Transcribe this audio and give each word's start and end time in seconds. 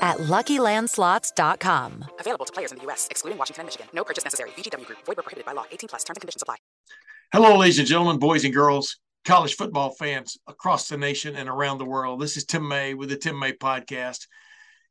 at 0.00 0.18
LuckyLandSlots.com. 0.18 2.04
Available 2.20 2.44
to 2.44 2.52
players 2.52 2.72
in 2.72 2.78
the 2.78 2.84
U.S., 2.84 3.08
excluding 3.10 3.38
Washington 3.38 3.62
and 3.62 3.66
Michigan. 3.66 3.86
No 3.92 4.04
purchase 4.04 4.24
necessary. 4.24 4.50
VGW 4.50 4.86
Group. 4.86 4.98
Void 5.04 5.16
where 5.16 5.22
prohibited 5.22 5.46
by 5.46 5.52
law. 5.52 5.64
18 5.70 5.88
plus. 5.88 6.04
Terms 6.04 6.16
and 6.16 6.22
conditions 6.22 6.42
apply. 6.42 6.56
Hello, 7.32 7.58
ladies 7.58 7.78
and 7.78 7.88
gentlemen, 7.88 8.18
boys 8.18 8.44
and 8.44 8.54
girls, 8.54 8.98
college 9.24 9.56
football 9.56 9.90
fans 9.90 10.38
across 10.46 10.88
the 10.88 10.96
nation 10.96 11.34
and 11.34 11.48
around 11.48 11.78
the 11.78 11.84
world. 11.84 12.20
This 12.20 12.36
is 12.36 12.44
Tim 12.44 12.66
May 12.68 12.94
with 12.94 13.08
the 13.08 13.16
Tim 13.16 13.38
May 13.38 13.52
Podcast. 13.52 14.26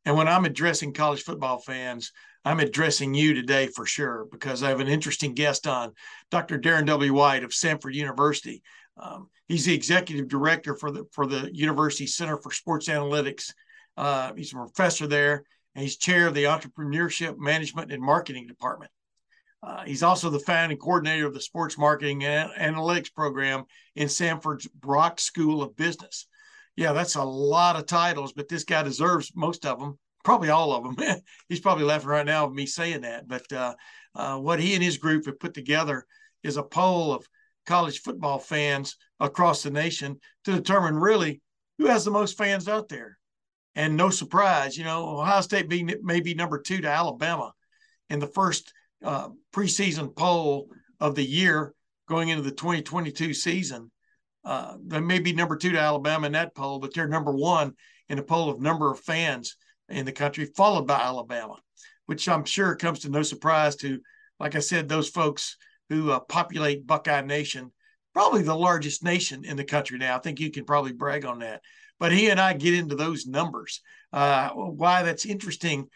And 0.04 0.18
when 0.18 0.28
I'm 0.28 0.45
addressing 0.45 0.94
college 0.94 1.23
football 1.23 1.59
fans, 1.59 2.12
I'm 2.44 2.59
addressing 2.59 3.14
you 3.14 3.34
today 3.34 3.67
for 3.67 3.86
sure 3.86 4.28
because 4.31 4.62
I 4.62 4.70
have 4.70 4.80
an 4.80 4.88
interesting 4.88 5.34
guest 5.34 5.66
on, 5.66 5.94
Dr. 6.30 6.58
Darin 6.58 6.86
W. 6.86 7.14
White 7.14 7.44
of 7.44 7.52
Samford 7.52 7.94
University. 7.94 8.62
Um, 8.98 9.30
he's 9.48 9.66
the 9.66 9.73
executive 9.73 10.28
director 10.28 10.76
for 10.76 10.92
the 10.92 11.06
for 11.12 11.26
the 11.26 11.50
University 11.53 12.06
Center 12.06 12.38
for 12.38 12.52
Sports 12.52 12.88
Analytics 12.88 13.52
uh, 13.98 14.34
he's 14.34 14.54
a 14.54 14.58
professor 14.58 15.08
there, 15.08 15.44
and 15.73 15.84
he's 15.84 15.98
chair 15.98 16.27
of 16.27 16.34
the 16.34 16.45
Entrepreneurship 16.45 17.38
Management 17.38 17.91
and 17.91 18.02
Marketing 18.02 18.48
Department. 18.48 18.91
Uh, 19.63 19.84
he's 19.84 20.03
also 20.03 20.30
the 20.30 20.40
founding 20.40 20.77
coordinator 20.77 21.26
of 21.26 21.34
the 21.34 21.41
Sports 21.41 21.77
Marketing 21.77 22.23
and 22.23 22.52
Analytics 22.52 23.13
program 23.13 23.63
in 23.95 24.08
Samford's 24.08 24.67
Brock 24.67 25.20
School 25.20 25.64
of 25.64 25.75
Business. 25.75 26.28
Yeah, 26.75 26.94
that's 26.94 27.16
a 27.16 27.23
lot 27.23 27.75
of 27.75 27.86
titles, 27.86 28.33
but 28.33 28.47
this 28.47 28.64
guy 28.64 28.83
deserves 28.83 29.31
most 29.36 29.66
of 29.66 29.80
them, 29.80 29.98
probably 30.23 30.50
all 30.50 30.73
of 30.73 30.95
them. 30.95 31.22
he's 31.50 31.61
probably 31.61 31.86
laughing 31.86 32.09
right 32.09 32.25
now 32.25 32.45
with 32.45 32.55
me 32.55 32.66
saying 32.66 33.02
that. 33.02 33.27
But 33.27 33.52
uh, 33.52 33.75
uh, 34.14 34.38
what 34.38 34.59
he 34.59 34.75
and 34.75 34.83
his 34.83 34.98
group 34.98 35.25
have 35.25 35.39
put 35.39 35.53
together 35.53 36.05
is 36.44 36.58
a 36.58 36.64
poll 36.64 37.14
of 37.14 37.27
college 37.66 38.02
football 38.02 38.38
fans 38.38 38.98
across 39.20 39.64
the 39.64 39.72
nation 39.72 40.20
to 40.44 40.52
determine 40.52 40.95
really 40.95 41.42
who 41.77 41.88
has 41.88 42.05
the 42.05 42.11
most 42.11 42.38
fans 42.38 42.67
out 42.67 42.88
there. 42.88 43.17
And 43.76 43.98
no 43.98 44.09
surprise, 44.09 44.78
you 44.78 44.86
know, 44.86 45.20
Ohio 45.20 45.42
State 45.42 45.68
be, 45.68 45.84
may 46.02 46.22
be 46.22 46.34
number 46.34 46.59
two 46.59 46.80
to 46.81 46.88
Alabama 46.88 47.54
in 48.09 48.20
the 48.20 48.28
first 48.28 48.73
uh, 49.04 49.30
preseason 49.54 50.16
poll 50.16 50.70
of 51.00 51.16
the 51.16 51.26
year 51.26 51.73
going 52.08 52.30
into 52.30 52.44
the 52.44 52.52
2022 52.52 53.34
season. 53.34 53.92
Uh, 54.44 54.76
they 54.86 55.00
may 55.00 55.20
be 55.20 55.34
number 55.34 55.58
two 55.58 55.72
to 55.72 55.80
Alabama 55.80 56.28
in 56.28 56.34
that 56.34 56.56
poll, 56.56 56.80
but 56.80 56.94
they're 56.94 57.08
number 57.08 57.32
one 57.32 57.73
in 58.09 58.20
a 58.20 58.23
poll 58.23 58.50
of 58.50 58.62
number 58.62 58.92
of 58.92 59.00
fans 59.00 59.58
in 59.89 60.06
the 60.06 60.12
country, 60.12 60.45
followed 60.45 60.88
by 60.88 61.00
Alabama, 61.00 61.56
which 62.06 62.30
I'm 62.30 62.45
sure 62.45 62.76
comes 62.76 63.00
to 63.00 63.10
no 63.10 63.23
surprise 63.23 63.76
to, 63.78 64.00
like 64.39 64.56
I 64.56 64.60
said, 64.60 64.88
those 64.88 65.10
folks 65.10 65.58
who 65.89 66.12
uh, 66.12 66.20
populate 66.20 66.88
Buckeye 66.88 67.22
Nation, 67.22 67.72
probably 68.14 68.44
the 68.44 68.56
largest 68.56 69.04
nation 69.04 69.44
in 69.44 69.58
the 69.58 69.64
country 69.64 69.98
now. 69.98 70.16
I 70.16 70.20
think 70.20 70.39
you 70.39 70.52
can 70.52 70.66
probably 70.66 70.94
brag 70.94 71.26
on 71.26 71.39
that. 71.39 71.62
But 72.00 72.12
he 72.12 72.30
and 72.30 72.40
I 72.40 72.54
get 72.54 72.74
into 72.74 72.96
those 72.96 73.26
numbers. 73.26 73.82
Uh, 74.12 74.50
why 74.50 75.04
that's 75.04 75.26
interesting. 75.26 75.88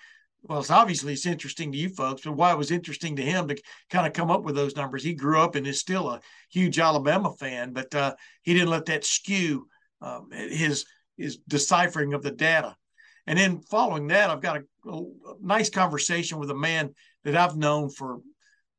Well, 0.44 0.59
it's 0.59 0.72
obviously 0.72 1.14
it's 1.14 1.25
interesting 1.25 1.72
to 1.72 1.78
you 1.78 1.89
folks, 1.89 2.22
but 2.22 2.33
why 2.33 2.52
it 2.52 2.58
was 2.58 2.72
interesting 2.72 3.17
to 3.17 3.22
him 3.22 3.50
to 3.50 3.61
kind 3.89 4.08
of 4.08 4.14
come 4.14 4.31
up 4.31 4.44
with 4.44 4.55
those 4.55 4.75
numbers. 4.75 5.03
He 5.03 5.14
grew 5.14 5.39
up 5.39 5.55
and 5.55 5.67
is 5.67 5.80
still 5.80 6.09
a 6.09 6.22
huge 6.50 6.80
Alabama 6.80 7.33
fan, 7.38 7.73
but 7.73 7.94
uh, 7.94 8.16
he 8.42 8.53
didn't 8.53 8.70
let 8.70 8.86
that 8.86 9.03
skew 9.03 9.67
um, 10.02 10.30
his 10.31 10.86
his 11.17 11.38
deciphering 11.47 12.14
of 12.14 12.23
the 12.23 12.31
data. 12.31 12.75
And 13.27 13.38
then 13.38 13.61
following 13.61 14.08
that, 14.08 14.30
I've 14.30 14.42
got 14.42 14.58
a, 14.58 14.89
a, 14.89 15.04
nice 15.42 15.70
conversation 15.70 16.39
with 16.39 16.49
a 16.49 16.55
man 16.55 16.95
that 17.23 17.36
I've 17.36 17.58
known 17.58 17.89
for 17.89 18.21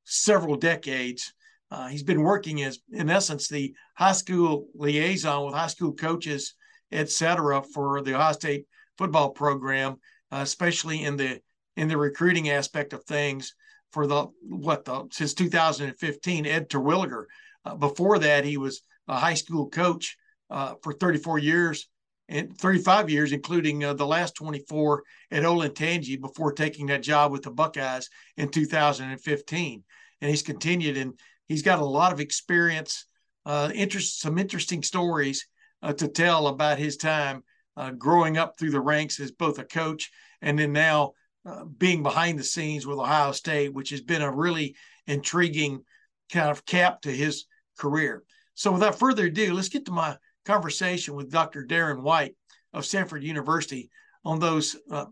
several 0.05 0.57
decades. 0.57 1.33
Uh, 1.71 1.87
he's 1.87 2.03
been 2.03 2.23
working 2.23 2.63
as, 2.63 2.81
in 2.91 3.11
essence, 3.11 3.47
the 3.47 3.75
high 3.95 4.13
school 4.13 4.67
liaison 4.75 5.45
with 5.45 5.55
high 5.55 5.69
school 5.69 5.93
coaches 5.93 6.55
et 6.93 7.11
cetera, 7.11 7.63
for 7.63 8.03
the 8.03 8.15
Ohio 8.15 8.33
State 8.33 8.67
football 8.99 9.31
program, 9.31 9.97
uh, 10.33 10.41
especially 10.43 11.05
in 11.05 11.17
the 11.17 11.41
in 11.77 11.89
the 11.89 11.97
recruiting 11.97 12.51
aspect 12.51 12.93
of 12.93 13.05
things. 13.05 13.55
For 13.93 14.07
the 14.07 14.27
what 14.43 14.85
the 14.85 15.09
since 15.11 15.35
2015, 15.35 16.47
Ed 16.47 16.69
Terwilliger. 16.69 17.25
Uh, 17.65 17.75
before 17.75 18.19
that, 18.21 18.45
he 18.45 18.57
was 18.57 18.83
a 19.09 19.19
high 19.19 19.35
school 19.35 19.69
coach 19.69 20.17
uh, 20.49 20.75
for 20.83 20.93
34 20.93 21.39
years 21.39 21.89
and 22.29 22.57
35 22.57 23.11
years, 23.11 23.33
including 23.33 23.85
uh, 23.85 23.93
the 23.93 24.07
last 24.07 24.37
24 24.37 25.03
at 25.33 25.43
Olentangy 25.43 26.21
before 26.21 26.53
taking 26.53 26.87
that 26.87 27.03
job 27.03 27.33
with 27.33 27.43
the 27.43 27.51
Buckeyes 27.51 28.09
in 28.37 28.49
2015. 28.49 29.85
And 30.21 30.31
he's 30.31 30.43
continued, 30.43 30.97
and 30.97 31.19
he's 31.49 31.63
got 31.63 31.81
a 31.81 31.85
lot 31.85 32.13
of 32.13 32.21
experience, 32.21 33.07
uh, 33.45 33.71
interest, 33.75 34.21
some 34.21 34.39
interesting 34.39 34.83
stories 34.85 35.47
uh, 35.83 35.93
to 35.93 36.09
tell 36.09 36.49
about 36.49 36.79
his 36.79 36.97
time 36.97 37.43
uh, 37.77 37.91
growing 37.91 38.37
up 38.37 38.59
through 38.59 38.71
the 38.71 38.81
ranks 38.81 39.21
as 39.21 39.33
both 39.33 39.59
a 39.59 39.65
coach 39.65 40.11
and 40.43 40.59
then 40.59 40.73
now 40.73 41.13
uh, 41.47 41.65
being 41.65 42.03
behind 42.03 42.39
the 42.39 42.45
scenes 42.45 42.87
with 42.87 42.99
Ohio 42.99 43.33
State, 43.33 43.73
which 43.73 43.91
has 43.91 44.01
been 44.01 44.23
a 44.23 44.31
really 44.31 44.77
intriguing 45.07 45.83
kind 46.31 46.51
of 46.51 46.65
cap 46.67 47.01
to 47.03 47.11
his 47.11 47.47
career. 47.79 48.23
So, 48.55 48.73
without 48.73 48.99
further 48.99 49.27
ado, 49.27 49.55
let's 49.55 49.69
get 49.69 49.87
to 49.87 49.93
my 49.93 50.17
conversation 50.45 51.15
with 51.15 51.31
Dr. 51.31 51.65
Darin 51.65 52.03
White 52.03 52.37
of 52.73 52.85
Samford 52.85 53.23
University 53.23 53.91
on 54.25 54.39
those, 54.39 54.77
uh, 54.91 55.07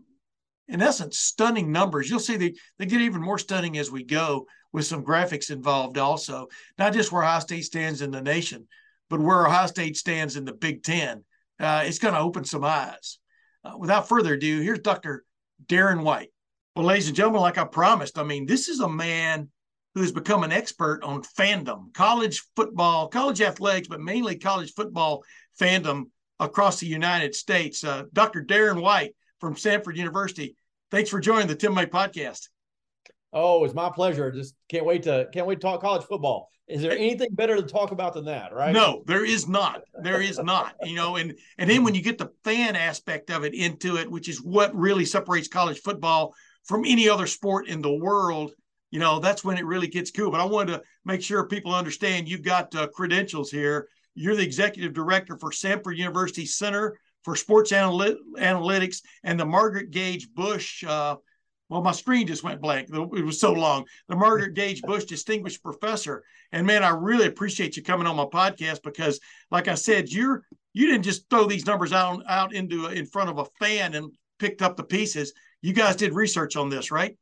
in 0.67 0.81
essence, 0.81 1.17
stunning 1.17 1.71
numbers. 1.71 2.09
You'll 2.09 2.19
see 2.19 2.37
they, 2.37 2.53
they 2.77 2.85
get 2.85 3.01
even 3.01 3.21
more 3.21 3.39
stunning 3.39 3.77
as 3.77 3.89
we 3.89 4.03
go 4.03 4.45
with 4.71 4.85
some 4.85 5.03
graphics 5.03 5.49
involved, 5.49 5.97
also, 5.97 6.47
not 6.77 6.93
just 6.93 7.11
where 7.11 7.23
Ohio 7.23 7.39
State 7.39 7.65
stands 7.65 8.01
in 8.03 8.11
the 8.11 8.21
nation, 8.21 8.67
but 9.09 9.19
where 9.19 9.45
Ohio 9.45 9.67
State 9.67 9.97
stands 9.97 10.35
in 10.35 10.45
the 10.45 10.53
Big 10.53 10.83
Ten, 10.83 11.23
uh, 11.59 11.83
it's 11.85 11.99
going 11.99 12.13
to 12.13 12.19
open 12.19 12.45
some 12.45 12.63
eyes. 12.63 13.19
Uh, 13.63 13.77
without 13.77 14.07
further 14.07 14.35
ado, 14.35 14.61
here's 14.61 14.79
Dr. 14.79 15.25
Darin 15.67 16.03
White. 16.03 16.31
Well, 16.75 16.85
ladies 16.85 17.07
and 17.07 17.15
gentlemen, 17.15 17.41
like 17.41 17.57
I 17.57 17.65
promised, 17.65 18.17
I 18.17 18.23
mean, 18.23 18.45
this 18.45 18.69
is 18.69 18.79
a 18.79 18.87
man 18.87 19.49
who 19.95 20.01
has 20.01 20.11
become 20.11 20.43
an 20.43 20.51
expert 20.51 21.03
on 21.03 21.23
fandom, 21.23 21.93
college 21.93 22.43
football, 22.55 23.07
college 23.07 23.41
athletics, 23.41 23.87
but 23.87 23.99
mainly 23.99 24.37
college 24.37 24.73
football 24.73 25.23
fandom 25.59 26.05
across 26.39 26.79
the 26.79 26.87
United 26.87 27.35
States. 27.35 27.83
Uh, 27.83 28.03
Dr. 28.13 28.41
Darin 28.41 28.79
White 28.79 29.15
from 29.39 29.55
Samford 29.55 29.95
University. 29.95 30.55
Thanks 30.91 31.09
for 31.09 31.19
joining 31.19 31.47
the 31.47 31.55
Tim 31.55 31.73
May 31.73 31.85
podcast. 31.85 32.47
Oh, 33.31 33.63
it's 33.63 33.73
my 33.73 33.89
pleasure. 33.89 34.31
Just 34.31 34.55
can't 34.69 34.85
wait 34.85 35.03
to 35.03 35.27
can't 35.31 35.45
wait 35.45 35.55
to 35.55 35.61
talk 35.61 35.81
college 35.81 36.05
football. 36.05 36.49
Is 36.67 36.81
there 36.81 36.91
anything 36.91 37.29
better 37.33 37.55
to 37.55 37.63
talk 37.63 37.91
about 37.91 38.13
than 38.13 38.25
that, 38.25 38.53
right? 38.53 38.73
No, 38.73 39.03
there 39.07 39.25
is 39.25 39.47
not. 39.47 39.81
There 40.03 40.21
is 40.21 40.39
not. 40.39 40.75
You 40.83 40.95
know, 40.95 41.15
and 41.15 41.35
and 41.57 41.69
then 41.69 41.83
when 41.83 41.95
you 41.95 42.01
get 42.01 42.17
the 42.17 42.31
fan 42.43 42.75
aspect 42.75 43.29
of 43.29 43.43
it 43.43 43.53
into 43.53 43.97
it, 43.97 44.09
which 44.09 44.29
is 44.29 44.41
what 44.41 44.75
really 44.75 45.05
separates 45.05 45.47
college 45.47 45.79
football 45.79 46.33
from 46.65 46.85
any 46.85 47.09
other 47.09 47.27
sport 47.27 47.67
in 47.67 47.81
the 47.81 47.91
world, 47.91 48.51
you 48.91 48.99
know, 48.99 49.19
that's 49.19 49.43
when 49.43 49.57
it 49.57 49.65
really 49.65 49.87
gets 49.87 50.11
cool. 50.11 50.31
But 50.31 50.41
I 50.41 50.45
wanted 50.45 50.73
to 50.73 50.83
make 51.05 51.21
sure 51.21 51.47
people 51.47 51.73
understand 51.73 52.27
you've 52.27 52.43
got 52.43 52.73
uh, 52.75 52.87
credentials 52.87 53.51
here. 53.51 53.87
You're 54.15 54.35
the 54.35 54.43
executive 54.43 54.93
director 54.93 55.37
for 55.37 55.51
Samford 55.51 55.97
University 55.97 56.45
Center 56.45 56.97
for 57.23 57.35
Sports 57.35 57.71
Analytics 57.71 59.01
and 59.23 59.39
the 59.39 59.45
Margaret 59.45 59.91
Gage 59.91 60.33
Bush 60.33 60.83
uh, 60.83 61.15
well, 61.69 61.81
my 61.81 61.91
screen 61.91 62.25
just 62.25 62.43
went 62.43 62.61
blank. 62.61 62.89
It 62.91 63.25
was 63.25 63.39
so 63.39 63.53
long. 63.53 63.85
The 64.07 64.15
Margaret 64.15 64.55
Gage 64.55 64.81
Bush 64.81 65.05
Distinguished 65.05 65.63
Professor. 65.63 66.23
And 66.51 66.65
man, 66.65 66.83
I 66.83 66.89
really 66.89 67.27
appreciate 67.27 67.77
you 67.77 67.83
coming 67.83 68.07
on 68.07 68.15
my 68.15 68.25
podcast 68.25 68.81
because, 68.83 69.19
like 69.51 69.67
I 69.67 69.75
said, 69.75 70.09
you're 70.09 70.43
you 70.73 70.87
didn't 70.87 71.03
just 71.03 71.29
throw 71.29 71.45
these 71.45 71.67
numbers 71.67 71.93
out 71.93 72.23
out 72.27 72.53
into 72.53 72.87
in 72.87 73.05
front 73.05 73.29
of 73.29 73.37
a 73.37 73.45
fan 73.59 73.93
and 73.93 74.11
picked 74.39 74.63
up 74.63 74.77
the 74.77 74.83
pieces. 74.83 75.33
You 75.61 75.73
guys 75.73 75.95
did 75.95 76.13
research 76.13 76.55
on 76.55 76.69
this, 76.69 76.91
right? 76.91 77.15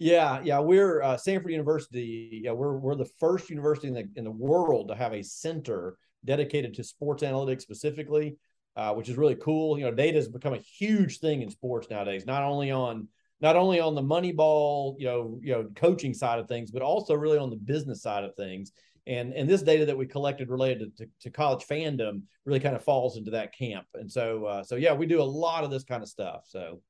Yeah, 0.00 0.40
yeah. 0.42 0.58
We're 0.58 1.02
uh, 1.02 1.16
Samford 1.16 1.52
University. 1.52 2.40
Yeah, 2.44 2.52
we're 2.52 2.76
we're 2.78 2.96
the 2.96 3.10
first 3.20 3.48
university 3.48 3.88
in 3.88 3.94
the 3.94 4.08
in 4.16 4.24
the 4.24 4.30
world 4.30 4.88
to 4.88 4.96
have 4.96 5.12
a 5.12 5.22
center 5.22 5.96
dedicated 6.24 6.74
to 6.74 6.84
sports 6.84 7.22
analytics 7.22 7.62
specifically, 7.62 8.36
uh, 8.74 8.92
which 8.94 9.08
is 9.08 9.16
really 9.16 9.36
cool. 9.36 9.78
You 9.78 9.84
know, 9.84 9.94
data 9.94 10.16
has 10.16 10.28
become 10.28 10.54
a 10.54 10.58
huge 10.58 11.20
thing 11.20 11.42
in 11.42 11.50
sports 11.50 11.88
nowadays. 11.90 12.26
Not 12.26 12.42
only 12.42 12.72
on 12.72 13.06
not 13.40 13.56
only 13.56 13.80
on 13.80 13.94
the 13.94 14.02
money 14.02 14.32
ball, 14.32 14.96
you 14.98 15.06
know, 15.06 15.40
you 15.42 15.52
know, 15.52 15.68
coaching 15.76 16.14
side 16.14 16.38
of 16.38 16.48
things, 16.48 16.70
but 16.70 16.82
also 16.82 17.14
really 17.14 17.38
on 17.38 17.50
the 17.50 17.56
business 17.56 18.02
side 18.02 18.24
of 18.24 18.34
things. 18.34 18.72
And 19.06 19.32
and 19.32 19.48
this 19.48 19.62
data 19.62 19.86
that 19.86 19.96
we 19.96 20.06
collected 20.06 20.50
related 20.50 20.96
to, 20.98 21.06
to 21.20 21.30
college 21.30 21.64
fandom 21.66 22.22
really 22.44 22.60
kind 22.60 22.76
of 22.76 22.84
falls 22.84 23.16
into 23.16 23.30
that 23.32 23.54
camp. 23.54 23.86
And 23.94 24.10
so 24.10 24.44
uh, 24.44 24.62
so 24.62 24.76
yeah, 24.76 24.92
we 24.92 25.06
do 25.06 25.22
a 25.22 25.22
lot 25.22 25.64
of 25.64 25.70
this 25.70 25.84
kind 25.84 26.02
of 26.02 26.08
stuff. 26.08 26.42
So 26.46 26.82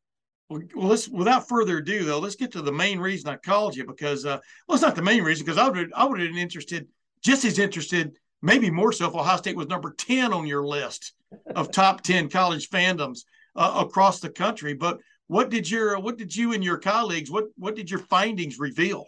Well, 0.50 0.62
let's 0.74 1.08
without 1.08 1.46
further 1.46 1.78
ado, 1.78 2.04
though, 2.04 2.18
let's 2.18 2.34
get 2.34 2.52
to 2.52 2.62
the 2.62 2.72
main 2.72 2.98
reason 2.98 3.28
I 3.28 3.36
called 3.36 3.76
you 3.76 3.84
because, 3.86 4.24
uh, 4.24 4.38
well, 4.66 4.76
it's 4.76 4.82
not 4.82 4.96
the 4.96 5.02
main 5.02 5.22
reason 5.22 5.44
because 5.44 5.58
I 5.58 5.68
would 5.68 5.92
I 5.94 6.04
would 6.06 6.18
have 6.20 6.30
been 6.30 6.38
interested, 6.38 6.88
just 7.22 7.44
as 7.44 7.58
interested, 7.58 8.16
maybe 8.40 8.70
more 8.70 8.92
so 8.92 9.08
if 9.08 9.14
Ohio 9.14 9.36
State 9.36 9.56
was 9.56 9.68
number 9.68 9.92
ten 9.92 10.32
on 10.32 10.46
your 10.46 10.64
list 10.64 11.12
of 11.54 11.70
top 11.70 12.00
ten 12.00 12.30
college 12.30 12.70
fandoms 12.70 13.20
uh, 13.54 13.84
across 13.86 14.20
the 14.20 14.30
country. 14.30 14.72
But 14.72 14.98
what 15.28 15.50
did 15.50 15.70
your 15.70 15.98
what 16.00 16.18
did 16.18 16.34
you 16.34 16.52
and 16.52 16.64
your 16.64 16.78
colleagues 16.78 17.30
what 17.30 17.44
what 17.56 17.76
did 17.76 17.90
your 17.90 18.00
findings 18.00 18.58
reveal? 18.58 19.06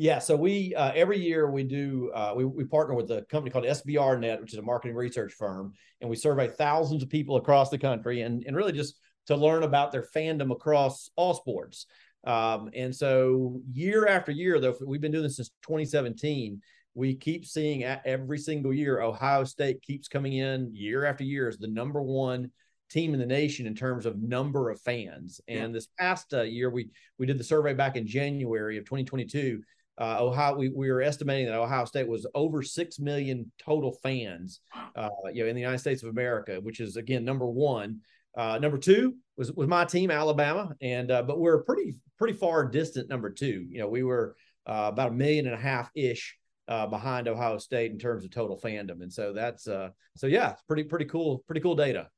Yeah, 0.00 0.20
so 0.20 0.36
we 0.36 0.74
uh, 0.76 0.92
every 0.94 1.18
year 1.18 1.50
we 1.50 1.64
do 1.64 2.12
uh, 2.14 2.32
we 2.36 2.44
we 2.44 2.64
partner 2.64 2.94
with 2.94 3.10
a 3.10 3.22
company 3.22 3.50
called 3.50 3.64
SBR 3.64 4.20
Net, 4.20 4.40
which 4.40 4.52
is 4.52 4.58
a 4.58 4.62
marketing 4.62 4.96
research 4.96 5.32
firm, 5.32 5.72
and 6.00 6.08
we 6.08 6.14
survey 6.14 6.46
thousands 6.46 7.02
of 7.02 7.10
people 7.10 7.36
across 7.36 7.68
the 7.68 7.78
country, 7.78 8.22
and 8.22 8.44
and 8.46 8.56
really 8.56 8.72
just 8.72 8.94
to 9.26 9.34
learn 9.36 9.64
about 9.64 9.90
their 9.90 10.06
fandom 10.14 10.52
across 10.52 11.10
all 11.16 11.34
sports. 11.34 11.86
Um, 12.24 12.70
and 12.74 12.94
so 12.94 13.60
year 13.72 14.06
after 14.06 14.30
year, 14.32 14.60
though, 14.60 14.76
we've 14.86 15.00
been 15.00 15.12
doing 15.12 15.24
this 15.24 15.36
since 15.36 15.50
2017. 15.62 16.60
We 16.94 17.14
keep 17.14 17.44
seeing 17.44 17.84
every 17.84 18.38
single 18.38 18.72
year 18.72 19.00
Ohio 19.00 19.44
State 19.44 19.82
keeps 19.82 20.08
coming 20.08 20.34
in 20.34 20.74
year 20.74 21.04
after 21.04 21.24
year 21.24 21.48
as 21.48 21.58
the 21.58 21.68
number 21.68 22.02
one 22.02 22.50
team 22.90 23.14
in 23.14 23.20
the 23.20 23.26
nation 23.26 23.66
in 23.66 23.74
terms 23.74 24.06
of 24.06 24.22
number 24.22 24.70
of 24.70 24.80
fans. 24.80 25.40
And 25.48 25.58
yeah. 25.58 25.68
this 25.68 25.88
past 25.98 26.34
uh, 26.34 26.42
year, 26.42 26.70
we 26.70 26.90
we 27.18 27.26
did 27.26 27.38
the 27.38 27.44
survey 27.44 27.74
back 27.74 27.96
in 27.96 28.06
January 28.06 28.78
of 28.78 28.84
2022. 28.84 29.62
Uh, 30.00 30.16
Ohio, 30.20 30.56
we, 30.56 30.68
we 30.68 30.90
were 30.92 31.02
estimating 31.02 31.46
that 31.46 31.56
Ohio 31.56 31.84
State 31.84 32.06
was 32.06 32.24
over 32.34 32.62
six 32.62 33.00
million 33.00 33.50
total 33.58 33.92
fans, 34.00 34.60
uh, 34.94 35.08
you 35.32 35.42
know, 35.42 35.48
in 35.48 35.56
the 35.56 35.60
United 35.60 35.80
States 35.80 36.04
of 36.04 36.10
America, 36.10 36.60
which 36.62 36.80
is 36.80 36.96
again 36.96 37.24
number 37.24 37.46
one. 37.46 38.00
Uh, 38.36 38.58
number 38.58 38.78
two 38.78 39.16
was 39.36 39.50
was 39.52 39.66
my 39.66 39.84
team, 39.84 40.10
Alabama, 40.10 40.72
and 40.80 41.10
uh, 41.10 41.22
but 41.22 41.40
we're 41.40 41.64
pretty 41.64 41.96
pretty 42.16 42.34
far 42.34 42.64
distant. 42.64 43.08
Number 43.08 43.30
two, 43.30 43.66
you 43.68 43.80
know, 43.80 43.88
we 43.88 44.04
were 44.04 44.36
uh, 44.66 44.90
about 44.92 45.08
a 45.08 45.14
million 45.14 45.46
and 45.46 45.54
a 45.54 45.60
half 45.60 45.90
ish 45.96 46.36
uh, 46.68 46.86
behind 46.86 47.26
Ohio 47.26 47.58
State 47.58 47.90
in 47.90 47.98
terms 47.98 48.24
of 48.24 48.30
total 48.30 48.60
fandom, 48.60 49.02
and 49.02 49.12
so 49.12 49.32
that's 49.32 49.66
uh, 49.66 49.88
so 50.16 50.28
yeah, 50.28 50.52
it's 50.52 50.62
pretty 50.62 50.84
pretty 50.84 51.06
cool, 51.06 51.42
pretty 51.46 51.60
cool 51.60 51.74
data. 51.74 52.08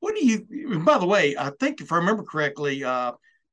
What 0.00 0.16
do 0.16 0.26
you? 0.26 0.80
By 0.80 0.98
the 0.98 1.06
way, 1.06 1.36
I 1.38 1.50
think 1.60 1.80
if 1.80 1.92
I 1.92 1.96
remember 1.96 2.22
correctly, 2.22 2.82
uh, 2.84 3.12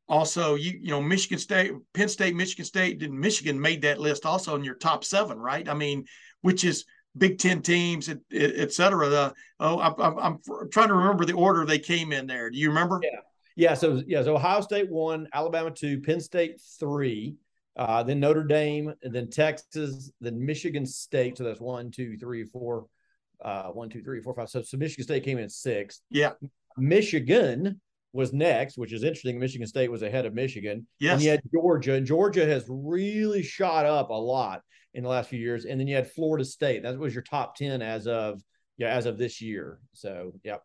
also 0.09 0.55
you 0.55 0.79
you 0.81 0.89
know 0.89 1.01
Michigan 1.01 1.39
State, 1.39 1.73
Penn 1.93 2.09
State, 2.09 2.35
Michigan 2.35 2.65
State, 2.65 3.03
and 3.03 3.19
Michigan 3.19 3.59
made 3.59 3.81
that 3.83 3.99
list 3.99 4.25
also 4.25 4.55
in 4.55 4.63
your 4.63 4.75
top 4.75 5.03
seven, 5.03 5.37
right? 5.37 5.67
I 5.67 5.73
mean, 5.73 6.05
which 6.41 6.63
is 6.63 6.85
Big 7.17 7.37
Ten 7.37 7.61
teams, 7.61 8.09
et, 8.09 8.19
et 8.31 8.71
cetera. 8.71 9.09
The, 9.09 9.33
oh, 9.59 9.79
I'm, 9.79 10.19
I'm, 10.19 10.39
trying 10.71 10.87
to 10.89 10.93
remember 10.93 11.25
the 11.25 11.33
order 11.33 11.65
they 11.65 11.79
came 11.79 12.11
in 12.11 12.27
there. 12.27 12.49
Do 12.49 12.57
you 12.57 12.69
remember? 12.69 12.99
Yeah. 13.03 13.19
Yeah. 13.55 13.73
So, 13.73 14.01
yeah. 14.05 14.23
So 14.23 14.35
Ohio 14.35 14.61
State 14.61 14.89
one, 14.89 15.27
Alabama 15.33 15.71
two, 15.71 15.99
Penn 16.01 16.21
State 16.21 16.61
three, 16.79 17.35
uh, 17.75 18.03
then 18.03 18.19
Notre 18.19 18.43
Dame, 18.43 18.93
and 19.01 19.13
then 19.13 19.29
Texas, 19.29 20.11
then 20.21 20.45
Michigan 20.45 20.85
State. 20.85 21.37
So 21.37 21.43
that's 21.43 21.59
one, 21.59 21.91
two, 21.91 22.17
three, 22.17 22.45
four, 22.45 22.85
uh, 23.43 23.69
one, 23.69 23.89
two, 23.89 24.03
three, 24.03 24.21
four, 24.21 24.33
five. 24.33 24.49
So, 24.49 24.61
so 24.61 24.77
Michigan 24.77 25.03
State 25.03 25.23
came 25.23 25.37
in 25.37 25.49
sixth. 25.49 26.01
Yeah. 26.09 26.31
Michigan 26.77 27.81
was 28.13 28.33
next, 28.33 28.77
which 28.77 28.93
is 28.93 29.03
interesting. 29.03 29.39
Michigan 29.39 29.67
State 29.67 29.91
was 29.91 30.01
ahead 30.01 30.25
of 30.25 30.33
Michigan. 30.33 30.87
Yes. 30.99 31.15
And 31.15 31.23
you 31.23 31.29
had 31.31 31.41
Georgia, 31.53 31.93
and 31.93 32.05
Georgia 32.05 32.45
has 32.45 32.65
really 32.67 33.43
shot 33.43 33.85
up 33.85 34.09
a 34.09 34.13
lot 34.13 34.61
in 34.93 35.03
the 35.03 35.09
last 35.09 35.29
few 35.29 35.39
years. 35.39 35.65
And 35.65 35.79
then 35.79 35.87
you 35.87 35.95
had 35.95 36.11
Florida 36.11 36.45
State. 36.45 36.83
That 36.83 36.97
was 36.97 37.13
your 37.13 37.23
top 37.23 37.55
10 37.55 37.81
as 37.81 38.07
of 38.07 38.41
yeah, 38.77 38.89
as 38.89 39.05
of 39.05 39.17
this 39.17 39.41
year. 39.41 39.79
So 39.93 40.33
yeah. 40.43 40.57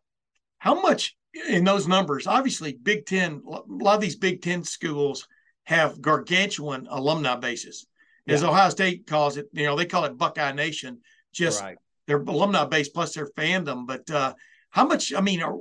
How 0.59 0.81
much 0.81 1.17
in 1.49 1.65
those 1.65 1.89
numbers? 1.89 2.27
Obviously, 2.27 2.75
Big 2.75 3.07
Ten, 3.07 3.43
a 3.47 3.61
lot 3.67 3.97
of 3.97 4.01
these 4.01 4.17
Big 4.17 4.43
Ten 4.43 4.63
schools 4.63 5.27
have 5.65 6.01
gargantuan 6.01 6.87
alumni 6.89 7.37
bases. 7.37 7.87
As 8.29 8.43
yeah. 8.43 8.49
Ohio 8.49 8.71
State 8.71 9.07
calls 9.07 9.37
it, 9.37 9.47
you 9.53 9.65
know, 9.65 9.75
they 9.75 9.87
call 9.87 10.05
it 10.05 10.17
Buckeye 10.17 10.53
Nation, 10.53 11.01
just 11.33 11.61
right. 11.61 11.77
Their 12.07 12.19
alumni 12.19 12.65
base 12.65 12.89
plus 12.89 13.15
their 13.15 13.29
fandom. 13.37 13.87
But 13.87 14.11
uh, 14.11 14.35
how 14.71 14.87
much, 14.87 15.13
I 15.15 15.21
mean, 15.21 15.43
are, 15.43 15.57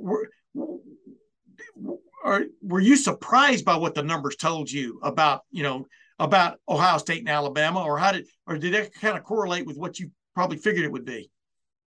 are, 2.24 2.44
were 2.62 2.80
you 2.80 2.96
surprised 2.96 3.64
by 3.64 3.76
what 3.76 3.94
the 3.94 4.02
numbers 4.02 4.36
told 4.36 4.70
you 4.70 5.00
about, 5.02 5.42
you 5.50 5.62
know, 5.62 5.86
about 6.18 6.58
Ohio 6.68 6.98
State 6.98 7.20
and 7.20 7.28
Alabama, 7.28 7.82
or 7.82 7.98
how 7.98 8.12
did 8.12 8.26
or 8.46 8.56
did 8.56 8.74
that 8.74 8.94
kind 8.94 9.16
of 9.16 9.24
correlate 9.24 9.66
with 9.66 9.76
what 9.76 9.98
you 9.98 10.10
probably 10.34 10.56
figured 10.56 10.84
it 10.84 10.92
would 10.92 11.04
be? 11.04 11.30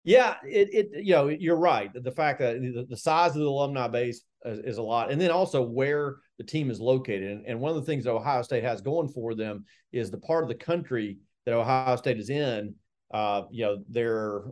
Yeah, 0.05 0.37
it, 0.45 0.69
it 0.73 1.05
you 1.05 1.13
know 1.13 1.29
you're 1.29 1.57
right. 1.57 1.91
The 1.93 2.11
fact 2.11 2.41
that 2.41 2.87
the, 2.89 2.97
size 2.97 3.31
of 3.31 3.41
the 3.41 3.49
alumni 3.49 3.89
base 3.89 4.23
is, 4.45 4.59
is, 4.61 4.79
a 4.79 4.83
lot, 4.83 5.11
and 5.11 5.21
then 5.21 5.31
also 5.31 5.63
where 5.63 6.17
the 6.39 6.45
team 6.45 6.71
is 6.71 6.81
located. 6.81 7.31
And, 7.31 7.47
and 7.47 7.61
one 7.61 7.71
of 7.71 7.77
the 7.77 7.83
things 7.83 8.07
Ohio 8.07 8.43
State 8.43 8.65
has 8.65 8.81
going 8.81 9.09
for 9.09 9.35
them 9.35 9.65
is 9.93 10.11
the 10.11 10.19
part 10.19 10.45
of 10.45 10.49
the 10.49 10.55
country 10.55 11.19
that 11.45 11.55
Ohio 11.55 11.97
State 11.97 12.19
is 12.19 12.31
in. 12.31 12.75
Uh, 13.11 13.43
you 13.51 13.65
know, 13.65 13.83
they're 13.89 14.43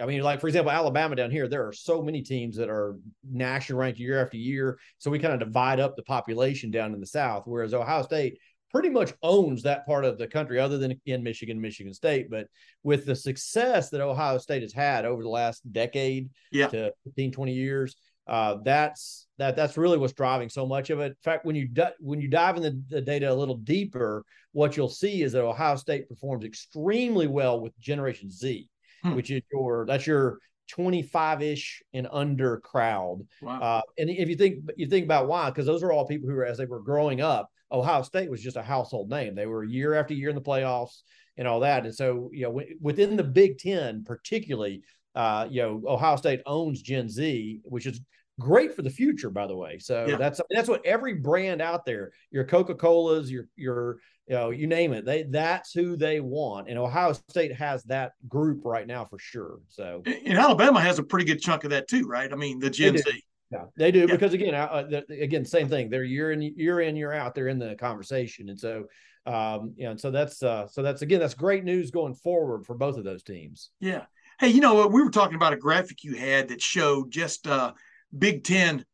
I 0.00 0.06
mean, 0.06 0.22
like 0.22 0.40
for 0.40 0.48
example, 0.48 0.72
Alabama 0.72 1.14
down 1.14 1.30
here, 1.30 1.46
there 1.46 1.66
are 1.66 1.72
so 1.72 2.02
many 2.02 2.22
teams 2.22 2.56
that 2.56 2.68
are 2.68 2.96
national 3.22 3.78
ranked 3.78 4.00
year 4.00 4.20
after 4.20 4.36
year. 4.36 4.78
So 4.98 5.10
we 5.10 5.18
kind 5.18 5.34
of 5.34 5.40
divide 5.40 5.78
up 5.78 5.94
the 5.96 6.02
population 6.02 6.70
down 6.70 6.94
in 6.94 7.00
the 7.00 7.06
South, 7.06 7.44
whereas 7.46 7.74
Ohio 7.74 8.02
State 8.02 8.38
pretty 8.72 8.90
much 8.90 9.12
owns 9.22 9.62
that 9.62 9.86
part 9.86 10.04
of 10.04 10.18
the 10.18 10.26
country, 10.26 10.58
other 10.58 10.78
than 10.78 11.00
in 11.06 11.22
Michigan, 11.22 11.60
Michigan 11.60 11.94
State. 11.94 12.28
But 12.28 12.48
with 12.82 13.06
the 13.06 13.14
success 13.14 13.90
that 13.90 14.00
Ohio 14.00 14.38
State 14.38 14.62
has 14.62 14.72
had 14.72 15.04
over 15.04 15.22
the 15.22 15.28
last 15.28 15.60
decade 15.72 16.30
yeah. 16.50 16.66
to 16.68 16.92
15, 17.04 17.30
20 17.30 17.52
years, 17.52 17.96
uh, 18.26 18.56
that's 18.64 19.26
that 19.38 19.56
that's 19.56 19.76
really 19.76 19.98
what's 19.98 20.12
driving 20.12 20.48
so 20.48 20.66
much 20.66 20.90
of 20.90 21.00
it. 21.00 21.06
In 21.06 21.16
fact, 21.22 21.44
when 21.44 21.56
you 21.56 21.68
di- 21.68 21.92
when 22.00 22.20
you 22.20 22.28
dive 22.28 22.56
in 22.56 22.62
the, 22.62 22.82
the 22.88 23.00
data 23.00 23.30
a 23.30 23.34
little 23.34 23.56
deeper, 23.56 24.24
what 24.52 24.76
you'll 24.76 24.88
see 24.88 25.22
is 25.22 25.32
that 25.32 25.44
Ohio 25.44 25.76
State 25.76 26.08
performs 26.08 26.44
extremely 26.44 27.26
well 27.26 27.60
with 27.60 27.78
Generation 27.78 28.30
Z, 28.30 28.68
hmm. 29.02 29.14
which 29.14 29.30
is 29.30 29.42
your 29.52 29.84
that's 29.86 30.06
your 30.06 30.38
25-ish 30.72 31.82
and 31.92 32.08
under 32.10 32.58
crowd. 32.60 33.18
Wow. 33.42 33.60
Uh, 33.60 33.82
and 33.98 34.08
if 34.08 34.28
you 34.28 34.36
think 34.36 34.64
you 34.76 34.86
think 34.86 35.04
about 35.04 35.28
why, 35.28 35.50
because 35.50 35.66
those 35.66 35.82
are 35.82 35.92
all 35.92 36.06
people 36.06 36.28
who, 36.28 36.36
are, 36.36 36.46
as 36.46 36.58
they 36.58 36.66
were 36.66 36.80
growing 36.80 37.20
up, 37.20 37.50
Ohio 37.70 38.02
State 38.02 38.30
was 38.30 38.42
just 38.42 38.56
a 38.56 38.62
household 38.62 39.10
name. 39.10 39.34
They 39.34 39.46
were 39.46 39.64
year 39.64 39.94
after 39.94 40.14
year 40.14 40.30
in 40.30 40.34
the 40.34 40.40
playoffs 40.40 41.02
and 41.36 41.48
all 41.48 41.60
that. 41.60 41.84
And 41.84 41.94
so, 41.94 42.30
you 42.32 42.44
know, 42.44 42.62
within 42.80 43.16
the 43.16 43.24
Big 43.24 43.58
Ten, 43.58 44.04
particularly, 44.04 44.82
uh, 45.14 45.46
you 45.50 45.62
know, 45.62 45.82
Ohio 45.86 46.16
State 46.16 46.42
owns 46.46 46.82
Gen 46.82 47.08
Z, 47.08 47.60
which 47.64 47.86
is 47.86 48.00
great 48.40 48.74
for 48.74 48.82
the 48.82 48.90
future, 48.90 49.30
by 49.30 49.46
the 49.46 49.56
way. 49.56 49.78
So 49.78 50.06
yeah. 50.08 50.16
that's 50.16 50.40
that's 50.50 50.68
what 50.68 50.84
every 50.84 51.14
brand 51.14 51.62
out 51.62 51.84
there, 51.84 52.12
your 52.30 52.44
Coca 52.44 52.74
Colas, 52.74 53.30
your 53.30 53.46
your 53.56 53.98
you 54.26 54.34
know, 54.34 54.50
you 54.50 54.66
name 54.66 54.92
it, 54.92 55.04
they 55.04 55.24
that's 55.24 55.72
who 55.72 55.96
they 55.96 56.20
want. 56.20 56.68
And 56.68 56.78
Ohio 56.78 57.12
State 57.12 57.54
has 57.54 57.84
that 57.84 58.12
group 58.28 58.62
right 58.64 58.86
now 58.86 59.04
for 59.04 59.18
sure. 59.18 59.58
So 59.68 60.02
and 60.06 60.38
Alabama 60.38 60.80
has 60.80 60.98
a 60.98 61.02
pretty 61.02 61.26
good 61.26 61.40
chunk 61.40 61.64
of 61.64 61.70
that 61.70 61.88
too, 61.88 62.06
right? 62.06 62.32
I 62.32 62.36
mean, 62.36 62.58
the 62.58 62.70
Gen 62.70 62.96
Z. 62.96 63.04
Yeah, 63.52 63.64
they 63.76 63.92
do 63.92 64.00
yeah. 64.00 64.06
because 64.06 64.32
again, 64.32 64.54
uh, 64.54 65.02
again, 65.10 65.44
same 65.44 65.68
thing. 65.68 65.90
They're 65.90 66.02
year 66.02 66.32
in 66.32 66.42
year 66.42 66.80
in 66.80 66.96
year 66.96 67.12
out. 67.12 67.34
They're 67.34 67.48
in 67.48 67.58
the 67.58 67.76
conversation, 67.76 68.48
and 68.48 68.58
so 68.58 68.86
um, 69.26 69.74
you 69.76 69.84
know, 69.84 69.96
so 69.96 70.10
that's 70.10 70.42
uh, 70.42 70.66
so 70.66 70.82
that's 70.82 71.02
again, 71.02 71.20
that's 71.20 71.34
great 71.34 71.64
news 71.64 71.90
going 71.90 72.14
forward 72.14 72.66
for 72.66 72.74
both 72.74 72.96
of 72.96 73.04
those 73.04 73.22
teams. 73.22 73.70
Yeah. 73.80 74.04
Hey, 74.40 74.48
you 74.48 74.60
know, 74.60 74.74
what? 74.74 74.92
we 74.92 75.02
were 75.02 75.10
talking 75.10 75.36
about 75.36 75.52
a 75.52 75.56
graphic 75.56 76.02
you 76.02 76.14
had 76.16 76.48
that 76.48 76.60
showed 76.60 77.10
just 77.10 77.46
uh, 77.46 77.72
Big 78.16 78.44
Ten 78.44 78.84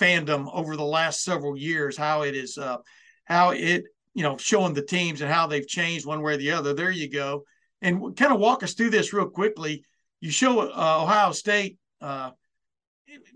fandom 0.00 0.48
over 0.52 0.76
the 0.76 0.84
last 0.84 1.22
several 1.22 1.56
years, 1.56 1.96
how 1.96 2.22
it 2.22 2.34
is, 2.34 2.58
uh, 2.58 2.78
how 3.24 3.50
it, 3.50 3.84
you 4.14 4.22
know, 4.22 4.36
showing 4.36 4.74
the 4.74 4.82
teams 4.82 5.20
and 5.20 5.30
how 5.30 5.46
they've 5.46 5.66
changed 5.66 6.06
one 6.06 6.22
way 6.22 6.34
or 6.34 6.36
the 6.36 6.52
other. 6.52 6.74
There 6.74 6.90
you 6.90 7.10
go. 7.10 7.44
And 7.82 8.16
kind 8.16 8.32
of 8.32 8.40
walk 8.40 8.62
us 8.62 8.74
through 8.74 8.90
this 8.90 9.12
real 9.12 9.28
quickly. 9.28 9.84
You 10.20 10.30
show 10.30 10.60
uh, 10.60 11.02
Ohio 11.02 11.32
State 11.32 11.78
uh, 12.00 12.30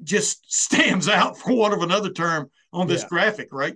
just 0.03 0.53
stands 0.53 1.09
out 1.09 1.39
for 1.39 1.55
want 1.55 1.75
of 1.75 1.83
another 1.83 2.11
term 2.11 2.51
on 2.73 2.87
this 2.87 3.03
yeah. 3.03 3.09
graphic, 3.09 3.49
right? 3.53 3.75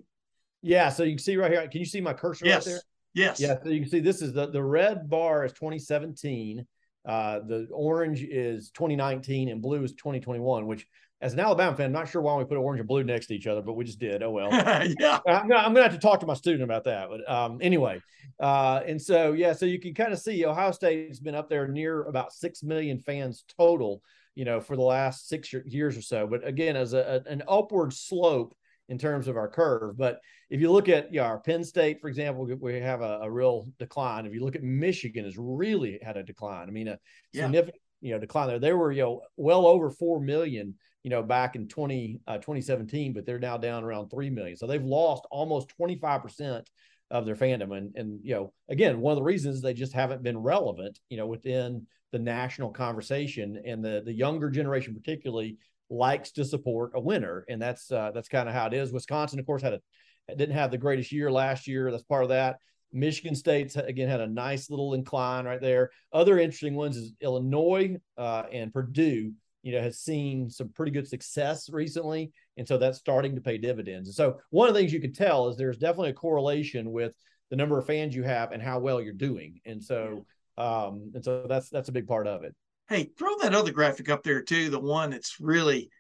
Yeah. 0.62 0.88
So 0.90 1.02
you 1.02 1.12
can 1.12 1.18
see 1.18 1.36
right 1.36 1.50
here. 1.50 1.66
Can 1.68 1.80
you 1.80 1.86
see 1.86 2.00
my 2.00 2.12
cursor 2.12 2.46
yes. 2.46 2.66
right 2.66 2.72
there? 2.72 2.82
Yes. 3.14 3.40
Yeah. 3.40 3.56
So 3.62 3.68
you 3.68 3.80
can 3.80 3.90
see 3.90 4.00
this 4.00 4.22
is 4.22 4.32
the 4.32 4.46
the 4.46 4.62
red 4.62 5.10
bar 5.10 5.44
is 5.44 5.52
2017. 5.52 6.66
Uh, 7.04 7.40
the 7.40 7.68
orange 7.72 8.22
is 8.22 8.70
2019 8.70 9.48
and 9.48 9.60
blue 9.60 9.82
is 9.82 9.92
2021, 9.92 10.66
which 10.66 10.86
as 11.20 11.32
an 11.32 11.40
Alabama 11.40 11.76
fan, 11.76 11.86
I'm 11.86 11.92
not 11.92 12.08
sure 12.08 12.20
why 12.20 12.36
we 12.36 12.44
put 12.44 12.56
orange 12.56 12.80
and 12.80 12.88
blue 12.88 13.04
next 13.04 13.26
to 13.26 13.34
each 13.34 13.46
other, 13.46 13.62
but 13.62 13.74
we 13.74 13.84
just 13.84 14.00
did. 14.00 14.22
Oh 14.22 14.30
well. 14.30 14.50
yeah. 14.98 15.20
I'm 15.26 15.48
gonna, 15.48 15.60
I'm 15.60 15.72
gonna 15.72 15.82
have 15.82 15.92
to 15.92 15.98
talk 15.98 16.20
to 16.20 16.26
my 16.26 16.34
student 16.34 16.64
about 16.64 16.84
that. 16.84 17.08
But 17.08 17.30
um, 17.30 17.58
anyway, 17.60 18.00
uh, 18.40 18.80
and 18.86 19.00
so 19.00 19.32
yeah, 19.32 19.52
so 19.52 19.66
you 19.66 19.78
can 19.78 19.94
kind 19.94 20.12
of 20.12 20.18
see 20.18 20.44
Ohio 20.44 20.72
State's 20.72 21.20
been 21.20 21.36
up 21.36 21.48
there 21.48 21.68
near 21.68 22.02
about 22.04 22.32
six 22.32 22.62
million 22.62 22.98
fans 22.98 23.44
total 23.56 24.02
you 24.34 24.44
know, 24.44 24.60
for 24.60 24.76
the 24.76 24.82
last 24.82 25.28
six 25.28 25.52
years 25.66 25.96
or 25.96 26.02
so. 26.02 26.26
But 26.26 26.46
again, 26.46 26.76
as 26.76 26.94
a, 26.94 27.22
an 27.26 27.42
upward 27.46 27.92
slope 27.92 28.54
in 28.88 28.98
terms 28.98 29.28
of 29.28 29.36
our 29.36 29.48
curve. 29.48 29.96
But 29.96 30.20
if 30.52 30.60
you 30.60 30.70
look 30.70 30.90
at 30.90 31.12
yeah, 31.14 31.24
our 31.24 31.38
Penn 31.38 31.64
State, 31.64 31.98
for 31.98 32.08
example, 32.08 32.44
we 32.44 32.78
have 32.78 33.00
a, 33.00 33.20
a 33.22 33.30
real 33.30 33.66
decline. 33.78 34.26
If 34.26 34.34
you 34.34 34.44
look 34.44 34.54
at 34.54 34.62
Michigan, 34.62 35.24
has 35.24 35.38
really 35.38 35.98
had 36.02 36.18
a 36.18 36.22
decline. 36.22 36.68
I 36.68 36.70
mean, 36.70 36.88
a 36.88 36.98
yeah. 37.32 37.44
significant 37.44 37.80
you 38.02 38.12
know 38.12 38.18
decline 38.18 38.48
there. 38.48 38.58
They 38.58 38.74
were 38.74 38.92
you 38.92 39.00
know 39.00 39.22
well 39.38 39.66
over 39.66 39.88
four 39.88 40.20
million 40.20 40.74
you 41.04 41.10
know 41.10 41.22
back 41.22 41.56
in 41.56 41.68
20 41.68 42.20
uh, 42.26 42.34
2017, 42.34 43.14
but 43.14 43.24
they're 43.24 43.38
now 43.38 43.56
down 43.56 43.82
around 43.82 44.10
three 44.10 44.28
million. 44.28 44.54
So 44.58 44.66
they've 44.66 44.84
lost 44.84 45.26
almost 45.30 45.70
25 45.70 46.22
percent 46.22 46.68
of 47.10 47.24
their 47.24 47.36
fandom. 47.36 47.74
And 47.74 47.96
and 47.96 48.20
you 48.22 48.34
know 48.34 48.52
again 48.68 49.00
one 49.00 49.12
of 49.12 49.16
the 49.16 49.22
reasons 49.22 49.62
they 49.62 49.72
just 49.72 49.94
haven't 49.94 50.22
been 50.22 50.36
relevant 50.36 50.98
you 51.08 51.16
know 51.16 51.26
within 51.26 51.86
the 52.10 52.18
national 52.18 52.72
conversation 52.72 53.62
and 53.64 53.82
the 53.82 54.02
the 54.04 54.12
younger 54.12 54.50
generation 54.50 54.94
particularly 54.94 55.56
likes 55.88 56.30
to 56.32 56.44
support 56.44 56.92
a 56.94 57.00
winner 57.00 57.44
and 57.48 57.60
that's 57.60 57.90
uh, 57.90 58.10
that's 58.12 58.28
kind 58.28 58.50
of 58.50 58.54
how 58.54 58.66
it 58.66 58.74
is. 58.74 58.92
Wisconsin 58.92 59.38
of 59.38 59.46
course 59.46 59.62
had 59.62 59.72
a 59.72 59.80
didn't 60.28 60.54
have 60.54 60.70
the 60.70 60.78
greatest 60.78 61.12
year 61.12 61.30
last 61.30 61.66
year. 61.66 61.90
That's 61.90 62.02
part 62.04 62.22
of 62.22 62.30
that. 62.30 62.56
Michigan 62.92 63.34
State's 63.34 63.76
again 63.76 64.08
had 64.08 64.20
a 64.20 64.26
nice 64.26 64.68
little 64.68 64.94
incline 64.94 65.46
right 65.46 65.60
there. 65.60 65.90
Other 66.12 66.38
interesting 66.38 66.74
ones 66.74 66.96
is 66.96 67.12
Illinois 67.20 67.96
uh, 68.18 68.44
and 68.52 68.72
Purdue. 68.72 69.32
You 69.62 69.72
know, 69.72 69.80
has 69.80 70.00
seen 70.00 70.50
some 70.50 70.70
pretty 70.70 70.90
good 70.90 71.06
success 71.06 71.70
recently, 71.70 72.32
and 72.56 72.66
so 72.66 72.78
that's 72.78 72.98
starting 72.98 73.36
to 73.36 73.40
pay 73.40 73.58
dividends. 73.58 74.08
And 74.08 74.14
so 74.14 74.40
one 74.50 74.68
of 74.68 74.74
the 74.74 74.80
things 74.80 74.92
you 74.92 75.00
can 75.00 75.12
tell 75.12 75.48
is 75.48 75.56
there's 75.56 75.78
definitely 75.78 76.10
a 76.10 76.14
correlation 76.14 76.90
with 76.90 77.14
the 77.48 77.56
number 77.56 77.78
of 77.78 77.86
fans 77.86 78.14
you 78.14 78.24
have 78.24 78.50
and 78.50 78.60
how 78.62 78.80
well 78.80 79.00
you're 79.00 79.12
doing. 79.12 79.60
And 79.64 79.82
so, 79.82 80.26
um, 80.58 81.12
and 81.14 81.24
so 81.24 81.46
that's 81.48 81.68
that's 81.68 81.88
a 81.88 81.92
big 81.92 82.08
part 82.08 82.26
of 82.26 82.42
it. 82.42 82.54
Hey, 82.88 83.10
throw 83.16 83.38
that 83.40 83.54
other 83.54 83.70
graphic 83.70 84.08
up 84.08 84.24
there 84.24 84.42
too. 84.42 84.68
The 84.68 84.80
one 84.80 85.10
that's 85.10 85.36
really 85.38 85.90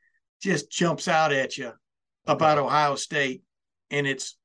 just 0.42 0.70
jumps 0.70 1.06
out 1.06 1.32
at 1.32 1.56
you 1.56 1.72
about 2.26 2.58
Ohio 2.58 2.96
State, 2.96 3.42
and 3.92 4.06
it's 4.06 4.36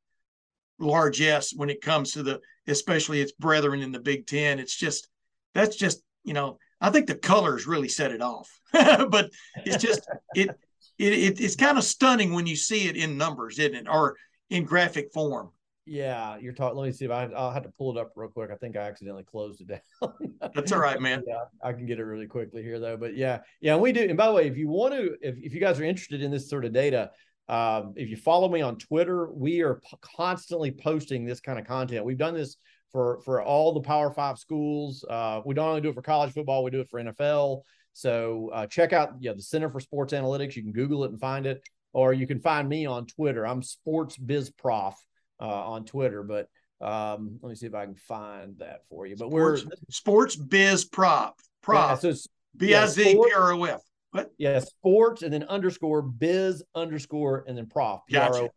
largesse 0.79 1.53
when 1.55 1.71
it 1.71 1.81
comes 1.81 2.11
to 2.11 2.21
the 2.21 2.39
especially 2.67 3.21
its 3.21 3.31
brethren 3.31 3.81
in 3.81 3.91
the 3.91 3.99
Big 3.99 4.27
Ten. 4.27 4.59
It's 4.59 4.75
just 4.75 5.07
that's 5.55 5.75
just 5.75 6.01
you 6.23 6.33
know 6.33 6.59
I 6.79 6.91
think 6.91 7.07
the 7.07 7.15
colors 7.15 7.65
really 7.65 7.89
set 7.89 8.11
it 8.11 8.21
off, 8.21 8.49
but 8.71 9.31
it's 9.65 9.81
just 9.83 10.07
it, 10.35 10.49
it 10.99 11.13
it 11.13 11.41
it's 11.41 11.55
kind 11.55 11.77
of 11.77 11.83
stunning 11.83 12.33
when 12.33 12.45
you 12.45 12.55
see 12.55 12.87
it 12.87 12.95
in 12.95 13.17
numbers, 13.17 13.57
isn't 13.57 13.75
it, 13.75 13.87
or 13.89 14.15
in 14.49 14.65
graphic 14.65 15.11
form. 15.13 15.51
Yeah, 15.89 16.37
you're 16.37 16.53
talking. 16.53 16.77
Let 16.77 16.87
me 16.87 16.91
see 16.91 17.05
if 17.05 17.11
I 17.11 17.23
I'll 17.27 17.51
have 17.51 17.63
to 17.63 17.71
pull 17.77 17.97
it 17.97 17.99
up 17.99 18.11
real 18.17 18.29
quick. 18.29 18.51
I 18.51 18.55
think 18.55 18.75
I 18.75 18.81
accidentally 18.81 19.23
closed 19.23 19.61
it 19.61 19.67
down. 19.67 20.11
That's 20.53 20.73
all 20.73 20.79
right, 20.79 21.01
man. 21.01 21.23
yeah, 21.25 21.45
I 21.63 21.71
can 21.71 21.85
get 21.85 21.97
it 21.97 22.03
really 22.03 22.27
quickly 22.27 22.61
here 22.61 22.77
though. 22.77 22.97
But 22.97 23.15
yeah, 23.15 23.39
yeah, 23.61 23.77
we 23.77 23.93
do. 23.93 24.01
And 24.01 24.17
by 24.17 24.27
the 24.27 24.33
way, 24.33 24.47
if 24.47 24.57
you 24.57 24.67
want 24.67 24.93
to, 24.95 25.15
if, 25.21 25.37
if 25.37 25.53
you 25.53 25.61
guys 25.61 25.79
are 25.79 25.85
interested 25.85 26.21
in 26.21 26.29
this 26.29 26.49
sort 26.49 26.65
of 26.65 26.73
data, 26.73 27.11
um, 27.49 27.93
if 27.95 28.09
you 28.09 28.17
follow 28.17 28.49
me 28.49 28.61
on 28.61 28.77
Twitter, 28.77 29.31
we 29.31 29.61
are 29.61 29.75
p- 29.75 29.97
constantly 30.01 30.71
posting 30.71 31.25
this 31.25 31.39
kind 31.39 31.57
of 31.57 31.65
content. 31.65 32.03
We've 32.03 32.17
done 32.17 32.33
this 32.33 32.57
for 32.91 33.21
for 33.21 33.41
all 33.41 33.73
the 33.73 33.81
Power 33.81 34.11
Five 34.11 34.37
schools. 34.37 35.05
Uh, 35.09 35.41
we 35.45 35.53
don't 35.53 35.69
only 35.69 35.81
do 35.81 35.89
it 35.89 35.95
for 35.95 36.01
college 36.01 36.33
football; 36.33 36.63
we 36.63 36.71
do 36.71 36.81
it 36.81 36.89
for 36.89 37.01
NFL. 37.01 37.61
So 37.93 38.49
uh, 38.53 38.67
check 38.67 38.93
out 38.93 39.13
yeah 39.19 39.33
the 39.33 39.41
Center 39.41 39.69
for 39.69 39.79
Sports 39.79 40.13
Analytics. 40.13 40.55
You 40.55 40.63
can 40.63 40.73
Google 40.73 41.05
it 41.05 41.11
and 41.11 41.19
find 41.19 41.45
it, 41.45 41.61
or 41.93 42.13
you 42.13 42.27
can 42.27 42.39
find 42.39 42.67
me 42.67 42.85
on 42.85 43.05
Twitter. 43.05 43.47
I'm 43.47 43.63
Sports 43.63 44.17
Biz 44.17 44.51
Prof 44.51 44.95
uh, 45.39 45.45
on 45.45 45.85
Twitter. 45.85 46.23
But 46.23 46.49
um, 46.81 47.39
let 47.41 47.49
me 47.49 47.55
see 47.55 47.67
if 47.67 47.75
I 47.75 47.85
can 47.85 47.95
find 47.95 48.57
that 48.59 48.81
for 48.89 49.05
you. 49.05 49.15
But 49.15 49.29
Sports, 49.29 49.65
we're 49.65 49.71
Sports 49.89 50.35
Biz 50.35 50.85
Prop 50.85 51.39
Prof 51.61 52.03
yeah, 52.03 52.11
so 52.11 52.29
B 52.57 52.75
I 52.75 52.85
Z 52.87 53.03
P 53.03 53.31
R 53.33 53.53
O 53.53 53.63
F. 53.63 53.81
What? 54.11 54.31
Yeah, 54.37 54.59
sports 54.59 55.21
and 55.21 55.33
then 55.33 55.43
underscore 55.43 56.01
biz 56.01 56.63
underscore 56.75 57.43
and 57.47 57.57
then 57.57 57.67
prof. 57.67 58.01
Gotcha. 58.11 58.49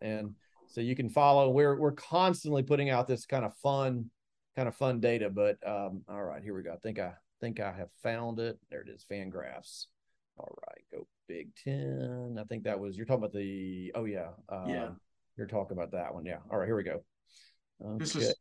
And 0.00 0.34
so 0.68 0.80
you 0.80 0.94
can 0.94 1.08
follow. 1.08 1.50
We're 1.50 1.78
we're 1.78 1.92
constantly 1.92 2.62
putting 2.62 2.90
out 2.90 3.08
this 3.08 3.26
kind 3.26 3.44
of 3.44 3.54
fun, 3.56 4.10
kind 4.54 4.68
of 4.68 4.76
fun 4.76 5.00
data. 5.00 5.30
But 5.30 5.56
um, 5.66 6.02
all 6.08 6.22
right, 6.22 6.42
here 6.42 6.54
we 6.54 6.62
go. 6.62 6.72
I 6.72 6.76
think 6.76 6.98
I 6.98 7.12
think 7.40 7.60
I 7.60 7.72
have 7.72 7.88
found 8.02 8.38
it. 8.38 8.58
There 8.70 8.82
it 8.82 8.88
is, 8.88 9.04
fan 9.04 9.30
graphs. 9.30 9.88
All 10.36 10.54
right, 10.68 10.84
go 10.92 11.06
Big 11.26 11.48
Ten. 11.64 12.38
I 12.38 12.44
think 12.44 12.64
that 12.64 12.78
was 12.78 12.96
you're 12.96 13.06
talking 13.06 13.24
about 13.24 13.32
the 13.32 13.92
oh 13.94 14.04
yeah. 14.04 14.28
Uh, 14.48 14.64
Yeah. 14.66 14.88
You're 15.36 15.46
talking 15.46 15.76
about 15.76 15.92
that 15.92 16.12
one. 16.12 16.26
Yeah. 16.26 16.38
All 16.50 16.58
right, 16.58 16.66
here 16.66 16.76
we 16.76 16.82
go. 16.82 17.02
This 17.98 18.16
Okay. 18.16 18.26
is 18.26 18.34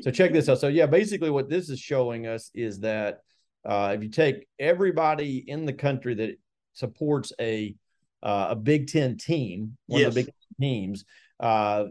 so 0.00 0.10
check 0.10 0.32
this 0.32 0.48
out. 0.48 0.58
So 0.58 0.68
yeah, 0.68 0.86
basically 0.86 1.30
what 1.30 1.50
this 1.50 1.68
is 1.68 1.78
showing 1.78 2.26
us 2.26 2.50
is 2.54 2.80
that 2.80 3.20
uh, 3.64 3.92
if 3.94 4.02
you 4.02 4.08
take 4.08 4.46
everybody 4.58 5.44
in 5.48 5.66
the 5.66 5.72
country 5.72 6.14
that 6.14 6.36
supports 6.72 7.32
a 7.40 7.74
uh, 8.22 8.48
a 8.50 8.56
Big 8.56 8.88
Ten 8.88 9.16
team, 9.16 9.76
one 9.86 10.04
of 10.04 10.14
the 10.14 10.24
big 10.24 10.32
teams, 10.60 11.04
uh, 11.40 11.84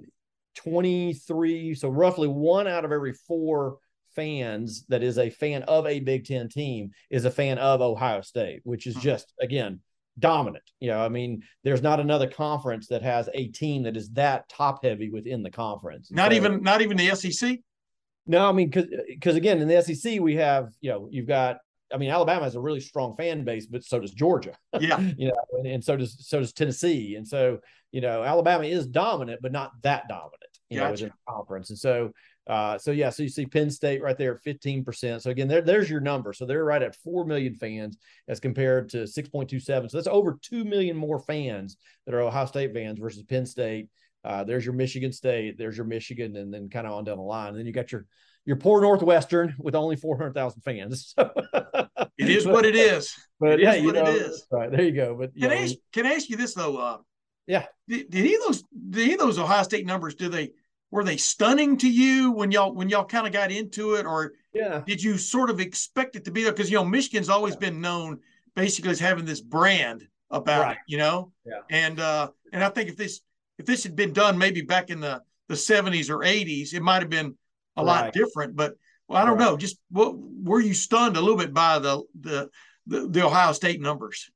twenty 0.55 1.13
three, 1.13 1.73
so 1.73 1.89
roughly 1.89 2.27
one 2.27 2.67
out 2.67 2.85
of 2.85 2.91
every 2.91 3.13
four 3.13 3.77
fans 4.15 4.85
that 4.89 5.03
is 5.03 5.17
a 5.17 5.29
fan 5.29 5.63
of 5.63 5.85
a 5.87 5.99
Big 5.99 6.25
Ten 6.25 6.49
team 6.49 6.91
is 7.09 7.25
a 7.25 7.31
fan 7.31 7.57
of 7.57 7.81
Ohio 7.81 8.21
State, 8.21 8.61
which 8.63 8.85
is 8.87 8.95
Mhm. 8.97 9.01
just 9.01 9.33
again 9.41 9.79
dominant. 10.17 10.63
You 10.79 10.89
know, 10.89 10.99
I 11.03 11.07
mean, 11.09 11.43
there's 11.63 11.81
not 11.81 11.99
another 11.99 12.27
conference 12.27 12.87
that 12.87 13.01
has 13.01 13.29
a 13.33 13.47
team 13.47 13.83
that 13.83 13.95
is 13.95 14.09
that 14.11 14.49
top 14.49 14.83
heavy 14.83 15.09
within 15.09 15.43
the 15.43 15.51
conference. 15.51 16.11
Not 16.11 16.31
so- 16.31 16.37
even 16.37 16.61
not 16.61 16.81
even 16.81 16.97
the 16.97 17.09
SEC. 17.09 17.59
No, 18.29 18.47
I 18.47 18.51
mean, 18.51 18.69
because 18.69 18.85
because 19.07 19.35
again, 19.35 19.59
in 19.59 19.67
the 19.67 19.81
SEC, 19.81 20.19
we 20.19 20.35
have 20.35 20.69
you 20.81 20.91
know 20.91 21.09
you've 21.11 21.27
got. 21.27 21.57
I 21.91 21.97
mean, 21.97 22.11
Alabama 22.11 22.43
has 22.43 22.53
a 22.53 22.59
really 22.59 22.79
strong 22.79 23.15
fan 23.17 23.43
base, 23.43 23.65
but 23.65 23.83
so 23.83 23.99
does 23.99 24.11
Georgia. 24.11 24.53
Yeah, 24.79 24.99
you 25.17 25.29
know, 25.29 25.41
and, 25.53 25.65
and 25.65 25.83
so 25.83 25.97
does 25.97 26.15
so 26.27 26.39
does 26.39 26.53
Tennessee, 26.53 27.15
and 27.15 27.27
so 27.27 27.57
you 27.91 28.01
know 28.01 28.21
Alabama 28.23 28.65
is 28.65 28.85
dominant, 28.85 29.39
but 29.41 29.51
not 29.51 29.71
that 29.81 30.07
dominant. 30.07 30.35
You 30.69 30.79
know, 30.79 30.91
within 30.91 31.07
the 31.07 31.33
conference, 31.33 31.71
and 31.71 31.79
so 31.79 32.11
uh, 32.45 32.77
so 32.77 32.91
yeah, 32.91 33.09
so 33.09 33.23
you 33.23 33.29
see 33.29 33.47
Penn 33.47 33.71
State 33.71 34.03
right 34.03 34.17
there 34.17 34.35
at 34.35 34.41
fifteen 34.41 34.83
percent. 34.85 35.23
So 35.23 35.31
again, 35.31 35.47
there 35.47 35.61
there's 35.61 35.89
your 35.89 35.99
number. 35.99 36.31
So 36.31 36.45
they're 36.45 36.63
right 36.63 36.83
at 36.83 36.95
four 36.97 37.25
million 37.25 37.55
fans 37.55 37.97
as 38.27 38.39
compared 38.39 38.89
to 38.89 39.07
six 39.07 39.27
point 39.27 39.49
two 39.49 39.59
seven. 39.59 39.89
So 39.89 39.97
that's 39.97 40.07
over 40.07 40.37
two 40.43 40.65
million 40.65 40.95
more 40.95 41.17
fans 41.17 41.77
that 42.05 42.13
are 42.13 42.21
Ohio 42.21 42.45
State 42.45 42.75
fans 42.75 42.99
versus 42.99 43.23
Penn 43.23 43.47
State. 43.47 43.89
Uh, 44.23 44.43
there's 44.43 44.65
your 44.65 44.73
Michigan 44.73 45.11
State, 45.11 45.57
there's 45.57 45.77
your 45.77 45.85
Michigan, 45.85 46.35
and 46.35 46.53
then 46.53 46.69
kind 46.69 46.85
of 46.85 46.93
on 46.93 47.03
down 47.05 47.17
the 47.17 47.23
line. 47.23 47.49
And 47.49 47.59
then 47.59 47.65
you 47.65 47.71
got 47.71 47.91
your 47.91 48.05
your 48.45 48.55
poor 48.57 48.81
Northwestern 48.81 49.55
with 49.59 49.75
only 49.75 49.95
four 49.95 50.17
hundred 50.17 50.33
thousand 50.33 50.61
fans. 50.61 51.13
So, 51.17 51.31
it 52.17 52.29
is 52.29 52.45
what 52.45 52.65
it 52.65 52.75
is. 52.75 53.13
But 53.39 53.53
It 53.53 53.59
yeah, 53.61 53.73
is 53.73 53.81
you 53.81 53.87
what 53.87 53.95
know, 53.95 54.03
is. 54.05 54.45
right 54.51 54.71
there 54.71 54.83
you 54.83 54.91
go. 54.91 55.15
But 55.15 55.31
you 55.35 55.41
Can 55.43 55.51
I 55.51 55.55
know, 55.55 55.61
ask, 55.63 55.75
can 55.93 56.05
I 56.05 56.13
ask 56.13 56.29
you 56.29 56.37
this 56.37 56.53
though? 56.53 56.77
Uh, 56.77 56.97
Yeah. 57.47 57.65
Did, 57.87 58.09
did 58.09 58.19
any 58.25 58.35
of 58.35 58.41
those 58.41 58.63
did 58.89 59.03
any 59.03 59.13
of 59.13 59.19
those 59.19 59.39
Ohio 59.39 59.63
State 59.63 59.85
numbers 59.85 60.15
do 60.15 60.27
they 60.29 60.51
were 60.91 61.03
they 61.03 61.17
stunning 61.17 61.77
to 61.77 61.89
you 61.89 62.31
when 62.31 62.51
y'all 62.51 62.73
when 62.73 62.89
y'all 62.89 63.05
kind 63.05 63.27
of 63.27 63.31
got 63.33 63.51
into 63.51 63.93
it, 63.95 64.05
or 64.05 64.33
yeah, 64.53 64.81
did 64.85 65.01
you 65.03 65.17
sort 65.17 65.49
of 65.51 65.59
expect 65.59 66.15
it 66.15 66.25
to 66.25 66.31
be 66.31 66.43
there? 66.43 66.51
Because 66.51 66.69
you 66.71 66.77
know 66.77 66.85
Michigan's 66.85 67.29
always 67.29 67.55
been 67.55 67.79
known 67.79 68.19
basically 68.55 68.91
as 68.91 68.99
having 68.99 69.23
this 69.25 69.39
brand 69.41 70.07
about 70.31 70.61
Right. 70.63 70.71
it, 70.73 70.77
you 70.87 70.97
know. 70.97 71.31
Yeah. 71.45 71.59
And 71.69 71.99
uh, 71.99 72.29
and 72.51 72.63
I 72.63 72.69
think 72.69 72.89
if 72.89 72.97
this 72.97 73.21
if 73.59 73.65
this 73.65 73.83
had 73.83 73.95
been 73.95 74.13
done 74.13 74.37
maybe 74.37 74.61
back 74.61 74.89
in 74.89 74.99
the 75.01 75.21
the 75.49 75.55
seventies 75.55 76.09
or 76.09 76.23
eighties, 76.23 76.73
it 76.73 76.81
might 76.81 77.01
have 77.01 77.09
been 77.09 77.35
a 77.75 77.83
lot 77.83 78.13
different. 78.13 78.55
But 78.55 78.75
well, 79.07 79.21
I 79.21 79.25
don't 79.25 79.37
Right. 79.37 79.45
know. 79.45 79.57
Just 79.57 79.77
what 79.91 80.15
were 80.17 80.61
you 80.61 80.73
stunned 80.73 81.17
a 81.17 81.21
little 81.21 81.37
bit 81.37 81.53
by 81.53 81.77
the 81.79 82.01
the 82.19 82.49
the, 82.87 83.07
the 83.07 83.25
Ohio 83.25 83.51
State 83.51 83.81
numbers? 83.81 84.31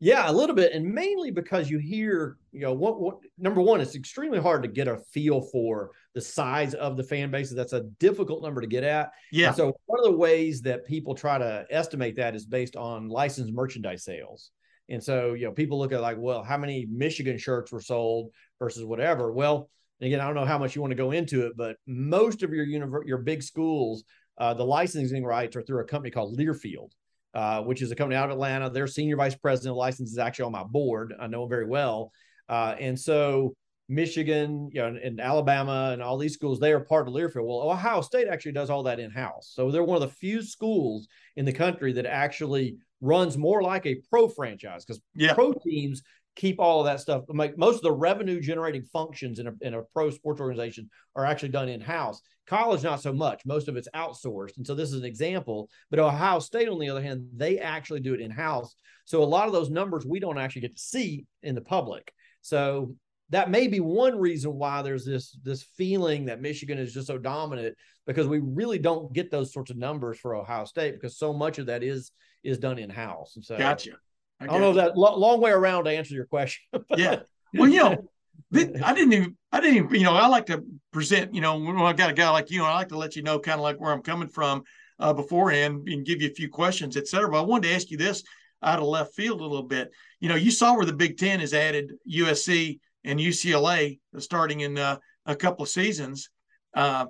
Yeah, 0.00 0.28
a 0.28 0.32
little 0.32 0.56
bit, 0.56 0.72
and 0.72 0.92
mainly 0.92 1.30
because 1.30 1.70
you 1.70 1.78
hear, 1.78 2.36
you 2.50 2.60
know, 2.60 2.72
what 2.72 3.00
what 3.00 3.18
number 3.38 3.60
one, 3.60 3.80
it's 3.80 3.94
extremely 3.94 4.40
hard 4.40 4.62
to 4.64 4.68
get 4.68 4.88
a 4.88 4.98
feel 5.12 5.40
for 5.40 5.92
the 6.14 6.20
size 6.20 6.74
of 6.74 6.96
the 6.96 7.04
fan 7.04 7.30
base. 7.30 7.50
That's 7.54 7.72
a 7.72 7.82
difficult 8.00 8.42
number 8.42 8.60
to 8.60 8.66
get 8.66 8.82
at. 8.82 9.12
Yeah. 9.30 9.48
And 9.48 9.56
so 9.56 9.76
one 9.86 10.00
of 10.00 10.04
the 10.04 10.18
ways 10.18 10.62
that 10.62 10.86
people 10.86 11.14
try 11.14 11.38
to 11.38 11.64
estimate 11.70 12.16
that 12.16 12.34
is 12.34 12.44
based 12.44 12.74
on 12.74 13.08
licensed 13.08 13.52
merchandise 13.52 14.04
sales. 14.04 14.50
And 14.92 15.02
so, 15.02 15.34
you 15.34 15.46
know, 15.46 15.52
people 15.52 15.78
look 15.78 15.92
at 15.92 16.00
like, 16.00 16.18
well, 16.18 16.44
how 16.44 16.56
many 16.56 16.86
Michigan 16.88 17.38
shirts 17.38 17.72
were 17.72 17.80
sold 17.80 18.30
versus 18.60 18.84
whatever. 18.84 19.32
Well, 19.32 19.68
again, 20.00 20.20
I 20.20 20.26
don't 20.26 20.36
know 20.36 20.44
how 20.44 20.58
much 20.58 20.76
you 20.76 20.80
want 20.80 20.92
to 20.92 20.96
go 20.96 21.10
into 21.10 21.46
it, 21.46 21.54
but 21.56 21.76
most 21.86 22.44
of 22.44 22.52
your 22.52 22.66
univer- 22.66 23.06
your 23.06 23.18
big 23.18 23.42
schools, 23.42 24.04
uh, 24.38 24.54
the 24.54 24.64
licensing 24.64 25.24
rights 25.24 25.56
are 25.56 25.62
through 25.62 25.80
a 25.80 25.84
company 25.84 26.10
called 26.10 26.38
Learfield 26.38 26.90
uh, 27.34 27.62
which 27.62 27.82
is 27.82 27.90
a 27.90 27.96
company 27.96 28.16
out 28.16 28.26
of 28.26 28.32
Atlanta. 28.32 28.70
Their 28.70 28.86
senior 28.86 29.16
vice 29.16 29.34
president 29.34 29.72
of 29.72 29.76
license 29.76 30.10
is 30.10 30.18
actually 30.18 30.46
on 30.46 30.52
my 30.52 30.64
board. 30.64 31.14
I 31.18 31.26
know 31.26 31.44
him 31.44 31.48
very 31.48 31.66
well. 31.66 32.12
Uh, 32.48 32.74
and 32.78 32.98
so 32.98 33.54
Michigan, 33.88 34.70
you 34.72 34.80
know, 34.80 34.98
and, 35.02 35.20
Alabama 35.20 35.90
and 35.92 36.02
all 36.02 36.18
these 36.18 36.34
schools, 36.34 36.58
they 36.58 36.72
are 36.72 36.80
part 36.80 37.08
of 37.08 37.14
Learfield. 37.14 37.46
Well, 37.46 37.70
Ohio 37.70 38.00
State 38.00 38.28
actually 38.28 38.52
does 38.52 38.70
all 38.70 38.82
that 38.84 39.00
in 39.00 39.10
house. 39.10 39.52
So 39.54 39.70
they're 39.70 39.82
one 39.82 40.02
of 40.02 40.08
the 40.08 40.14
few 40.16 40.42
schools 40.42 41.08
in 41.36 41.44
the 41.44 41.52
country 41.52 41.92
that 41.94 42.06
actually 42.06 42.76
runs 43.02 43.36
more 43.36 43.62
like 43.62 43.84
a 43.84 43.96
pro 44.08 44.28
franchise 44.28 44.84
because 44.86 45.02
Yeah. 45.14 45.34
pro 45.34 45.52
teams 45.52 46.02
keep 46.34 46.58
all 46.58 46.80
of 46.80 46.86
that 46.86 47.00
stuff. 47.00 47.24
Like 47.28 47.58
most 47.58 47.76
of 47.76 47.82
the 47.82 47.92
revenue 47.92 48.40
generating 48.40 48.84
functions 48.84 49.38
in 49.38 49.48
a, 49.48 49.52
in 49.60 49.74
a 49.74 49.82
pro 49.92 50.08
sports 50.08 50.40
organization 50.40 50.88
are 51.14 51.26
actually 51.26 51.50
done 51.50 51.68
in 51.68 51.80
house. 51.80 52.22
College, 52.46 52.82
not 52.82 53.02
so 53.02 53.12
much. 53.12 53.42
Most 53.44 53.68
of 53.68 53.76
it's 53.76 53.88
outsourced. 53.94 54.56
And 54.56 54.66
so 54.66 54.74
this 54.74 54.90
is 54.90 54.98
an 55.00 55.04
example. 55.04 55.68
But 55.90 55.98
Ohio 55.98 56.38
State, 56.38 56.68
on 56.68 56.78
the 56.78 56.88
other 56.88 57.02
hand, 57.02 57.26
they 57.36 57.58
actually 57.58 58.00
do 58.00 58.14
it 58.14 58.20
in 58.20 58.30
house. 58.30 58.74
So 59.04 59.22
a 59.22 59.24
lot 59.24 59.46
of 59.46 59.52
those 59.52 59.68
numbers 59.68 60.06
we 60.06 60.20
don't 60.20 60.38
actually 60.38 60.62
get 60.62 60.76
to 60.76 60.82
see 60.82 61.26
in 61.42 61.54
the 61.54 61.60
public. 61.60 62.12
So 62.40 62.94
that 63.30 63.50
may 63.50 63.66
be 63.66 63.80
one 63.80 64.18
reason 64.18 64.54
why 64.54 64.82
there's 64.82 65.04
this 65.04 65.36
this 65.42 65.64
feeling 65.76 66.26
that 66.26 66.40
Michigan 66.40 66.78
is 66.78 66.94
just 66.94 67.06
so 67.08 67.18
dominant 67.18 67.74
because 68.06 68.26
we 68.26 68.40
really 68.40 68.78
don't 68.78 69.12
get 69.12 69.30
those 69.30 69.52
sorts 69.52 69.70
of 69.70 69.76
numbers 69.76 70.18
for 70.18 70.34
Ohio 70.34 70.64
State 70.64 70.94
because 70.94 71.16
so 71.18 71.32
much 71.32 71.58
of 71.58 71.66
that 71.66 71.82
is 71.82 72.10
is 72.42 72.58
done 72.58 72.78
in 72.78 72.90
house. 72.90 73.36
And 73.36 73.44
so, 73.44 73.56
gotcha. 73.56 73.92
I, 74.40 74.44
I 74.44 74.46
don't 74.46 74.60
know 74.60 74.72
that 74.74 74.96
lo- 74.96 75.16
long 75.16 75.40
way 75.40 75.50
around 75.50 75.84
to 75.84 75.90
answer 75.90 76.14
your 76.14 76.26
question. 76.26 76.62
yeah. 76.96 77.20
Well, 77.54 77.68
you 77.68 77.80
know, 77.80 78.08
I 78.54 78.94
didn't 78.94 79.12
even, 79.12 79.36
I 79.50 79.60
didn't 79.60 79.76
even, 79.76 79.94
you 79.94 80.04
know, 80.04 80.14
I 80.14 80.26
like 80.26 80.46
to 80.46 80.64
present, 80.92 81.34
you 81.34 81.40
know, 81.40 81.58
when 81.58 81.78
I 81.78 81.92
got 81.92 82.10
a 82.10 82.14
guy 82.14 82.30
like 82.30 82.50
you, 82.50 82.64
I 82.64 82.74
like 82.74 82.88
to 82.88 82.98
let 82.98 83.16
you 83.16 83.22
know 83.22 83.38
kind 83.38 83.58
of 83.58 83.62
like 83.62 83.80
where 83.80 83.92
I'm 83.92 84.02
coming 84.02 84.28
from 84.28 84.64
uh, 84.98 85.12
beforehand 85.12 85.88
and 85.88 86.04
give 86.06 86.22
you 86.22 86.28
a 86.28 86.34
few 86.34 86.48
questions, 86.48 86.96
et 86.96 87.08
cetera. 87.08 87.30
But 87.30 87.40
I 87.40 87.46
wanted 87.46 87.68
to 87.68 87.74
ask 87.74 87.90
you 87.90 87.96
this 87.96 88.22
out 88.62 88.78
of 88.78 88.84
left 88.84 89.14
field 89.14 89.40
a 89.40 89.44
little 89.44 89.66
bit. 89.66 89.90
You 90.20 90.28
know, 90.28 90.36
you 90.36 90.50
saw 90.50 90.74
where 90.74 90.86
the 90.86 90.92
Big 90.92 91.18
Ten 91.18 91.40
has 91.40 91.54
added 91.54 91.92
USC 92.10 92.78
and 93.04 93.18
UCLA 93.18 93.98
starting 94.18 94.60
in 94.60 94.78
uh, 94.78 94.98
a 95.26 95.36
couple 95.36 95.64
of 95.64 95.68
seasons. 95.68 96.30
Uh, 96.74 97.06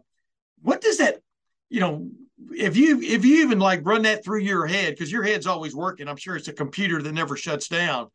what 0.63 0.81
does 0.81 0.99
that, 0.99 1.19
you 1.69 1.81
know, 1.81 2.09
if 2.51 2.77
you 2.77 3.01
if 3.01 3.25
you 3.25 3.43
even 3.43 3.59
like 3.59 3.85
run 3.85 4.03
that 4.03 4.25
through 4.25 4.41
your 4.41 4.67
head 4.67 4.91
because 4.93 5.13
your 5.13 5.23
head's 5.23 5.47
always 5.47 5.75
working, 5.75 6.09
I'm 6.09 6.17
sure 6.17 6.37
it's 6.37 6.49
a 6.49 6.53
computer 6.53 7.03
that 7.03 7.13
never 7.13 7.37
shuts 7.37 7.69
down. 7.69 8.09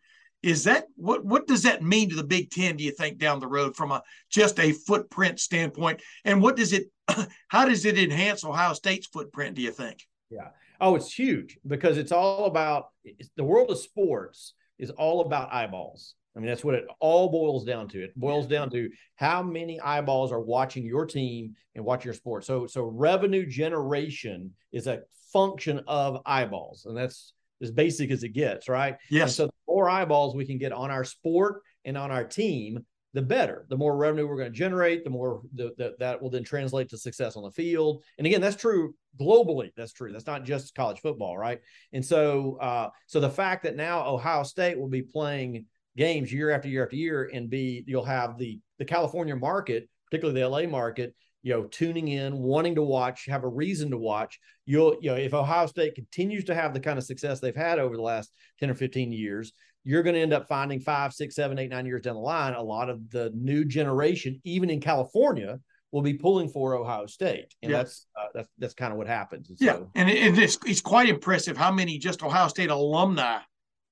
Is 0.44 0.66
that 0.66 0.86
what 0.96 1.26
what 1.26 1.48
does 1.48 1.64
that 1.64 1.82
mean 1.82 2.10
to 2.10 2.16
the 2.16 2.24
Big 2.24 2.52
Ten? 2.52 2.78
Do 2.78 2.84
you 2.84 2.92
think 2.92 3.18
down 3.18 3.40
the 3.40 3.48
road 3.48 3.76
from 3.76 3.92
a 3.92 4.04
just 4.30 4.60
a 4.60 4.72
footprint 4.72 5.40
standpoint, 5.40 6.02
and 6.26 6.42
what 6.42 6.56
does 6.56 6.74
it? 6.74 6.86
How 7.48 7.66
does 7.66 7.86
it 7.86 7.98
enhance 7.98 8.44
Ohio 8.44 8.74
State's 8.74 9.08
footprint? 9.08 9.56
Do 9.56 9.62
you 9.62 9.72
think? 9.72 10.06
Yeah. 10.30 10.50
Oh, 10.80 10.96
it's 10.96 11.12
huge 11.12 11.58
because 11.66 11.98
it's 11.98 12.12
all 12.12 12.46
about 12.46 12.90
it's, 13.04 13.30
the 13.36 13.44
world 13.44 13.72
of 13.72 13.80
sports 13.80 14.54
is 14.78 14.92
all 14.92 15.22
about 15.22 15.52
eyeballs. 15.52 16.14
I 16.38 16.40
mean, 16.40 16.50
that's 16.50 16.64
what 16.64 16.76
it 16.76 16.86
all 17.00 17.30
boils 17.30 17.66
down 17.66 17.88
to. 17.90 18.04
It 18.04 18.16
boils 18.16 18.46
down 18.46 18.70
to 18.70 18.92
how 19.16 19.42
many 19.42 19.80
eyeballs 19.80 20.32
are 20.32 20.40
watching 20.40 20.86
your 20.86 21.08
team 21.08 21.56
and 21.74 21.84
watching 21.84 22.06
your 22.06 22.14
sport. 22.14 22.46
So, 22.46 22.68
so 22.68 22.84
revenue 22.84 23.48
generation 23.48 24.54
is 24.72 24.86
a 24.86 25.02
function 25.34 25.82
of 25.88 26.22
eyeballs, 26.28 26.86
and 26.86 26.96
that's 26.96 27.34
as 27.60 27.72
basic 27.72 28.12
as 28.12 28.24
it 28.24 28.30
gets, 28.30 28.70
right? 28.70 28.98
Yes. 29.10 29.24
And 29.24 29.32
so, 29.32 29.46
the 29.48 29.54
more 29.68 29.90
eyeballs 29.90 30.36
we 30.36 30.46
can 30.46 30.60
get 30.60 30.72
on 30.72 30.92
our 30.92 31.04
sport 31.04 31.64
and 31.86 31.98
on 31.98 32.12
our 32.12 32.24
team, 32.24 32.86
the 33.14 33.22
better. 33.24 33.66
The 33.70 33.78
more 33.78 33.98
revenue 33.98 34.28
we're 34.28 34.38
going 34.38 34.52
to 34.52 34.58
generate, 34.58 35.04
the 35.04 35.10
more 35.10 35.42
the, 35.56 35.74
the, 35.76 35.96
that 35.98 36.22
will 36.22 36.30
then 36.30 36.44
translate 36.44 36.90
to 36.90 37.00
success 37.00 37.36
on 37.36 37.42
the 37.42 37.52
field. 37.52 38.04
And 38.20 38.28
again, 38.28 38.42
that's 38.42 38.56
true 38.56 38.94
globally. 39.20 39.72
That's 39.76 39.94
true. 39.94 40.12
That's 40.12 40.28
not 40.28 40.44
just 40.44 40.76
college 40.76 41.00
football, 41.00 41.36
right? 41.36 41.60
And 41.94 42.06
so, 42.06 42.60
uh, 42.62 42.90
so 43.08 43.20
the 43.20 43.30
fact 43.30 43.64
that 43.64 43.76
now 43.76 44.08
Ohio 44.08 44.44
State 44.44 44.78
will 44.78 44.88
be 44.88 45.02
playing 45.02 45.66
games 45.98 46.32
year 46.32 46.52
after 46.52 46.70
year 46.70 46.84
after 46.84 46.96
year 46.96 47.30
and 47.34 47.50
be 47.50 47.84
you'll 47.88 48.06
have 48.06 48.38
the 48.38 48.60
the 48.80 48.86
California 48.86 49.36
market, 49.36 49.90
particularly 50.06 50.40
the 50.40 50.48
LA 50.48 50.62
market, 50.70 51.14
you 51.42 51.54
know, 51.54 51.64
tuning 51.64 52.08
in, 52.08 52.38
wanting 52.38 52.76
to 52.76 52.84
watch, 52.84 53.26
have 53.26 53.44
a 53.44 53.50
reason 53.50 53.90
to 53.92 53.98
watch. 53.98 54.40
You'll, 54.66 54.98
you 55.02 55.10
know, 55.10 55.16
if 55.16 55.34
Ohio 55.34 55.66
State 55.66 55.96
continues 55.96 56.44
to 56.46 56.56
have 56.56 56.74
the 56.74 56.80
kind 56.80 56.98
of 56.98 57.06
success 57.06 57.40
they've 57.40 57.56
had 57.56 57.80
over 57.80 57.96
the 57.96 58.02
last 58.02 58.32
10 58.60 58.70
or 58.70 58.76
15 58.76 59.12
years, 59.12 59.54
you're 59.84 60.04
going 60.04 60.16
to 60.16 60.22
end 60.22 60.34
up 60.34 60.48
finding 60.48 60.80
five, 60.80 61.14
six, 61.14 61.36
seven, 61.36 61.58
eight, 61.58 61.70
nine 61.70 61.86
years 61.86 62.02
down 62.02 62.16
the 62.16 62.22
line, 62.22 62.54
a 62.54 62.62
lot 62.62 62.90
of 62.90 63.10
the 63.10 63.32
new 63.34 63.66
generation, 63.66 64.40
even 64.44 64.70
in 64.70 64.82
California, 64.82 65.60
will 65.94 66.02
be 66.02 66.14
pulling 66.14 66.50
for 66.50 66.76
Ohio 66.76 67.06
State, 67.06 67.56
and 67.62 67.72
yeah. 67.72 67.78
that's 67.78 68.08
uh, 68.20 68.28
that's 68.34 68.50
that's 68.58 68.74
kind 68.74 68.92
of 68.92 68.98
what 68.98 69.08
happens. 69.08 69.50
And 69.50 69.58
yeah, 69.62 69.74
so, 69.74 69.90
and, 69.96 70.10
and 70.10 70.38
it's 70.38 70.58
it's 70.66 70.82
quite 70.82 71.08
impressive 71.08 71.56
how 71.56 71.72
many 71.72 71.98
just 71.98 72.22
Ohio 72.22 72.50
State 72.50 72.70
alumni 72.70 73.40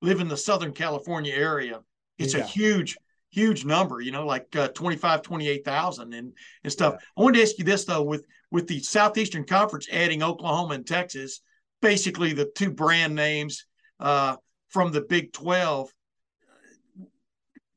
live 0.01 0.19
in 0.19 0.27
the 0.27 0.35
Southern 0.35 0.73
California 0.73 1.33
area 1.33 1.79
it's 2.17 2.33
yeah. 2.33 2.41
a 2.41 2.43
huge 2.43 2.97
huge 3.31 3.65
number 3.65 3.99
you 3.99 4.11
know 4.11 4.25
like 4.25 4.47
uh, 4.55 4.69
25 4.69 5.21
28,000 5.21 6.13
and 6.13 6.33
and 6.63 6.71
stuff. 6.71 6.95
I 7.17 7.21
wanted 7.21 7.37
to 7.37 7.43
ask 7.43 7.57
you 7.57 7.65
this 7.65 7.85
though 7.85 8.03
with 8.03 8.25
with 8.51 8.67
the 8.67 8.79
southeastern 8.79 9.45
conference 9.45 9.87
adding 9.91 10.23
oklahoma 10.23 10.75
and 10.75 10.87
texas 10.87 11.41
basically 11.81 12.33
the 12.33 12.49
two 12.55 12.71
brand 12.71 13.13
names 13.15 13.65
uh, 13.99 14.37
from 14.69 14.91
the 14.91 15.01
big 15.01 15.33
12 15.33 15.91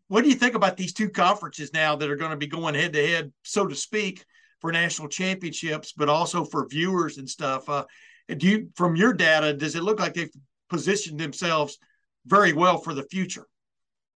what 0.08 0.24
do 0.24 0.30
you 0.30 0.34
think 0.34 0.54
about 0.54 0.76
these 0.76 0.92
two 0.92 1.10
conferences 1.10 1.72
now 1.72 1.94
that 1.94 2.10
are 2.10 2.16
going 2.16 2.30
to 2.30 2.36
be 2.36 2.46
going 2.46 2.74
head 2.74 2.94
to 2.94 3.06
head 3.06 3.32
so 3.44 3.66
to 3.66 3.74
speak 3.74 4.24
for 4.60 4.72
national 4.72 5.08
championships 5.08 5.92
but 5.92 6.08
also 6.08 6.44
for 6.44 6.66
viewers 6.66 7.18
and 7.18 7.28
stuff? 7.28 7.68
Uh, 7.68 7.84
do 8.36 8.46
you 8.46 8.68
from 8.74 8.96
your 8.96 9.12
data 9.12 9.52
does 9.52 9.74
it 9.74 9.82
look 9.82 10.00
like 10.00 10.14
they've 10.14 10.32
positioned 10.68 11.20
themselves 11.20 11.78
very 12.26 12.52
well 12.52 12.78
for 12.78 12.94
the 12.94 13.04
future 13.04 13.46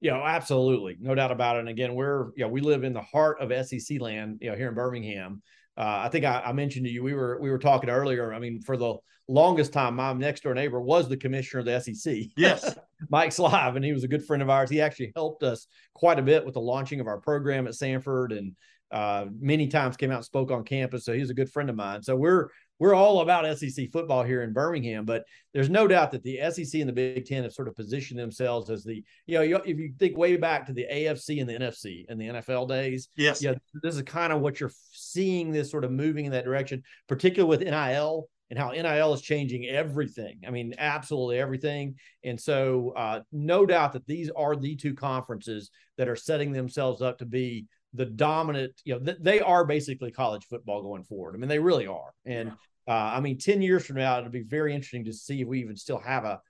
you 0.01 0.11
know, 0.11 0.25
absolutely, 0.25 0.97
no 1.01 1.15
doubt 1.15 1.31
about 1.31 1.57
it. 1.57 1.61
And 1.61 1.69
again, 1.69 1.95
we're 1.95 2.31
you 2.37 2.45
know 2.45 2.49
we 2.49 2.61
live 2.61 2.85
in 2.85 2.93
the 2.93 3.03
heart 3.03 3.41
of 3.41 3.67
SEC 3.67 4.01
land, 4.01 4.39
you 4.41 4.51
know, 4.51 4.57
here 4.57 4.69
in 4.69 4.75
Birmingham. 4.75 5.43
Uh, 5.77 6.03
I 6.05 6.09
think 6.09 6.25
I, 6.25 6.41
I, 6.41 6.53
mentioned 6.53 6.85
to 6.87 6.93
you 6.93 7.03
we 7.03 7.15
were 7.15 7.39
we 7.41 7.51
were 7.51 7.59
talking 7.59 7.91
earlier. 7.91 8.35
I 8.35 8.39
mean, 8.39 8.61
for 8.61 8.77
the 8.77 8.97
longest 9.29 9.73
time, 9.73 9.97
my 9.97 10.13
next 10.13 10.43
door 10.43 10.55
neighbor 10.55 10.81
was 10.81 11.09
the 11.09 11.17
commissioner 11.17 11.61
of 11.61 11.67
the 11.67 11.81
SEC. 11.81 12.17
Yes, 12.37 12.75
Mike 13.11 13.31
Slive, 13.31 13.77
and 13.77 13.85
he 13.85 13.93
was 13.93 14.05
a 14.05 14.09
good 14.09 14.25
friend 14.25 14.43
of 14.43 14.51
ours. 14.51 14.71
He 14.71 14.81
actually 14.81 15.13
helped 15.15 15.43
us 15.43 15.67
quite 15.95 16.19
a 16.19 16.23
bit 16.23 16.45
with 16.45 16.55
the 16.55 16.61
launching 16.61 17.01
of 17.01 17.07
our 17.07 17.21
program 17.21 17.67
at 17.67 17.75
Samford, 17.75 18.37
and 18.37 18.57
uh, 18.91 19.27
many 19.39 19.69
times 19.69 19.97
came 19.97 20.11
out 20.11 20.17
and 20.17 20.25
spoke 20.25 20.51
on 20.51 20.65
campus. 20.65 21.05
So 21.05 21.13
he's 21.13 21.31
a 21.31 21.35
good 21.35 21.51
friend 21.51 21.71
of 21.71 21.77
mine. 21.77 22.03
So 22.03 22.17
we're 22.17 22.49
we're 22.81 22.95
all 22.95 23.21
about 23.21 23.59
SEC 23.59 23.91
football 23.93 24.25
here 24.25 24.43
in 24.43 24.55
Birmingham, 24.55 25.05
but 25.05 25.25
there's 25.53 25.69
no 25.69 25.87
doubt 25.87 26.11
that 26.13 26.23
the 26.23 26.41
SEC 26.51 26.81
and 26.81 26.89
the 26.89 26.95
Big 26.95 27.27
Ten 27.27 27.43
have 27.43 27.53
sort 27.53 27.69
of 27.69 27.77
positioned 27.77 28.19
themselves 28.19 28.71
as 28.71 28.83
the, 28.83 29.05
you 29.27 29.39
know, 29.39 29.61
if 29.65 29.79
you 29.79 29.93
think 29.99 30.17
way 30.17 30.37
back 30.37 30.67
to 30.67 30.73
the 30.73 30.87
AFC 30.91 31.41
and 31.41 31.49
the 31.49 31.55
NFC 31.55 32.07
in 32.09 32.19
the 32.19 32.29
NFL 32.29 32.69
days, 32.69 33.09
yes, 33.17 33.43
yeah, 33.43 33.53
this 33.83 33.95
is 33.95 34.03
kind 34.03 34.33
of 34.33 34.41
what 34.41 34.59
you're 34.59 34.73
seeing 34.93 35.53
this 35.53 35.71
sort 35.71 35.85
of 35.85 35.93
moving 35.93 36.25
in 36.25 36.33
that 36.33 36.45
direction, 36.45 36.83
particularly 37.07 37.51
with 37.51 37.61
NIL 37.61 38.29
and 38.49 38.59
how 38.59 38.71
NIL 38.71 39.13
is 39.13 39.21
changing 39.21 39.67
everything. 39.67 40.41
I 40.47 40.51
mean, 40.51 40.75
absolutely 40.79 41.39
everything. 41.39 41.97
And 42.25 42.41
so, 42.41 42.95
uh, 42.97 43.21
no 43.31 43.67
doubt 43.67 43.93
that 43.93 44.07
these 44.07 44.31
are 44.35 44.57
the 44.57 44.75
two 44.75 44.95
conferences 44.95 45.71
that 45.99 46.09
are 46.09 46.17
setting 46.17 46.51
themselves 46.51 47.03
up 47.03 47.19
to 47.19 47.27
be 47.27 47.67
the 47.95 48.07
dominant, 48.07 48.73
you 48.85 48.95
know, 48.95 49.01
th- 49.01 49.19
they 49.21 49.41
are 49.41 49.65
basically 49.65 50.11
college 50.11 50.47
football 50.49 50.83
going 50.83 51.05
forward. 51.05 51.35
I 51.35 51.39
mean, 51.39 51.49
they 51.49 51.59
really 51.59 51.87
are. 51.87 52.13
And 52.25 52.53
uh, 52.89 52.93
I 52.93 53.21
mean, 53.21 53.39
10 53.39 53.63
years 53.63 53.85
from 53.85 53.97
now, 53.97 54.19
it'll 54.19 54.31
be 54.31 54.43
very 54.43 54.75
interesting 54.75 55.05
to 55.05 55.13
see 55.13 55.43
if 55.43 55.49
we 55.49 55.61
even 55.61 55.77
still 55.77 55.99
have 55.99 56.25
a, 56.25 56.41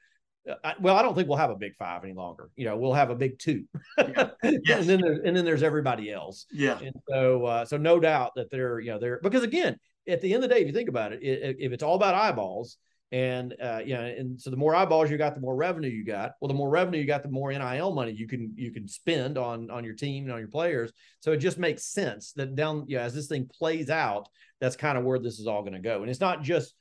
uh, 0.48 0.72
well, 0.80 0.96
I 0.96 1.02
don't 1.02 1.14
think 1.14 1.28
we'll 1.28 1.36
have 1.36 1.50
a 1.50 1.56
big 1.56 1.76
five 1.76 2.02
any 2.02 2.14
longer. 2.14 2.50
You 2.56 2.64
know, 2.64 2.76
we'll 2.76 2.94
have 2.94 3.10
a 3.10 3.14
big 3.14 3.38
two, 3.38 3.64
yeah. 3.98 4.30
yes. 4.42 4.80
and 4.80 4.88
then 4.88 5.00
there's, 5.00 5.18
and 5.24 5.36
then 5.36 5.44
there's 5.44 5.62
everybody 5.62 6.10
else. 6.10 6.46
Yeah. 6.50 6.78
And 6.78 6.94
so, 7.08 7.44
uh, 7.44 7.64
so 7.64 7.76
no 7.76 8.00
doubt 8.00 8.32
that 8.36 8.50
they're, 8.50 8.80
you 8.80 8.90
know, 8.90 8.98
they're 8.98 9.20
because 9.22 9.42
again, 9.42 9.76
at 10.08 10.20
the 10.22 10.32
end 10.32 10.42
of 10.42 10.48
the 10.48 10.54
day, 10.54 10.62
if 10.62 10.66
you 10.66 10.72
think 10.72 10.88
about 10.88 11.12
it, 11.12 11.22
it 11.22 11.56
if 11.60 11.72
it's 11.72 11.82
all 11.82 11.94
about 11.94 12.14
eyeballs, 12.14 12.78
and 13.12 13.54
uh, 13.60 13.80
you 13.84 13.94
know, 13.94 14.02
and 14.02 14.40
so 14.40 14.50
the 14.50 14.56
more 14.56 14.74
eyeballs 14.74 15.10
you 15.10 15.18
got, 15.18 15.34
the 15.34 15.40
more 15.40 15.56
revenue 15.56 15.90
you 15.90 16.04
got. 16.04 16.32
Well, 16.40 16.48
the 16.48 16.54
more 16.54 16.70
revenue 16.70 17.00
you 17.00 17.06
got, 17.06 17.22
the 17.22 17.28
more 17.28 17.52
NIL 17.52 17.92
money 17.92 18.12
you 18.12 18.28
can 18.28 18.52
you 18.56 18.70
can 18.70 18.86
spend 18.86 19.36
on 19.36 19.70
on 19.70 19.84
your 19.84 19.94
team 19.94 20.24
and 20.24 20.32
on 20.32 20.38
your 20.38 20.48
players. 20.48 20.92
So 21.20 21.32
it 21.32 21.38
just 21.38 21.58
makes 21.58 21.84
sense 21.84 22.32
that 22.32 22.54
down, 22.54 22.84
you 22.86 22.96
know, 22.96 23.02
as 23.02 23.14
this 23.14 23.26
thing 23.26 23.50
plays 23.52 23.90
out, 23.90 24.28
that's 24.60 24.76
kind 24.76 24.98
of 24.98 25.04
where 25.04 25.18
this 25.18 25.38
is 25.38 25.46
all 25.46 25.62
going 25.62 25.74
to 25.74 25.80
go. 25.80 26.00
And 26.02 26.10
it's 26.10 26.20
not 26.20 26.42
just 26.42 26.74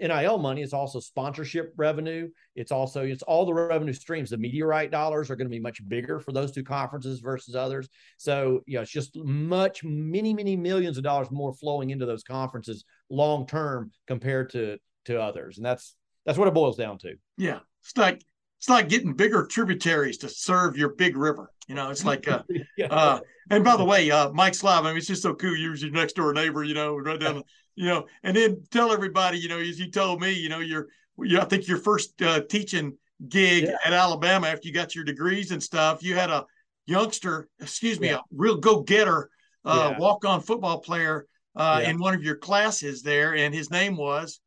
NIL 0.00 0.38
money, 0.38 0.62
it's 0.62 0.74
also 0.74 1.00
sponsorship 1.00 1.72
revenue. 1.76 2.28
It's 2.54 2.70
also 2.70 3.02
it's 3.02 3.22
all 3.22 3.46
the 3.46 3.54
revenue 3.54 3.92
streams. 3.92 4.30
The 4.30 4.36
media 4.36 4.66
rights 4.66 4.90
dollars 4.90 5.30
are 5.30 5.36
going 5.36 5.46
to 5.46 5.54
be 5.54 5.60
much 5.60 5.86
bigger 5.88 6.20
for 6.20 6.32
those 6.32 6.52
two 6.52 6.64
conferences 6.64 7.20
versus 7.20 7.54
others. 7.54 7.88
So, 8.18 8.60
you 8.66 8.74
know, 8.74 8.82
it's 8.82 8.90
just 8.90 9.16
much 9.16 9.82
many 9.84 10.34
many 10.34 10.56
millions 10.56 10.98
of 10.98 11.04
dollars 11.04 11.30
more 11.30 11.54
flowing 11.54 11.90
into 11.90 12.04
those 12.04 12.24
conferences 12.24 12.84
long 13.08 13.46
term 13.46 13.90
compared 14.06 14.50
to 14.50 14.78
to 15.06 15.20
others, 15.20 15.56
and 15.56 15.64
that's 15.64 15.94
that's 16.26 16.36
what 16.36 16.48
it 16.48 16.54
boils 16.54 16.76
down 16.76 16.98
to. 16.98 17.14
Yeah, 17.38 17.60
it's 17.82 17.96
like 17.96 18.22
it's 18.66 18.70
like 18.70 18.88
getting 18.88 19.12
bigger 19.12 19.46
tributaries 19.46 20.18
to 20.18 20.28
serve 20.28 20.76
your 20.76 20.88
big 20.88 21.16
river. 21.16 21.52
You 21.68 21.76
know, 21.76 21.90
it's 21.90 22.04
like, 22.04 22.26
uh, 22.26 22.42
yeah. 22.76 22.86
uh 22.86 23.20
and 23.48 23.62
by 23.62 23.76
the 23.76 23.84
way, 23.84 24.10
uh, 24.10 24.32
Mike 24.32 24.54
Slive, 24.54 24.80
I 24.80 24.88
mean, 24.88 24.96
it's 24.96 25.06
just 25.06 25.22
so 25.22 25.34
cool. 25.34 25.56
You're 25.56 25.76
your 25.76 25.92
next 25.92 26.14
door 26.14 26.32
neighbor, 26.32 26.64
you 26.64 26.74
know, 26.74 26.96
right 26.96 27.20
down, 27.20 27.44
you 27.76 27.86
know, 27.86 28.06
and 28.24 28.36
then 28.36 28.60
tell 28.72 28.92
everybody, 28.92 29.38
you 29.38 29.48
know, 29.48 29.60
as 29.60 29.78
you 29.78 29.88
told 29.88 30.20
me, 30.20 30.32
you 30.32 30.48
know, 30.48 30.58
you're, 30.58 30.88
you, 31.16 31.38
I 31.38 31.44
think 31.44 31.68
your 31.68 31.78
first 31.78 32.20
uh, 32.20 32.40
teaching 32.40 32.98
gig 33.28 33.64
yeah. 33.64 33.76
at 33.84 33.92
Alabama 33.92 34.48
after 34.48 34.66
you 34.66 34.74
got 34.74 34.96
your 34.96 35.04
degrees 35.04 35.52
and 35.52 35.62
stuff, 35.62 36.02
you 36.02 36.16
had 36.16 36.30
a 36.30 36.44
youngster, 36.86 37.48
excuse 37.60 38.00
me, 38.00 38.08
yeah. 38.08 38.16
a 38.16 38.20
real 38.32 38.56
go 38.56 38.80
getter, 38.80 39.30
uh, 39.64 39.94
walk 39.96 40.24
on 40.24 40.40
football 40.40 40.80
player 40.80 41.28
uh, 41.54 41.82
in 41.84 42.00
one 42.00 42.14
of 42.14 42.24
your 42.24 42.36
classes 42.36 43.02
there, 43.02 43.36
and 43.36 43.54
his 43.54 43.70
name 43.70 43.96
was 43.96 44.40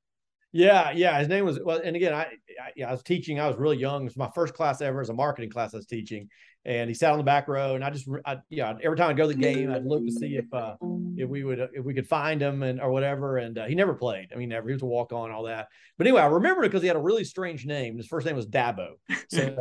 yeah, 0.51 0.91
yeah. 0.91 1.19
His 1.19 1.27
name 1.27 1.45
was 1.45 1.59
well, 1.63 1.79
and 1.83 1.95
again, 1.95 2.13
I, 2.13 2.21
I, 2.23 2.71
yeah, 2.75 2.89
I 2.89 2.91
was 2.91 3.03
teaching. 3.03 3.39
I 3.39 3.47
was 3.47 3.57
really 3.57 3.77
young. 3.77 4.01
It 4.01 4.05
was 4.05 4.17
my 4.17 4.29
first 4.33 4.53
class 4.53 4.81
ever 4.81 5.01
as 5.01 5.09
a 5.09 5.13
marketing 5.13 5.49
class 5.49 5.73
I 5.73 5.77
was 5.77 5.85
teaching, 5.85 6.29
and 6.65 6.89
he 6.89 6.93
sat 6.93 7.11
on 7.11 7.17
the 7.17 7.23
back 7.23 7.47
row, 7.47 7.75
and 7.75 7.83
I 7.83 7.89
just, 7.89 8.07
I, 8.25 8.37
yeah, 8.49 8.73
every 8.83 8.97
time 8.97 9.09
I 9.09 9.13
go 9.13 9.29
to 9.29 9.35
the 9.35 9.39
game, 9.39 9.71
I'd 9.71 9.85
look 9.85 10.05
to 10.05 10.11
see 10.11 10.37
if 10.37 10.51
uh, 10.53 10.75
if 11.17 11.29
we 11.29 11.43
would 11.43 11.59
if 11.73 11.85
we 11.85 11.93
could 11.93 12.07
find 12.07 12.41
him 12.41 12.63
and 12.63 12.81
or 12.81 12.91
whatever. 12.91 13.37
And 13.37 13.57
uh, 13.57 13.65
he 13.65 13.75
never 13.75 13.93
played. 13.93 14.29
I 14.33 14.37
mean, 14.37 14.49
never. 14.49 14.67
He 14.67 14.73
was 14.73 14.81
a 14.81 14.87
walk 14.87 15.13
on, 15.13 15.31
all 15.31 15.43
that. 15.43 15.67
But 15.97 16.07
anyway, 16.07 16.21
I 16.21 16.27
remember 16.27 16.63
it 16.63 16.69
because 16.69 16.81
he 16.81 16.87
had 16.87 16.97
a 16.97 17.01
really 17.01 17.23
strange 17.23 17.65
name. 17.65 17.97
His 17.97 18.07
first 18.07 18.25
name 18.25 18.35
was 18.35 18.47
Dabo. 18.47 18.93
So 19.29 19.55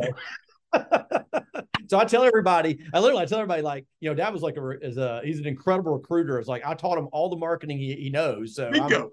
so 1.87 1.97
I 1.97 2.05
tell 2.05 2.23
everybody, 2.23 2.79
I 2.93 2.99
literally 2.99 3.23
I 3.23 3.25
tell 3.25 3.39
everybody 3.39 3.61
like, 3.61 3.85
you 3.99 4.09
know, 4.09 4.15
Dad 4.15 4.33
was 4.33 4.41
like 4.41 4.57
a 4.57 4.69
is 4.81 4.97
a 4.97 5.21
he's 5.23 5.39
an 5.39 5.47
incredible 5.47 5.93
recruiter. 5.93 6.39
It's 6.39 6.47
like 6.47 6.65
I 6.65 6.73
taught 6.73 6.97
him 6.97 7.07
all 7.11 7.29
the 7.29 7.37
marketing 7.37 7.77
he, 7.77 7.95
he 7.95 8.09
knows. 8.09 8.55
So 8.55 8.69
bingo, 8.71 9.11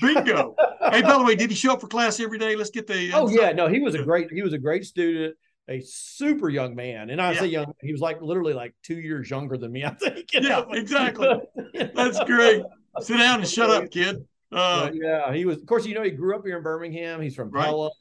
bingo. 0.00 0.54
hey, 0.90 1.02
by 1.02 1.18
the 1.18 1.24
way, 1.24 1.34
did 1.36 1.50
he 1.50 1.56
show 1.56 1.72
up 1.72 1.80
for 1.80 1.86
class 1.88 2.20
every 2.20 2.38
day? 2.38 2.56
Let's 2.56 2.70
get 2.70 2.86
the. 2.86 3.10
Oh 3.14 3.28
yeah, 3.28 3.52
no, 3.52 3.68
he 3.68 3.80
was 3.80 3.94
a 3.94 4.02
great 4.02 4.30
he 4.32 4.42
was 4.42 4.52
a 4.52 4.58
great 4.58 4.84
student, 4.84 5.36
a 5.68 5.80
super 5.80 6.48
young 6.48 6.74
man, 6.74 7.10
and 7.10 7.20
I 7.20 7.32
Yeah. 7.32 7.40
say 7.40 7.46
young, 7.46 7.72
he 7.80 7.92
was 7.92 8.00
like 8.00 8.20
literally 8.22 8.52
like 8.54 8.74
two 8.82 8.98
years 8.98 9.30
younger 9.30 9.56
than 9.56 9.72
me. 9.72 9.84
I 9.84 9.90
think. 9.90 10.30
you 10.32 10.40
Yeah, 10.40 10.60
know? 10.60 10.68
exactly. 10.72 11.28
That's 11.94 12.22
great. 12.24 12.62
Sit 13.00 13.18
down 13.18 13.40
and 13.40 13.48
shut 13.48 13.70
up, 13.70 13.90
kid. 13.90 14.24
Uh, 14.52 14.90
yeah, 14.92 15.32
he 15.32 15.44
was. 15.44 15.58
Of 15.58 15.66
course, 15.66 15.86
you 15.86 15.94
know 15.94 16.02
he 16.02 16.10
grew 16.10 16.34
up 16.36 16.44
here 16.44 16.56
in 16.56 16.62
Birmingham. 16.62 17.20
He's 17.20 17.34
from 17.36 17.50
Right. 17.50 17.66
Pelham. 17.66 17.92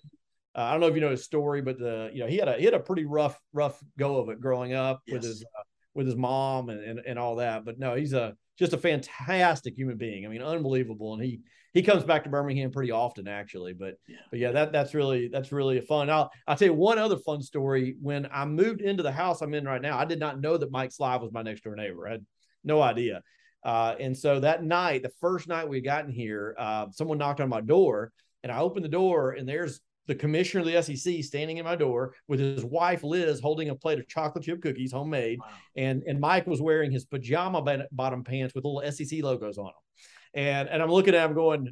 Uh, 0.56 0.62
I 0.62 0.72
don't 0.72 0.80
know 0.82 0.88
if 0.88 0.96
you 0.96 1.02
know 1.02 1.12
his 1.12 1.24
story, 1.24 1.62
but 1.62 1.78
the 1.78 2.10
you 2.12 2.22
know 2.22 2.28
he 2.28 2.38
had 2.38 2.48
a 2.48 2.58
he 2.58 2.66
had 2.66 2.74
a 2.74 2.80
pretty 2.80 3.06
rough 3.06 3.40
rough 3.54 3.80
go 4.00 4.18
of 4.18 4.30
it 4.30 4.42
growing 4.42 4.74
up 4.74 5.02
with 5.12 5.24
his 5.24 5.44
uh, 5.44 5.62
with 5.94 6.08
his 6.08 6.16
mom 6.16 6.70
and, 6.70 6.82
and 6.82 7.00
and 7.06 7.20
all 7.20 7.36
that. 7.36 7.66
But 7.66 7.78
no, 7.78 7.94
he's 7.94 8.14
a 8.14 8.36
just 8.58 8.74
a 8.74 8.78
fantastic 8.78 9.76
human 9.76 9.98
being. 9.98 10.26
I 10.26 10.28
mean, 10.30 10.42
unbelievable. 10.42 11.14
And 11.14 11.24
he 11.24 11.42
he 11.74 11.82
comes 11.82 12.04
back 12.04 12.24
to 12.24 12.30
Birmingham 12.30 12.72
pretty 12.72 12.92
often 12.92 13.28
actually. 13.28 13.74
But 13.74 13.96
Yeah. 14.08 14.16
but 14.32 14.40
yeah, 14.40 14.52
that 14.52 14.72
that's 14.72 14.94
really 14.94 15.28
that's 15.28 15.52
really 15.52 15.78
a 15.78 15.82
fun. 15.82 16.10
I'll 16.10 16.32
I'll 16.48 16.56
tell 16.56 16.68
you 16.70 16.74
one 16.74 16.98
other 17.00 17.18
fun 17.18 17.42
story. 17.42 17.96
When 18.02 18.28
I 18.32 18.46
moved 18.46 18.82
into 18.82 19.04
the 19.04 19.12
house 19.12 19.42
I'm 19.42 19.54
in 19.54 19.66
right 19.66 19.82
now, 19.82 19.98
I 19.98 20.06
did 20.06 20.20
not 20.20 20.40
know 20.42 20.58
that 20.58 20.72
Mike 20.72 20.92
Slive 20.92 21.22
was 21.22 21.32
my 21.32 21.42
next 21.42 21.64
door 21.64 21.76
neighbor. 21.76 22.08
I 22.08 22.12
had 22.14 22.26
no 22.64 22.82
idea. 22.82 23.22
Uh, 23.64 23.96
and 24.00 24.18
so 24.18 24.40
that 24.40 24.64
night, 24.64 25.04
the 25.04 25.12
first 25.20 25.48
night 25.48 25.68
we 25.68 25.82
got 25.82 26.06
in 26.06 26.12
here, 26.12 26.56
uh, 26.58 26.88
someone 26.92 27.18
knocked 27.18 27.42
on 27.42 27.50
my 27.50 27.60
door, 27.62 28.12
and 28.42 28.52
I 28.52 28.60
opened 28.60 28.86
the 28.86 28.90
door, 28.90 29.32
and 29.32 29.48
there's 29.48 29.82
the 30.08 30.16
commissioner 30.16 30.62
of 30.62 30.66
the 30.66 30.82
SEC 30.82 31.22
standing 31.24 31.58
in 31.58 31.66
my 31.66 31.76
door 31.76 32.16
with 32.28 32.40
his 32.40 32.64
wife 32.66 33.04
Liz 33.04 33.40
holding 33.42 33.70
a 33.70 33.76
plate 33.76 34.00
of 34.00 34.08
chocolate 34.08 34.44
chip 34.46 34.62
cookies, 34.62 34.92
homemade, 34.94 35.40
Wow. 35.40 35.46
and 35.76 36.04
and 36.08 36.20
Mike 36.20 36.48
was 36.48 36.62
wearing 36.62 36.90
his 36.90 37.06
pajama 37.06 37.62
bottom 37.92 38.24
pants 38.24 38.56
with 38.56 38.64
little 38.66 38.82
SEC 38.92 39.22
logos 39.22 39.58
on 39.58 39.66
them, 39.66 39.74
and 40.34 40.70
and 40.70 40.82
I'm 40.82 40.92
looking 40.92 41.16
at 41.16 41.26
him 41.26 41.34
going, 41.36 41.68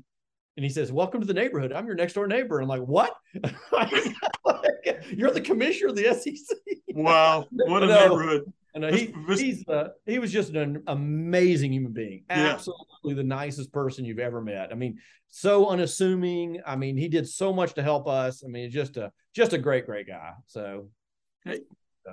and 0.57 0.63
he 0.63 0.69
says, 0.69 0.91
"Welcome 0.91 1.21
to 1.21 1.27
the 1.27 1.33
neighborhood. 1.33 1.71
I'm 1.73 1.85
your 1.85 1.95
next 1.95 2.13
door 2.13 2.27
neighbor." 2.27 2.59
And 2.59 2.63
I'm 2.71 2.79
like, 2.79 2.87
"What? 2.87 3.13
You're 5.09 5.31
the 5.31 5.41
commissioner 5.41 5.89
of 5.89 5.95
the 5.95 6.13
SEC?" 6.13 6.57
wow, 6.89 7.45
what 7.51 7.83
a 7.83 7.87
No. 7.87 7.99
neighborhood. 8.07 8.53
And 8.73 8.85
uh, 8.85 8.91
he 8.91 9.13
he's 9.35 9.67
uh, 9.67 9.89
he 10.05 10.19
was 10.19 10.31
just 10.31 10.53
an 10.53 10.83
amazing 10.87 11.73
human 11.73 11.93
being. 11.93 12.23
Yeah. 12.29 12.47
Absolutely 12.53 13.15
the 13.15 13.23
nicest 13.23 13.71
person 13.71 14.05
you've 14.05 14.19
ever 14.19 14.39
met. 14.39 14.71
I 14.71 14.75
mean, 14.75 14.99
so 15.29 15.67
unassuming. 15.69 16.61
I 16.65 16.75
mean, 16.75 16.95
he 16.95 17.07
did 17.07 17.27
so 17.27 17.51
much 17.51 17.73
to 17.75 17.83
help 17.83 18.07
us. 18.07 18.43
I 18.43 18.47
mean, 18.49 18.69
just 18.69 18.97
a 18.97 19.11
just 19.33 19.53
a 19.53 19.57
great 19.57 19.85
great 19.87 20.05
guy. 20.07 20.33
So 20.45 20.89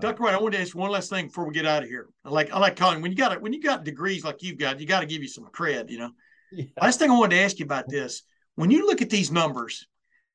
Dr. 0.01 0.23
White, 0.23 0.35
I 0.35 0.41
want 0.41 0.55
to 0.55 0.61
ask 0.61 0.75
one 0.75 0.91
last 0.91 1.11
thing 1.11 1.27
before 1.27 1.47
we 1.47 1.53
get 1.55 1.67
out 1.67 1.83
of 1.83 1.89
here. 1.89 2.09
I 2.25 2.31
like 2.31 2.51
I 2.51 2.59
like 2.59 2.77
calling 2.77 3.03
when 3.03 3.13
you 3.13 3.17
got 3.17 3.33
it 3.33 3.43
when 3.43 3.53
you 3.53 3.61
got 3.61 3.85
degrees 3.85 4.25
like 4.25 4.43
you've 4.43 4.59
got, 4.59 4.81
you 4.81 4.87
got 4.87 5.01
to 5.01 5.07
give 5.07 5.23
you 5.23 5.29
some 5.29 5.45
cred, 5.53 5.91
you 5.91 5.99
know. 5.99 6.11
Yeah. 6.55 6.65
Last 6.81 6.99
thing 6.99 7.11
I 7.11 7.19
wanted 7.19 7.37
to 7.37 7.43
ask 7.43 7.59
you 7.59 7.65
about 7.65 7.89
this: 7.89 8.23
when 8.55 8.71
you 8.71 8.87
look 8.87 9.03
at 9.03 9.11
these 9.11 9.31
numbers, 9.31 9.87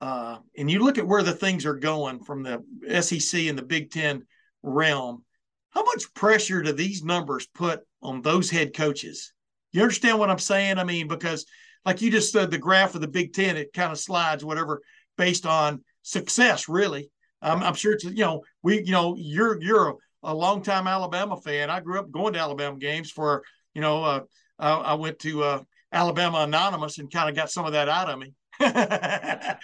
uh, 0.02 0.38
and 0.58 0.70
you 0.70 0.80
look 0.80 0.98
at 0.98 1.08
where 1.08 1.24
the 1.24 1.34
things 1.34 1.66
are 1.66 1.76
going 1.76 2.24
from 2.24 2.44
the 2.44 3.02
SEC 3.02 3.42
and 3.42 3.58
the 3.58 3.64
Big 3.64 3.92
Ten 3.92 4.26
realm, 4.64 5.24
how 5.72 5.84
much 5.84 6.14
pressure 6.14 6.62
do 6.62 6.72
these 6.72 7.04
numbers 7.04 7.48
put 7.48 7.82
on 8.02 8.22
those 8.22 8.50
head 8.50 8.76
coaches? 8.76 9.34
You 9.72 9.82
understand 9.82 10.20
what 10.20 10.30
I'm 10.30 10.40
saying? 10.40 10.78
I 10.78 10.84
mean, 10.84 11.08
because 11.08 11.46
like 11.86 12.02
you 12.02 12.12
just 12.12 12.32
said, 12.32 12.52
the 12.52 12.58
graph 12.58 12.96
of 12.96 13.02
the 13.02 13.08
Big 13.08 13.34
Ten, 13.34 13.58
it 13.58 13.74
kind 13.74 13.92
of 13.92 14.00
slides 14.00 14.44
whatever 14.44 14.82
based 15.18 15.46
on 15.46 15.84
success, 16.02 16.68
really. 16.68 17.12
I'm, 17.42 17.64
I'm 17.64 17.74
sure 17.74 17.94
it's 17.94 18.04
you 18.04 18.26
know 18.26 18.44
we 18.64 18.84
you 18.84 18.92
know 18.92 19.16
you're 19.18 19.62
you're 19.62 19.90
a, 19.90 19.94
a 20.24 20.34
longtime 20.34 20.88
Alabama 20.88 21.38
fan. 21.38 21.70
I 21.70 21.80
grew 21.80 22.00
up 22.00 22.12
going 22.12 22.34
to 22.34 22.40
Alabama 22.40 22.78
games 22.78 23.12
for 23.12 23.44
you 23.74 23.82
know 23.82 24.04
uh, 24.04 24.22
I, 24.58 24.72
I 24.74 24.94
went 24.96 25.20
to 25.20 25.44
uh, 25.44 25.64
Alabama 25.92 26.40
Anonymous 26.40 26.98
and 26.98 27.12
kind 27.12 27.30
of 27.30 27.36
got 27.36 27.52
some 27.52 27.66
of 27.66 27.74
that 27.74 27.90
out 27.90 28.10
of 28.10 28.20
me. 28.20 28.34
hey, 28.60 29.58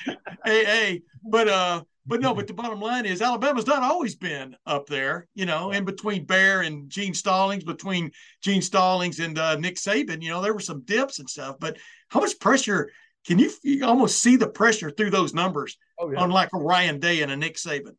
hey, 0.46 1.02
but 1.24 1.48
uh, 1.50 1.84
but 2.06 2.22
no, 2.22 2.34
but 2.34 2.48
the 2.48 2.54
bottom 2.54 2.80
line 2.80 3.06
is 3.06 3.22
Alabama's 3.22 3.68
not 3.68 3.84
always 3.84 4.16
been 4.16 4.56
up 4.66 4.88
there, 4.88 5.28
you 5.34 5.46
know, 5.46 5.72
in 5.72 5.86
between 5.86 6.26
Bear 6.26 6.62
and 6.62 6.90
Gene 6.90 7.14
Stallings, 7.14 7.64
between 7.64 8.12
Gene 8.42 8.62
Stallings 8.62 9.20
and 9.20 9.38
uh, 9.38 9.56
Nick 9.58 9.76
Saban, 9.76 10.22
you 10.22 10.30
know, 10.30 10.42
there 10.42 10.54
were 10.54 10.60
some 10.60 10.82
dips 10.84 11.20
and 11.20 11.30
stuff. 11.30 11.58
But 11.60 11.78
how 12.10 12.22
much 12.22 12.40
pressure 12.40 12.92
can 13.26 13.40
you, 13.40 13.52
you 13.64 13.86
almost 13.86 14.22
see 14.22 14.36
the 14.36 14.48
pressure 14.48 14.92
through 14.92 15.10
those 15.10 15.34
numbers 15.34 15.78
Oh 16.00 16.16
on 16.16 16.30
like 16.30 16.50
a 16.54 16.58
Ryan 16.58 17.00
Day 17.00 17.22
and 17.22 17.32
a 17.32 17.38
Nick 17.38 17.56
Saban? 17.56 17.96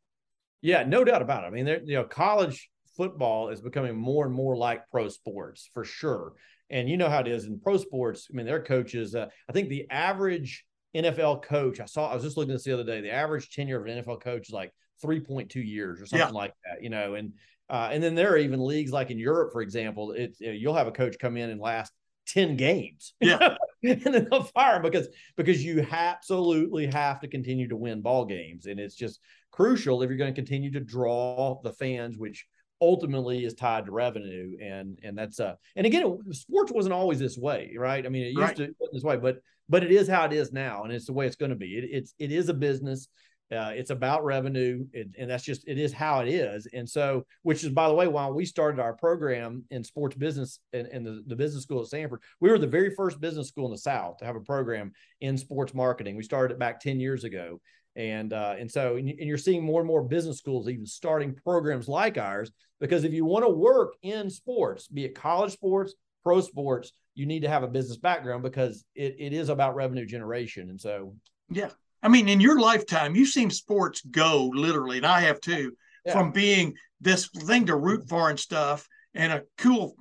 Yeah, 0.63 0.85
no 0.85 1.05
doubt 1.05 1.23
about 1.23 1.45
it. 1.45 1.49
I 1.49 1.51
mean, 1.51 1.67
you 1.85 1.97
know, 1.97 2.05
college 2.05 2.71
football 2.97 3.49
is 3.49 3.61
becoming 3.61 3.97
more 3.97 4.25
and 4.25 4.35
more 4.35 4.57
like 4.57 4.89
pro 4.91 5.09
sports 5.09 5.69
for 5.75 5.85
sure. 5.85 6.33
And 6.71 6.89
you 6.89 6.97
know 6.97 7.09
how 7.09 7.21
it 7.21 7.29
is 7.29 7.45
in 7.47 7.61
pro 7.61 7.77
sports. 7.77 8.29
I 8.31 8.37
mean, 8.37 8.47
their 8.47 8.63
coaches. 8.63 9.15
Uh, 9.15 9.27
I 9.49 9.53
think 9.53 9.69
the 9.69 9.87
average 9.91 10.65
NFL 10.97 11.43
coach. 11.43 11.81
I 11.81 11.85
saw. 11.87 12.11
I 12.11 12.15
was 12.15 12.25
just 12.25 12.37
looking 12.37 12.53
at 12.53 12.57
this 12.57 12.65
the 12.65 12.73
other 12.73 12.85
day. 12.85 13.01
The 13.01 13.13
average 13.13 13.51
tenure 13.51 13.81
of 13.81 13.87
an 13.87 14.03
NFL 14.03 14.21
coach 14.21 14.49
is 14.49 14.53
like 14.53 14.73
three 15.01 15.21
point 15.21 15.51
two 15.51 15.61
years 15.61 16.01
or 16.01 16.07
something 16.07 16.29
Yeah. 16.29 16.33
like 16.35 16.55
that. 16.65 16.83
You 16.83 16.91
know, 16.91 17.15
and 17.15 17.33
uh, 17.69 17.91
and 17.93 18.03
then 18.03 18.15
there 18.15 18.33
are 18.33 18.39
even 18.39 18.65
leagues 18.65 18.93
like 18.93 19.11
in 19.11 19.19
Europe, 19.19 19.53
for 19.53 19.63
example. 19.63 20.09
Know, 20.09 20.27
you'll 20.41 20.75
have 20.75 20.87
a 20.87 20.93
coach 20.93 21.17
come 21.21 21.37
in 21.37 21.51
and 21.51 21.61
last 21.61 21.93
ten 22.27 22.57
games. 22.57 23.15
Yeah. 23.21 23.57
and 23.83 24.01
then 24.03 24.27
they'll 24.31 24.43
fire 24.43 24.77
him 24.77 24.83
because 24.83 25.09
because 25.37 25.65
you 25.65 25.87
absolutely 25.91 26.87
have 26.87 27.21
to 27.21 27.29
continue 27.29 27.69
to 27.69 27.77
win 27.77 28.01
ball 28.01 28.25
games, 28.25 28.67
and 28.67 28.81
it's 28.81 28.95
just 28.97 29.21
crucial 29.53 30.03
if 30.03 30.09
you're 30.09 30.19
going 30.19 30.33
to 30.35 30.41
continue 30.41 30.71
to 30.73 30.81
draw 30.81 31.61
the 31.63 31.73
fans, 31.73 32.17
which 32.19 32.47
ultimately 32.81 33.45
is 33.45 33.55
tied 33.55 33.87
to 33.87 33.93
revenue. 33.93 34.57
And 34.63 34.99
and 35.03 35.17
that's 35.17 35.41
uh 35.41 35.55
and 35.77 35.87
again, 35.87 36.19
sports 36.33 36.73
wasn't 36.73 36.95
always 36.95 37.19
this 37.19 37.39
way, 37.39 37.75
right? 37.77 38.05
I 38.05 38.09
mean, 38.09 38.25
it 38.25 38.29
used 38.29 38.39
Right. 38.41 38.57
to 38.57 38.67
be 38.69 38.75
this 38.93 39.03
way, 39.05 39.17
but 39.17 39.39
but 39.69 39.83
it 39.83 39.91
is 39.91 40.09
how 40.09 40.25
it 40.25 40.33
is 40.33 40.53
now, 40.53 40.85
and 40.85 40.93
it's 40.93 41.07
the 41.07 41.13
way 41.13 41.27
it's 41.27 41.37
going 41.37 41.51
to 41.51 41.57
be. 41.57 41.77
It, 41.79 41.85
it's 41.91 42.15
it 42.19 42.33
is 42.33 42.49
a 42.49 42.55
business. 42.55 43.09
Uh, 43.53 43.71
it's 43.77 43.91
about 43.91 44.25
revenue, 44.25 44.85
it, 44.93 45.07
and 45.17 45.31
that's 45.31 45.45
just 45.45 45.69
it 45.69 45.79
is 45.79 45.93
how 45.93 46.19
it 46.19 46.29
is. 46.29 46.67
And 46.73 46.89
so, 46.89 47.25
which 47.43 47.63
is 47.63 47.71
by 47.71 47.87
the 47.87 47.95
way, 47.95 48.09
while 48.09 48.33
we 48.35 48.45
started 48.45 48.81
our 48.81 48.93
program 48.95 49.63
in 49.71 49.85
sports 49.85 50.17
business 50.17 50.59
and, 50.73 50.89
and 50.89 51.07
the, 51.07 51.23
the 51.29 51.37
business 51.37 51.63
school 51.63 51.81
at 51.81 51.87
Samford, 51.89 52.19
we 52.41 52.51
were 52.51 52.59
the 52.59 52.67
very 52.67 52.93
first 52.97 53.21
business 53.21 53.47
school 53.47 53.67
in 53.67 53.71
the 53.71 53.79
South 53.79 54.17
to 54.17 54.25
have 54.25 54.35
a 54.35 54.41
program 54.41 54.91
in 55.21 55.39
sports 55.39 55.75
marketing. 55.75 56.17
We 56.17 56.25
started 56.25 56.55
it 56.55 56.59
back 56.59 56.81
ten 56.81 56.99
years 56.99 57.23
ago, 57.23 57.61
and 57.97 58.33
uh, 58.33 58.55
and 58.59 58.71
so 58.71 58.97
and, 58.97 59.09
you're 59.09 59.39
seeing 59.39 59.65
more 59.65 59.81
and 59.81 59.89
more 59.89 60.03
business 60.03 60.39
schools 60.39 60.69
even 60.69 60.87
starting 60.87 61.35
programs 61.35 61.89
like 61.89 62.19
ours 62.19 62.51
because 62.79 63.05
if 63.05 63.13
you 63.13 63.25
want 63.25 63.45
to 63.45 63.51
work 63.51 63.95
in 64.03 64.29
sports, 64.29 64.87
be 64.87 65.05
it 65.07 65.15
college 65.15 65.53
sports, 65.53 65.95
pro 66.23 66.41
sports, 66.41 66.93
you 67.15 67.25
need 67.25 67.41
to 67.41 67.49
have 67.49 67.63
a 67.63 67.69
business 67.69 67.97
background 67.97 68.43
because 68.43 68.85
it, 68.95 69.17
it 69.19 69.33
is 69.33 69.49
about 69.49 69.75
revenue 69.75 70.05
generation. 70.07 70.69
And 70.69 70.81
so 70.81 71.17
Yeah. 71.51 71.71
I 72.03 72.09
mean, 72.09 72.29
in 72.29 72.41
your 72.41 72.61
lifetime, 72.61 73.17
you've 73.17 73.31
seen 73.31 73.51
sports 73.51 74.03
go 74.03 74.51
literally, 74.55 74.99
and 74.99 75.07
I 75.07 75.21
have 75.23 75.41
too, 75.41 75.73
Yeah. 76.05 76.13
from 76.13 76.31
being 76.31 76.75
this 77.01 77.29
thing 77.29 77.67
to 77.67 77.77
root 77.77 78.09
for 78.09 78.29
and 78.29 78.39
stuff, 78.39 78.87
and 79.15 79.33
a 79.33 79.43
cool, 79.57 79.97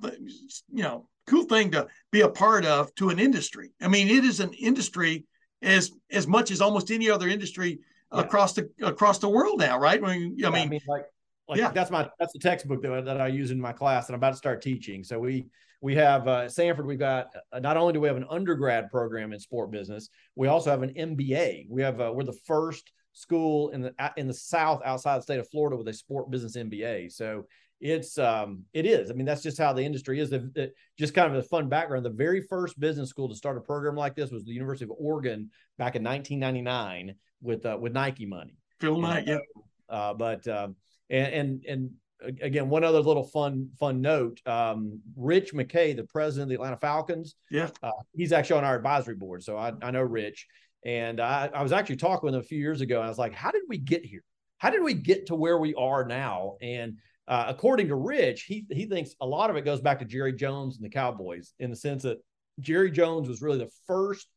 you 0.70 0.82
know, 0.82 1.08
cool 1.26 1.44
thing 1.44 1.70
to 1.70 1.88
be 2.12 2.20
a 2.20 2.28
part 2.28 2.66
of 2.66 2.94
to 2.96 3.08
an 3.08 3.18
industry. 3.18 3.70
I 3.80 3.88
mean, 3.88 4.08
it 4.08 4.24
is 4.24 4.40
an 4.40 4.52
industry 4.52 5.24
as 5.66 5.92
as 6.10 6.26
much 6.26 6.50
as 6.50 6.60
almost 6.60 6.90
any 6.90 7.10
other 7.10 7.28
industry 7.28 7.80
Yeah. 8.12 8.20
across 8.20 8.52
the 8.54 8.70
across 8.82 9.18
the 9.18 9.28
world 9.28 9.58
now, 9.58 9.78
right? 9.78 10.02
I 10.02 10.16
mean, 10.18 10.32
I 10.32 10.48
Yeah, 10.48 10.50
mean, 10.68 10.80
like 10.86 11.04
like 11.48 11.58
yeah. 11.58 11.70
that's 11.70 11.90
my 11.90 12.08
that's 12.18 12.32
the 12.32 12.38
textbook 12.38 12.82
that, 12.82 12.92
I- 12.92 13.00
that 13.02 13.20
I 13.20 13.26
use 13.28 13.50
in 13.50 13.60
my 13.60 13.72
class, 13.72 14.08
and 14.08 14.14
I'm 14.14 14.20
about 14.20 14.30
to 14.30 14.36
start 14.36 14.62
teaching. 14.62 15.02
So 15.04 15.18
we 15.18 15.46
we 15.82 15.94
have 15.96 16.26
uh, 16.26 16.46
Samford. 16.46 16.86
We've 16.86 16.98
got 16.98 17.28
uh, 17.52 17.58
not 17.58 17.76
only 17.76 17.92
do 17.92 18.00
we 18.00 18.08
have 18.08 18.16
an 18.16 18.26
undergrad 18.30 18.90
program 18.90 19.32
in 19.32 19.38
sport 19.40 19.70
business, 19.70 20.08
we 20.34 20.48
also 20.48 20.70
have 20.70 20.82
an 20.82 20.94
MBA. 20.94 21.66
We 21.68 21.82
have 21.82 22.00
uh, 22.00 22.12
we're 22.14 22.24
the 22.24 22.32
first 22.46 22.92
school 23.12 23.70
in 23.70 23.80
the 23.82 23.94
in 24.16 24.26
the 24.26 24.34
South 24.34 24.80
outside 24.84 25.18
the 25.18 25.22
state 25.22 25.38
of 25.40 25.48
Florida 25.50 25.76
with 25.76 25.88
a 25.88 25.92
sport 25.92 26.30
business 26.30 26.56
MBA. 26.56 27.12
So 27.12 27.46
it's 27.80 28.18
um 28.18 28.64
it 28.72 28.86
is. 28.86 29.10
I 29.10 29.14
mean 29.14 29.26
that's 29.26 29.42
just 29.42 29.58
how 29.58 29.72
the 29.72 29.82
industry 29.82 30.20
is. 30.20 30.30
The, 30.30 30.38
the- 30.54 30.72
just 30.98 31.14
kind 31.14 31.30
of 31.30 31.36
a 31.38 31.42
fun 31.46 31.68
background. 31.68 32.04
The 32.04 32.10
very 32.10 32.40
first 32.40 32.78
business 32.80 33.10
school 33.10 33.28
to 33.28 33.34
start 33.34 33.56
a 33.58 33.60
program 33.60 33.94
like 33.96 34.14
this 34.14 34.30
was 34.30 34.44
the 34.44 34.52
University 34.52 34.84
of 34.84 34.92
Oregon 34.98 35.50
back 35.78 35.94
in 35.94 36.02
1999 36.02 37.14
with 37.42 37.66
uh, 37.66 37.76
with 37.80 37.92
Nike 37.92 38.26
money. 38.26 38.56
Phil 38.80 38.98
Knight, 38.98 39.26
yeah, 39.26 39.38
Uh, 39.88 40.14
but 40.14 40.46
um, 40.48 40.76
and 41.10 41.34
and 41.34 41.64
and 41.66 41.90
again, 42.40 42.68
one 42.70 42.82
other 42.82 43.00
little 43.00 43.24
fun 43.24 43.68
fun 43.78 44.00
note: 44.00 44.40
um, 44.46 45.00
Rich 45.16 45.52
McKay, 45.52 45.94
the 45.94 46.04
president 46.04 46.44
of 46.44 46.48
the 46.48 46.54
Atlanta 46.54 46.78
Falcons, 46.78 47.34
yeah, 47.50 47.68
uh, 47.82 47.90
he's 48.14 48.32
actually 48.32 48.58
on 48.58 48.64
our 48.64 48.76
advisory 48.76 49.14
board, 49.16 49.42
so 49.42 49.56
I, 49.56 49.72
I 49.82 49.90
know 49.90 50.02
Rich. 50.02 50.46
And 50.84 51.20
I, 51.20 51.50
I 51.52 51.62
was 51.62 51.72
actually 51.72 51.96
talking 51.96 52.26
with 52.26 52.34
him 52.34 52.40
a 52.40 52.44
few 52.44 52.58
years 52.58 52.80
ago, 52.80 52.96
and 52.96 53.06
I 53.06 53.08
was 53.08 53.18
like, 53.18 53.34
"How 53.34 53.50
did 53.50 53.62
we 53.68 53.76
get 53.78 54.04
here? 54.04 54.22
How 54.58 54.70
did 54.70 54.82
we 54.82 54.94
get 54.94 55.26
to 55.26 55.34
where 55.34 55.58
we 55.58 55.74
are 55.74 56.04
now?" 56.06 56.56
And 56.62 56.98
uh, 57.28 57.46
according 57.48 57.88
to 57.88 57.96
Rich, 57.96 58.42
he 58.44 58.66
he 58.70 58.86
thinks 58.86 59.14
a 59.20 59.26
lot 59.26 59.50
of 59.50 59.56
it 59.56 59.64
goes 59.64 59.80
back 59.80 59.98
to 59.98 60.04
Jerry 60.04 60.32
Jones 60.32 60.76
and 60.76 60.84
the 60.84 60.90
Cowboys, 60.90 61.54
in 61.58 61.70
the 61.70 61.76
sense 61.76 62.02
that 62.04 62.18
Jerry 62.60 62.90
Jones 62.90 63.28
was 63.28 63.42
really 63.42 63.58
the 63.58 63.70
first 63.86 64.28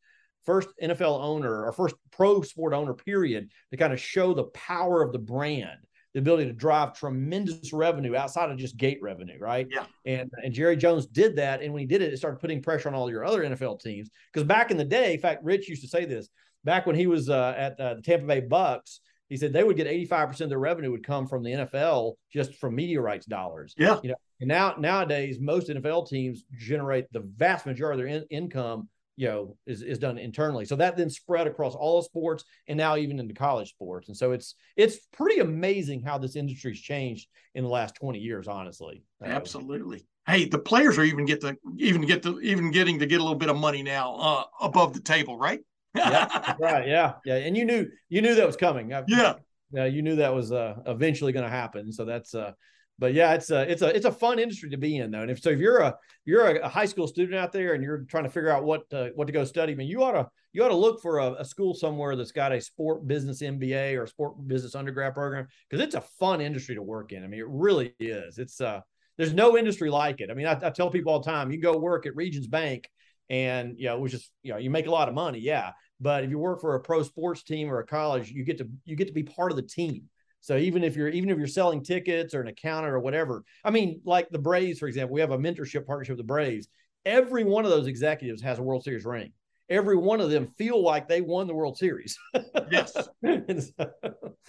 first 0.44 0.68
NFL 0.82 1.20
owner 1.20 1.64
or 1.64 1.72
first 1.72 1.94
pro 2.10 2.42
sport 2.42 2.72
owner, 2.72 2.94
period, 2.94 3.50
to 3.70 3.76
kind 3.76 3.92
of 3.92 4.00
show 4.00 4.34
the 4.34 4.44
power 4.44 5.02
of 5.02 5.12
the 5.12 5.18
brand. 5.18 5.78
the 6.14 6.18
ability 6.18 6.46
to 6.46 6.52
drive 6.52 6.92
tremendous 6.98 7.72
revenue 7.72 8.16
outside 8.16 8.50
of 8.50 8.58
just 8.58 8.76
gate 8.76 8.98
revenue, 9.00 9.38
right? 9.38 9.68
Yeah. 9.70 9.84
And 10.06 10.30
and 10.42 10.52
Jerry 10.52 10.76
Jones 10.76 11.06
did 11.06 11.36
that, 11.36 11.62
and 11.62 11.72
when 11.72 11.80
he 11.80 11.86
did 11.86 12.02
it, 12.02 12.12
it 12.12 12.16
started 12.16 12.40
putting 12.40 12.62
pressure 12.62 12.88
on 12.88 12.94
all 12.94 13.10
your 13.10 13.24
other 13.24 13.44
NFL 13.44 13.80
teams. 13.80 14.10
Because 14.32 14.46
back 14.46 14.70
in 14.70 14.76
the 14.76 14.84
day, 14.84 15.14
in 15.14 15.20
fact, 15.20 15.44
Rich 15.44 15.68
used 15.68 15.82
to 15.82 15.88
say 15.88 16.04
this 16.06 16.28
back 16.64 16.86
when 16.86 16.96
he 16.96 17.06
was 17.06 17.30
uh, 17.30 17.54
at 17.56 17.78
uh, 17.78 17.94
the 17.94 18.02
Tampa 18.02 18.26
Bay 18.26 18.40
Bucks. 18.40 19.00
He 19.30 19.36
said 19.36 19.52
they 19.52 19.64
would 19.64 19.76
get 19.76 19.86
85% 19.86 20.40
of 20.42 20.48
their 20.50 20.58
revenue 20.58 20.90
would 20.90 21.06
come 21.06 21.26
from 21.26 21.42
the 21.42 21.52
NFL 21.52 22.14
just 22.32 22.56
from 22.56 22.74
media 22.74 23.00
rights 23.00 23.26
dollars. 23.26 23.74
Yeah. 23.78 23.98
You 24.02 24.10
know, 24.10 24.16
and 24.40 24.48
now 24.48 24.74
nowadays 24.76 25.38
most 25.40 25.68
NFL 25.68 26.08
teams 26.08 26.44
generate 26.58 27.10
the 27.12 27.20
vast 27.20 27.64
majority 27.64 28.02
of 28.02 28.06
their 28.06 28.16
in- 28.18 28.26
income 28.30 28.88
you 29.16 29.28
know 29.28 29.56
is, 29.66 29.82
is 29.82 29.98
done 29.98 30.18
internally. 30.18 30.64
So 30.64 30.76
that 30.76 30.96
then 30.96 31.10
spread 31.10 31.46
across 31.46 31.74
all 31.74 32.02
sports 32.02 32.42
and 32.66 32.76
now 32.76 32.96
even 32.96 33.20
into 33.20 33.34
college 33.34 33.68
sports. 33.68 34.08
And 34.08 34.16
so 34.16 34.32
it's 34.32 34.56
it's 34.76 34.98
pretty 35.12 35.40
amazing 35.40 36.02
how 36.02 36.18
this 36.18 36.36
industry's 36.36 36.80
changed 36.80 37.28
in 37.54 37.62
the 37.62 37.70
last 37.70 37.94
20 37.96 38.18
years 38.18 38.48
honestly. 38.48 39.04
Absolutely. 39.22 40.06
Hey 40.26 40.46
the 40.46 40.58
players 40.58 40.98
are 40.98 41.04
even 41.04 41.24
get 41.24 41.40
the 41.40 41.56
even 41.78 42.02
get 42.02 42.22
the 42.22 42.38
even 42.40 42.70
getting 42.72 42.98
to 42.98 43.06
get 43.06 43.20
a 43.20 43.22
little 43.22 43.38
bit 43.38 43.50
of 43.50 43.56
money 43.56 43.82
now 43.82 44.16
uh, 44.16 44.44
above 44.60 44.92
the 44.92 45.00
table 45.00 45.38
right 45.38 45.60
yeah 45.94 46.54
right 46.60 46.86
yeah 46.86 47.14
yeah 47.24 47.36
and 47.36 47.56
you 47.56 47.64
knew 47.64 47.86
you 48.08 48.22
knew 48.22 48.34
that 48.34 48.46
was 48.46 48.56
coming 48.56 48.90
yeah 49.08 49.34
yeah 49.72 49.84
you 49.86 50.02
knew 50.02 50.16
that 50.16 50.34
was 50.34 50.52
uh, 50.52 50.74
eventually 50.86 51.32
going 51.32 51.44
to 51.44 51.50
happen 51.50 51.92
so 51.92 52.04
that's 52.04 52.34
uh 52.34 52.52
but 53.00 53.14
yeah, 53.14 53.32
it's 53.32 53.50
a 53.50 53.62
it's 53.62 53.80
a 53.80 53.96
it's 53.96 54.04
a 54.04 54.12
fun 54.12 54.38
industry 54.38 54.68
to 54.68 54.76
be 54.76 54.98
in 54.98 55.10
though. 55.10 55.22
And 55.22 55.30
if 55.30 55.40
so, 55.40 55.48
if 55.48 55.58
you're 55.58 55.78
a 55.78 55.96
you're 56.26 56.58
a, 56.58 56.68
high 56.68 56.84
school 56.84 57.08
student 57.08 57.34
out 57.34 57.50
there 57.50 57.72
and 57.72 57.82
you're 57.82 58.02
trying 58.02 58.24
to 58.24 58.30
figure 58.30 58.50
out 58.50 58.62
what 58.62 58.82
uh, 58.92 59.08
what 59.14 59.26
to 59.26 59.32
go 59.32 59.42
study, 59.44 59.72
I 59.72 59.74
mean, 59.74 59.88
you 59.88 60.04
ought 60.04 60.12
to 60.12 60.28
you 60.52 60.62
ought 60.62 60.68
to 60.68 60.76
look 60.76 61.00
for 61.00 61.18
a, 61.18 61.32
a, 61.38 61.44
school 61.44 61.72
somewhere 61.72 62.14
that's 62.14 62.30
got 62.30 62.52
a 62.52 62.60
sport 62.60 63.06
business 63.06 63.40
MBA 63.40 63.98
or 63.98 64.06
sport 64.06 64.46
business 64.46 64.74
undergrad 64.74 65.14
program 65.14 65.48
because 65.68 65.82
it's 65.82 65.94
a 65.94 66.02
fun 66.18 66.42
industry 66.42 66.74
to 66.74 66.82
work 66.82 67.12
in. 67.12 67.24
I 67.24 67.26
mean, 67.26 67.40
it 67.40 67.48
really 67.48 67.94
is. 67.98 68.36
It's 68.36 68.60
uh 68.60 68.80
there's 69.16 69.32
no 69.32 69.56
industry 69.56 69.88
like 69.88 70.20
it. 70.20 70.30
I 70.30 70.34
mean, 70.34 70.46
I, 70.46 70.58
I 70.62 70.68
tell 70.70 70.90
people 70.90 71.12
all 71.12 71.20
the 71.20 71.30
time, 71.30 71.50
you 71.50 71.58
go 71.58 71.78
work 71.78 72.04
at 72.04 72.14
Regions 72.14 72.48
Bank 72.48 72.90
and 73.30 73.78
you 73.78 73.86
know, 73.86 73.96
it 73.96 74.00
was 74.00 74.12
just 74.12 74.30
you 74.42 74.52
know, 74.52 74.58
you 74.58 74.68
make 74.68 74.86
a 74.86 74.90
lot 74.90 75.08
of 75.08 75.14
money, 75.14 75.38
yeah. 75.38 75.72
But 75.98 76.24
if 76.24 76.30
you 76.30 76.38
work 76.38 76.60
for 76.60 76.74
a 76.74 76.80
pro 76.80 77.02
sports 77.02 77.42
team 77.42 77.70
or 77.70 77.78
a 77.78 77.86
college, 77.86 78.30
you 78.30 78.44
get 78.44 78.58
to 78.58 78.68
you 78.84 78.96
get 78.96 79.06
to 79.06 79.14
be 79.14 79.22
part 79.22 79.50
of 79.50 79.56
the 79.56 79.62
team 79.62 80.08
so 80.40 80.56
even 80.56 80.82
if 80.82 80.96
you're 80.96 81.08
even 81.08 81.30
if 81.30 81.38
you're 81.38 81.46
selling 81.46 81.82
tickets 81.82 82.34
or 82.34 82.40
an 82.40 82.48
accountant 82.48 82.92
or 82.92 83.00
whatever, 83.00 83.44
I 83.64 83.70
mean, 83.70 84.00
like 84.04 84.30
the 84.30 84.38
Braves, 84.38 84.78
for 84.78 84.88
example, 84.88 85.14
we 85.14 85.20
have 85.20 85.32
a 85.32 85.38
mentorship 85.38 85.86
partnership 85.86 86.14
with 86.16 86.26
the 86.26 86.32
Braves. 86.32 86.68
Every 87.04 87.44
one 87.44 87.64
of 87.64 87.70
those 87.70 87.86
executives 87.86 88.42
has 88.42 88.58
a 88.58 88.62
World 88.62 88.84
Series 88.84 89.04
ring. 89.04 89.32
Every 89.68 89.96
one 89.96 90.20
of 90.20 90.30
them 90.30 90.48
feel 90.58 90.82
like 90.82 91.08
they 91.08 91.20
won 91.20 91.46
the 91.46 91.54
World 91.54 91.78
Series. 91.78 92.18
yes. 92.70 92.92
so, 92.92 93.10
Dr. 93.24 93.72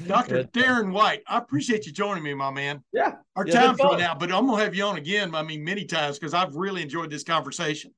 But, 0.08 0.32
uh, 0.32 0.44
Darin 0.52 0.92
White, 0.92 1.22
I 1.28 1.38
appreciate 1.38 1.86
you 1.86 1.92
joining 1.92 2.24
me, 2.24 2.34
my 2.34 2.50
man. 2.50 2.84
Yeah. 2.92 3.16
Our 3.36 3.46
yeah, 3.46 3.68
time's 3.68 3.80
run 3.80 4.02
out, 4.02 4.20
but 4.20 4.32
I'm 4.32 4.48
gonna 4.48 4.64
have 4.64 4.74
you 4.74 4.84
on 4.84 4.98
again, 4.98 5.36
I 5.36 5.44
mean, 5.44 5.64
many 5.64 5.86
times 5.86 6.18
because 6.18 6.34
I've 6.34 6.56
really 6.56 6.82
enjoyed 6.82 7.12
this 7.12 7.24
conversation. 7.24 7.94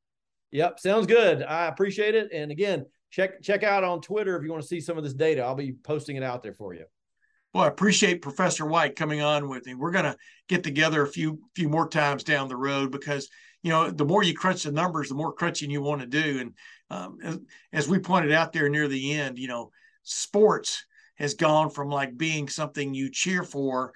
Yep, 0.53 0.79
sounds 0.79 1.07
good. 1.07 1.41
I 1.41 1.65
appreciate 1.65 2.13
it. 2.13 2.29
And 2.31 2.51
again, 2.51 2.85
check 3.09 3.41
check 3.41 3.63
out 3.63 3.83
on 3.83 4.01
Twitter 4.01 4.37
if 4.37 4.43
you 4.43 4.51
want 4.51 4.61
to 4.61 4.67
see 4.67 4.79
some 4.79 4.99
of 4.99 5.03
this 5.03 5.15
data. 5.15 5.41
I'll 5.41 5.55
be 5.55 5.73
posting 5.83 6.15
it 6.15 6.21
out 6.21 6.43
there 6.43 6.53
for 6.53 6.75
you. 6.75 6.85
Well, 7.53 7.63
I 7.63 7.67
appreciate 7.67 8.21
Professor 8.21 8.63
White 8.63 8.95
coming 8.95 9.21
on 9.21 9.49
with 9.49 9.65
me. 9.65 9.73
We're 9.73 9.91
to 9.91 10.15
get 10.47 10.63
together 10.63 11.01
a 11.01 11.07
few 11.07 11.39
few 11.55 11.69
more 11.69 11.89
times 11.89 12.23
down 12.23 12.49
the 12.49 12.55
road 12.55 12.91
because 12.91 13.29
you 13.63 13.71
know 13.71 13.89
the 13.89 14.05
more 14.05 14.21
you 14.21 14.35
crunch 14.35 14.61
the 14.61 14.71
numbers, 14.71 15.09
the 15.09 15.15
more 15.15 15.33
crunching 15.33 15.71
you 15.71 15.81
want 15.81 16.01
to 16.01 16.07
do. 16.07 16.39
And 16.39 16.53
um, 16.91 17.17
as, 17.23 17.39
as 17.73 17.87
we 17.87 17.97
pointed 17.97 18.31
out 18.31 18.53
there 18.53 18.69
near 18.69 18.87
the 18.87 19.13
end, 19.13 19.39
you 19.39 19.47
know, 19.47 19.71
sports 20.03 20.85
has 21.15 21.33
gone 21.33 21.71
from 21.71 21.89
like 21.89 22.15
being 22.15 22.47
something 22.47 22.93
you 22.93 23.09
cheer 23.09 23.43
for 23.43 23.91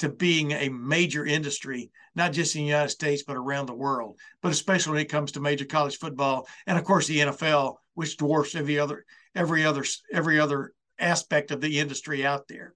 to 0.00 0.08
being 0.08 0.52
a 0.52 0.70
major 0.70 1.26
industry, 1.26 1.90
not 2.14 2.32
just 2.32 2.56
in 2.56 2.62
the 2.62 2.68
United 2.68 2.88
States, 2.88 3.22
but 3.26 3.36
around 3.36 3.66
the 3.66 3.74
world. 3.74 4.18
But 4.42 4.52
especially 4.52 4.94
when 4.94 5.02
it 5.02 5.10
comes 5.10 5.32
to 5.32 5.40
major 5.40 5.66
college 5.66 5.98
football 5.98 6.48
and 6.66 6.78
of 6.78 6.84
course 6.84 7.06
the 7.06 7.20
NFL, 7.20 7.76
which 7.94 8.16
dwarfs 8.16 8.54
every 8.54 8.78
other 8.78 9.04
every 9.34 9.64
other 9.64 9.84
every 10.12 10.40
other 10.40 10.72
aspect 10.98 11.50
of 11.50 11.60
the 11.60 11.78
industry 11.78 12.24
out 12.26 12.48
there. 12.48 12.74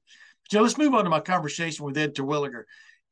So 0.50 0.60
let's 0.60 0.78
move 0.78 0.94
on 0.94 1.04
to 1.04 1.10
my 1.10 1.20
conversation 1.20 1.86
with 1.86 1.96
Ed 1.96 2.14
Terwilliger. 2.14 2.64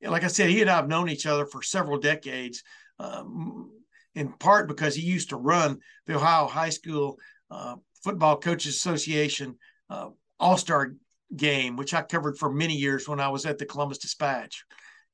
Like 0.03 0.25
I 0.25 0.29
said, 0.29 0.51
he 0.51 0.61
and 0.61 0.71
I 0.71 0.77
have 0.77 0.89
known 0.89 1.09
each 1.09 1.27
other 1.27 1.47
for 1.47 1.63
several 1.63 1.99
decades, 1.99 2.63
um, 2.99 3.71
in 4.15 4.33
part 4.33 4.69
because 4.69 4.95
he 4.95 5.03
used 5.03 5.31
to 5.31 5.37
run 5.37 5.79
the 6.07 6.17
Ohio 6.17 6.47
High 6.47 6.71
School 6.71 7.19
uh, 7.51 7.77
Football 8.05 8.39
Coaches 8.39 8.75
Association 8.75 9.57
uh, 9.89 10.09
All 10.39 10.59
Star 10.59 10.93
game, 11.37 11.77
which 11.77 11.95
I 11.95 12.03
covered 12.03 12.39
for 12.39 12.53
many 12.53 12.75
years 12.75 13.09
when 13.09 13.21
I 13.21 13.29
was 13.29 13.47
at 13.47 13.59
the 13.59 13.67
Columbus 13.67 13.99
Dispatch. 13.99 14.65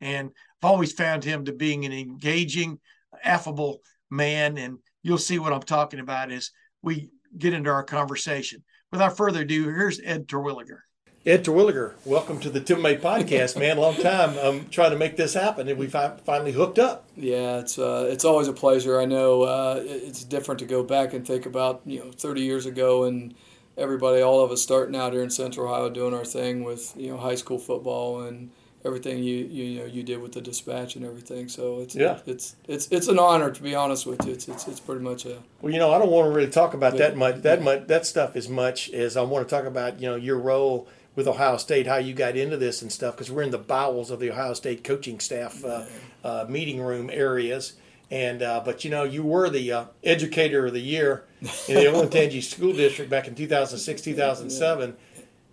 And 0.00 0.30
I've 0.62 0.70
always 0.70 0.92
found 0.92 1.24
him 1.24 1.44
to 1.44 1.52
being 1.52 1.84
an 1.84 1.92
engaging, 1.92 2.78
affable 3.22 3.80
man. 4.10 4.58
And 4.58 4.78
you'll 5.02 5.18
see 5.18 5.38
what 5.38 5.52
I'm 5.52 5.62
talking 5.62 6.00
about 6.00 6.30
as 6.30 6.50
we 6.82 7.10
get 7.36 7.54
into 7.54 7.70
our 7.70 7.84
conversation. 7.84 8.62
Without 8.90 9.16
further 9.16 9.42
ado, 9.42 9.64
here's 9.64 10.00
Ed 10.00 10.28
Terwilliger. 10.28 10.80
Ed 11.26 11.44
Terwilliger, 11.44 11.94
welcome 12.06 12.40
to 12.40 12.48
the 12.48 12.60
Tim 12.60 12.80
May 12.80 12.96
podcast, 12.96 13.58
man. 13.58 13.76
Long 13.76 13.96
time 13.96 14.38
I'm 14.38 14.68
trying 14.70 14.92
to 14.92 14.96
make 14.96 15.16
this 15.16 15.34
happen, 15.34 15.68
and 15.68 15.78
we 15.78 15.88
finally 15.88 16.52
hooked 16.52 16.78
up. 16.78 17.06
Yeah, 17.16 17.58
it's 17.58 17.78
uh, 17.78 18.08
it's 18.08 18.24
always 18.24 18.48
a 18.48 18.52
pleasure. 18.52 18.98
I 18.98 19.04
know 19.04 19.42
uh, 19.42 19.82
it's 19.84 20.24
different 20.24 20.60
to 20.60 20.64
go 20.64 20.82
back 20.82 21.12
and 21.12 21.26
think 21.26 21.44
about 21.44 21.82
you 21.84 21.98
know 21.98 22.12
30 22.12 22.40
years 22.40 22.64
ago 22.66 23.04
and 23.04 23.34
everybody, 23.78 24.20
all 24.20 24.44
of 24.44 24.50
us 24.50 24.62
starting 24.62 24.96
out 24.96 25.12
here 25.12 25.22
in 25.22 25.30
Central 25.30 25.66
Ohio 25.66 25.88
doing 25.88 26.14
our 26.14 26.24
thing 26.24 26.64
with 26.64 26.92
you 26.96 27.10
know 27.10 27.16
high 27.16 27.36
school 27.36 27.58
football 27.58 28.22
and 28.22 28.50
everything 28.84 29.22
you 29.22 29.36
you, 29.36 29.64
you 29.64 29.80
know 29.80 29.86
you 29.86 30.02
did 30.02 30.20
with 30.20 30.32
the 30.32 30.40
dispatch 30.40 30.96
and 30.96 31.04
everything. 31.04 31.48
So 31.48 31.80
it's 31.80 31.94
yeah. 31.94 32.18
it's 32.26 32.56
it's 32.66 32.88
it's 32.90 33.08
an 33.08 33.18
honor 33.18 33.50
to 33.50 33.62
be 33.62 33.74
honest 33.74 34.06
with 34.06 34.24
you. 34.26 34.32
It's 34.32 34.48
it's, 34.48 34.68
it's 34.68 34.80
pretty 34.80 35.02
much 35.02 35.24
a 35.24 35.38
well, 35.62 35.72
you 35.72 35.78
know, 35.78 35.92
I 35.92 35.98
don't 35.98 36.10
want 36.10 36.26
to 36.30 36.36
really 36.36 36.50
talk 36.50 36.74
about 36.74 36.94
yeah. 36.94 37.08
that 37.08 37.16
much 37.16 37.42
that 37.42 37.62
much 37.62 37.86
that 37.86 38.06
stuff 38.06 38.36
as 38.36 38.48
much 38.48 38.90
as 38.90 39.16
I 39.16 39.22
want 39.22 39.48
to 39.48 39.54
talk 39.54 39.64
about 39.64 40.00
you 40.00 40.08
know 40.08 40.16
your 40.16 40.38
role 40.38 40.88
with 41.16 41.26
Ohio 41.26 41.56
State, 41.56 41.88
how 41.88 41.96
you 41.96 42.14
got 42.14 42.36
into 42.36 42.56
this 42.56 42.80
and 42.80 42.92
stuff, 42.92 43.16
because 43.16 43.28
we're 43.28 43.42
in 43.42 43.50
the 43.50 43.58
bowels 43.58 44.12
of 44.12 44.20
the 44.20 44.30
Ohio 44.30 44.54
State 44.54 44.84
coaching 44.84 45.18
staff 45.18 45.64
uh, 45.64 45.84
uh, 46.22 46.46
meeting 46.48 46.80
room 46.80 47.10
areas. 47.12 47.72
And 48.10 48.42
uh, 48.42 48.62
but 48.64 48.84
you 48.84 48.90
know, 48.90 49.04
you 49.04 49.22
were 49.22 49.50
the 49.50 49.72
uh, 49.72 49.84
educator 50.02 50.66
of 50.66 50.72
the 50.72 50.80
year 50.80 51.24
in 51.40 51.74
the 51.74 51.84
Olentangy 51.84 52.42
School 52.42 52.72
District 52.72 53.10
back 53.10 53.28
in 53.28 53.34
2006, 53.34 54.02
2007. 54.02 54.96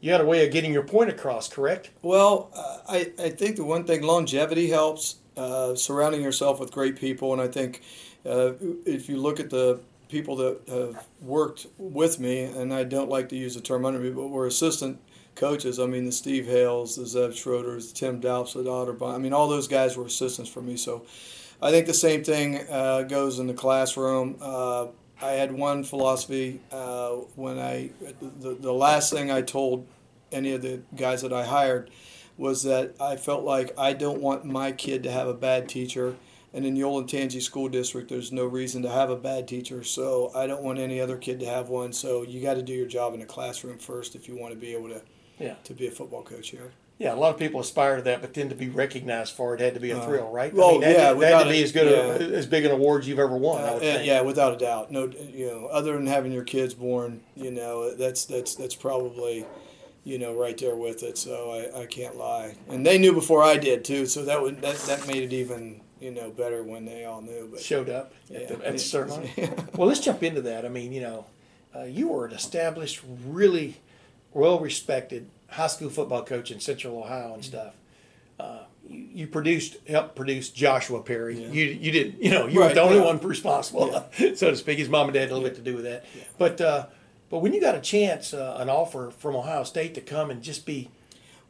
You 0.01 0.11
had 0.11 0.21
a 0.21 0.25
way 0.25 0.45
of 0.45 0.53
getting 0.53 0.71
your 0.71 0.83
point 0.83 1.09
across, 1.09 1.49
correct? 1.49 1.89
Well, 2.01 2.51
uh, 2.55 2.79
I 2.87 3.11
I 3.19 3.29
think 3.29 3.57
the 3.57 3.65
one 3.65 3.83
thing 3.83 4.03
longevity 4.03 4.69
helps. 4.69 5.17
Uh, 5.35 5.75
surrounding 5.75 6.21
yourself 6.21 6.61
with 6.61 6.71
great 6.71 6.95
people, 6.95 7.33
and 7.33 7.41
I 7.41 7.49
think 7.49 7.81
if 8.23 9.09
you 9.09 9.17
look 9.17 9.41
at 9.41 9.49
the 9.49 9.81
people 10.07 10.37
that 10.37 10.59
have 10.69 11.05
worked 11.21 11.67
with 11.77 12.19
me, 12.19 12.43
and 12.43 12.73
I 12.73 12.85
don't 12.85 13.09
like 13.09 13.29
to 13.29 13.35
use 13.35 13.55
the 13.55 13.61
term 13.61 13.85
under 13.85 13.99
me, 13.99 14.11
but 14.11 14.27
were 14.27 14.47
assistant 14.47 14.99
coaches. 15.35 15.79
I 15.79 15.85
mean, 15.85 16.05
the 16.05 16.11
Steve 16.11 16.45
Hales, 16.45 16.95
the 16.95 17.03
Zev 17.03 17.33
Schroeders, 17.33 17.93
Tim 17.93 18.21
Dalps, 18.21 18.53
the 18.53 18.63
Otterbahn. 18.63 19.15
I 19.15 19.17
mean, 19.17 19.33
all 19.33 19.47
those 19.47 19.67
guys 19.67 19.97
were 19.97 20.05
assistants 20.05 20.49
for 20.49 20.61
me. 20.61 20.77
So 20.77 21.05
I 21.61 21.71
think 21.71 21.85
the 21.87 21.93
same 21.93 22.23
thing 22.23 22.59
uh, 22.69 23.03
goes 23.03 23.39
in 23.39 23.47
the 23.47 23.53
classroom. 23.53 24.37
Uh, 24.41 24.87
I 25.21 25.31
had 25.31 25.51
one 25.51 25.83
philosophy 25.83 26.61
uh, 26.71 27.11
when 27.35 27.57
I, 27.57 27.91
the, 28.21 28.55
the 28.55 28.73
last 28.73 29.11
thing 29.11 29.31
I 29.31 29.41
told 29.41 29.87
any 30.31 30.51
of 30.53 30.61
the 30.61 30.81
guys 30.95 31.21
that 31.21 31.31
I 31.31 31.45
hired 31.45 31.89
was 32.37 32.63
that 32.63 32.95
I 32.99 33.15
felt 33.15 33.43
like 33.43 33.73
I 33.77 33.93
don't 33.93 34.21
want 34.21 34.43
my 34.43 34.73
kid 34.73 35.03
to 35.03 35.11
have 35.11 35.27
a 35.27 35.33
bad 35.33 35.69
teacher. 35.69 36.15
And 36.53 36.65
in 36.65 36.73
the 36.73 36.81
Olentangy 36.81 37.41
School 37.41 37.67
District, 37.69 38.09
there's 38.09 38.31
no 38.31 38.45
reason 38.45 38.81
to 38.83 38.89
have 38.89 39.09
a 39.09 39.15
bad 39.15 39.47
teacher. 39.47 39.83
So 39.83 40.31
I 40.35 40.47
don't 40.47 40.63
want 40.63 40.79
any 40.79 40.99
other 40.99 41.17
kid 41.17 41.39
to 41.41 41.45
have 41.45 41.69
one. 41.69 41.93
So 41.93 42.23
you 42.23 42.41
got 42.41 42.55
to 42.55 42.63
do 42.63 42.73
your 42.73 42.87
job 42.87 43.13
in 43.13 43.19
the 43.19 43.25
classroom 43.25 43.77
first 43.77 44.15
if 44.15 44.27
you 44.27 44.37
want 44.37 44.53
to 44.53 44.59
be 44.59 44.73
able 44.73 44.89
to 44.89 45.01
yeah. 45.39 45.55
to 45.63 45.73
be 45.73 45.87
a 45.87 45.91
football 45.91 46.23
coach 46.23 46.49
here. 46.49 46.71
Yeah, 46.97 47.13
a 47.13 47.15
lot 47.15 47.33
of 47.33 47.39
people 47.39 47.59
aspire 47.59 47.97
to 47.97 48.01
that, 48.03 48.21
but 48.21 48.33
then 48.33 48.47
to 48.47 48.55
be 48.55 48.69
recognized 48.69 49.33
for 49.33 49.53
it 49.53 49.59
had 49.59 49.73
to 49.73 49.81
be 49.81 49.91
a 49.91 49.97
uh, 49.97 50.05
thrill, 50.05 50.31
right? 50.31 50.53
Well, 50.53 50.69
I 50.69 50.71
mean, 50.71 50.81
that, 50.81 50.91
yeah, 50.91 51.13
that 51.13 51.33
had 51.33 51.43
to 51.43 51.49
be 51.49 51.61
as 51.61 51.73
good 51.73 51.91
yeah. 51.91 52.25
a, 52.25 52.37
as 52.37 52.45
big 52.45 52.63
an 52.63 52.71
award 52.71 53.05
you've 53.05 53.19
ever 53.19 53.35
won. 53.35 53.61
Uh, 53.61 53.79
yeah, 53.81 54.21
without 54.21 54.53
a 54.53 54.57
doubt. 54.57 54.91
No, 54.91 55.11
you 55.33 55.47
know, 55.47 55.65
other 55.65 55.93
than 55.93 56.07
having 56.07 56.31
your 56.31 56.45
kids 56.45 56.73
born, 56.73 57.19
you 57.35 57.51
know, 57.51 57.93
that's 57.95 58.23
that's 58.23 58.55
that's 58.55 58.75
probably, 58.75 59.45
you 60.05 60.17
know, 60.17 60.33
right 60.35 60.57
there 60.57 60.77
with 60.77 61.03
it. 61.03 61.17
So 61.17 61.51
I, 61.51 61.81
I 61.81 61.85
can't 61.85 62.15
lie, 62.15 62.55
and 62.69 62.85
they 62.85 62.97
knew 62.97 63.11
before 63.11 63.43
I 63.43 63.57
did 63.57 63.83
too. 63.83 64.05
So 64.05 64.23
that 64.23 64.41
would 64.41 64.61
that, 64.61 64.77
that 64.87 65.05
made 65.05 65.23
it 65.23 65.33
even 65.33 65.81
you 65.99 66.11
know 66.11 66.31
better 66.31 66.63
when 66.63 66.85
they 66.85 67.03
all 67.03 67.21
knew. 67.21 67.49
But 67.51 67.59
showed 67.59 67.89
up 67.89 68.13
yeah, 68.29 68.39
at 68.39 68.47
the, 68.47 68.65
at 68.65 68.71
the 68.71 68.79
ceremony. 68.79 69.33
well, 69.75 69.89
let's 69.89 69.99
jump 69.99 70.23
into 70.23 70.43
that. 70.43 70.65
I 70.65 70.69
mean, 70.69 70.93
you 70.93 71.01
know, 71.01 71.25
uh, 71.75 71.83
you 71.83 72.07
were 72.07 72.25
an 72.25 72.31
established, 72.31 73.01
really 73.25 73.81
well 74.31 74.59
respected 74.59 75.29
high 75.47 75.67
school 75.67 75.89
football 75.89 76.23
coach 76.23 76.51
in 76.51 76.59
Central 76.59 76.97
Ohio 76.97 77.33
and 77.33 77.43
stuff. 77.43 77.73
Uh, 78.39 78.59
you, 78.87 79.07
you, 79.13 79.27
produced, 79.27 79.77
helped 79.87 80.15
produce 80.15 80.49
Joshua 80.49 81.01
Perry. 81.01 81.41
Yeah. 81.41 81.47
You 81.47 81.65
you 81.65 81.91
did, 81.91 82.17
you 82.19 82.31
know, 82.31 82.47
you 82.47 82.59
right, 82.59 82.69
were 82.69 82.73
the 82.75 82.81
only 82.81 82.97
yeah. 82.97 83.05
one 83.05 83.19
responsible, 83.19 84.05
yeah. 84.19 84.33
so 84.35 84.51
to 84.51 84.55
speak. 84.55 84.77
His 84.77 84.89
mom 84.89 85.07
and 85.07 85.13
dad 85.13 85.21
had 85.21 85.31
a 85.31 85.33
little 85.35 85.47
bit 85.47 85.55
to 85.55 85.61
do 85.61 85.75
with 85.75 85.85
that. 85.85 86.05
But 86.37 86.59
uh, 86.59 86.87
but 87.29 87.39
when 87.39 87.53
you 87.53 87.61
got 87.61 87.75
a 87.75 87.81
chance, 87.81 88.33
uh, 88.33 88.57
an 88.59 88.69
offer 88.69 89.11
from 89.11 89.35
Ohio 89.35 89.63
State 89.63 89.95
to 89.95 90.01
come 90.01 90.29
and 90.29 90.43
just 90.43 90.65
be 90.65 90.89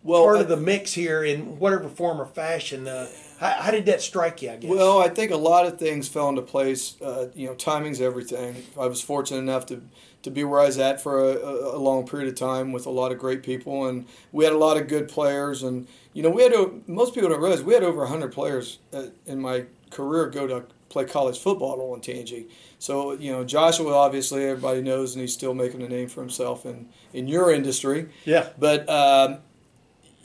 Well, 0.03 0.23
part 0.23 0.37
I- 0.37 0.41
of 0.41 0.47
the 0.47 0.57
mix 0.57 0.93
here 0.93 1.23
in 1.23 1.59
whatever 1.59 1.89
form 1.89 2.21
or 2.21 2.25
fashion. 2.25 2.87
Uh, 2.87 3.07
how, 3.39 3.49
how 3.49 3.71
did 3.71 3.85
that 3.87 4.01
strike 4.01 4.41
you? 4.41 4.51
I 4.51 4.57
guess. 4.57 4.69
Well, 4.69 4.99
I 5.01 5.09
think 5.09 5.31
a 5.31 5.37
lot 5.37 5.65
of 5.65 5.77
things 5.77 6.07
fell 6.07 6.29
into 6.29 6.41
place. 6.41 6.95
Uh, 7.01 7.27
you 7.35 7.47
know, 7.47 7.55
timing's 7.55 7.99
everything. 7.99 8.55
I 8.79 8.87
was 8.87 9.01
fortunate 9.01 9.39
enough 9.39 9.65
to, 9.67 9.81
to 10.25 10.31
be 10.31 10.43
where 10.43 10.59
I 10.59 10.65
was 10.65 10.79
at 10.79 10.99
for 10.99 11.19
a, 11.23 11.35
a, 11.75 11.77
long 11.77 12.07
period 12.07 12.27
of 12.27 12.35
time 12.35 12.71
with 12.71 12.87
a 12.87 12.89
lot 12.89 13.11
of 13.11 13.19
great 13.19 13.43
people, 13.43 13.85
and 13.87 14.05
we 14.31 14.43
had 14.43 14.53
a 14.53 14.57
lot 14.57 14.75
of 14.75 14.87
good 14.87 15.07
players. 15.07 15.61
And 15.61 15.87
you 16.13 16.23
know, 16.23 16.31
we 16.31 16.41
had 16.41 16.53
most 16.87 17.13
people 17.13 17.29
don't 17.29 17.39
realize 17.39 17.61
we 17.61 17.75
had 17.75 17.83
over 17.83 18.05
hundred 18.07 18.33
players 18.33 18.79
uh, 18.91 19.03
in 19.27 19.39
my 19.39 19.65
career 19.91 20.27
go 20.27 20.47
to 20.47 20.65
play 20.89 21.05
college 21.05 21.37
football 21.37 21.73
at 21.73 21.79
Olentangy. 21.79 22.47
So 22.79 23.11
you 23.13 23.31
know, 23.31 23.43
Joshua 23.43 23.93
obviously 23.93 24.45
everybody 24.45 24.81
knows, 24.81 25.13
and 25.13 25.21
he's 25.21 25.33
still 25.33 25.53
making 25.53 25.83
a 25.83 25.87
name 25.87 26.09
for 26.09 26.21
himself 26.21 26.65
in 26.65 26.89
in 27.13 27.27
your 27.27 27.53
industry. 27.53 28.09
yeah. 28.25 28.49
But 28.57 28.89
um, 28.89 29.37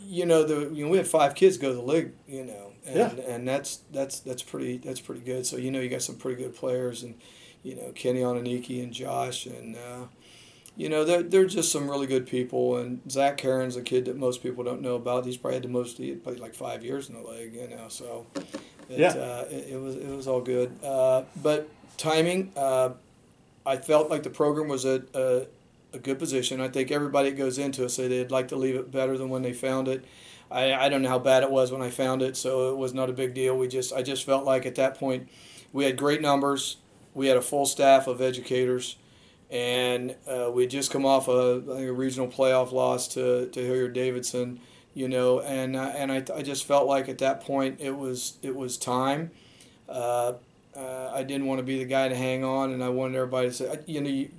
you 0.03 0.25
know, 0.25 0.45
the 0.45 0.75
you 0.75 0.87
know 0.87 0.91
we 0.91 0.97
had 0.97 1.07
five 1.07 1.35
kids 1.35 1.59
go 1.59 1.69
to 1.69 1.75
the 1.75 1.83
league. 1.83 2.13
You 2.27 2.45
know, 2.47 2.73
and 2.87 2.97
Yeah. 2.97 3.25
and 3.29 3.47
that's 3.47 3.81
that's 3.93 4.21
that's 4.21 4.43
pretty 4.43 4.79
that's 4.79 5.01
pretty 5.01 5.21
good. 5.21 5.47
So 5.47 5.59
you 5.59 5.71
know, 5.71 5.79
you 5.79 5.91
got 5.91 6.01
some 6.01 6.17
pretty 6.17 6.43
good 6.43 6.57
players, 6.57 7.03
and 7.03 7.17
you 7.63 7.77
know 7.77 7.93
Kenny 7.95 8.21
Onaniki 8.21 8.83
and 8.83 8.93
Josh, 8.93 9.47
and 9.47 9.77
uh, 9.77 10.05
you 10.77 10.89
know 10.89 11.05
they're 11.05 11.23
they're 11.23 11.47
just 11.47 11.71
some 11.73 11.91
really 11.91 12.07
good 12.07 12.27
people. 12.27 12.77
And 12.79 13.01
Zach 13.11 13.37
Caron's 13.37 13.77
a 13.77 13.83
kid 13.83 14.07
that 14.07 14.17
most 14.17 14.43
people 14.43 14.65
don't 14.65 14.83
know 14.83 14.95
about. 14.95 15.27
He's 15.27 15.37
probably 15.37 15.55
had 15.57 15.65
the 15.65 15.69
most 15.69 15.99
he 15.99 16.13
played 16.13 16.41
like 16.41 16.55
five 16.55 16.85
years 16.85 17.09
in 17.09 17.15
the 17.23 17.29
league. 17.29 17.55
You 17.55 17.69
know, 17.69 17.89
so 17.89 18.27
it, 18.89 18.99
Yeah. 18.99 19.09
uh, 19.11 19.45
it, 19.51 19.71
it 19.75 19.81
was 19.81 19.97
it 19.97 20.09
was 20.09 20.27
all 20.27 20.41
good. 20.41 20.73
Uh, 20.83 21.23
but 21.43 21.69
timing, 21.97 22.53
uh, 22.57 22.91
I 23.67 23.77
felt 23.77 24.11
like 24.11 24.23
the 24.23 24.31
program 24.31 24.69
was 24.69 24.87
at 24.87 25.03
a, 25.15 25.47
a 25.93 25.99
good 25.99 26.19
position. 26.19 26.61
I 26.61 26.69
think 26.69 26.91
everybody 26.91 27.31
that 27.31 27.37
goes 27.37 27.59
into 27.59 27.85
it 27.85 27.91
say 27.91 28.09
they'd 28.09 28.31
like 28.31 28.49
to 28.49 28.57
leave 28.57 28.75
it 28.77 28.91
better 28.91 29.19
than 29.19 29.29
when 29.29 29.43
they 29.43 29.53
found 29.53 29.87
it. 29.89 30.05
I, 30.51 30.73
I 30.75 30.89
don't 30.89 31.03
know 31.03 31.09
how 31.09 31.19
bad 31.21 31.45
it 31.45 31.51
was 31.51 31.71
when 31.71 31.81
I 31.83 31.91
found 31.91 32.23
it, 32.23 32.37
so 32.37 32.73
it 32.73 32.77
was 32.77 32.93
not 32.93 33.09
a 33.09 33.13
big 33.13 33.35
deal. 33.35 33.57
We 33.57 33.69
just 33.69 33.93
I 33.93 34.03
just 34.03 34.25
felt 34.25 34.45
like 34.45 34.67
at 34.67 34.75
that 34.77 34.99
point 34.99 35.29
we 35.73 35.85
had 35.85 35.97
great 35.97 36.23
numbers. 36.23 36.79
We 37.15 37.27
had 37.27 37.37
a 37.37 37.43
full 37.43 37.67
staff 37.67 38.07
of 38.07 38.21
educators, 38.21 38.97
and 39.51 40.15
uh, 40.29 40.51
we 40.53 40.67
just 40.67 40.91
come 40.91 41.05
off 41.05 41.29
a, 41.29 41.61
a 41.69 41.93
regional 41.93 42.29
playoff 42.29 42.73
loss 42.73 43.09
to, 43.09 43.49
to 43.49 43.61
Hilliard 43.61 43.93
Davidson, 43.93 44.61
you 44.95 45.09
know, 45.09 45.41
and 45.41 45.77
uh, 45.77 45.93
and 45.95 46.13
I, 46.13 46.25
I 46.35 46.43
just 46.43 46.65
felt 46.65 46.87
like 46.87 47.09
at 47.09 47.19
that 47.19 47.43
point 47.43 47.81
it 47.81 47.97
was 47.97 48.35
it 48.43 48.55
was 48.55 48.77
time. 48.77 49.31
Uh, 49.89 50.35
uh, 50.77 51.11
I 51.13 51.25
didn't 51.25 51.47
want 51.47 51.59
to 51.59 51.65
be 51.65 51.79
the 51.79 51.85
guy 51.85 52.09
to 52.09 52.15
hang 52.15 52.45
on, 52.45 52.73
and 52.73 52.83
I 52.83 52.89
wanted 52.91 53.17
everybody 53.17 53.49
to 53.49 53.55
say, 53.55 53.79
you 53.87 54.01
know, 54.01 54.09
you, 54.09 54.31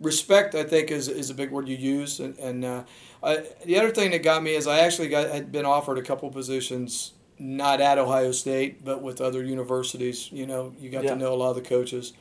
respect. 0.00 0.54
I 0.54 0.64
think 0.64 0.90
is, 0.90 1.08
is 1.08 1.30
a 1.30 1.34
big 1.34 1.50
word 1.50 1.68
you 1.68 1.76
use, 1.76 2.20
and, 2.20 2.36
and 2.38 2.64
uh, 2.64 2.82
I, 3.22 3.44
the 3.64 3.78
other 3.78 3.90
thing 3.90 4.10
that 4.10 4.22
got 4.22 4.42
me 4.42 4.54
is 4.54 4.66
I 4.66 4.80
actually 4.80 5.08
got 5.08 5.30
had 5.30 5.50
been 5.50 5.64
offered 5.64 5.98
a 5.98 6.02
couple 6.02 6.28
positions, 6.30 7.12
not 7.38 7.80
at 7.80 7.98
Ohio 7.98 8.32
State, 8.32 8.84
but 8.84 9.02
with 9.02 9.20
other 9.20 9.42
universities. 9.42 10.30
You 10.32 10.46
know, 10.46 10.72
you 10.80 10.90
got 10.90 11.04
Yeah. 11.04 11.10
to 11.10 11.16
know 11.16 11.32
a 11.32 11.36
lot 11.36 11.50
of 11.50 11.56
the 11.56 11.62
coaches, 11.62 12.12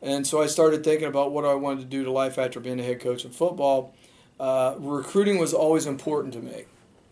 and 0.00 0.26
so 0.26 0.42
I 0.42 0.46
started 0.46 0.84
thinking 0.84 1.08
about 1.08 1.32
what 1.32 1.44
I 1.44 1.54
wanted 1.54 1.80
to 1.80 1.86
do 1.86 2.04
to 2.04 2.10
life 2.10 2.38
after 2.38 2.60
being 2.60 2.80
a 2.80 2.82
head 2.82 3.00
coach 3.00 3.24
in 3.24 3.30
football. 3.30 3.94
Uh, 4.40 4.74
recruiting 4.78 5.38
was 5.38 5.52
always 5.54 5.86
important 5.86 6.34
to 6.34 6.40
me. 6.40 6.64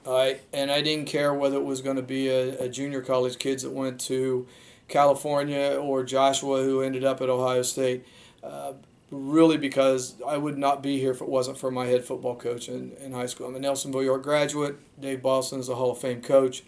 All 0.06 0.14
right, 0.14 0.40
and 0.52 0.70
I 0.70 0.80
didn't 0.80 1.06
care 1.06 1.34
whether 1.34 1.56
it 1.56 1.64
was 1.64 1.82
going 1.82 1.96
to 1.96 2.02
be 2.02 2.28
a, 2.28 2.58
a 2.64 2.68
junior 2.68 3.02
college 3.02 3.38
kids 3.38 3.62
that 3.62 3.70
went 3.70 4.00
to 4.02 4.46
California 4.88 5.78
or 5.80 6.02
Joshua 6.02 6.62
who 6.64 6.80
ended 6.82 7.04
up 7.04 7.20
at 7.20 7.28
Ohio 7.28 7.62
State. 7.62 8.04
Uh, 8.42 8.72
really, 9.10 9.56
because 9.56 10.14
I 10.26 10.36
would 10.38 10.56
not 10.56 10.82
be 10.82 10.98
here 10.98 11.10
if 11.10 11.20
it 11.20 11.28
wasn't 11.28 11.58
for 11.58 11.70
my 11.70 11.86
head 11.86 12.04
football 12.04 12.34
coach 12.36 12.68
in, 12.68 12.92
in 13.00 13.12
high 13.12 13.26
school. 13.26 13.46
I'm 13.48 13.56
a 13.56 13.58
Nelsonville 13.60 14.04
York 14.04 14.22
graduate. 14.22 14.76
Dave 15.00 15.20
Boston 15.22 15.60
is 15.60 15.68
a 15.68 15.74
Hall 15.74 15.90
of 15.92 15.98
Fame 15.98 16.22
coach. 16.22 16.62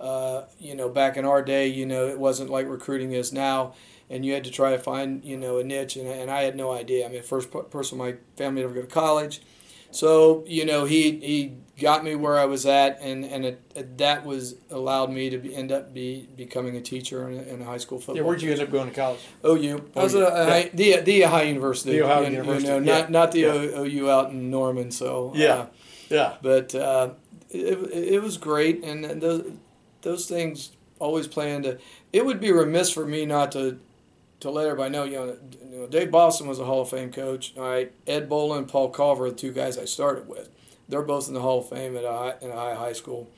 Uh, 0.00 0.44
you 0.58 0.74
know, 0.74 0.88
back 0.88 1.16
in 1.16 1.24
our 1.24 1.42
day, 1.42 1.66
you 1.68 1.86
know, 1.86 2.06
it 2.08 2.18
wasn't 2.18 2.50
like 2.50 2.68
recruiting 2.68 3.12
is 3.12 3.32
now, 3.32 3.74
and 4.10 4.24
you 4.26 4.32
had 4.34 4.44
to 4.44 4.50
try 4.50 4.70
to 4.70 4.78
find, 4.78 5.24
you 5.24 5.36
know, 5.36 5.58
a 5.58 5.64
niche, 5.64 5.96
and, 5.96 6.06
and 6.08 6.30
I 6.30 6.42
had 6.42 6.56
no 6.56 6.72
idea. 6.72 7.06
I 7.06 7.08
mean, 7.08 7.22
first 7.22 7.48
person 7.70 7.98
in 7.98 8.04
my 8.04 8.14
family 8.36 8.60
to 8.62 8.66
ever 8.66 8.74
go 8.74 8.80
to 8.82 8.86
college. 8.86 9.40
So, 9.92 10.42
you 10.48 10.64
know, 10.66 10.84
he, 10.86 11.12
he 11.20 11.52
got 11.80 12.02
me 12.02 12.16
where 12.16 12.36
I 12.36 12.46
was 12.46 12.66
at, 12.66 12.98
and, 13.00 13.24
and 13.24 13.44
it, 13.44 13.62
it, 13.76 13.98
that 13.98 14.26
was 14.26 14.56
allowed 14.68 15.10
me 15.12 15.30
to 15.30 15.38
be, 15.38 15.54
end 15.54 15.70
up 15.70 15.94
be, 15.94 16.28
becoming 16.36 16.74
a 16.76 16.80
teacher 16.80 17.28
in 17.30 17.38
a, 17.38 17.42
in 17.42 17.62
a 17.62 17.64
high 17.64 17.76
school 17.78 17.98
football. 17.98 18.16
yeah. 18.16 18.22
Where'd 18.22 18.42
you 18.42 18.50
end 18.50 18.60
up 18.60 18.70
going 18.72 18.88
to 18.88 18.94
college? 18.94 19.20
OU. 19.46 19.90
I 19.94 20.02
was 20.02 20.16
at 20.16 20.22
a, 20.24 20.44
high, 20.44 20.70
the 20.74 20.96
the 21.00 21.24
Ohio 21.24 21.44
University. 21.46 21.92
The 21.92 22.02
Ohio 22.02 22.22
you, 22.22 22.26
you 22.26 22.32
University, 22.38 22.68
know, 22.68 22.78
yeah. 22.78 22.98
not 22.98 23.10
not 23.12 23.32
the 23.32 23.40
Yeah. 23.40 23.78
OU 23.80 24.10
out 24.10 24.30
in 24.30 24.50
Norman. 24.50 24.90
So 24.90 25.32
Yeah. 25.36 25.54
uh, 25.54 25.66
Yeah. 26.10 26.34
but 26.42 26.74
uh, 26.74 27.10
it, 27.50 27.78
it 28.14 28.20
was 28.22 28.36
great, 28.36 28.82
and 28.82 29.04
those 29.22 29.44
those 30.04 30.26
things 30.26 30.70
always 31.00 31.26
play 31.26 31.52
into. 31.52 31.78
It 32.12 32.24
would 32.24 32.40
be 32.40 32.52
remiss 32.52 32.90
for 32.90 33.04
me 33.04 33.26
not 33.26 33.50
to 33.52 33.78
to 34.40 34.50
let 34.50 34.66
everybody 34.66 34.90
know. 34.92 35.04
You 35.04 35.38
know, 35.70 35.86
Dave 35.88 36.10
Boston 36.10 36.46
was 36.46 36.58
a 36.60 36.64
Hall 36.64 36.82
of 36.82 36.90
Fame 36.90 37.10
coach. 37.10 37.52
All 37.56 37.64
right, 37.64 37.92
Ed 38.06 38.28
Bola 38.28 38.58
and 38.58 38.68
Paul 38.68 38.90
Culver 38.90 39.26
are 39.26 39.30
the 39.30 39.36
two 39.36 39.52
guys 39.52 39.76
I 39.78 39.84
started 39.86 40.28
with. 40.28 40.48
They're 40.88 41.02
both 41.02 41.28
in 41.28 41.34
the 41.34 41.40
Hall 41.40 41.60
of 41.60 41.68
Fame 41.68 41.96
at 41.96 42.04
at 42.04 42.42
Ohio 42.42 42.76
High 42.76 42.92
School. 42.92 43.30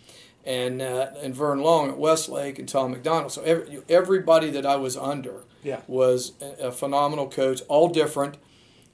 And, 0.44 0.80
uh, 0.80 1.08
and 1.20 1.34
Vern 1.34 1.58
Long 1.60 1.88
at 1.90 1.98
Westlake 1.98 2.60
and 2.60 2.68
Tom 2.68 2.92
McDonald. 2.92 3.32
So 3.32 3.42
every, 3.42 3.82
everybody 3.88 4.48
that 4.50 4.64
I 4.64 4.76
was 4.76 4.96
under 4.96 5.42
Yeah. 5.64 5.80
was 5.88 6.34
a, 6.40 6.68
a 6.68 6.70
phenomenal 6.72 7.28
coach, 7.28 7.62
all 7.66 7.88
different. 7.88 8.36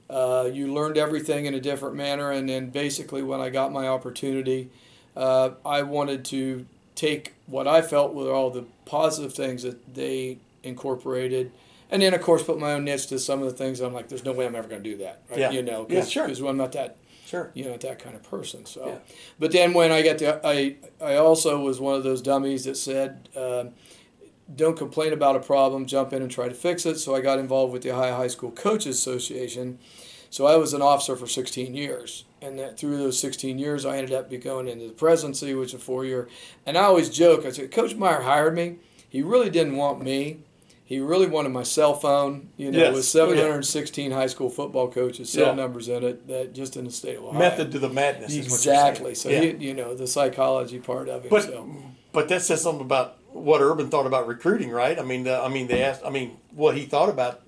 Uh, 0.08 0.48
you 0.50 0.72
learned 0.72 0.96
everything 0.96 1.44
in 1.44 1.52
a 1.52 1.60
different 1.60 1.94
manner, 1.94 2.30
and 2.30 2.48
then 2.48 2.70
basically, 2.70 3.22
when 3.22 3.40
I 3.42 3.50
got 3.50 3.70
my 3.70 3.86
opportunity, 3.86 4.70
uh, 5.14 5.50
I 5.64 5.82
wanted 5.82 6.24
to 6.26 6.64
take 6.94 7.32
what 7.46 7.66
I 7.66 7.82
felt 7.82 8.14
were 8.14 8.32
all 8.32 8.50
the 8.50 8.64
positive 8.84 9.32
things 9.34 9.62
that 9.62 9.94
they 9.94 10.38
incorporated, 10.62 11.50
and 11.90 12.02
then 12.02 12.14
of 12.14 12.20
course 12.22 12.42
put 12.42 12.58
my 12.58 12.72
own 12.72 12.84
niche 12.84 13.06
to 13.08 13.18
some 13.18 13.42
of 13.42 13.46
the 13.50 13.56
things. 13.56 13.80
I'm 13.80 13.92
like, 13.94 14.08
there's 14.08 14.24
no 14.24 14.32
way 14.32 14.46
I'm 14.46 14.54
ever 14.54 14.68
going 14.68 14.82
to 14.82 14.90
do 14.90 14.96
that. 14.98 15.22
Right? 15.30 15.38
Yeah. 15.40 15.50
You 15.50 15.62
know, 15.62 15.86
Yeah, 15.88 16.00
cause, 16.00 16.10
sure. 16.10 16.26
'cause 16.26 16.40
I'm 16.40 16.56
not 16.56 16.72
that 16.72 16.96
Sure. 17.26 17.50
you 17.54 17.64
know 17.64 17.76
that 17.78 17.98
kind 17.98 18.14
of 18.14 18.22
person. 18.22 18.66
So, 18.66 18.86
Yeah. 18.86 18.98
but 19.38 19.52
then 19.52 19.72
when 19.72 19.90
I 19.90 20.02
got 20.02 20.18
to, 20.18 20.40
I 20.46 20.76
I 21.00 21.16
also 21.16 21.58
was 21.60 21.80
one 21.80 21.94
of 21.94 22.02
those 22.04 22.20
dummies 22.20 22.64
that 22.64 22.76
said, 22.76 23.28
um, 23.34 23.70
"Don't 24.54 24.76
complain 24.76 25.12
about 25.14 25.36
a 25.36 25.40
problem, 25.40 25.86
jump 25.86 26.12
in 26.12 26.20
and 26.20 26.30
try 26.30 26.48
to 26.48 26.54
fix 26.54 26.84
it." 26.84 26.98
So 26.98 27.14
I 27.14 27.20
got 27.22 27.38
involved 27.38 27.72
with 27.72 27.82
the 27.82 27.90
Ohio 27.90 28.16
High 28.16 28.26
School 28.28 28.50
Coaches 28.50 28.96
Association. 28.98 29.78
So 30.32 30.46
I 30.46 30.56
was 30.56 30.72
an 30.72 30.80
officer 30.80 31.14
for 31.14 31.26
16 31.26 31.74
years, 31.74 32.24
and 32.40 32.58
that 32.58 32.78
through 32.78 32.96
those 32.96 33.18
16 33.18 33.58
years, 33.58 33.84
I 33.84 33.98
ended 33.98 34.14
up 34.14 34.30
going 34.42 34.66
into 34.66 34.86
the 34.86 34.92
presidency, 34.94 35.52
which 35.54 35.68
is 35.68 35.74
a 35.74 35.78
four 35.78 36.06
year. 36.06 36.26
And 36.64 36.78
I 36.78 36.84
always 36.84 37.10
joke, 37.10 37.44
I 37.44 37.50
said, 37.50 37.70
Coach 37.70 37.94
Meyer 37.96 38.22
hired 38.22 38.54
me. 38.54 38.76
He 39.10 39.20
really 39.20 39.50
didn't 39.50 39.76
want 39.76 40.02
me. 40.02 40.38
He 40.86 41.00
really 41.00 41.26
wanted 41.26 41.50
my 41.50 41.64
cell 41.64 41.92
phone. 41.92 42.48
You 42.56 42.70
know, 42.70 42.78
Yes. 42.78 42.94
with 42.94 43.14
Oh, 43.14 43.28
yeah. 43.28 43.36
716 43.36 44.10
high 44.12 44.26
school 44.26 44.48
football 44.48 44.88
coaches, 44.88 45.28
cell 45.28 45.48
Yeah. 45.48 45.54
numbers 45.54 45.90
in 45.90 46.02
it, 46.02 46.26
that 46.28 46.54
just 46.54 46.78
in 46.78 46.86
the 46.86 46.90
state 46.90 47.18
of 47.18 47.24
Ohio. 47.24 47.38
Method 47.38 47.70
to 47.72 47.78
the 47.78 47.90
madness. 47.90 48.32
Is 48.34 48.50
what 48.50 48.64
you're 48.64 48.72
Exactly. 48.72 49.14
So 49.14 49.28
Yeah. 49.28 49.40
he, 49.42 49.66
you 49.66 49.74
know 49.74 49.94
the 49.94 50.06
psychology 50.06 50.78
part 50.78 51.10
of 51.10 51.26
it. 51.26 51.30
But 51.30 51.42
so. 51.42 51.68
but 52.14 52.28
that 52.30 52.40
says 52.40 52.62
something 52.62 52.80
about 52.86 53.18
what 53.32 53.60
Urban 53.60 53.90
thought 53.90 54.06
about 54.06 54.26
recruiting, 54.26 54.70
right? 54.70 54.98
I 54.98 55.02
mean, 55.02 55.28
uh, 55.28 55.42
I 55.44 55.48
mean, 55.48 55.66
they 55.66 55.82
asked. 55.82 56.00
I 56.06 56.08
mean, 56.10 56.38
what 56.54 56.74
he 56.74 56.86
thought 56.86 57.10
about 57.10 57.42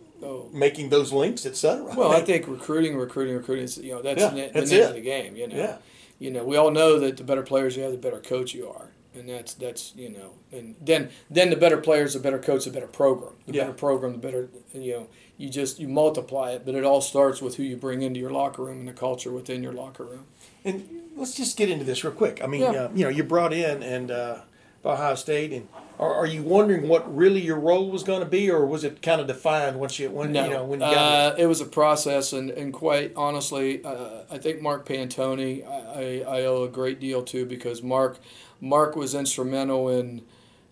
Making 0.52 0.88
those 0.90 1.12
links, 1.12 1.44
etc. 1.46 1.94
Well, 1.96 2.12
I 2.12 2.20
think 2.28 2.46
recruiting, 2.48 2.96
recruiting, 2.96 3.34
recruiting. 3.37 3.64
is, 3.64 3.78
You 3.78 3.92
know, 3.96 4.02
that's 4.02 4.20
Yeah, 4.22 4.30
the, 4.30 4.60
the 4.60 4.66
name 4.66 4.80
it. 4.82 4.88
of 4.88 4.94
the 4.94 5.00
game. 5.00 5.37
You 5.37 5.48
know. 5.48 5.56
Yeah. 5.56 5.76
You 6.18 6.30
know, 6.30 6.44
we 6.44 6.56
all 6.56 6.70
know 6.70 6.98
that 7.00 7.16
the 7.16 7.24
better 7.24 7.42
players 7.42 7.76
you 7.76 7.82
have, 7.82 7.92
the 7.92 7.98
better 7.98 8.20
coach 8.20 8.54
you 8.54 8.68
are, 8.68 8.90
and 9.14 9.28
that's 9.28 9.52
that's 9.54 9.92
you 9.96 10.08
know, 10.08 10.30
and 10.52 10.76
then 10.80 11.10
then 11.28 11.50
the 11.50 11.56
better 11.56 11.76
players, 11.78 12.14
the 12.14 12.20
better 12.20 12.38
coach, 12.38 12.64
the 12.64 12.70
better 12.70 12.87
program. 12.87 13.32
The 13.46 13.52
Yeah. 13.54 13.62
better 13.62 13.74
program, 13.74 14.12
the 14.12 14.18
better 14.18 14.48
you 14.72 14.92
know. 14.92 15.06
You 15.37 15.48
just 15.50 15.80
you 15.80 15.88
multiply 15.88 16.52
it, 16.52 16.64
but 16.64 16.76
it 16.76 16.84
all 16.84 17.00
starts 17.00 17.42
with 17.42 17.56
who 17.56 17.64
you 17.64 17.76
bring 17.76 18.02
into 18.02 18.20
your 18.20 18.30
locker 18.30 18.62
room 18.64 18.78
and 18.78 18.88
the 18.88 18.92
culture 18.92 19.32
within 19.32 19.62
your 19.64 19.72
locker 19.72 20.04
room. 20.04 20.26
And 20.64 20.88
let's 21.16 21.34
just 21.34 21.56
get 21.56 21.68
into 21.68 21.84
this 21.84 22.04
real 22.04 22.12
quick. 22.14 22.40
I 22.42 22.46
mean, 22.46 22.62
uh, 22.62 22.90
you 22.94 23.02
know, 23.04 23.10
you 23.10 23.24
brought 23.24 23.52
in 23.52 23.82
and 23.82 24.10
uh, 24.12 24.38
Ohio 24.85 25.14
State, 25.14 25.53
and 25.53 25.68
are, 25.99 26.12
are 26.12 26.27
you 26.27 26.42
wondering 26.42 26.88
what 26.88 27.14
really 27.14 27.40
your 27.40 27.59
role 27.59 27.90
was 27.90 28.03
going 28.03 28.20
to 28.20 28.27
be, 28.27 28.51
or 28.51 28.66
was 28.66 28.85
it 28.85 29.01
kind 29.01 29.20
of 29.20 29.27
defined 29.27 29.79
once 29.79 29.99
you 29.99 30.11
when 30.11 30.33
No, 30.33 30.44
you 30.44 30.51
know 30.51 30.64
when 30.64 30.81
you 30.81 30.87
got 30.87 31.33
uh, 31.33 31.37
it 31.38 31.47
was 31.47 31.61
a 31.61 31.66
process, 31.66 32.33
and, 32.33 32.51
and 32.51 32.73
quite 32.73 33.12
honestly, 33.16 33.85
uh, 33.85 34.23
I 34.31 34.38
think 34.38 34.61
Mark 34.61 34.87
Pantoni, 34.87 35.66
I, 35.66 36.25
I, 36.27 36.38
I 36.38 36.44
owe 36.47 36.64
a 36.64 36.68
great 36.68 37.01
deal 37.01 37.23
to 37.25 37.47
because 37.47 37.83
Mark, 37.83 38.18
Mark 38.61 38.97
was 38.97 39.14
instrumental 39.14 39.88
in, 39.88 40.23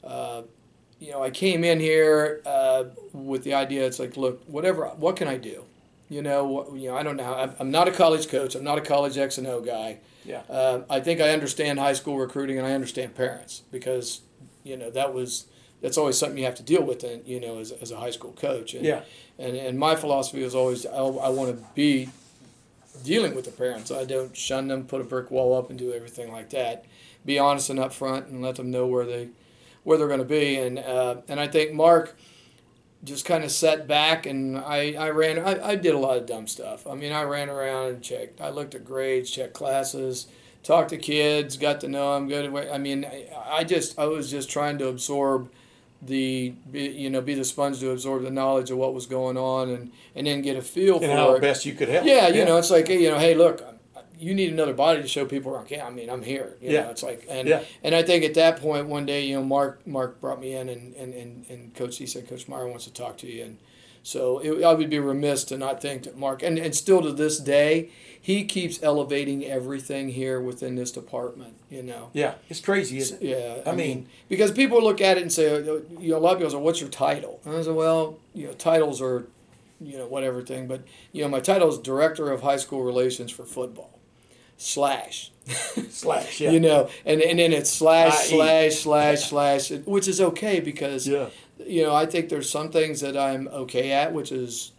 uh, 0.05 0.43
you 0.99 1.13
know, 1.13 1.23
I 1.23 1.31
came 1.31 1.65
in 1.65 1.81
here 1.81 2.41
uh, 2.45 2.85
with 3.13 3.45
the 3.45 3.55
idea. 3.55 3.87
It's 3.87 3.99
like, 3.99 4.17
look, 4.17 4.43
whatever, 4.47 4.87
what 4.87 5.17
can 5.17 5.29
I 5.29 5.37
do? 5.37 5.65
You 6.09 6.23
know, 6.23 6.45
what, 6.45 6.73
you 6.75 6.89
know, 6.89 6.97
I 6.97 7.03
don't 7.03 7.17
know. 7.17 7.35
I'm, 7.35 7.55
I'm 7.59 7.71
not 7.71 7.89
a 7.89 7.93
college 7.93 8.29
coach. 8.29 8.55
I'm 8.55 8.65
not 8.65 8.77
a 8.77 8.83
college 8.83 9.17
X 9.17 9.39
and 9.39 9.47
O 9.47 9.61
guy. 9.61 9.99
Yeah. 10.25 10.43
Uh, 10.49 10.83
I 10.89 11.01
think 11.01 11.21
I 11.21 11.31
understand 11.31 11.79
high 11.79 11.93
school 11.95 12.19
recruiting, 12.19 12.59
and 12.59 12.67
I 12.67 12.73
understand 12.73 13.15
parents 13.15 13.63
because, 13.71 14.21
you 14.63 14.77
know, 14.77 14.91
that 14.91 15.13
was 15.13 15.47
that's 15.81 15.99
always 15.99 16.17
something 16.17 16.39
you 16.39 16.45
have 16.45 16.55
to 16.57 16.63
deal 16.63 16.83
with, 16.83 17.03
and 17.03 17.27
you 17.27 17.41
know, 17.41 17.59
as, 17.59 17.73
as 17.73 17.91
a 17.91 17.97
high 17.97 18.11
school 18.11 18.33
coach. 18.33 18.75
And, 18.75 18.85
Yeah. 18.85 19.03
And 19.39 19.57
and 19.57 19.79
my 19.79 19.97
philosophy 19.97 20.43
is 20.43 20.55
always 20.55 20.87
I, 20.87 20.97
I 20.97 21.29
want 21.29 21.57
to 21.57 21.65
be 21.75 22.09
dealing 23.03 23.35
with 23.35 23.45
the 23.45 23.51
parents. 23.51 23.91
I 23.91 24.05
don't 24.05 24.37
shun 24.37 24.69
them, 24.69 24.85
put 24.85 25.01
a 25.01 25.05
brick 25.05 25.31
wall 25.31 25.57
up, 25.57 25.71
and 25.71 25.79
do 25.79 25.93
everything 25.93 26.31
like 26.31 26.51
that. 26.51 26.85
Be 27.25 27.39
honest 27.39 27.71
and 27.71 27.79
upfront, 27.79 28.29
and 28.29 28.43
let 28.43 28.57
them 28.57 28.71
know 28.71 28.87
where 28.87 29.07
they 29.07 29.29
where 29.85 29.99
they're 29.99 30.09
going 30.09 30.21
to 30.21 30.25
be. 30.25 30.57
And 30.57 30.79
uh, 30.79 31.17
and 31.29 31.41
I 31.41 31.49
think 31.49 31.73
Mark 31.73 32.17
just 33.05 33.25
kind 33.25 33.43
of 33.45 33.51
sat 33.51 33.89
back 33.89 34.27
and 34.27 34.57
I, 34.59 34.93
I 34.93 35.11
ran 35.11 35.39
I, 35.39 35.71
I 35.71 35.75
did 35.77 35.95
a 35.95 35.99
lot 35.99 36.17
of 36.19 36.27
dumb 36.27 36.47
stuff. 36.47 36.87
I 36.87 36.95
mean 36.95 37.13
I 37.13 37.23
ran 37.23 37.49
around 37.51 37.89
and 37.95 38.03
checked. 38.03 38.41
I 38.41 38.51
looked 38.51 38.75
at 38.75 38.85
grades, 38.85 39.31
checked 39.31 39.55
classes, 39.55 40.27
talked 40.63 40.91
to 40.91 40.97
kids, 40.99 41.57
got 41.57 41.81
to 41.81 41.89
know 41.89 42.15
them 42.15 42.29
good. 42.29 42.55
I 42.71 42.79
mean 42.79 43.05
I, 43.05 43.27
I 43.59 43.65
just 43.65 43.99
I 43.99 44.07
was 44.07 44.31
just 44.31 44.51
trying 44.51 44.79
to 44.79 44.89
absorb 44.89 45.51
the 46.05 46.51
be, 46.71 46.89
you 46.91 47.09
know 47.11 47.21
be 47.21 47.35
the 47.35 47.45
sponge 47.45 47.79
to 47.79 47.91
absorb 47.91 48.23
the 48.25 48.31
knowledge 48.31 48.71
of 48.73 48.77
what 48.79 48.93
was 48.93 49.07
going 49.07 49.37
on 49.37 49.71
and 49.71 49.93
and 50.17 50.27
then 50.27 50.43
get 50.43 50.57
a 50.57 50.63
feel 50.63 50.95
And 50.97 51.05
for 51.05 51.11
how 51.17 51.35
it. 51.35 51.41
best 51.41 51.65
you 51.65 51.75
could 51.75 51.89
help. 51.89 52.05
Yeah, 52.05 52.29
you 52.29 52.45
know, 52.45 52.57
it's 52.57 52.71
like 52.71 52.89
you 52.89 53.09
know, 53.11 53.19
hey, 53.19 53.35
look, 53.35 53.63
you 54.23 54.35
need 54.35 54.53
another 54.53 54.73
body 54.75 55.03
to 55.03 55.09
show 55.09 55.25
people 55.27 55.53
around. 55.53 55.71
Yeah, 55.71 55.85
I 55.87 55.91
mean, 55.91 56.09
I'm 56.09 56.23
here. 56.23 56.57
You 56.61 56.71
Yeah. 56.71 56.83
know, 56.85 56.91
it's 56.91 57.03
like 57.03 57.27
and 57.29 57.49
Yeah. 57.49 57.63
and 57.83 57.95
I 57.95 58.03
think 58.03 58.25
at 58.25 58.35
that 58.35 58.61
point 58.61 58.87
one 58.87 59.05
day, 59.05 59.25
you 59.27 59.35
know, 59.37 59.45
Mark 59.45 59.85
Mark 59.87 60.21
brought 60.21 60.41
me 60.41 60.55
in 60.55 60.69
and 60.69 60.95
and 60.97 61.13
and, 61.15 61.45
and 61.51 61.75
Coach 61.75 61.99
he 61.99 62.07
said, 62.07 62.29
Coach 62.29 62.47
Meyer 62.49 62.67
wants 62.69 62.85
to 62.85 62.93
talk 62.93 63.17
to 63.19 63.27
you 63.27 63.43
and. 63.45 63.59
So 64.05 64.41
it, 64.41 64.65
I 64.65 64.75
would 64.75 64.91
be 64.91 64.99
remiss 64.99 65.45
to 65.45 65.57
not 65.57 65.81
think 65.81 66.03
that 66.03 66.19
Mark, 66.19 66.43
and, 66.43 66.59
and 66.59 66.75
still 66.75 67.03
to 67.03 67.13
this 67.13 67.39
day, 67.39 67.91
he 68.21 68.43
keeps 68.45 68.83
elevating 68.83 69.45
everything 69.45 70.09
here 70.09 70.41
within 70.41 70.75
this 70.75 70.91
department. 70.91 71.55
You 71.71 71.85
know, 71.85 72.11
Yeah, 72.13 72.35
it's 72.51 72.59
crazy, 72.59 72.99
isn't 72.99 73.23
it? 73.23 73.29
yeah, 73.29 73.63
I 73.65 73.71
mean- 73.71 74.09
because 74.29 74.51
people 74.51 74.83
look 74.83 75.01
at 75.01 75.19
it 75.19 75.23
and 75.23 75.33
say, 75.33 75.55
uh, 75.55 75.75
you 76.01 76.11
know, 76.11 76.17
a 76.17 76.19
lot 76.19 76.33
of 76.33 76.39
people 76.39 76.51
say, 76.51 76.57
"What's 76.57 76.81
your 76.81 76.91
title?" 76.91 77.39
And 77.45 77.55
I 77.57 77.63
say, 77.63 77.71
"Well, 77.71 78.19
you 78.35 78.49
know, 78.49 78.55
titles 78.55 79.01
are, 79.01 79.29
you 79.81 79.97
know, 79.97 80.07
whatever 80.09 80.43
thing, 80.43 80.67
but 80.67 80.81
you 81.13 81.23
know, 81.23 81.29
my 81.29 81.39
title 81.39 81.69
is 81.69 81.79
director 81.79 82.33
of 82.33 82.43
high 82.43 82.57
school 82.57 82.83
relations 82.83 83.31
for 83.31 83.45
football, 83.45 84.01
slash, 84.57 85.31
Slash, 85.91 86.41
yeah. 86.41 86.51
you 86.53 86.61
know, 86.61 86.89
and 87.05 87.21
and 87.21 87.39
then 87.39 87.53
it's 87.53 87.71
slash 87.71 88.31
IE. 88.31 88.37
slash 88.37 88.75
slash 88.77 89.29
slash, 89.29 89.71
which 89.87 90.07
is 90.07 90.21
okay 90.21 90.61
because, 90.61 91.09
Yeah. 91.09 91.31
you 91.67 91.83
know, 91.83 91.95
I 91.95 92.07
think 92.07 92.29
there's 92.29 92.49
some 92.49 92.71
things 92.71 93.01
that 93.01 93.17
I'm 93.17 93.49
okay 93.49 93.91
at, 93.91 94.13
which 94.13 94.31
is 94.31 94.71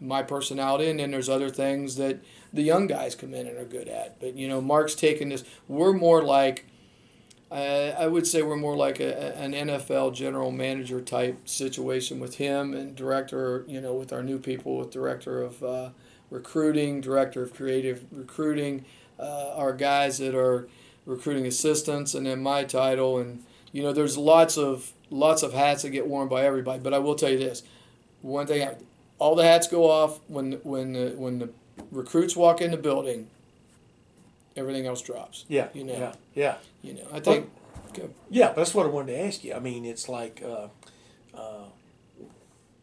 my 0.00 0.22
personality, 0.22 0.88
and 0.88 1.00
then 1.00 1.10
there's 1.10 1.28
other 1.28 1.50
things 1.50 1.96
that 1.96 2.18
the 2.52 2.62
young 2.62 2.86
guys 2.86 3.16
come 3.16 3.34
in 3.34 3.48
and 3.48 3.58
are 3.58 3.64
good 3.64 3.88
at. 3.88 4.20
But 4.20 4.36
you 4.36 4.46
know, 4.46 4.60
Mark's 4.60 4.94
taken 4.94 5.30
this. 5.30 5.42
We're 5.66 5.92
more 5.92 6.22
like, 6.22 6.66
uh, 7.50 7.54
I 7.98 8.06
would 8.06 8.26
say 8.26 8.42
we're 8.42 8.56
more 8.56 8.76
like 8.76 9.00
a, 9.00 9.36
an 9.36 9.52
NFL 9.52 10.14
general 10.14 10.52
manager 10.52 11.00
type 11.00 11.48
situation 11.48 12.20
with 12.20 12.36
him 12.36 12.72
and 12.74 12.94
director. 12.94 13.64
You 13.66 13.80
know, 13.80 13.94
with 13.94 14.12
our 14.12 14.22
new 14.22 14.38
people, 14.38 14.78
with 14.78 14.90
director 14.92 15.42
of 15.42 15.62
uh, 15.64 15.88
recruiting, 16.30 17.00
director 17.00 17.42
of 17.42 17.52
creative 17.52 18.04
recruiting, 18.12 18.84
uh, 19.18 19.54
our 19.54 19.72
guys 19.72 20.18
that 20.18 20.34
are 20.34 20.68
recruiting 21.06 21.46
assistants, 21.46 22.14
and 22.14 22.26
then 22.26 22.42
my 22.42 22.64
title. 22.64 23.18
And 23.18 23.44
you 23.72 23.82
know, 23.82 23.92
there's 23.92 24.16
lots 24.16 24.56
of 24.56 24.92
lots 25.10 25.42
of 25.42 25.52
hats 25.52 25.82
that 25.82 25.90
get 25.90 26.06
worn 26.06 26.28
by 26.28 26.44
everybody. 26.44 26.80
But 26.80 26.94
I 26.94 26.98
will 26.98 27.14
tell 27.14 27.30
you 27.30 27.38
this: 27.38 27.62
one 28.22 28.46
thing, 28.46 28.68
all 29.18 29.34
the 29.34 29.44
hats 29.44 29.68
go 29.68 29.90
off 29.90 30.20
when 30.28 30.52
when 30.62 30.92
the, 30.92 31.14
when 31.16 31.38
the 31.38 31.50
recruits 31.90 32.36
walk 32.36 32.60
in 32.60 32.70
the 32.70 32.76
building. 32.76 33.28
Everything 34.56 34.86
else 34.86 35.02
drops. 35.02 35.44
Yeah, 35.48 35.66
you 35.74 35.82
know, 35.82 35.98
yeah, 35.98 36.12
yeah. 36.34 36.54
you 36.80 36.94
know. 36.94 37.08
I 37.12 37.18
think. 37.20 37.50
Yeah, 38.30 38.52
that's 38.52 38.74
what 38.74 38.86
I 38.86 38.88
wanted 38.88 39.12
to 39.12 39.20
ask 39.20 39.44
you. 39.44 39.54
I 39.54 39.60
mean, 39.60 39.84
it's 39.84 40.08
like, 40.08 40.42
uh, 40.44 40.66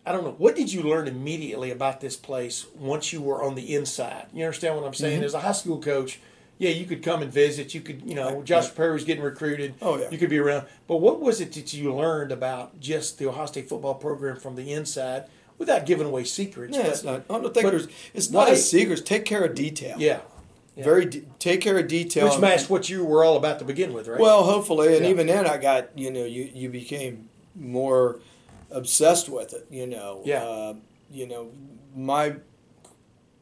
I 0.06 0.12
don't 0.12 0.24
know. 0.24 0.36
What 0.38 0.56
did 0.56 0.74
you 0.74 0.82
learn 0.82 1.08
immediately 1.08 1.70
about 1.72 2.02
this 2.02 2.16
place 2.16 2.66
once 2.76 3.14
you 3.14 3.22
were 3.22 3.44
on 3.44 3.56
the 3.56 3.76
inside? 3.76 4.26
You 4.34 4.44
understand 4.46 4.76
what 4.76 4.86
I'm 4.86 4.94
saying? 4.94 5.18
Mm-hmm. 5.18 5.26
As 5.26 5.34
a 5.36 5.40
high 5.42 5.52
school 5.52 5.80
coach, 5.80 6.20
yeah, 6.58 6.72
you 6.72 6.86
could 6.86 7.04
come 7.04 7.22
and 7.22 7.32
visit. 7.32 7.74
You 7.76 7.82
could, 7.82 8.02
you 8.04 8.16
know, 8.16 8.42
Josh 8.44 8.74
Perry 8.74 8.94
was 8.94 9.04
getting 9.04 9.24
recruited. 9.24 9.76
Oh, 9.82 9.98
yeah. 10.00 10.10
You 10.10 10.18
could 10.18 10.30
be 10.30 10.40
around. 10.40 10.66
But 10.88 10.98
what 10.98 11.20
was 11.20 11.40
it 11.42 11.54
that 11.54 11.74
you 11.74 11.94
learned 11.94 12.32
about 12.32 12.80
just 12.80 13.20
the 13.20 13.28
Ohio 13.30 13.46
State 13.46 13.70
football 13.70 13.96
program 13.96 14.38
from 14.38 14.56
the 14.56 14.72
inside 14.74 15.26
without 15.60 15.86
giving 15.86 16.08
away 16.08 16.24
secrets? 16.24 16.76
Yeah, 16.76 16.84
but- 16.84 16.92
it's 16.92 17.04
not. 17.04 17.22
I 17.30 17.40
don't 17.40 17.54
think 17.54 17.68
there's. 17.70 17.88
It's 18.14 18.32
not 18.32 18.50
a 18.52 18.56
secret. 18.56 19.06
Take 19.06 19.26
care 19.26 19.44
of 19.44 19.54
detail. 19.56 19.96
Yeah. 20.00 20.22
Very. 20.78 21.06
De- 21.06 21.22
take 21.38 21.62
care 21.62 21.78
of 21.78 21.88
detail. 21.88 22.28
Which 22.30 22.40
matched 22.40 22.70
what 22.72 22.90
you 22.90 23.06
were 23.06 23.24
all 23.24 23.38
about 23.38 23.60
to 23.60 23.66
begin 23.66 23.94
with, 23.94 24.08
right? 24.08 24.20
Well, 24.20 24.44
hopefully, 24.44 24.96
and 24.96 25.06
Yeah. 25.06 25.12
even 25.12 25.28
then, 25.28 25.46
I 25.46 25.58
got 25.58 25.90
you 25.98 26.10
know 26.12 26.26
you 26.26 26.50
you 26.54 26.70
became 26.70 27.30
more 27.56 28.20
obsessed 28.72 29.30
with 29.30 29.54
it. 29.54 29.68
You 29.70 29.88
know. 29.88 30.22
Yeah. 30.26 30.44
Uh, 30.44 30.74
you 31.10 31.28
know, 31.28 31.52
my 31.96 32.38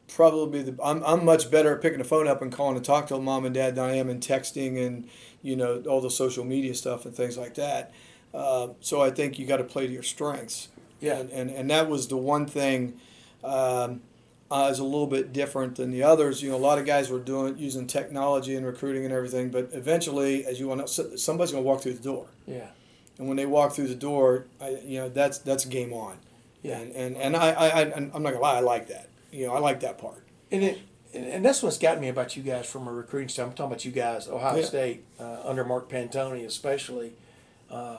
probably 0.08 0.62
the 0.62 0.76
I'm 0.82 1.02
I'm 1.04 1.24
much 1.24 1.50
better 1.50 1.74
at 1.74 1.82
picking 1.82 2.00
a 2.00 2.04
phone 2.04 2.26
up 2.26 2.42
and 2.42 2.52
calling 2.52 2.74
to 2.74 2.80
talk 2.80 3.06
to 3.08 3.18
mom 3.18 3.44
and 3.44 3.54
dad 3.54 3.76
than 3.76 3.84
I 3.84 3.94
am 3.94 4.10
in 4.10 4.20
texting 4.20 4.84
and 4.84 5.08
you 5.42 5.56
know 5.56 5.82
all 5.88 6.00
the 6.00 6.10
social 6.10 6.44
media 6.44 6.74
stuff 6.74 7.04
and 7.06 7.14
things 7.14 7.38
like 7.38 7.54
that. 7.54 7.92
Uh, 8.34 8.68
so 8.80 9.00
I 9.00 9.10
think 9.10 9.38
you 9.38 9.46
got 9.46 9.58
to 9.58 9.64
play 9.64 9.86
to 9.86 9.92
your 9.92 10.02
strengths. 10.02 10.68
Yeah. 11.00 11.18
And 11.18 11.30
and, 11.30 11.50
and 11.50 11.70
that 11.70 11.88
was 11.88 12.08
the 12.08 12.16
one 12.16 12.46
thing. 12.46 13.00
Um, 13.42 14.02
uh, 14.50 14.68
is 14.70 14.80
a 14.80 14.84
little 14.84 15.06
bit 15.06 15.32
different 15.32 15.76
than 15.76 15.90
the 15.90 16.02
others. 16.02 16.42
You 16.42 16.50
know, 16.50 16.56
a 16.56 16.58
lot 16.58 16.78
of 16.78 16.84
guys 16.84 17.08
were 17.08 17.20
doing 17.20 17.56
using 17.56 17.86
technology 17.86 18.56
and 18.56 18.66
recruiting 18.66 19.04
and 19.04 19.14
everything, 19.14 19.50
but 19.50 19.70
eventually, 19.72 20.44
as 20.44 20.58
you 20.58 20.66
want 20.66 20.86
to, 20.86 21.16
somebody's 21.16 21.52
going 21.52 21.62
to 21.62 21.68
walk 21.68 21.82
through 21.82 21.94
the 21.94 22.02
door, 22.02 22.26
yeah. 22.46 22.66
And 23.20 23.28
when 23.28 23.36
they 23.36 23.44
walk 23.46 23.74
through 23.74 23.88
the 23.88 23.94
door, 23.94 24.46
I, 24.60 24.78
you 24.84 24.98
know, 24.98 25.08
that's 25.10 25.38
that's 25.38 25.66
game 25.66 25.92
on. 25.92 26.16
Yeah. 26.62 26.78
And 26.78 26.92
and, 26.92 27.16
and 27.18 27.36
I, 27.36 27.50
I, 27.50 27.66
I 27.82 27.92
I'm 27.92 28.10
not 28.22 28.30
gonna 28.32 28.40
lie, 28.40 28.56
I 28.56 28.60
like 28.60 28.88
that. 28.88 29.10
You 29.30 29.46
know, 29.46 29.52
I 29.54 29.58
like 29.60 29.80
that 29.80 29.98
part. 29.98 30.24
And 30.50 30.64
it, 30.64 30.78
and 31.12 31.44
that's 31.44 31.62
what's 31.62 31.76
got 31.78 32.00
me 32.00 32.08
about 32.08 32.36
you 32.36 32.42
guys 32.42 32.66
from 32.66 32.88
a 32.88 32.92
recruiting 32.92 33.28
standpoint. 33.28 33.52
I'm 33.52 33.56
talking 33.56 33.72
about 33.72 33.84
you 33.84 33.92
guys, 33.92 34.26
Ohio 34.28 34.56
Yeah. 34.58 34.64
State, 34.64 35.04
uh, 35.20 35.40
under 35.44 35.64
Mark 35.64 35.88
Pantoni 35.90 36.44
especially. 36.46 37.12
Uh, 37.70 37.98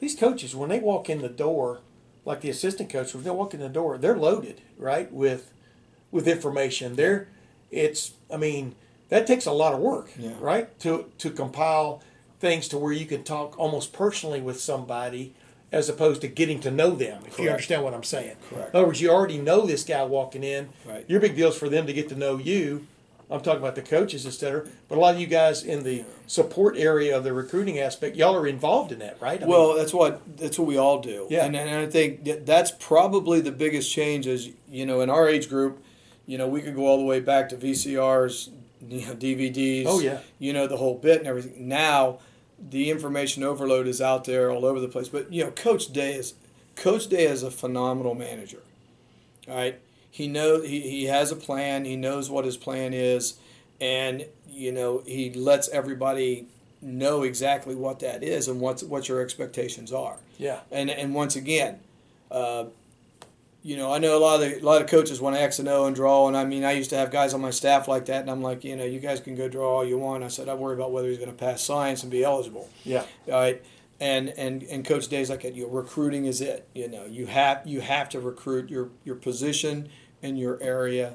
these 0.00 0.16
coaches, 0.16 0.56
when 0.56 0.68
they 0.70 0.80
walk 0.80 1.08
in 1.08 1.20
the 1.22 1.28
door, 1.28 1.80
like 2.24 2.40
the 2.40 2.50
assistant 2.50 2.90
coach, 2.90 3.14
when 3.14 3.22
they 3.24 3.30
walk 3.30 3.54
in 3.54 3.60
the 3.60 3.68
door, 3.68 3.98
they're 3.98 4.16
loaded, 4.18 4.60
right, 4.78 5.10
with 5.12 5.52
with 6.10 6.26
information. 6.26 6.96
They're, 6.96 7.28
it's, 7.70 8.12
I 8.32 8.36
mean, 8.36 8.74
that 9.10 9.26
takes 9.28 9.46
a 9.46 9.52
lot 9.52 9.74
of 9.74 9.78
work, 9.80 10.10
Yeah. 10.18 10.32
right, 10.40 10.76
to 10.80 11.06
to 11.18 11.30
compile 11.30 12.02
things 12.40 12.66
to 12.68 12.78
where 12.78 12.92
you 12.92 13.06
can 13.06 13.22
talk 13.22 13.58
almost 13.58 13.92
personally 13.92 14.40
with 14.40 14.60
somebody. 14.60 15.34
As 15.72 15.88
opposed 15.88 16.20
to 16.22 16.26
getting 16.26 16.58
to 16.62 16.70
know 16.72 16.90
them, 16.96 17.22
if 17.28 17.38
you 17.38 17.48
understand 17.48 17.84
what 17.84 17.94
I'm 17.94 18.02
saying. 18.02 18.34
Correct. 18.50 18.70
In 18.74 18.76
other 18.76 18.86
words, 18.88 19.00
you 19.00 19.08
already 19.08 19.38
know 19.38 19.64
this 19.66 19.84
guy 19.84 20.02
walking 20.02 20.42
in. 20.42 20.70
Right. 20.84 21.04
Your 21.08 21.20
big 21.20 21.36
deal 21.36 21.50
is 21.50 21.56
for 21.56 21.68
them 21.68 21.86
to 21.86 21.92
get 21.92 22.08
to 22.08 22.16
know 22.16 22.38
you. 22.38 22.88
I'm 23.30 23.40
talking 23.40 23.60
about 23.60 23.76
the 23.76 23.82
coaches, 23.82 24.26
et 24.26 24.32
cetera. 24.32 24.66
But 24.88 24.98
a 24.98 25.00
lot 25.00 25.14
of 25.14 25.20
you 25.20 25.28
guys 25.28 25.62
in 25.62 25.84
the 25.84 26.04
support 26.26 26.76
area 26.76 27.16
of 27.16 27.22
the 27.22 27.32
recruiting 27.32 27.78
aspect, 27.78 28.16
y'all 28.16 28.34
are 28.34 28.48
involved 28.48 28.90
in 28.90 28.98
that, 28.98 29.16
right? 29.22 29.40
I 29.40 29.46
Well, 29.46 29.68
mean, 29.68 29.76
that's 29.76 29.94
what 29.94 30.36
that's 30.36 30.58
what 30.58 30.66
we 30.66 30.76
all 30.76 30.98
do. 31.00 31.28
Yeah. 31.30 31.44
And, 31.44 31.54
and 31.54 31.70
I 31.70 31.86
think 31.86 32.24
that's 32.44 32.72
probably 32.80 33.40
the 33.40 33.52
biggest 33.52 33.92
change 33.92 34.26
is 34.26 34.50
you 34.68 34.84
know 34.86 35.02
in 35.02 35.08
our 35.08 35.28
age 35.28 35.48
group, 35.48 35.80
you 36.26 36.36
know 36.36 36.48
we 36.48 36.62
could 36.62 36.74
go 36.74 36.88
all 36.88 36.98
the 36.98 37.04
way 37.04 37.20
back 37.20 37.48
to 37.50 37.56
VCRs, 37.56 38.48
you 38.88 39.06
know, 39.06 39.14
DVDs. 39.14 39.84
Oh, 39.86 40.00
yeah. 40.00 40.18
You 40.40 40.52
know 40.52 40.66
the 40.66 40.78
whole 40.78 40.96
bit 40.98 41.18
and 41.18 41.28
everything. 41.28 41.68
Now, 41.68 42.18
the 42.68 42.90
information 42.90 43.42
overload 43.42 43.86
is 43.86 44.00
out 44.00 44.24
there 44.24 44.50
all 44.50 44.64
over 44.66 44.80
the 44.80 44.88
place. 44.88 45.08
But 45.08 45.32
you 45.32 45.44
know, 45.44 45.50
Coach 45.50 45.92
Day 45.92 46.14
is 46.14 46.34
Coach 46.76 47.08
Day 47.08 47.24
is 47.24 47.42
a 47.42 47.50
phenomenal 47.50 48.14
manager. 48.14 48.62
All 49.48 49.54
right. 49.56 49.80
He 50.10 50.26
knows 50.28 50.66
he, 50.66 50.80
he 50.80 51.04
has 51.06 51.30
a 51.30 51.36
plan. 51.36 51.84
He 51.84 51.96
knows 51.96 52.28
what 52.28 52.44
his 52.44 52.56
plan 52.56 52.92
is, 52.92 53.38
and 53.80 54.26
you 54.48 54.72
know 54.72 55.02
he 55.06 55.32
lets 55.32 55.68
everybody 55.68 56.46
know 56.82 57.22
exactly 57.22 57.74
what 57.74 58.00
that 58.00 58.22
is 58.22 58.48
and 58.48 58.60
what's 58.60 58.82
what 58.82 59.08
your 59.08 59.20
expectations 59.20 59.92
are. 59.92 60.16
yeah, 60.38 60.60
And 60.70 60.90
and 60.90 61.14
once 61.14 61.36
again, 61.36 61.78
uh, 62.30 62.64
you 63.62 63.76
know 63.76 63.92
I 63.92 63.98
know 63.98 64.16
a 64.16 64.20
lot 64.20 64.42
of 64.42 64.48
the, 64.48 64.60
a 64.60 64.64
lot 64.64 64.82
of 64.82 64.88
coaches 64.88 65.20
want 65.20 65.36
to 65.36 65.42
X 65.42 65.58
and 65.58 65.68
O 65.68 65.86
and 65.86 65.94
draw, 65.94 66.28
and 66.28 66.36
I 66.36 66.44
mean 66.44 66.64
I 66.64 66.72
used 66.72 66.90
to 66.90 66.96
have 66.96 67.10
guys 67.10 67.34
on 67.34 67.40
my 67.40 67.50
staff 67.50 67.88
like 67.88 68.06
that, 68.06 68.22
and 68.22 68.30
I'm 68.30 68.42
like, 68.42 68.64
you 68.64 68.76
know, 68.76 68.84
you 68.84 69.00
guys 69.00 69.20
can 69.20 69.34
go 69.34 69.48
draw 69.48 69.76
all 69.76 69.84
you 69.84 69.98
want. 69.98 70.24
I 70.24 70.28
said 70.28 70.48
I 70.48 70.54
worry 70.54 70.74
about 70.74 70.92
whether 70.92 71.08
he's 71.08 71.18
going 71.18 71.30
to 71.30 71.36
pass 71.36 71.62
science 71.62 72.02
and 72.02 72.10
be 72.10 72.24
eligible. 72.24 72.68
yeah, 72.84 73.04
All 73.26 73.34
right. 73.34 73.62
And, 74.02 74.30
and, 74.30 74.62
and 74.62 74.82
coach 74.82 75.08
Day's 75.08 75.28
like 75.28 75.44
you 75.44 75.66
know, 75.66 75.68
recruiting 75.68 76.24
is 76.24 76.40
it 76.40 76.66
you 76.74 76.88
know 76.88 77.04
you 77.04 77.26
have 77.26 77.66
you 77.66 77.82
have 77.82 78.08
to 78.10 78.20
recruit 78.20 78.70
your, 78.70 78.88
your 79.04 79.14
position 79.14 79.90
and 80.22 80.38
your 80.38 80.58
area 80.62 81.14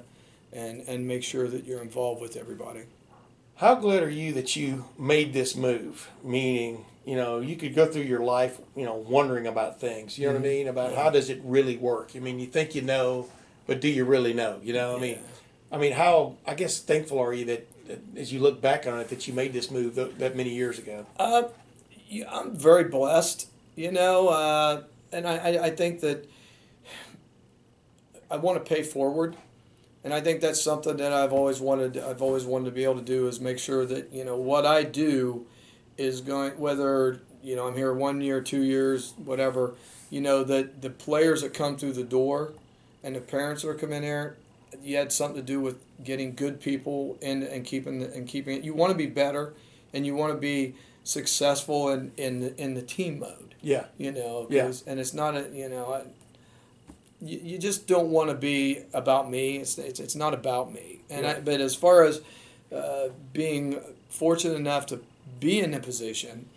and, 0.53 0.81
and 0.81 1.07
make 1.07 1.23
sure 1.23 1.47
that 1.47 1.65
you're 1.65 1.81
involved 1.81 2.21
with 2.21 2.37
everybody 2.37 2.81
How 3.55 3.73
glad 3.75 4.03
are 4.03 4.09
you 4.09 4.33
that 4.33 4.55
you 4.55 4.85
made 4.99 5.33
this 5.33 5.55
move? 5.55 6.11
Meaning, 6.23 6.85
you 7.05 7.15
know, 7.15 7.39
you 7.39 7.55
could 7.55 7.75
go 7.75 7.85
through 7.85 8.03
your 8.03 8.21
life, 8.21 8.59
you 8.75 8.83
know, 8.83 8.95
wondering 8.95 9.45
about 9.45 9.79
things. 9.79 10.17
You 10.17 10.27
know 10.27 10.33
what 10.33 10.39
I 10.39 10.43
mean? 10.43 10.67
About 10.67 10.95
how 10.95 11.11
does 11.11 11.29
it 11.29 11.39
really 11.43 11.77
work? 11.77 12.11
I 12.15 12.19
mean, 12.19 12.39
you 12.39 12.47
think 12.47 12.73
you 12.73 12.81
know, 12.81 13.27
but 13.67 13.79
do 13.79 13.87
you 13.87 14.03
really 14.05 14.33
know? 14.33 14.59
You 14.63 14.73
know, 14.73 14.93
what 14.93 14.97
I 14.97 15.01
mean, 15.01 15.19
I 15.71 15.77
mean, 15.77 15.91
how? 15.93 16.37
I 16.47 16.55
guess 16.55 16.79
thankful 16.79 17.19
are 17.19 17.33
you 17.33 17.45
that, 17.45 17.87
that 17.87 17.99
as 18.17 18.33
you 18.33 18.39
look 18.39 18.59
back 18.59 18.87
on 18.87 18.99
it, 18.99 19.09
that 19.09 19.27
you 19.27 19.33
made 19.33 19.53
this 19.53 19.69
move 19.69 19.95
that, 19.95 20.17
that 20.17 20.35
many 20.35 20.49
years 20.49 20.79
ago? 20.79 21.05
Uh, 21.17 21.43
yeah, 22.07 22.25
I'm 22.31 22.55
very 22.55 22.85
blessed, 22.85 23.49
you 23.75 23.91
know, 23.91 24.29
uh, 24.29 24.83
and 25.11 25.27
I, 25.27 25.35
I, 25.37 25.63
I 25.65 25.69
think 25.69 25.99
that 26.01 26.27
I 28.31 28.37
want 28.37 28.63
to 28.63 28.73
pay 28.73 28.81
forward, 28.81 29.35
and 30.03 30.11
I 30.11 30.21
think 30.21 30.41
that's 30.41 30.61
something 30.61 30.97
that 30.97 31.13
I've 31.13 31.33
always 31.33 31.59
wanted. 31.59 31.97
I've 31.97 32.23
always 32.23 32.45
wanted 32.45 32.65
to 32.65 32.71
be 32.71 32.83
able 32.83 32.95
to 32.95 33.01
do 33.01 33.27
is 33.27 33.39
make 33.39 33.59
sure 33.59 33.85
that 33.85 34.11
you 34.11 34.25
know 34.25 34.37
what 34.37 34.65
I 34.65 34.83
do 34.83 35.45
is 35.97 36.21
going 36.21 36.57
whether 36.59 37.21
you 37.43 37.55
know 37.55 37.67
I'm 37.67 37.75
here 37.75 37.93
one 37.93 38.21
year, 38.21 38.41
two 38.41 38.63
years, 38.63 39.13
whatever. 39.17 39.75
You 40.09 40.21
know 40.21 40.43
that 40.43 40.81
the 40.81 40.89
players 40.89 41.41
that 41.41 41.53
come 41.53 41.77
through 41.77 41.93
the 41.93 42.03
door, 42.03 42.53
and 43.03 43.15
the 43.15 43.21
parents 43.21 43.63
that 43.63 43.69
are 43.69 43.75
coming 43.75 44.01
there, 44.01 44.37
you 44.83 44.97
had 44.97 45.11
something 45.11 45.41
to 45.41 45.45
do 45.45 45.59
with 45.59 45.77
getting 46.03 46.35
good 46.35 46.59
people 46.59 47.17
in 47.21 47.43
and 47.43 47.65
keeping 47.65 47.99
the, 47.99 48.13
and 48.13 48.27
keeping 48.27 48.57
it. 48.57 48.63
You 48.63 48.73
want 48.73 48.91
to 48.91 48.97
be 48.97 49.07
better, 49.07 49.53
and 49.93 50.05
you 50.05 50.15
want 50.15 50.33
to 50.33 50.39
be 50.39 50.75
successful 51.03 51.89
in 51.89 52.11
in 52.17 52.39
the, 52.41 52.55
in 52.57 52.73
the 52.73 52.81
team 52.81 53.19
mode. 53.19 53.55
Yeah. 53.61 53.85
You 53.97 54.11
know. 54.11 54.47
Yeah. 54.49 54.71
And 54.85 54.99
it's 54.99 55.13
not 55.13 55.35
a 55.35 55.49
you 55.53 55.69
know. 55.69 55.93
I, 55.93 56.01
you, 57.21 57.39
you 57.43 57.57
just 57.57 57.87
don't 57.87 58.09
want 58.09 58.29
to 58.29 58.35
be 58.35 58.83
about 58.93 59.29
me. 59.29 59.57
It's, 59.57 59.77
it's, 59.77 59.99
it's 59.99 60.15
not 60.15 60.33
about 60.33 60.73
me. 60.73 60.99
And 61.09 61.25
I, 61.25 61.39
but 61.39 61.61
as 61.61 61.75
far 61.75 62.03
as 62.03 62.21
uh, 62.73 63.09
being 63.33 63.79
fortunate 64.09 64.55
enough 64.55 64.85
to 64.87 65.01
be 65.39 65.59
in 65.59 65.73
a 65.73 65.79
position, 65.79 66.47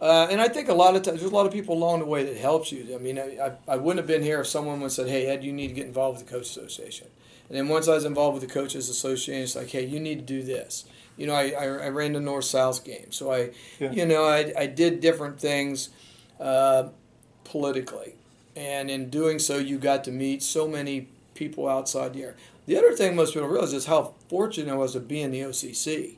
uh, 0.00 0.28
and 0.30 0.40
I 0.40 0.48
think 0.48 0.68
a 0.68 0.74
lot 0.74 0.94
of 0.94 1.02
times 1.02 1.20
there's 1.20 1.32
a 1.32 1.34
lot 1.34 1.46
of 1.46 1.52
people 1.52 1.74
along 1.74 2.00
the 2.00 2.06
way 2.06 2.24
that 2.24 2.36
helps 2.36 2.70
you. 2.70 2.94
I 2.94 2.98
mean, 2.98 3.18
I, 3.18 3.52
I, 3.66 3.76
wouldn't 3.76 3.98
have 3.98 4.06
been 4.06 4.22
here 4.22 4.40
if 4.40 4.46
someone 4.46 4.80
would 4.80 4.86
have 4.86 4.92
said, 4.92 5.08
"Hey, 5.08 5.26
Ed, 5.26 5.42
you 5.42 5.52
need 5.52 5.68
to 5.68 5.74
get 5.74 5.86
involved 5.86 6.18
with 6.18 6.26
the 6.26 6.32
coach 6.32 6.46
association." 6.46 7.08
And 7.48 7.56
then 7.56 7.68
once 7.68 7.88
I 7.88 7.94
was 7.94 8.04
involved 8.04 8.38
with 8.40 8.48
the 8.48 8.52
coaches 8.52 8.88
association, 8.88 9.42
it's 9.42 9.56
like, 9.56 9.70
"Hey, 9.70 9.84
you 9.84 9.98
need 9.98 10.20
to 10.20 10.24
do 10.24 10.42
this." 10.42 10.84
You 11.16 11.26
know, 11.26 11.34
I, 11.34 11.50
I, 11.50 11.64
I 11.64 11.88
ran 11.88 12.12
the 12.12 12.20
North 12.20 12.44
South 12.44 12.84
game, 12.84 13.10
so 13.10 13.32
I, 13.32 13.50
Yeah. 13.80 13.90
you 13.90 14.06
know, 14.06 14.24
I, 14.24 14.52
I 14.56 14.66
did 14.66 15.00
different 15.00 15.40
things 15.40 15.88
uh, 16.38 16.90
politically, 17.42 18.14
and 18.54 18.88
in 18.88 19.10
doing 19.10 19.40
so, 19.40 19.58
you 19.58 19.78
got 19.78 20.04
to 20.04 20.12
meet 20.12 20.44
so 20.44 20.68
many 20.68 21.08
people 21.34 21.68
outside 21.68 22.12
the 22.14 22.22
area. 22.22 22.34
The 22.66 22.76
other 22.76 22.92
thing 22.94 23.16
most 23.16 23.34
people 23.34 23.48
realize 23.48 23.72
is 23.72 23.86
how 23.86 24.14
fortunate 24.28 24.70
I 24.70 24.76
was 24.76 24.92
to 24.92 25.00
be 25.00 25.20
in 25.20 25.32
the 25.32 25.40
OCC. 25.40 26.17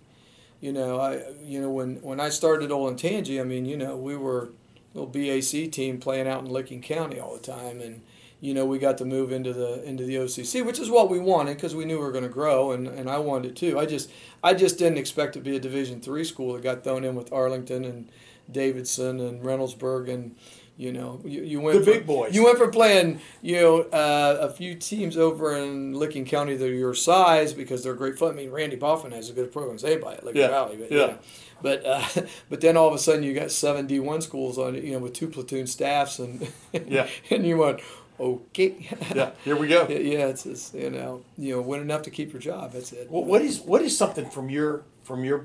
You 0.61 0.73
know, 0.73 1.01
I 1.01 1.23
you 1.43 1.61
know 1.61 1.71
when 1.71 1.97
when 2.03 2.21
I 2.21 2.29
started 2.29 2.71
Olentangy, 2.71 3.41
I 3.41 3.45
mean, 3.45 3.65
you 3.65 3.77
know, 3.77 3.97
we 3.97 4.17
were 4.17 4.51
a 4.95 4.99
little 4.99 5.07
BAC 5.07 5.73
team 5.73 5.99
playing 5.99 6.29
out 6.29 6.45
in 6.45 6.51
Licking 6.51 6.83
County 6.83 7.19
all 7.19 7.35
the 7.35 7.41
time, 7.41 7.81
and 7.81 8.03
you 8.41 8.53
know, 8.55 8.67
we 8.67 8.79
got 8.79 8.99
to 8.99 9.05
move 9.05 9.33
into 9.33 9.53
the 9.53 9.83
into 9.85 10.05
the 10.05 10.17
OCC, 10.17 10.65
which 10.65 10.79
is 10.79 10.91
what 10.91 11.11
we 11.11 11.19
wanted 11.19 11.57
because 11.57 11.75
we 11.75 11.85
knew 11.85 11.99
we 11.99 12.05
were 12.05 12.13
going 12.13 12.25
to 12.25 12.31
grow, 12.31 12.73
and, 12.73 12.89
and 12.89 13.09
I 13.09 13.19
wanted 13.19 13.53
it 13.53 13.57
too. 13.57 13.79
I 13.79 13.87
just 13.87 14.11
I 14.43 14.55
just 14.55 14.79
didn't 14.79 14.99
expect 14.99 15.33
to 15.35 15.41
be 15.41 15.57
a 15.57 15.61
Division 15.61 16.01
three 16.01 16.25
school 16.25 16.53
that 16.55 16.63
got 16.63 16.85
thrown 16.85 17.05
in 17.05 17.15
with 17.15 17.33
Arlington 17.33 17.85
and 17.85 18.11
Davidson 18.51 19.21
and 19.21 19.43
Reynoldsburg 19.43 20.13
and. 20.13 20.37
You 20.77 20.93
know, 20.93 21.21
you, 21.25 21.43
you 21.43 21.61
went 21.61 21.85
The 21.85 21.93
big 21.93 22.07
boys. 22.07 22.35
You 22.35 22.45
went 22.45 22.57
from 22.57 22.71
playing, 22.71 23.21
you 23.43 23.57
know, 23.57 23.81
uh, 23.83 24.39
a 24.41 24.51
few 24.51 24.75
teams 24.75 25.19
over 25.19 25.55
in 25.55 25.93
Licking 25.93 26.25
County 26.25 26.57
that 26.57 26.65
are 26.67 26.73
your 26.73 26.95
size 26.95 27.53
because 27.53 27.85
they're 27.85 27.93
great 27.95 28.19
fun. 28.19 28.31
I 28.31 28.35
mean, 28.35 28.51
Randy 28.51 28.77
Boffin 28.77 29.13
has 29.13 29.29
a 29.29 29.35
good 29.35 29.53
program 29.53 29.75
as 29.77 29.85
anybody 29.85 30.17
at 30.17 30.25
Licking 30.25 30.41
Yeah, 30.41 30.49
Valley, 30.49 30.77
but 30.79 30.91
yeah. 30.91 30.99
you 30.99 31.07
know. 31.09 31.19
But 31.63 31.85
uh, 31.85 32.03
but 32.49 32.63
then 32.63 32.79
all 32.79 32.89
of 32.89 32.95
a 32.95 32.99
sudden 32.99 33.23
you 33.23 33.35
got 33.35 33.51
seven 33.51 33.87
D 33.87 34.01
one 34.01 34.23
schools 34.23 34.57
on 34.59 34.75
it, 34.75 34.83
you 34.85 34.93
know, 34.93 35.01
with 35.01 35.13
two 35.13 35.29
platoon 35.29 35.67
staffs 35.67 36.19
and 36.19 36.49
Yeah. 36.73 37.09
and 37.31 37.47
you 37.47 37.59
went 37.59 37.81
okay, 38.19 38.89
Yeah. 39.15 39.33
Here 39.45 39.57
we 39.57 39.69
go. 39.69 39.87
yeah, 39.89 40.27
it's 40.29 40.45
just, 40.45 40.75
you 40.75 40.89
know 40.91 41.23
you 41.37 41.57
know 41.57 41.61
win 41.63 41.81
enough 41.83 42.03
to 42.03 42.11
keep 42.11 42.33
your 42.33 42.41
job. 42.41 42.73
That's 42.73 42.93
it. 42.93 43.11
What, 43.11 43.27
what 43.27 43.43
is 43.43 43.61
what 43.61 43.83
is 43.83 43.95
something 43.99 44.31
from 44.31 44.49
your 44.49 44.85
from 45.05 45.25
your 45.25 45.45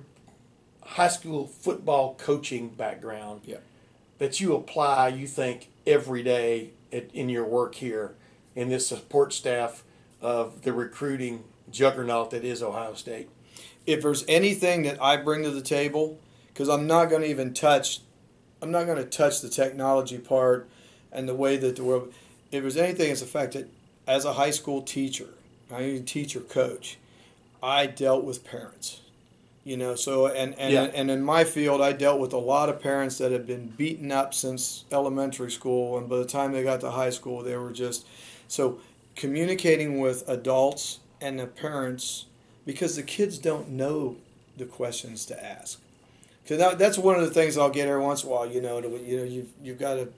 high 0.81 1.09
school 1.09 1.45
football 1.47 2.15
coaching 2.17 2.69
background 2.69 3.41
Yeah. 3.43 3.57
That 4.17 4.39
you 4.39 4.55
apply? 4.55 5.09
You 5.09 5.27
think 5.27 5.69
every 5.85 6.23
day 6.23 6.71
at, 6.91 7.13
in 7.13 7.29
your 7.29 7.45
work 7.45 7.75
here 7.75 8.15
in 8.55 8.69
this 8.69 8.87
support 8.87 9.33
staff 9.33 9.83
of 10.21 10.61
the 10.63 10.73
recruiting 10.73 11.43
juggernaut 11.71 12.31
that 12.31 12.43
is 12.43 12.63
Ohio 12.63 12.93
State. 12.93 13.29
if 13.85 14.01
there's 14.01 14.25
anything 14.27 14.83
that 14.83 15.01
I 15.01 15.17
bring 15.17 15.43
to 15.43 15.51
the 15.51 15.61
table, 15.61 16.19
because 16.47 16.69
I'm 16.69 16.87
not 16.87 17.09
going 17.09 17.21
to 17.21 17.29
even 17.29 17.53
touch, 17.53 18.01
I'm 18.61 18.71
not 18.71 18.85
going 18.85 18.97
to 18.97 19.05
touch 19.05 19.41
the 19.41 19.49
technology 19.49 20.17
part 20.17 20.69
and 21.11 21.27
the 21.29 21.35
way 21.35 21.57
that 21.57 21.75
the 21.75 21.83
world. 21.83 22.13
If 22.51 22.61
there's 22.61 22.77
anything, 22.77 23.11
it's 23.11 23.21
the 23.21 23.27
fact 23.27 23.53
that 23.53 23.67
as 24.07 24.25
a 24.25 24.33
high 24.33 24.51
school 24.51 24.81
teacher, 24.81 25.29
I 25.71 25.79
mean 25.79 26.05
teacher 26.05 26.39
coach, 26.39 26.97
I 27.61 27.87
dealt 27.87 28.23
with 28.23 28.45
parents. 28.45 29.01
You 29.65 29.77
know, 29.77 29.95
so 29.95 30.27
and 30.27 30.57
and, 30.59 30.71
Yeah. 30.73 30.83
and 30.93 31.09
in 31.09 31.23
my 31.23 31.43
field, 31.43 31.81
I 31.81 31.91
dealt 31.91 32.19
with 32.19 32.33
a 32.33 32.37
lot 32.37 32.69
of 32.69 32.79
parents 32.79 33.17
that 33.17 33.31
had 33.31 33.47
been 33.47 33.69
beaten 33.75 34.11
up 34.11 34.33
since 34.33 34.85
elementary 34.91 35.49
school, 35.51 35.97
and 35.97 36.07
by 36.07 36.17
the 36.17 36.25
time 36.25 36.51
they 36.51 36.63
got 36.63 36.81
to 36.81 36.91
high 36.91 37.09
school, 37.09 37.41
they 37.41 37.57
were 37.57 37.71
just 37.71 38.05
so 38.47 38.79
communicating 39.15 39.99
with 39.99 40.23
adults 40.29 40.99
and 41.19 41.39
the 41.39 41.47
parents 41.47 42.25
because 42.65 42.95
the 42.95 43.01
kids 43.03 43.39
don't 43.39 43.69
know 43.69 44.17
the 44.55 44.65
questions 44.65 45.25
to 45.25 45.43
ask. 45.43 45.79
Because 46.43 46.59
that, 46.59 46.77
that's 46.77 46.97
one 46.99 47.15
of 47.15 47.21
the 47.21 47.31
things 47.31 47.57
I'll 47.57 47.71
get 47.71 47.87
every 47.87 48.03
once 48.03 48.23
in 48.23 48.29
a 48.29 48.31
while. 48.31 48.45
You 48.45 48.61
know, 48.61 48.79
to, 48.81 48.87
you 49.03 49.17
know, 49.17 49.23
you've 49.23 49.49
you've 49.63 49.79
got 49.79 49.97
a, 49.97 50.09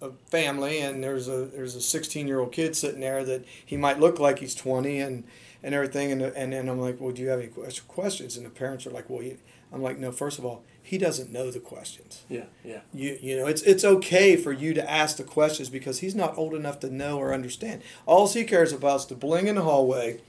a 0.00 0.10
family, 0.26 0.80
and 0.80 1.04
there's 1.04 1.28
a 1.28 1.44
there's 1.44 1.76
a 1.76 1.80
16 1.80 2.26
year 2.26 2.40
old 2.40 2.50
kid 2.50 2.74
sitting 2.74 3.00
there 3.00 3.22
that 3.24 3.44
he 3.64 3.76
might 3.76 4.00
look 4.00 4.18
like 4.18 4.40
he's 4.40 4.56
20 4.56 4.98
and 4.98 5.22
and 5.62 5.74
everything, 5.74 6.12
and 6.12 6.22
and 6.22 6.52
then 6.52 6.68
I'm 6.68 6.80
like, 6.80 7.00
well, 7.00 7.12
do 7.12 7.22
you 7.22 7.28
have 7.28 7.40
any 7.40 7.50
questions? 7.88 8.36
And 8.36 8.44
the 8.44 8.50
parents 8.50 8.86
are 8.86 8.90
like, 8.90 9.08
well, 9.08 9.22
you, 9.22 9.38
I'm 9.72 9.82
like, 9.82 9.98
no. 9.98 10.12
First 10.12 10.38
of 10.38 10.44
all, 10.44 10.64
he 10.82 10.98
doesn't 10.98 11.32
know 11.32 11.50
the 11.50 11.60
questions. 11.60 12.24
Yeah, 12.28 12.44
yeah. 12.64 12.80
You 12.92 13.18
you 13.20 13.36
know, 13.36 13.46
it's 13.46 13.62
it's 13.62 13.84
okay 13.84 14.36
for 14.36 14.52
you 14.52 14.74
to 14.74 14.90
ask 14.90 15.16
the 15.16 15.24
questions 15.24 15.68
because 15.68 16.00
he's 16.00 16.14
not 16.14 16.36
old 16.36 16.54
enough 16.54 16.80
to 16.80 16.90
know 16.90 17.18
or 17.18 17.32
understand. 17.32 17.82
All 18.06 18.28
he 18.28 18.44
cares 18.44 18.72
about 18.72 19.00
is 19.00 19.06
the 19.06 19.14
bling 19.14 19.46
in 19.46 19.54
the 19.54 19.62
hallway, 19.62 20.20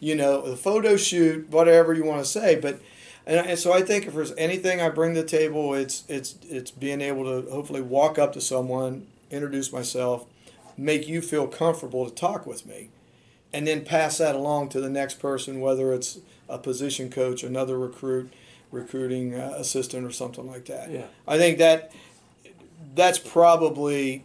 you 0.00 0.14
know, 0.14 0.42
the 0.42 0.56
photo 0.56 0.96
shoot, 0.96 1.48
whatever 1.50 1.94
you 1.94 2.04
want 2.04 2.24
to 2.24 2.30
say. 2.30 2.56
But 2.56 2.80
and, 3.26 3.46
and 3.46 3.58
so 3.58 3.72
I 3.72 3.82
think 3.82 4.06
if 4.06 4.14
there's 4.14 4.34
anything 4.36 4.80
I 4.80 4.88
bring 4.88 5.14
to 5.14 5.22
the 5.22 5.28
table, 5.28 5.74
it's 5.74 6.04
it's 6.08 6.36
it's 6.48 6.70
being 6.70 7.00
able 7.00 7.24
to 7.24 7.50
hopefully 7.50 7.82
walk 7.82 8.18
up 8.18 8.32
to 8.32 8.40
someone, 8.40 9.06
introduce 9.30 9.72
myself, 9.72 10.26
make 10.76 11.06
you 11.06 11.20
feel 11.20 11.46
comfortable 11.46 12.08
to 12.08 12.14
talk 12.14 12.46
with 12.46 12.66
me, 12.66 12.90
and 13.52 13.66
then 13.66 13.84
pass 13.84 14.18
that 14.18 14.34
along 14.34 14.68
to 14.70 14.80
the 14.80 14.90
next 14.90 15.18
person, 15.20 15.60
whether 15.60 15.92
it's 15.92 16.18
a 16.48 16.58
position 16.58 17.10
coach, 17.10 17.42
another 17.42 17.78
recruit, 17.78 18.32
recruiting 18.70 19.34
uh, 19.34 19.54
assistant, 19.56 20.06
or 20.06 20.10
something 20.10 20.46
like 20.50 20.66
that. 20.66 20.90
Yeah. 20.90 21.06
I 21.26 21.38
think 21.38 21.58
that 21.58 21.92
that's 22.94 23.18
probably 23.18 24.24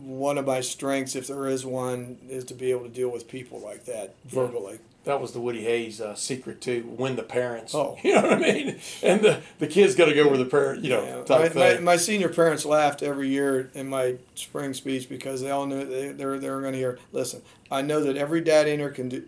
one 0.00 0.38
of 0.38 0.46
my 0.46 0.60
strengths, 0.60 1.16
if 1.16 1.26
there 1.26 1.46
is 1.46 1.64
one, 1.66 2.18
is 2.28 2.44
to 2.44 2.54
be 2.54 2.70
able 2.70 2.82
to 2.84 2.88
deal 2.88 3.08
with 3.08 3.28
people 3.28 3.58
like 3.60 3.84
that 3.86 4.14
verbally. 4.24 4.78
That 5.04 5.20
was 5.20 5.30
the 5.32 5.40
Woody 5.40 5.62
Hayes 5.62 6.00
uh, 6.00 6.16
secret 6.16 6.60
too. 6.60 6.84
win 6.98 7.14
the 7.14 7.22
parents. 7.22 7.74
Oh. 7.76 7.96
you 8.04 8.12
know 8.14 8.22
what 8.22 8.32
I 8.32 8.38
mean? 8.38 8.80
And 9.04 9.20
the 9.20 9.40
the 9.60 9.68
kids 9.68 9.94
got 9.94 10.06
to 10.06 10.14
go 10.14 10.26
where 10.28 10.36
the 10.36 10.44
parent, 10.44 10.82
you 10.82 10.90
know, 10.90 11.04
Yeah. 11.04 11.22
type 11.22 11.54
My, 11.54 11.74
my, 11.74 11.80
my 11.80 11.96
senior 11.96 12.28
parents 12.28 12.64
laughed 12.64 13.02
every 13.04 13.28
year 13.28 13.70
in 13.74 13.88
my 13.88 14.16
spring 14.34 14.74
speech 14.74 15.08
because 15.08 15.40
they 15.42 15.50
all 15.50 15.64
knew 15.66 15.84
they, 15.84 16.08
they 16.08 16.26
were, 16.26 16.38
they 16.40 16.50
were 16.50 16.60
going 16.60 16.72
to 16.72 16.78
hear, 16.78 16.98
listen, 17.12 17.40
I 17.70 17.82
know 17.82 18.02
that 18.04 18.16
every 18.16 18.40
dad 18.40 18.68
in 18.68 18.78
here 18.78 18.90
can 18.90 19.08
do, 19.08 19.24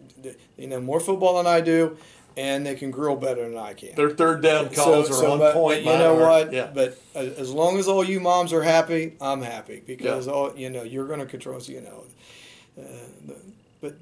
they 0.56 0.66
know 0.66 0.80
more 0.80 1.00
football 1.00 1.36
than 1.38 1.46
I 1.46 1.60
do, 1.60 1.96
and 2.36 2.64
they 2.64 2.74
can 2.76 2.90
grill 2.90 3.16
better 3.16 3.48
than 3.48 3.58
I 3.58 3.74
can. 3.74 3.94
Their 3.96 4.10
third 4.10 4.42
down 4.42 4.68
calls 4.70 5.10
are 5.10 5.26
on 5.26 5.38
but, 5.38 5.54
point. 5.54 5.84
but 5.84 5.92
you 5.92 5.98
know 5.98 6.16
are- 6.18 6.20
what? 6.44 6.52
Yeah. 6.52 6.70
But 6.72 6.98
as 7.14 7.32
as 7.38 7.50
long 7.52 7.78
as 7.78 7.88
all 7.88 8.04
you 8.04 8.20
moms 8.20 8.52
are 8.52 8.62
happy, 8.62 9.14
I'm 9.20 9.42
happy 9.42 9.82
because 9.84 10.26
Yeah. 10.26 10.32
all 10.32 10.56
you 10.56 10.70
know 10.70 10.82
you're 10.82 11.06
going 11.06 11.20
to 11.20 11.26
control. 11.26 11.60
You 11.62 11.80
know, 11.80 12.04
uh, 12.80 13.32
but 13.80 13.96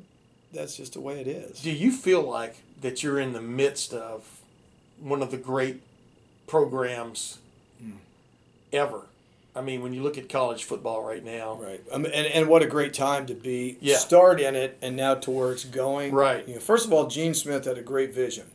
that's 0.53 0.77
just 0.77 0.93
the 0.95 1.01
way 1.01 1.21
it 1.21 1.27
is. 1.27 1.61
Do 1.63 1.71
you 1.71 1.91
feel 1.93 2.23
like 2.23 2.57
that 2.83 3.03
you're 3.03 3.19
in 3.19 3.33
the 3.33 3.41
midst 3.43 3.95
of 3.95 4.41
one 5.01 5.23
of 5.23 5.31
the 5.31 5.39
great 5.39 5.81
programs 6.47 7.39
ever? 8.73 9.03
I 9.57 9.63
mean, 9.63 9.83
when 9.83 9.93
you 9.95 10.03
look 10.03 10.19
at 10.19 10.29
college 10.29 10.65
football 10.65 11.03
right 11.03 11.25
now, 11.25 11.55
Right. 11.61 11.83
I 11.93 11.97
mean, 11.99 12.13
and, 12.13 12.27
and 12.27 12.49
what 12.49 12.63
a 12.63 12.67
great 12.67 12.93
time 12.95 13.27
to 13.27 13.35
be 13.35 13.79
Yeah. 13.81 13.97
start 13.97 14.41
in 14.41 14.55
it 14.55 14.77
and 14.83 14.95
now 14.97 15.15
to 15.15 15.31
where 15.31 15.51
it's 15.53 15.65
going. 15.65 16.13
Right. 16.13 16.47
You 16.47 16.55
know, 16.55 16.61
first 16.61 16.87
of 16.87 16.93
all, 16.93 17.07
Gene 17.07 17.35
Smith 17.35 17.65
had 17.65 17.79
a 17.79 17.83
great 17.83 18.13
vision 18.15 18.47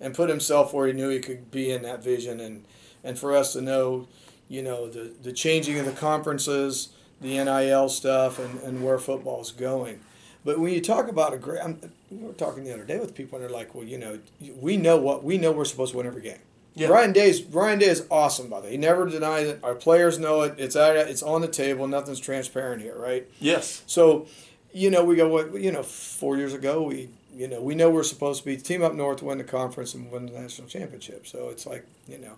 and 0.00 0.14
put 0.14 0.28
himself 0.28 0.72
where 0.74 0.86
he 0.86 0.92
knew 0.92 1.08
he 1.08 1.20
could 1.20 1.50
be 1.50 1.70
in 1.70 1.82
that 1.82 2.02
vision 2.02 2.40
and 2.40 2.64
and 3.02 3.18
for 3.18 3.34
us 3.34 3.54
to 3.54 3.62
know, 3.62 4.08
you 4.48 4.62
know, 4.62 4.86
the, 4.88 5.12
the 5.22 5.32
changing 5.32 5.78
of 5.78 5.86
the 5.86 5.92
conferences, 5.92 6.90
the 7.20 7.42
NIL 7.42 7.88
stuff 7.88 8.38
and, 8.38 8.60
and 8.60 8.84
where 8.84 8.98
football's 8.98 9.52
going. 9.52 10.00
But 10.44 10.58
when 10.58 10.72
you 10.74 10.80
talk 10.82 11.08
about 11.08 11.32
a 11.32 11.38
great, 11.38 11.60
I'm, 11.62 11.80
we 12.10 12.18
were 12.26 12.32
talking 12.32 12.64
the 12.64 12.72
other 12.74 12.84
day 12.84 12.98
with 12.98 13.14
people, 13.14 13.36
and 13.38 13.42
they're 13.44 13.54
like, 13.54 13.74
"Well, 13.74 13.84
you 13.84 13.98
know, 13.98 14.18
we 14.56 14.76
know 14.78 14.96
what 14.96 15.22
we 15.22 15.38
know. 15.38 15.52
We're 15.52 15.64
supposed 15.66 15.92
to 15.92 15.98
win 15.98 16.06
every 16.06 16.22
game." 16.22 16.38
Yeah. 16.74 16.88
Ryan 16.88 17.12
Day's 17.12 17.42
Ryan 17.42 17.78
Day 17.80 17.88
is 17.88 18.06
awesome 18.10 18.48
by 18.48 18.60
the 18.60 18.66
way. 18.66 18.70
He 18.72 18.76
never 18.78 19.06
denies 19.06 19.48
it. 19.48 19.60
Our 19.62 19.74
players 19.74 20.18
know 20.18 20.42
it. 20.42 20.54
It's 20.58 20.76
out. 20.76 20.96
It's 20.96 21.22
on 21.22 21.40
the 21.40 21.48
table. 21.48 21.86
Nothing's 21.88 22.20
transparent 22.20 22.80
here, 22.82 22.96
right? 22.96 23.26
yes, 23.40 23.82
So, 23.86 24.26
you 24.72 24.90
know, 24.90 25.04
we 25.04 25.16
go 25.16 25.28
what 25.28 25.60
you 25.60 25.72
know. 25.72 25.82
Four 25.82 26.36
years 26.36 26.54
ago, 26.54 26.82
we 26.82 27.08
you 27.34 27.48
know 27.48 27.60
we 27.60 27.74
know 27.74 27.90
we're 27.90 28.04
supposed 28.04 28.40
to 28.40 28.46
be 28.46 28.56
team 28.56 28.82
up 28.82 28.94
north, 28.94 29.20
win 29.22 29.38
the 29.38 29.44
conference, 29.44 29.94
and 29.94 30.10
win 30.12 30.26
the 30.26 30.32
national 30.40 30.68
championship. 30.68 31.26
So 31.26 31.48
it's 31.48 31.66
like 31.66 31.84
you 32.08 32.18
know, 32.18 32.34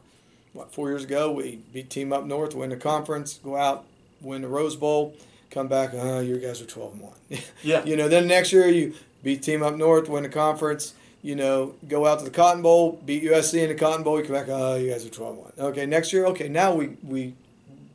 what 0.54 0.72
four 0.72 0.88
years 0.88 1.04
ago 1.04 1.30
we 1.30 1.58
beat 1.72 1.90
team 1.90 2.12
up 2.12 2.24
north, 2.24 2.54
win 2.54 2.70
the 2.70 2.76
conference, 2.76 3.38
go 3.44 3.56
out, 3.56 3.84
win 4.22 4.40
the 4.42 4.48
Rose 4.48 4.76
Bowl, 4.76 5.14
come 5.50 5.68
back. 5.68 5.90
Oh, 5.92 6.20
you 6.20 6.38
guys 6.38 6.62
are 6.62 6.66
twelve 6.66 6.94
and 6.94 7.02
one. 7.02 7.12
Yeah. 7.62 7.84
You 7.84 7.96
know, 7.96 8.08
then 8.08 8.26
next 8.28 8.50
year 8.52 8.66
you 8.68 8.94
beat 9.22 9.42
team 9.42 9.62
up 9.62 9.76
north, 9.76 10.08
win 10.08 10.22
the 10.22 10.28
conference. 10.30 10.94
You 11.22 11.36
know, 11.36 11.76
go 11.86 12.04
out 12.04 12.18
to 12.18 12.24
the 12.24 12.32
Cotton 12.32 12.62
Bowl, 12.62 13.00
beat 13.04 13.22
USC 13.22 13.62
in 13.62 13.68
the 13.68 13.76
Cotton 13.76 14.02
Bowl. 14.02 14.18
You 14.18 14.24
come 14.24 14.34
back, 14.34 14.48
oh, 14.48 14.74
you 14.74 14.90
guys 14.90 15.06
are 15.06 15.08
12-1. 15.08 15.58
Okay, 15.58 15.86
next 15.86 16.12
year, 16.12 16.26
okay, 16.26 16.48
now 16.48 16.74
we 16.74 16.96
we 17.02 17.34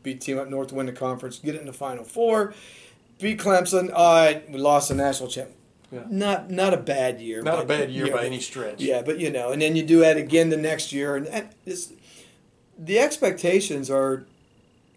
beat 0.01 0.21
team 0.21 0.39
up 0.39 0.49
north, 0.49 0.69
to 0.69 0.75
win 0.75 0.85
the 0.85 0.93
conference, 0.93 1.39
get 1.39 1.55
it 1.55 1.59
in 1.59 1.67
the 1.67 1.73
Final 1.73 2.05
Four, 2.05 2.53
beat 3.19 3.37
Clemson. 3.37 3.91
All 3.93 4.15
right, 4.15 4.49
we 4.49 4.57
lost 4.57 4.87
the 4.87 4.95
national 4.95 5.29
champ. 5.29 5.49
Yeah. 5.91 6.03
Not 6.09 6.49
not 6.49 6.73
a 6.73 6.77
bad 6.77 7.19
year. 7.19 7.41
Not 7.41 7.61
a 7.61 7.65
bad 7.65 7.91
year 7.91 8.07
yeah, 8.07 8.13
by 8.13 8.25
any 8.25 8.39
stretch. 8.39 8.81
yeah, 8.81 9.01
but 9.01 9.19
you 9.19 9.29
know, 9.29 9.51
and 9.51 9.61
then 9.61 9.75
you 9.75 9.83
do 9.83 9.99
that 9.99 10.15
again 10.15 10.49
the 10.49 10.57
next 10.57 10.93
year, 10.93 11.15
and, 11.17 11.49
the 12.79 12.99
expectations 12.99 13.89
are 13.89 14.25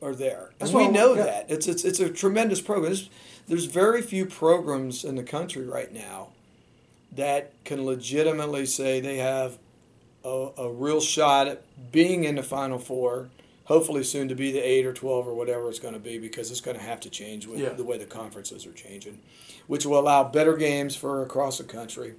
are 0.02 0.14
there, 0.14 0.50
That's 0.58 0.70
and 0.72 0.80
we 0.80 0.88
know 0.88 1.14
yeah. 1.14 1.24
that 1.24 1.46
it's 1.50 1.66
it's 1.66 1.84
it's 1.84 1.98
a 1.98 2.08
tremendous 2.10 2.60
program. 2.60 2.92
There's, 2.92 3.10
there's 3.48 3.64
very 3.64 4.02
few 4.02 4.26
programs 4.26 5.04
in 5.04 5.16
the 5.16 5.22
country 5.22 5.64
right 5.64 5.92
now 5.92 6.28
that 7.16 7.52
can 7.64 7.84
legitimately 7.84 8.66
say 8.66 9.00
they 9.00 9.18
have 9.18 9.58
a, 10.24 10.48
a 10.58 10.70
real 10.70 11.00
shot 11.00 11.48
at 11.48 11.62
being 11.92 12.24
in 12.24 12.36
the 12.36 12.42
Final 12.42 12.78
Four. 12.78 13.28
Hopefully, 13.64 14.02
soon 14.02 14.28
to 14.28 14.34
be 14.34 14.50
the 14.50 14.58
eight 14.60 14.84
or 14.84 14.92
twelve 14.92 15.26
or 15.28 15.34
whatever 15.34 15.68
it's 15.68 15.78
going 15.78 15.94
to 15.94 16.00
be, 16.00 16.18
because 16.18 16.50
it's 16.50 16.60
going 16.60 16.76
to 16.76 16.82
have 16.82 17.00
to 17.00 17.10
change 17.10 17.46
with 17.46 17.60
Yeah. 17.60 17.68
the 17.70 17.84
way 17.84 17.98
the 17.98 18.04
conferences 18.04 18.66
are 18.66 18.72
changing, 18.72 19.20
which 19.68 19.86
will 19.86 19.98
allow 20.00 20.24
better 20.24 20.56
games 20.56 20.96
for 20.96 21.22
across 21.22 21.58
the 21.58 21.64
country. 21.64 22.14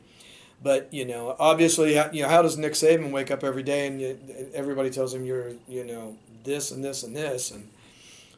But 0.63 0.93
you 0.93 1.05
know, 1.05 1.35
obviously, 1.39 1.95
how- 1.95 2.09
you 2.11 2.21
know, 2.23 2.29
how 2.29 2.41
does 2.41 2.57
Nick 2.57 2.73
Saban 2.73 3.11
wake 3.11 3.31
up 3.31 3.43
every 3.43 3.63
day 3.63 3.87
and 3.87 3.99
you, 3.99 4.17
everybody 4.53 4.89
tells 4.91 5.13
him 5.13 5.25
you're, 5.25 5.51
you 5.67 5.83
know, 5.83 6.15
this 6.43 6.71
and 6.71 6.83
this 6.83 7.03
and 7.03 7.15
this, 7.15 7.51
and 7.51 7.67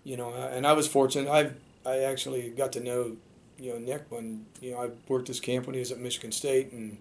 you 0.03 0.17
know, 0.17 0.33
and 0.33 0.65
I 0.65 0.73
was 0.73 0.87
fortunate. 0.87 1.29
I 1.29 1.51
I 1.89 1.99
actually 1.99 2.49
got 2.49 2.71
to 2.73 2.79
know, 2.79 3.17
you 3.63 3.71
know, 3.71 3.79
Nick 3.79 4.03
when 4.09 4.45
you 4.61 4.71
know 4.71 4.79
I 4.83 4.89
worked 5.07 5.29
his 5.29 5.39
camp 5.39 5.65
when 5.67 5.73
he 5.73 5.79
was 5.79 5.91
at 5.91 5.97
Michigan 5.97 6.33
State, 6.33 6.73
and 6.73 6.97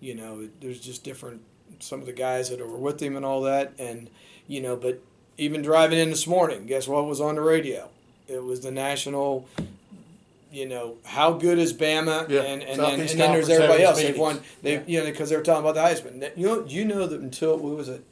you 0.00 0.14
know, 0.14 0.48
there's 0.60 0.78
just 0.80 1.02
different 1.02 1.42
some 1.80 1.98
of 1.98 2.06
the 2.06 2.12
guys 2.12 2.50
that 2.50 2.60
were 2.60 2.76
with 2.76 3.02
him 3.02 3.16
and 3.16 3.24
all 3.24 3.42
that, 3.42 3.72
and 3.80 4.08
you 4.46 4.60
know, 4.60 4.76
but 4.76 5.00
even 5.38 5.60
driving 5.60 5.98
in 5.98 6.10
this 6.10 6.26
morning, 6.28 6.66
guess 6.66 6.86
what 6.86 7.04
was 7.06 7.20
on 7.20 7.34
the 7.34 7.40
radio? 7.40 7.88
It 8.28 8.44
was 8.44 8.60
the 8.60 8.70
national. 8.70 9.48
You 10.52 10.68
know 10.68 10.98
how 11.04 11.32
good 11.32 11.58
is 11.58 11.72
Bama, 11.74 12.28
Yeah, 12.28 12.42
and 12.42 12.62
and 12.62 12.78
then, 12.80 13.00
and 13.00 13.08
then 13.08 13.32
there's 13.32 13.48
everybody 13.48 13.82
else. 13.82 14.00
They've 14.00 14.16
won. 14.16 14.40
They 14.62 14.74
Yeah. 14.74 14.82
you 14.86 15.00
know 15.00 15.06
because 15.06 15.30
they 15.30 15.36
were 15.36 15.42
talking 15.42 15.68
about 15.68 15.74
the 15.74 15.80
Heisman. 15.80 16.30
You 16.36 16.46
know 16.46 16.64
you 16.64 16.84
know 16.84 17.08
that 17.08 17.20
until 17.20 17.56
what 17.56 17.76
was 17.76 17.88
it? 17.88 18.04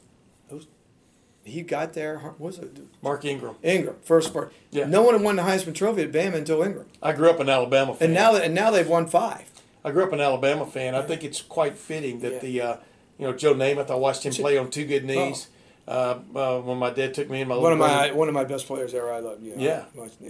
He 1.45 1.61
got 1.61 1.93
there. 1.93 2.19
what 2.19 2.39
Was 2.39 2.57
it 2.59 2.77
Mark 3.01 3.25
Ingram. 3.25 3.55
Ingram 3.63 3.97
first 4.03 4.31
part? 4.33 4.53
Yeah. 4.71 4.85
No 4.85 5.01
one 5.01 5.13
had 5.15 5.23
won 5.23 5.35
the 5.35 5.41
Heisman 5.43 5.75
Trophy 5.75 6.03
at 6.03 6.11
Bama 6.11 6.35
until 6.35 6.61
Ingram, 6.63 6.85
I 7.01 7.11
grew 7.13 7.29
up 7.29 7.39
an 7.39 7.49
Alabama 7.49 7.93
fan. 7.95 8.05
and 8.07 8.13
now 8.13 8.35
and 8.35 8.53
now 8.55 8.71
they've 8.71 8.87
won 8.87 9.07
five. 9.07 9.49
I 9.83 9.91
grew 9.91 10.03
up 10.03 10.13
an 10.13 10.21
Alabama 10.21 10.65
fan. 10.65 10.95
I 10.95 11.01
think 11.01 11.23
it's 11.23 11.41
quite 11.41 11.77
fitting 11.77 12.19
that 12.21 12.33
Yeah. 12.33 12.39
the, 12.39 12.61
uh, 12.61 12.75
you 13.19 13.27
know, 13.27 13.33
Joe 13.33 13.53
Namath. 13.53 13.91
I 13.91 13.95
watched 13.95 14.25
him 14.25 14.31
play 14.33 14.57
on 14.57 14.69
two 14.69 14.85
good 14.85 15.03
knees. 15.03 15.47
Uh, 15.85 16.19
uh, 16.33 16.59
when 16.59 16.77
my 16.77 16.89
dad 16.91 17.13
took 17.13 17.29
me 17.29 17.41
and 17.41 17.49
my 17.49 17.55
Oh. 17.55 17.59
One 17.59 17.73
of 17.73 17.77
brother- 17.77 17.93
my 17.93 18.11
one 18.13 18.29
of 18.29 18.33
my 18.33 18.45
best 18.45 18.65
players 18.67 18.93
ever. 18.93 19.11
I 19.11 19.19
love 19.19 19.43
you. 19.43 19.53
know, 19.53 19.61
Yeah, 19.61 19.83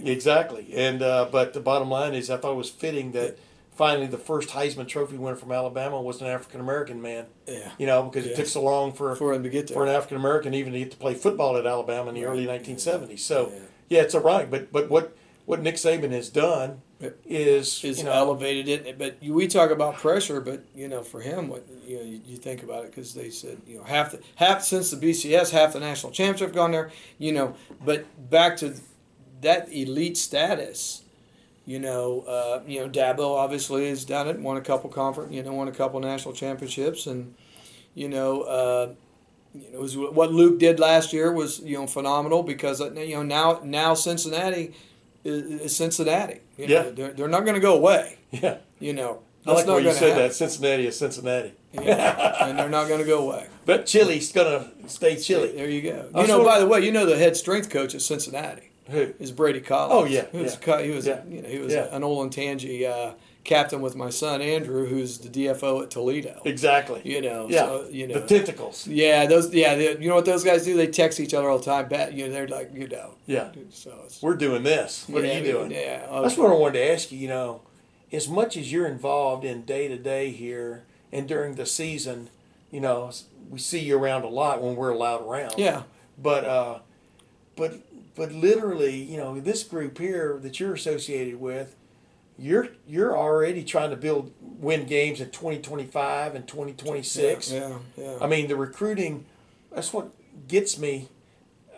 exactly. 0.04 0.66
And 0.74 1.00
uh, 1.00 1.28
but 1.30 1.52
the 1.52 1.60
bottom 1.60 1.88
line 1.90 2.14
is, 2.14 2.28
I 2.30 2.36
thought 2.38 2.52
it 2.52 2.56
was 2.56 2.70
fitting 2.70 3.12
that 3.12 3.38
finally 3.74 4.06
the 4.06 4.18
first 4.18 4.50
Heisman 4.50 4.86
Trophy 4.88 5.16
winner 5.16 5.36
from 5.36 5.52
Alabama 5.52 6.00
was 6.00 6.20
an 6.20 6.26
African 6.28 6.60
American 6.60 7.00
man. 7.02 7.26
Yeah. 7.46 7.70
You 7.78 7.86
know, 7.86 8.02
because 8.04 8.26
it 8.26 8.30
Yeah. 8.30 8.36
took 8.36 8.46
so 8.46 8.62
long 8.62 8.92
for 8.92 9.14
For 9.16 9.32
him 9.34 9.42
to 9.42 9.48
get 9.48 9.68
there. 9.68 9.74
for 9.74 9.82
an 9.84 9.90
African 9.90 10.16
American 10.16 10.54
even 10.54 10.72
to 10.72 10.78
get 10.78 10.90
to 10.92 10.96
play 10.96 11.14
football 11.14 11.56
at 11.56 11.66
Alabama 11.66 12.08
in 12.10 12.14
the 12.14 12.24
early 12.24 12.46
1970s. 12.46 13.20
So 13.24 13.50
Yeah. 13.52 13.58
yeah. 13.88 14.02
it's 14.02 14.14
ironic. 14.14 14.50
But 14.50 14.72
but 14.72 14.88
what 14.90 15.16
what 15.46 15.60
Nick 15.60 15.74
Saban 15.74 16.10
has 16.12 16.30
done 16.30 16.80
is 17.26 17.84
is 17.84 17.98
you 17.98 18.04
know, 18.04 18.12
elevated 18.12 18.66
it. 18.86 18.98
But 18.98 19.16
we 19.22 19.46
talk 19.46 19.70
about 19.70 19.96
pressure, 19.96 20.40
but 20.40 20.64
you 20.74 20.88
know, 20.88 21.02
for 21.02 21.20
him, 21.20 21.48
what 21.48 21.66
you 21.86 21.96
know, 21.98 22.02
you, 22.02 22.20
you 22.24 22.36
think 22.38 22.62
about 22.62 22.84
it 22.84 22.90
because 22.92 23.12
they 23.12 23.28
said 23.28 23.58
you 23.66 23.76
know 23.78 23.84
half 23.84 24.12
the 24.12 24.20
half 24.36 24.62
since 24.62 24.90
the 24.90 24.96
BCS, 24.96 25.50
half 25.50 25.74
the 25.74 25.80
national 25.80 26.12
championship 26.12 26.48
have 26.48 26.54
gone 26.54 26.70
there. 26.70 26.90
You 27.18 27.32
know, 27.32 27.54
but 27.84 28.06
back 28.30 28.56
to 28.58 28.74
that 29.42 29.70
elite 29.70 30.16
status. 30.16 31.02
You 31.66 31.78
know, 31.78 32.20
uh, 32.22 32.60
you 32.66 32.80
know, 32.80 32.88
Dabo 32.90 33.36
obviously 33.38 33.88
has 33.88 34.04
done 34.04 34.28
it, 34.28 34.38
won 34.38 34.56
a 34.58 34.60
couple 34.60 34.90
conference, 34.90 35.32
you 35.32 35.42
know, 35.42 35.52
won 35.54 35.66
a 35.68 35.72
couple 35.72 35.98
national 36.00 36.34
championships, 36.34 37.06
and 37.06 37.34
you 37.94 38.08
know, 38.08 38.42
uh, 38.42 38.92
you 39.54 39.70
know, 39.72 39.78
it 39.78 39.80
was 39.80 39.96
what 39.96 40.30
Luke 40.32 40.58
did 40.58 40.78
last 40.78 41.12
year 41.12 41.32
was 41.32 41.60
you 41.60 41.76
know 41.78 41.86
phenomenal 41.86 42.42
because 42.42 42.80
uh, 42.82 42.92
you 42.92 43.14
know 43.16 43.22
now 43.22 43.60
now 43.64 43.94
Cincinnati 43.94 44.74
is, 45.24 45.62
is 45.62 45.76
Cincinnati. 45.76 46.40
You 46.58 46.68
know, 46.68 46.74
Yeah. 46.74 46.90
they're, 46.90 47.12
they're 47.14 47.28
not 47.28 47.44
going 47.44 47.54
to 47.54 47.60
go 47.60 47.74
away. 47.76 48.18
yeah. 48.30 48.58
You 48.78 48.92
know, 48.92 49.22
I 49.46 49.50
like 49.52 49.56
That's 49.58 49.66
not 49.68 49.72
where 49.74 49.82
you 49.84 49.92
said 49.92 50.08
happen. 50.10 50.22
that. 50.24 50.34
Cincinnati 50.34 50.86
is 50.86 50.98
Cincinnati. 50.98 51.52
Yeah, 51.72 52.44
and 52.46 52.58
they're 52.58 52.68
not 52.68 52.88
going 52.88 53.00
to 53.00 53.06
go 53.06 53.26
away. 53.30 53.48
But 53.64 53.86
Chili's 53.86 54.30
gonna 54.32 54.70
stay 54.86 55.16
chilly. 55.16 55.52
There 55.52 55.68
you 55.70 55.80
go. 55.82 56.10
You 56.20 56.26
know, 56.26 56.44
by 56.44 56.60
the 56.60 56.66
way, 56.66 56.80
you 56.84 56.92
know 56.92 57.06
the 57.06 57.16
head 57.16 57.36
strength 57.36 57.70
coach 57.70 57.94
at 57.94 58.02
Cincinnati 58.02 58.70
Who? 58.90 59.14
is 59.18 59.32
Brady 59.32 59.60
Collins. 59.60 59.92
Oh, 59.94 60.04
yeah, 60.04 60.26
he 60.30 60.38
was, 60.38 60.54
yeah. 60.54 60.60
co- 60.60 60.82
he 60.82 60.90
was, 60.90 61.06
Yeah. 61.06 61.22
you 61.28 61.42
know, 61.42 61.48
he 61.48 61.58
was 61.58 61.72
Yeah. 61.72 61.94
an 61.94 62.02
Olentangy 62.02 62.84
uh, 62.88 63.14
captain 63.42 63.80
with 63.80 63.96
my 63.96 64.10
son 64.10 64.42
Andrew, 64.42 64.86
who's 64.86 65.18
the 65.18 65.28
DFO 65.28 65.82
at 65.82 65.90
Toledo. 65.90 66.40
Exactly. 66.44 67.00
You 67.04 67.22
know, 67.22 67.46
Yeah. 67.48 67.64
so, 67.66 67.88
you 67.90 68.06
know, 68.06 68.20
the 68.20 68.26
tentacles. 68.26 68.86
yeah, 68.86 69.26
those, 69.26 69.52
yeah, 69.54 69.74
they, 69.74 69.96
you 69.98 70.08
know 70.08 70.14
what 70.16 70.24
those 70.26 70.44
guys 70.44 70.64
do? 70.64 70.76
They 70.76 70.86
text 70.86 71.18
each 71.20 71.32
other 71.34 71.48
all 71.48 71.58
the 71.58 71.64
time. 71.64 71.88
Back, 71.88 72.12
you 72.12 72.26
know, 72.26 72.32
they're 72.32 72.48
like, 72.48 72.70
you 72.74 72.88
know, 72.88 73.14
Yeah. 73.26 73.50
so 73.70 73.92
it's, 74.04 74.20
We're 74.22 74.36
doing 74.36 74.62
this. 74.62 75.04
What 75.08 75.24
yeah, 75.24 75.34
are 75.34 75.38
you 75.38 75.52
doing? 75.52 75.70
Yeah, 75.70 76.06
That's 76.22 76.36
what 76.36 76.50
I 76.50 76.54
wanted 76.54 76.78
to 76.80 76.90
ask 76.92 77.10
you. 77.10 77.18
You 77.18 77.28
know, 77.28 77.60
as 78.12 78.28
much 78.28 78.56
as 78.56 78.70
you're 78.70 78.86
involved 78.86 79.44
in 79.44 79.62
day 79.62 79.88
to 79.88 79.96
day 79.96 80.30
here 80.30 80.84
and 81.12 81.26
during 81.26 81.54
the 81.54 81.66
season, 81.66 82.28
you 82.70 82.80
know, 82.80 83.10
we 83.50 83.58
see 83.58 83.78
you 83.80 83.98
around 83.98 84.24
a 84.24 84.28
lot 84.28 84.62
when 84.62 84.76
we're 84.76 84.90
allowed 84.90 85.22
around. 85.26 85.54
Yeah, 85.58 85.82
But 86.22 86.44
uh, 86.44 86.78
but 87.56 87.74
but 88.14 88.32
literally, 88.32 88.94
you 88.96 89.16
know, 89.16 89.38
this 89.40 89.62
group 89.62 89.98
here 89.98 90.38
that 90.42 90.60
you're 90.60 90.74
associated 90.74 91.40
with, 91.40 91.74
you're 92.38 92.68
you're 92.86 93.16
already 93.16 93.62
trying 93.64 93.90
to 93.90 93.96
build 93.96 94.32
win 94.40 94.86
games 94.86 95.20
in 95.20 95.30
2025 95.30 96.34
and 96.34 96.46
2026. 96.48 97.52
yeah, 97.52 97.78
yeah. 97.96 98.18
I 98.20 98.26
mean, 98.26 98.48
the 98.48 98.56
recruiting, 98.56 99.24
that's 99.72 99.92
what 99.92 100.10
gets 100.48 100.78
me, 100.78 101.08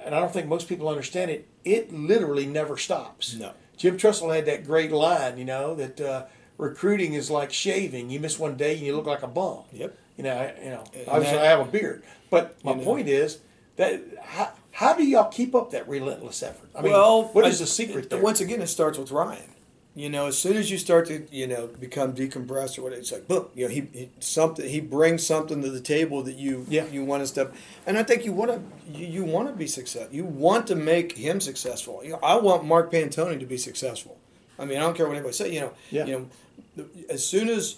and 0.05 0.15
I 0.15 0.21
don't 0.21 0.33
think 0.33 0.47
most 0.49 0.69
people 0.69 0.89
understand 0.89 1.31
it. 1.31 1.47
It 1.65 1.93
literally 1.93 2.47
never 2.47 2.77
stops. 2.77 3.35
No. 3.35 3.53
Jim 3.77 3.99
Tressel 3.99 4.31
had 4.31 4.47
that 4.47 4.65
great 4.65 4.91
line, 4.93 5.37
you 5.37 5.45
know, 5.45 5.75
that 5.75 6.01
uh, 6.01 6.25
recruiting 6.57 7.13
is 7.13 7.31
like 7.31 7.53
shaving. 7.53 8.09
You 8.09 8.21
miss 8.21 8.39
one 8.39 8.57
day 8.57 8.77
and 8.77 8.87
you 8.87 8.97
look 8.97 9.05
like 9.07 9.23
a 9.23 9.27
bum. 9.27 9.65
Yep. 9.73 9.99
You 10.17 10.25
know, 10.25 10.33
I, 10.35 10.55
you 10.65 10.71
know, 10.71 10.85
And 10.95 11.09
obviously 11.09 11.37
that- 11.37 11.45
I 11.45 11.49
have 11.49 11.61
a 11.61 11.71
beard, 11.71 12.03
but 12.31 12.57
my 12.65 12.71
You 12.73 12.79
know. 12.79 12.85
point 12.85 13.09
is 13.09 13.39
that 13.77 14.03
how, 14.23 14.53
how 14.73 14.95
do 14.95 15.05
y'all 15.05 15.31
keep 15.31 15.55
up 15.55 15.71
that 15.71 15.89
relentless 15.89 16.43
effort? 16.43 16.69
I 16.75 16.83
mean, 16.83 16.93
well, 16.93 17.25
what 17.33 17.45
I- 17.45 17.51
the 17.51 17.67
secret 17.67 18.11
there? 18.11 18.21
Once 18.21 18.41
again, 18.41 18.61
it 18.61 18.67
starts 18.69 18.99
with 18.99 19.11
Ryan. 19.11 19.51
You 19.95 20.11
know, 20.11 20.27
as 20.27 20.37
soon 20.37 20.59
as 20.59 20.71
you 20.71 20.77
start 20.77 21.07
to, 21.07 21.27
you 21.33 21.47
know, 21.47 21.69
become 21.69 22.13
decompressed 22.15 22.79
or 22.79 22.83
whatever, 22.83 23.01
it's 23.01 23.13
like, 23.13 23.27
boom, 23.27 23.47
you 23.55 23.65
know, 23.67 23.73
he, 23.73 23.81
he 23.95 24.11
something 24.21 24.69
he 24.69 24.79
brings 24.79 25.27
something 25.27 25.63
to 25.63 25.71
the 25.71 25.81
table 25.81 26.23
that 26.25 26.35
you 26.37 26.67
Yeah. 26.69 26.85
you 26.89 27.03
want 27.03 27.23
to 27.23 27.27
step, 27.27 27.55
and 27.87 27.97
I 27.97 28.03
think 28.03 28.27
you 28.27 28.33
want 28.33 28.51
to 28.51 28.61
you, 28.93 29.07
you 29.07 29.25
want 29.25 29.49
to 29.49 29.55
be 29.55 29.67
successful. 29.67 30.15
You 30.15 30.27
want 30.27 30.67
to 30.67 30.75
make 30.75 31.13
him 31.13 31.41
successful. 31.41 32.03
You 32.05 32.11
know, 32.13 32.19
I 32.23 32.37
want 32.37 32.67
Mark 32.67 32.93
Pantoni 32.93 33.41
to 33.41 33.47
be 33.47 33.57
successful. 33.57 34.19
I 34.59 34.67
mean, 34.67 34.77
I 34.77 34.81
don't 34.81 34.95
care 34.95 35.07
what 35.07 35.15
anybody 35.15 35.33
says. 35.33 35.51
You 35.51 35.61
know, 35.61 35.73
Yeah. 35.91 36.05
you 36.05 36.29
know, 36.77 36.85
as 37.09 37.27
soon 37.27 37.49
as 37.49 37.77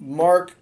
Mark 0.00 0.56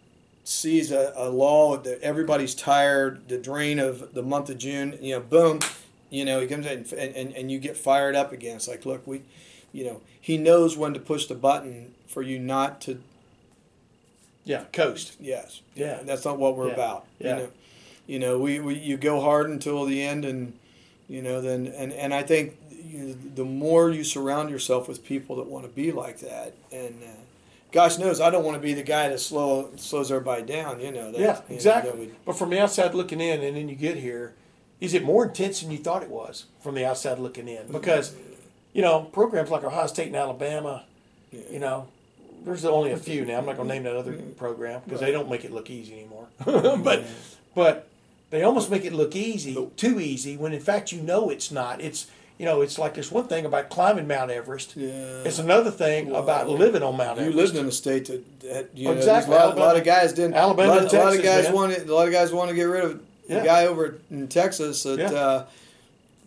sees 0.49 0.91
a, 0.91 1.13
a 1.15 1.29
law 1.29 1.77
that 1.77 2.01
everybody's 2.01 2.55
tired, 2.55 3.29
the 3.29 3.37
drain 3.37 3.79
of 3.79 4.15
the 4.15 4.23
month 4.23 4.49
of 4.49 4.57
June, 4.57 4.99
you 5.01 5.15
know, 5.15 5.21
boom, 5.21 5.61
you 6.09 6.25
know, 6.25 6.41
he 6.41 6.47
comes 6.47 6.65
in 6.65 6.87
and, 6.99 7.15
and, 7.15 7.35
and 7.35 7.53
you 7.53 7.59
get 7.59 7.77
fired 7.77 8.17
up 8.17 8.33
again. 8.33 8.57
It's 8.57 8.67
like, 8.67 8.87
look, 8.87 9.07
we, 9.07 9.23
you 9.73 9.85
know, 9.85 10.01
he 10.19 10.39
knows 10.39 10.75
when 10.75 10.95
to 10.95 11.01
push 11.01 11.27
the 11.27 11.35
button 11.35 11.95
for 12.07 12.23
you 12.23 12.39
not 12.39 12.81
to, 12.83 12.99
yeah, 14.45 14.65
coast. 14.73 15.17
yes. 15.21 15.61
Yeah. 15.75 16.01
That's 16.03 16.25
not 16.25 16.39
what 16.39 16.57
we're 16.57 16.69
Yeah. 16.69 16.75
about. 16.75 17.07
Yeah. 17.19 17.29
You 17.29 17.43
know, 17.43 17.49
you 18.07 18.19
know 18.19 18.39
we, 18.39 18.59
we, 18.61 18.75
you 18.77 18.97
go 18.97 19.21
hard 19.21 19.51
until 19.51 19.85
the 19.85 20.03
end 20.03 20.25
and, 20.25 20.55
you 21.09 21.21
know, 21.21 21.43
then, 21.43 21.67
and, 21.67 21.93
and 21.93 22.15
I 22.15 22.23
think 22.23 22.57
you, 22.71 23.15
the 23.35 23.45
more 23.45 23.91
you 23.91 24.03
surround 24.03 24.49
yourself 24.49 24.89
with 24.89 25.05
people 25.05 25.37
that 25.37 25.47
want 25.47 25.67
to 25.67 25.71
be 25.71 25.93
like 25.93 26.21
that 26.21 26.55
and, 26.73 27.03
uh, 27.03 27.21
gosh 27.73 27.99
knows 27.99 28.21
I 28.21 28.31
don't 28.31 28.45
want 28.45 28.57
to 28.57 28.63
be 28.63 28.75
the 28.75 28.83
guy 28.83 29.09
that 29.09 29.21
slow 29.21 29.71
slows 29.77 30.11
everybody 30.11 30.43
down. 30.43 30.81
You 30.81 30.93
know. 30.93 31.13
That, 31.13 31.21
Yeah, 31.21 31.27
you 31.27 31.51
know, 31.51 31.55
exactly. 31.55 31.91
that 31.91 31.99
would- 31.99 32.25
But 32.25 32.39
from 32.39 32.51
the 32.51 32.61
outside 32.61 32.95
looking 32.95 33.21
in, 33.21 33.43
and 33.43 33.57
then 33.57 33.69
you 33.69 33.75
get 33.75 33.97
here, 33.97 34.35
is 34.81 34.95
it 34.95 35.05
more 35.05 35.25
intense 35.25 35.61
than 35.61 35.71
you 35.71 35.79
thought 35.79 36.03
it 36.03 36.11
was 36.11 36.47
from 36.61 36.75
the 36.75 36.85
outside 36.85 37.19
looking 37.19 37.49
in? 37.49 37.65
Mm. 37.65 37.73
Because, 37.73 38.15
you 38.73 38.83
know, 38.83 39.03
programs 39.03 39.51
like 39.51 39.65
Ohio 39.65 39.87
State 39.87 40.09
and 40.09 40.17
Alabama, 40.17 40.85
you 41.33 41.59
know, 41.59 41.89
there's 42.45 42.65
only 42.65 42.93
a 42.93 42.97
few 42.97 43.25
now. 43.25 43.39
I'm 43.39 43.47
not 43.47 43.57
going 43.57 43.69
to 43.69 43.75
name 43.75 43.83
that 43.85 43.97
other 43.97 44.13
mm. 44.13 44.37
program 44.37 44.83
because 44.85 45.01
they 45.01 45.11
don't 45.11 45.29
make 45.29 45.45
it 45.45 45.53
look 45.53 45.69
easy 45.71 45.95
anymore. 45.95 46.29
but, 46.39 46.45
mm. 47.03 47.07
but 47.55 47.89
they 48.31 48.43
almost 48.43 48.71
make 48.71 48.85
it 48.85 48.93
look 48.93 49.17
easy, 49.17 49.69
too 49.77 50.01
easy, 50.01 50.37
when 50.37 50.53
in 50.53 50.61
fact 50.61 50.93
you 50.93 51.01
know 51.03 51.31
it's 51.31 51.51
not. 51.51 51.81
It's 51.81 52.07
you 52.39 52.45
know, 52.45 52.61
it's 52.61 52.79
like 52.79 52.95
there's 52.95 53.11
one 53.11 53.27
thing 53.27 53.45
about 53.45 53.69
climbing 53.69 54.07
Mount 54.07 54.31
Everest. 54.31 54.77
Yeah. 54.77 54.89
It's 55.25 55.39
another 55.41 55.71
thing 55.71 56.15
about 56.15 56.49
living 56.49 56.83
on 56.83 56.97
Mount 56.97 57.19
You 57.19 57.27
Everest. 57.27 57.37
You 57.37 57.43
lived 57.43 57.57
in 57.57 57.67
a 57.67 57.73
state 57.73 58.07
that, 58.07 58.41
that 58.41 58.71
you 58.75 58.85
know, 58.87 58.93
Exactly. 58.93 59.35
a 59.35 59.39
lot, 59.39 59.57
a 59.57 59.61
lot 59.61 59.77
of 59.77 59.85
guys 59.85 60.13
didn't. 60.13 60.35
Alabama 60.35 60.73
a 60.73 60.75
lot, 60.75 60.83
and 60.85 60.93
a 60.93 61.05
lot 61.05 61.17
of 61.17 61.23
guys 61.23 61.45
man. 61.45 61.53
wanted. 61.55 61.89
A 61.89 61.95
lot 61.95 62.07
of 62.07 62.13
guys 62.13 62.33
want 62.33 62.49
to 62.51 62.55
get 62.57 62.65
rid 62.65 62.85
of 62.85 63.03
Yeah. 63.29 63.41
the 63.41 63.45
guy 63.45 63.67
over 63.67 63.99
in 64.11 64.29
Texas. 64.29 64.83
That 64.85 64.99
Yeah. 64.99 65.13
uh, 65.13 65.47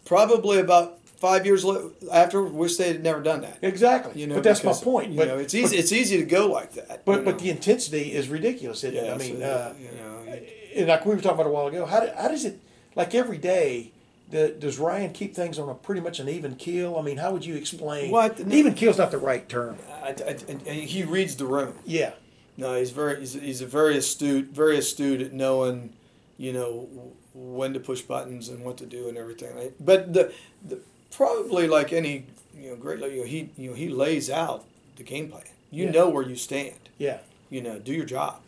probably 0.05 0.59
about 0.59 0.99
five 1.05 1.45
years 1.45 1.65
after, 2.11 2.41
wish 2.41 2.77
they 2.77 2.87
had 2.87 3.03
never 3.03 3.21
done 3.21 3.41
that. 3.41 3.59
exactly. 3.61 4.19
You 4.19 4.27
know, 4.27 4.35
but 4.35 4.43
that's 4.43 4.59
because, 4.59 4.81
my 4.81 4.91
point. 4.91 5.11
You 5.11 5.25
know, 5.25 5.37
it's 5.37 5.53
easy. 5.53 5.77
it's 5.77 5.91
easy 5.91 6.17
to 6.17 6.25
go 6.25 6.47
like 6.47 6.73
that. 6.73 7.05
But 7.05 7.19
you 7.19 7.25
but 7.25 7.39
the 7.39 7.49
intensity 7.51 8.11
is 8.13 8.27
ridiculous. 8.27 8.83
Isn't 8.83 8.97
it? 9.05 9.09
I 9.13 9.17
mean, 9.17 9.39
so, 9.39 9.45
uh, 9.45 9.73
you 9.79 9.97
know, 9.97 10.35
and 10.75 10.87
like 10.87 11.05
we 11.05 11.13
were 11.15 11.21
talking 11.21 11.39
about 11.39 11.47
a 11.47 11.51
while 11.51 11.67
ago, 11.67 11.85
how, 11.85 11.99
do, 11.99 12.09
how 12.17 12.27
does 12.27 12.43
it 12.45 12.59
like 12.95 13.13
every 13.13 13.37
day? 13.37 13.91
The, 14.31 14.49
does 14.49 14.79
Ryan 14.79 15.11
keep 15.13 15.35
things 15.35 15.59
on 15.59 15.67
a 15.69 15.73
pretty 15.73 16.01
much 16.01 16.19
an 16.19 16.29
even 16.29 16.55
keel? 16.55 16.95
I 16.97 17.01
mean, 17.01 17.17
how 17.17 17.31
would 17.33 17.45
you 17.45 17.55
explain? 17.55 18.11
What? 18.11 18.39
even 18.39 18.73
keel's 18.73 18.97
not 18.97 19.11
the 19.11 19.17
right 19.17 19.47
term. 19.49 19.77
I, 20.03 20.09
I, 20.09 20.37
and 20.49 20.61
he 20.65 21.03
reads 21.03 21.35
the 21.35 21.45
room. 21.45 21.75
Yeah, 21.85 22.13
No, 22.57 22.75
he's 22.79 22.91
very 22.91 23.19
he's, 23.19 23.33
he's 23.33 23.61
a 23.61 23.65
very 23.65 23.97
astute, 23.97 24.47
very 24.49 24.77
astute 24.77 25.21
at 25.21 25.33
knowing, 25.33 25.93
you 26.37 26.53
know, 26.53 26.87
when 27.33 27.73
to 27.73 27.79
push 27.79 28.01
buttons 28.01 28.49
and 28.49 28.63
what 28.63 28.77
to 28.77 28.85
do 28.85 29.07
and 29.09 29.17
everything. 29.17 29.73
But 29.79 30.13
the, 30.13 30.33
the 30.67 30.79
probably 31.11 31.67
like 31.67 31.91
any 31.93 32.25
you 32.55 32.69
know 32.71 32.75
great 32.77 32.99
you 32.99 33.21
know, 33.21 33.25
he 33.27 33.49
you 33.57 33.69
know 33.71 33.75
he 33.75 33.89
lays 33.89 34.29
out 34.29 34.65
the 34.95 35.03
game 35.03 35.29
plan. 35.29 35.43
You 35.71 35.85
Yeah. 35.85 35.91
know 35.91 36.09
where 36.09 36.23
you 36.27 36.35
stand. 36.35 36.89
yeah, 36.97 37.19
You 37.49 37.61
know, 37.61 37.79
do 37.79 37.93
your 37.93 38.05
job. 38.05 38.41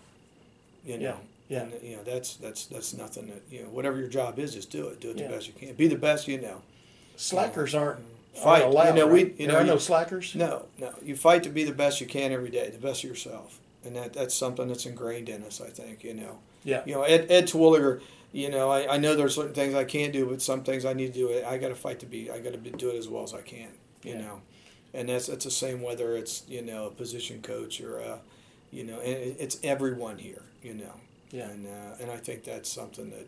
You 0.86 0.98
know. 0.98 1.18
Yeah. 1.54 1.62
And, 1.64 1.74
you 1.84 1.96
know 1.98 2.04
that's 2.04 2.36
that's 2.38 2.66
that's 2.66 2.94
nothing 2.94 3.28
that 3.28 3.42
you 3.50 3.64
know 3.64 3.70
whatever 3.70 3.98
your 4.00 4.08
job 4.10 4.40
is, 4.40 4.54
just 4.54 4.72
do 4.72 4.88
it. 4.88 5.00
Do 5.00 5.12
it 5.12 5.18
Yeah. 5.18 5.28
the 5.28 5.34
best 5.36 5.48
you 5.48 5.54
can. 5.54 5.74
Be 5.76 5.88
the 5.88 5.96
best 5.98 6.28
you 6.28 6.40
know. 6.42 6.62
slackers 7.16 7.76
um, 7.76 7.82
aren't 7.84 8.00
Fight. 8.36 8.64
allowed. 8.64 8.88
You 8.88 8.94
know, 9.06 9.08
we- 9.08 9.20
you 9.38 9.48
there 9.48 9.48
know, 9.50 9.58
are 9.60 9.64
no 9.64 9.78
slackers. 9.78 10.34
No, 10.36 10.66
no. 10.80 10.94
You 11.04 11.16
fight 11.16 11.44
to 11.44 11.50
be 11.50 11.64
the 11.64 11.72
best 11.72 12.02
you 12.02 12.08
can 12.08 12.32
every 12.32 12.50
day, 12.50 12.70
the 12.70 12.80
best 12.80 13.04
of 13.04 13.10
yourself, 13.10 13.60
and 13.86 13.96
that 13.96 14.14
that's 14.14 14.34
something 14.34 14.68
that's 14.68 14.86
ingrained 14.86 15.30
in 15.30 15.44
us. 15.44 15.62
I 15.62 15.70
think 15.70 16.04
you 16.04 16.14
know. 16.16 16.40
Yeah. 16.64 16.82
You 16.86 16.96
know, 16.96 17.04
Ed 17.04 17.28
Ed 17.30 17.48
Terwilliger. 17.48 18.02
You 18.32 18.50
know, 18.50 18.72
I, 18.72 18.96
I 18.96 18.98
know 18.98 19.16
there's 19.16 19.36
certain 19.36 19.54
things 19.54 19.76
I 19.76 19.84
can't 19.84 20.12
do, 20.12 20.26
but 20.26 20.42
some 20.42 20.64
things 20.64 20.86
I 20.86 20.94
need 20.94 21.14
to 21.14 21.20
do. 21.20 21.44
I 21.46 21.60
got 21.60 21.68
to 21.68 21.76
fight 21.76 22.00
to 22.00 22.08
be. 22.08 22.32
I 22.32 22.40
got 22.40 22.54
to 22.54 22.58
do 22.58 22.90
it 22.90 22.96
as 22.98 23.08
well 23.08 23.24
as 23.24 23.34
I 23.36 23.42
can. 23.42 23.70
You 24.02 24.14
Yeah. 24.14 24.22
know, 24.22 24.42
and 24.96 25.08
that's 25.10 25.28
that's 25.28 25.46
the 25.46 25.52
same 25.52 25.84
whether 25.84 26.18
it's 26.18 26.42
you 26.48 26.64
know 26.64 26.88
a 26.88 26.90
position 26.90 27.44
coach 27.44 27.80
or 27.80 28.00
a, 28.00 28.20
you 28.72 28.84
know, 28.84 29.00
and 29.02 29.36
it's 29.40 29.60
everyone 29.64 30.18
here. 30.18 30.42
You 30.64 30.74
know. 30.74 30.94
Yeah. 31.34 31.50
And 31.50 31.68
uh, 31.68 31.96
and 32.00 32.12
I 32.12 32.18
think 32.18 32.44
that's 32.44 32.72
something 32.72 33.10
that, 33.10 33.28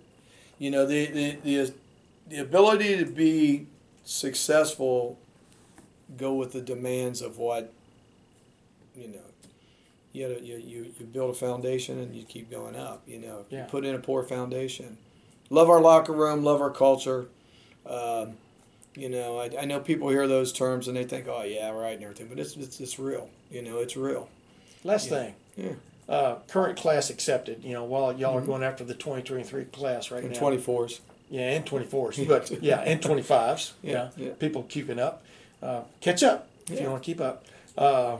you 0.60 0.70
know, 0.72 0.86
the 0.86 1.08
the 1.08 1.38
the, 1.44 1.74
the 2.30 2.38
ability 2.38 2.98
to 2.98 3.06
be 3.06 3.66
successful 4.04 5.18
go 6.18 6.34
with 6.36 6.54
the 6.54 6.62
demands 6.62 7.22
of 7.22 7.40
what 7.40 7.74
you 8.96 9.08
know 9.08 9.20
you, 10.14 10.28
you, 10.42 10.58
you 10.58 10.94
you 11.00 11.06
build 11.06 11.32
a 11.32 11.34
foundation 11.34 12.00
and 12.00 12.16
you 12.16 12.24
keep 12.24 12.50
going 12.52 12.76
up 12.76 13.02
you 13.08 13.20
know. 13.20 13.46
Yeah. 13.50 13.64
you 13.64 13.66
put 13.66 13.84
in 13.84 13.96
a 13.96 14.00
poor 14.00 14.22
foundation 14.22 14.98
love 15.50 15.68
our 15.70 15.82
locker 15.82 16.14
room 16.14 16.44
love 16.44 16.62
our 16.62 16.70
culture 16.70 17.26
um, 17.88 18.34
you 18.96 19.10
know 19.10 19.40
I, 19.40 19.50
I 19.62 19.66
know 19.66 19.80
people 19.80 20.10
hear 20.10 20.28
those 20.28 20.54
terms 20.54 20.88
and 20.88 20.96
they 20.96 21.04
think 21.04 21.28
oh 21.28 21.42
yeah 21.42 21.72
right 21.72 21.96
and 21.96 22.04
everything 22.04 22.28
but 22.28 22.38
it's 22.38 22.56
it's, 22.56 22.80
it's 22.80 23.00
real 23.00 23.30
you 23.50 23.64
know 23.64 23.80
it's 23.80 23.98
real. 23.98 24.30
Last 24.84 25.10
thing, 25.10 25.34
yeah 25.58 25.74
uh, 26.08 26.36
current 26.48 26.78
class 26.78 27.10
accepted. 27.10 27.64
You 27.64 27.74
know, 27.74 27.84
while 27.84 28.14
y'all 28.14 28.38
are 28.38 28.42
going 28.42 28.64
after 28.64 28.84
the 28.84 28.94
2023 28.94 29.66
class 29.66 30.12
right 30.12 30.24
and 30.24 30.34
now. 30.34 30.40
24s 30.40 31.00
Yeah, 31.30 31.50
and 31.52 31.66
24s, 31.66 32.28
but 32.28 32.62
yeah, 32.64 32.80
and 32.82 33.02
25s. 33.02 33.72
Yeah, 33.82 34.10
Yeah, 34.18 34.26
yeah. 34.28 34.34
people 34.40 34.64
keeping 34.64 35.00
up. 35.00 35.24
Uh, 35.62 35.82
catch 36.02 36.22
up 36.24 36.48
if 36.70 36.80
you 36.80 36.90
want 36.90 37.02
to 37.02 37.06
keep 37.06 37.20
up. 37.22 37.46
Uh, 37.78 38.18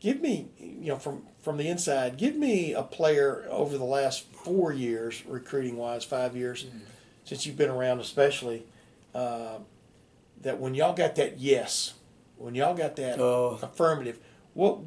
give 0.00 0.20
me, 0.20 0.48
you 0.58 0.88
know, 0.88 0.96
from 0.96 1.22
from 1.42 1.56
the 1.56 1.66
inside, 1.68 2.18
give 2.18 2.36
me 2.36 2.74
a 2.74 2.82
player 2.82 3.46
over 3.48 3.78
the 3.78 3.84
last 3.84 4.24
four 4.44 4.72
years, 4.74 5.24
recruiting 5.26 5.76
wise, 5.78 6.04
five 6.04 6.36
years, 6.36 6.64
Mm-hmm. 6.64 6.78
since 7.24 7.46
you've 7.46 7.56
been 7.56 7.70
around, 7.70 7.98
especially, 8.00 8.64
uh, 9.14 9.56
that 10.42 10.58
when 10.60 10.74
y'all 10.74 10.92
got 10.92 11.14
that 11.16 11.38
yes, 11.38 11.94
when 12.36 12.54
y'all 12.54 12.74
got 12.74 12.96
that 12.96 13.18
Oh. 13.18 13.58
affirmative, 13.62 14.18
what? 14.52 14.78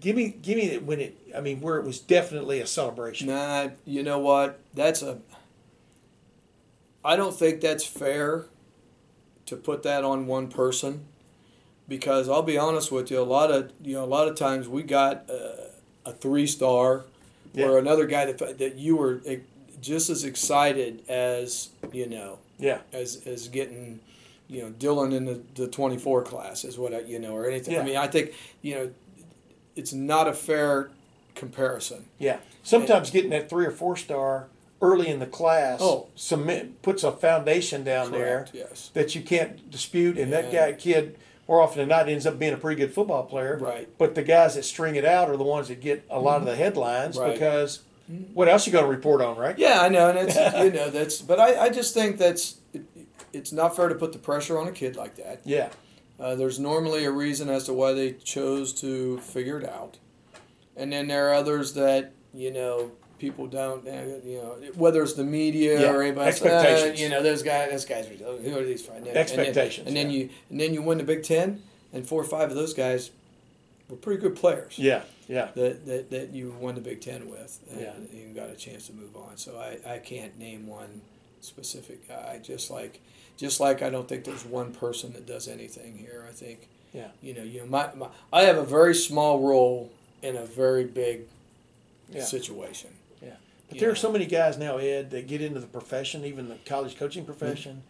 Give 0.00 0.14
me, 0.16 0.28
give 0.42 0.56
me 0.58 0.76
when 0.78 1.00
it. 1.00 1.16
I 1.36 1.40
mean, 1.40 1.60
where 1.60 1.78
it 1.78 1.84
was 1.84 1.98
definitely 1.98 2.60
a 2.60 2.66
celebration. 2.66 3.28
Nah, 3.28 3.68
you 3.84 4.02
know 4.02 4.18
what? 4.18 4.60
That's 4.74 5.02
a. 5.02 5.18
I 7.04 7.16
don't 7.16 7.34
think 7.34 7.60
that's 7.60 7.84
fair 7.84 8.46
to 9.46 9.56
put 9.56 9.82
that 9.84 10.04
on 10.04 10.26
one 10.26 10.48
person, 10.48 11.06
because 11.88 12.28
I'll 12.28 12.42
be 12.42 12.58
honest 12.58 12.92
with 12.92 13.10
you. 13.10 13.18
A 13.18 13.22
lot 13.22 13.50
of 13.50 13.72
you 13.82 13.94
know, 13.94 14.04
a 14.04 14.06
lot 14.06 14.28
of 14.28 14.36
times 14.36 14.68
we 14.68 14.82
got 14.82 15.28
uh, 15.30 15.68
a 16.04 16.12
three 16.12 16.46
star, 16.46 17.04
Yeah. 17.54 17.66
or 17.66 17.78
another 17.78 18.06
guy 18.06 18.30
that 18.30 18.58
that 18.58 18.76
you 18.76 18.96
were 18.96 19.22
just 19.80 20.10
as 20.10 20.24
excited 20.24 21.02
as 21.08 21.70
you 21.92 22.06
know 22.08 22.38
Yeah, 22.58 22.80
as 22.92 23.22
as 23.26 23.48
getting 23.48 24.00
you 24.48 24.62
know 24.62 24.70
Dylan 24.70 25.14
in 25.14 25.24
the, 25.24 25.40
the 25.54 25.68
24 25.68 26.24
class 26.24 26.64
is 26.64 26.76
what 26.78 26.92
I, 26.92 27.00
you 27.00 27.18
know 27.18 27.34
or 27.34 27.48
anything. 27.48 27.74
Yeah. 27.74 27.80
I 27.80 27.84
mean, 27.84 27.96
I 27.96 28.06
think 28.06 28.34
you 28.60 28.74
know 28.74 28.90
it's 29.78 29.92
not 29.92 30.26
a 30.26 30.34
fair 30.34 30.90
comparison. 31.34 32.06
Yeah. 32.18 32.38
Sometimes 32.62 33.10
getting 33.10 33.30
that 33.30 33.48
three 33.48 33.64
or 33.64 33.70
four 33.70 33.96
star 33.96 34.48
early 34.82 35.08
in 35.08 35.20
the 35.20 35.26
class 35.26 35.80
Oh. 35.80 36.08
submit 36.14 36.82
puts 36.82 37.02
a 37.02 37.12
foundation 37.12 37.84
down 37.84 38.10
Correct, 38.10 38.52
there 38.52 38.66
yes. 38.68 38.90
that 38.94 39.14
you 39.14 39.22
can't 39.22 39.70
dispute 39.70 40.18
and 40.18 40.32
that 40.32 40.52
guy 40.52 40.72
kid 40.72 41.16
more 41.48 41.62
often 41.62 41.78
than 41.78 41.88
not 41.88 42.08
ends 42.08 42.26
up 42.26 42.38
being 42.38 42.52
a 42.52 42.56
pretty 42.56 42.78
good 42.78 42.92
football 42.92 43.24
player. 43.24 43.56
Right. 43.56 43.88
But 43.96 44.14
the 44.14 44.22
guys 44.22 44.56
that 44.56 44.64
string 44.64 44.96
it 44.96 45.04
out 45.04 45.30
are 45.30 45.36
the 45.36 45.44
ones 45.44 45.68
that 45.68 45.80
get 45.80 46.04
a 46.10 46.20
lot 46.20 46.40
of 46.40 46.44
the 46.44 46.52
mm-hmm. 46.52 46.60
headlines 46.60 47.16
Right. 47.16 47.32
because 47.32 47.80
mm-hmm. 48.10 48.34
what 48.34 48.48
else 48.48 48.66
you 48.66 48.72
got 48.72 48.82
to 48.82 48.86
report 48.86 49.22
on, 49.22 49.36
right? 49.36 49.58
Yeah, 49.58 49.80
I 49.80 49.88
know, 49.88 50.10
and 50.10 50.18
it's 50.18 50.36
you 50.64 50.70
know 50.70 50.90
that's. 50.90 51.22
But 51.22 51.40
I, 51.40 51.66
I 51.66 51.68
just 51.70 51.94
think 51.94 52.18
that's 52.18 52.58
it, 52.74 52.82
it's 53.32 53.52
not 53.52 53.74
fair 53.74 53.88
to 53.88 53.94
put 53.94 54.12
the 54.12 54.18
pressure 54.18 54.58
on 54.58 54.68
a 54.68 54.72
kid 54.72 54.96
like 54.96 55.16
that. 55.16 55.40
Yeah. 55.44 55.70
Uh, 56.20 56.34
there's 56.34 56.58
normally 56.58 57.04
a 57.04 57.10
reason 57.10 57.48
as 57.48 57.64
to 57.64 57.72
why 57.72 57.92
they 57.92 58.12
chose 58.12 58.72
to 58.72 59.18
figure 59.18 59.58
it 59.60 59.68
out, 59.68 59.98
and 60.76 60.92
then 60.92 61.06
there 61.08 61.28
are 61.30 61.34
others 61.34 61.74
that 61.74 62.12
you 62.34 62.50
know 62.52 62.90
people 63.18 63.46
don't. 63.46 63.86
uh, 63.86 64.16
You 64.24 64.38
know, 64.38 64.56
whether 64.74 65.02
it's 65.02 65.12
the 65.14 65.24
media 65.24 65.80
Yeah, 65.80 65.92
or 65.92 66.02
anybody 66.02 66.30
else, 66.30 66.42
uh, 66.42 66.46
expectations. 66.46 67.00
you 67.00 67.08
know, 67.08 67.22
those 67.22 67.42
guys, 67.42 67.70
those 67.70 67.84
guys, 67.84 68.06
are, 68.06 68.36
who 68.36 68.58
are 68.58 68.64
these? 68.64 68.86
Then- 68.86 69.06
Expectations, 69.16 69.86
And 69.86 69.96
then, 69.96 70.06
and 70.06 70.10
then 70.10 70.10
yeah. 70.10 70.18
you 70.24 70.30
and 70.50 70.60
then 70.60 70.74
you 70.74 70.82
win 70.82 70.98
the 70.98 71.04
Big 71.04 71.22
Ten, 71.24 71.62
and 71.92 72.06
four 72.06 72.20
or 72.20 72.24
five 72.26 72.50
of 72.50 72.56
those 72.56 72.74
guys 72.74 73.10
were 73.88 73.96
pretty 73.96 74.20
good 74.20 74.34
players. 74.36 74.78
Yeah. 74.78 75.02
Yeah. 75.28 75.48
that, 75.56 75.84
that, 75.86 76.10
that 76.10 76.30
you 76.32 76.54
won 76.58 76.74
the 76.74 76.80
Big 76.80 77.00
Ten 77.00 77.28
with, 77.30 77.60
and 77.70 77.80
Yeah. 77.80 77.92
you 78.12 78.34
got 78.34 78.50
a 78.50 78.54
chance 78.56 78.86
to 78.88 78.92
move 78.92 79.14
on. 79.16 79.36
So 79.36 79.56
I, 79.58 79.94
I 79.94 79.98
can't 79.98 80.38
name 80.38 80.66
one 80.66 81.00
specific 81.40 82.08
guy. 82.08 82.40
Just 82.42 82.70
like 82.70 83.00
just 83.38 83.60
like 83.60 83.80
I 83.80 83.88
don't 83.88 84.06
think 84.06 84.24
there's 84.24 84.44
one 84.44 84.72
person 84.74 85.12
that 85.14 85.24
does 85.26 85.48
anything 85.48 85.96
here. 85.96 86.26
I 86.28 86.32
think 86.32 86.68
Yeah. 86.92 87.08
you 87.22 87.32
know 87.32 87.42
you 87.42 87.60
know 87.60 87.66
my, 87.66 87.94
my 87.94 88.08
I 88.32 88.42
have 88.42 88.58
a 88.58 88.64
very 88.64 88.94
small 88.94 89.40
role 89.40 89.90
in 90.22 90.36
a 90.36 90.44
very 90.44 90.84
big 90.84 91.22
Yeah. 92.12 92.24
situation. 92.24 92.90
Yeah. 93.22 93.36
But 93.68 93.76
You 93.76 93.80
there 93.80 93.90
are 93.90 93.94
so 93.96 94.10
many 94.12 94.26
guys 94.26 94.58
now, 94.58 94.76
Ed, 94.78 95.10
that 95.12 95.26
get 95.28 95.40
into 95.40 95.60
the 95.60 95.66
profession, 95.66 96.24
even 96.24 96.48
the 96.48 96.56
college 96.66 96.96
coaching 96.96 97.24
profession, 97.24 97.82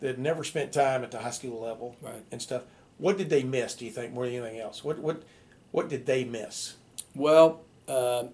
that 0.00 0.18
never 0.18 0.42
spent 0.42 0.72
time 0.72 1.04
at 1.04 1.10
the 1.12 1.18
high 1.20 1.30
school 1.30 1.60
level 1.60 1.96
Right. 2.02 2.24
and 2.32 2.42
stuff. 2.42 2.62
What 2.98 3.16
did 3.18 3.30
they 3.30 3.42
miss, 3.44 3.74
do 3.74 3.84
you 3.84 3.90
think, 3.92 4.12
more 4.12 4.26
than 4.26 4.34
anything 4.34 4.58
else? 4.60 4.82
What 4.84 4.98
what 4.98 5.22
what 5.70 5.88
did 5.88 6.04
they 6.06 6.24
miss? 6.24 6.74
Well, 7.14 7.60
uh, 7.88 8.24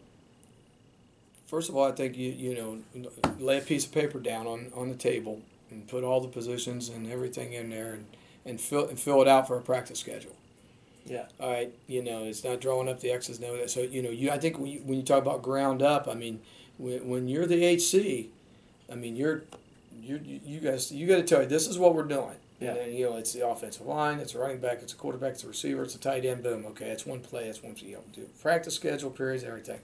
first 1.46 1.68
of 1.68 1.76
all, 1.76 1.84
I 1.84 1.92
think 1.92 2.16
you 2.16 2.30
you 2.30 2.54
know 2.54 3.10
lay 3.38 3.58
a 3.58 3.60
piece 3.60 3.84
of 3.84 3.92
paper 3.92 4.18
down 4.18 4.46
on, 4.46 4.72
on 4.74 4.88
the 4.88 4.94
table 4.94 5.42
and 5.70 5.86
put 5.88 6.04
all 6.04 6.20
the 6.20 6.28
positions 6.28 6.88
and 6.88 7.10
everything 7.10 7.52
in 7.52 7.70
there 7.70 7.94
and, 7.94 8.06
and 8.44 8.60
fill 8.60 8.88
and 8.88 8.98
fill 8.98 9.22
it 9.22 9.28
out 9.28 9.46
for 9.46 9.56
a 9.56 9.60
practice 9.60 9.98
schedule. 9.98 10.34
Yeah. 11.06 11.26
All 11.40 11.50
right, 11.50 11.72
you 11.86 12.02
know, 12.02 12.24
it's 12.24 12.44
not 12.44 12.60
drawing 12.60 12.88
up 12.88 13.00
the 13.00 13.10
X's 13.10 13.38
and 13.38 13.46
O's. 13.46 13.72
So 13.72 13.80
you 13.80 14.02
know, 14.02 14.10
you 14.10 14.30
I 14.30 14.38
think 14.38 14.58
when 14.58 14.70
you, 14.70 14.80
when 14.80 14.98
you 14.98 15.04
talk 15.04 15.22
about 15.22 15.42
ground 15.42 15.82
up, 15.82 16.08
I 16.08 16.14
mean, 16.14 16.40
when, 16.76 17.08
when 17.08 17.28
you're 17.28 17.46
the 17.46 17.64
HC, 17.64 18.28
I 18.90 18.94
mean, 18.94 19.16
you're 19.16 19.42
you 20.00 20.20
you 20.22 20.60
guys 20.60 20.92
you 20.92 21.06
got 21.06 21.16
to 21.16 21.22
tell 21.22 21.42
you 21.42 21.48
this 21.48 21.66
is 21.66 21.78
what 21.78 21.94
we're 21.94 22.02
doing. 22.02 22.36
Yeah. 22.60 22.70
And 22.70 22.78
then, 22.78 22.94
you 22.94 23.08
know, 23.08 23.16
it's 23.16 23.32
the 23.32 23.46
offensive 23.46 23.86
line, 23.86 24.18
it's 24.18 24.34
a 24.34 24.38
running 24.38 24.58
back, 24.58 24.80
it's 24.82 24.92
a 24.92 24.96
quarterback, 24.96 25.34
it's 25.34 25.44
a 25.44 25.48
receiver, 25.48 25.84
it's 25.84 25.94
a 25.94 25.98
tight 25.98 26.24
end. 26.24 26.42
Boom. 26.42 26.66
Okay, 26.66 26.86
it's 26.86 27.06
one 27.06 27.20
play, 27.20 27.44
it's 27.44 27.62
one 27.62 27.74
you 27.76 27.94
know, 27.94 28.02
do 28.12 28.28
practice 28.42 28.74
schedule, 28.74 29.10
periods, 29.10 29.44
everything, 29.44 29.78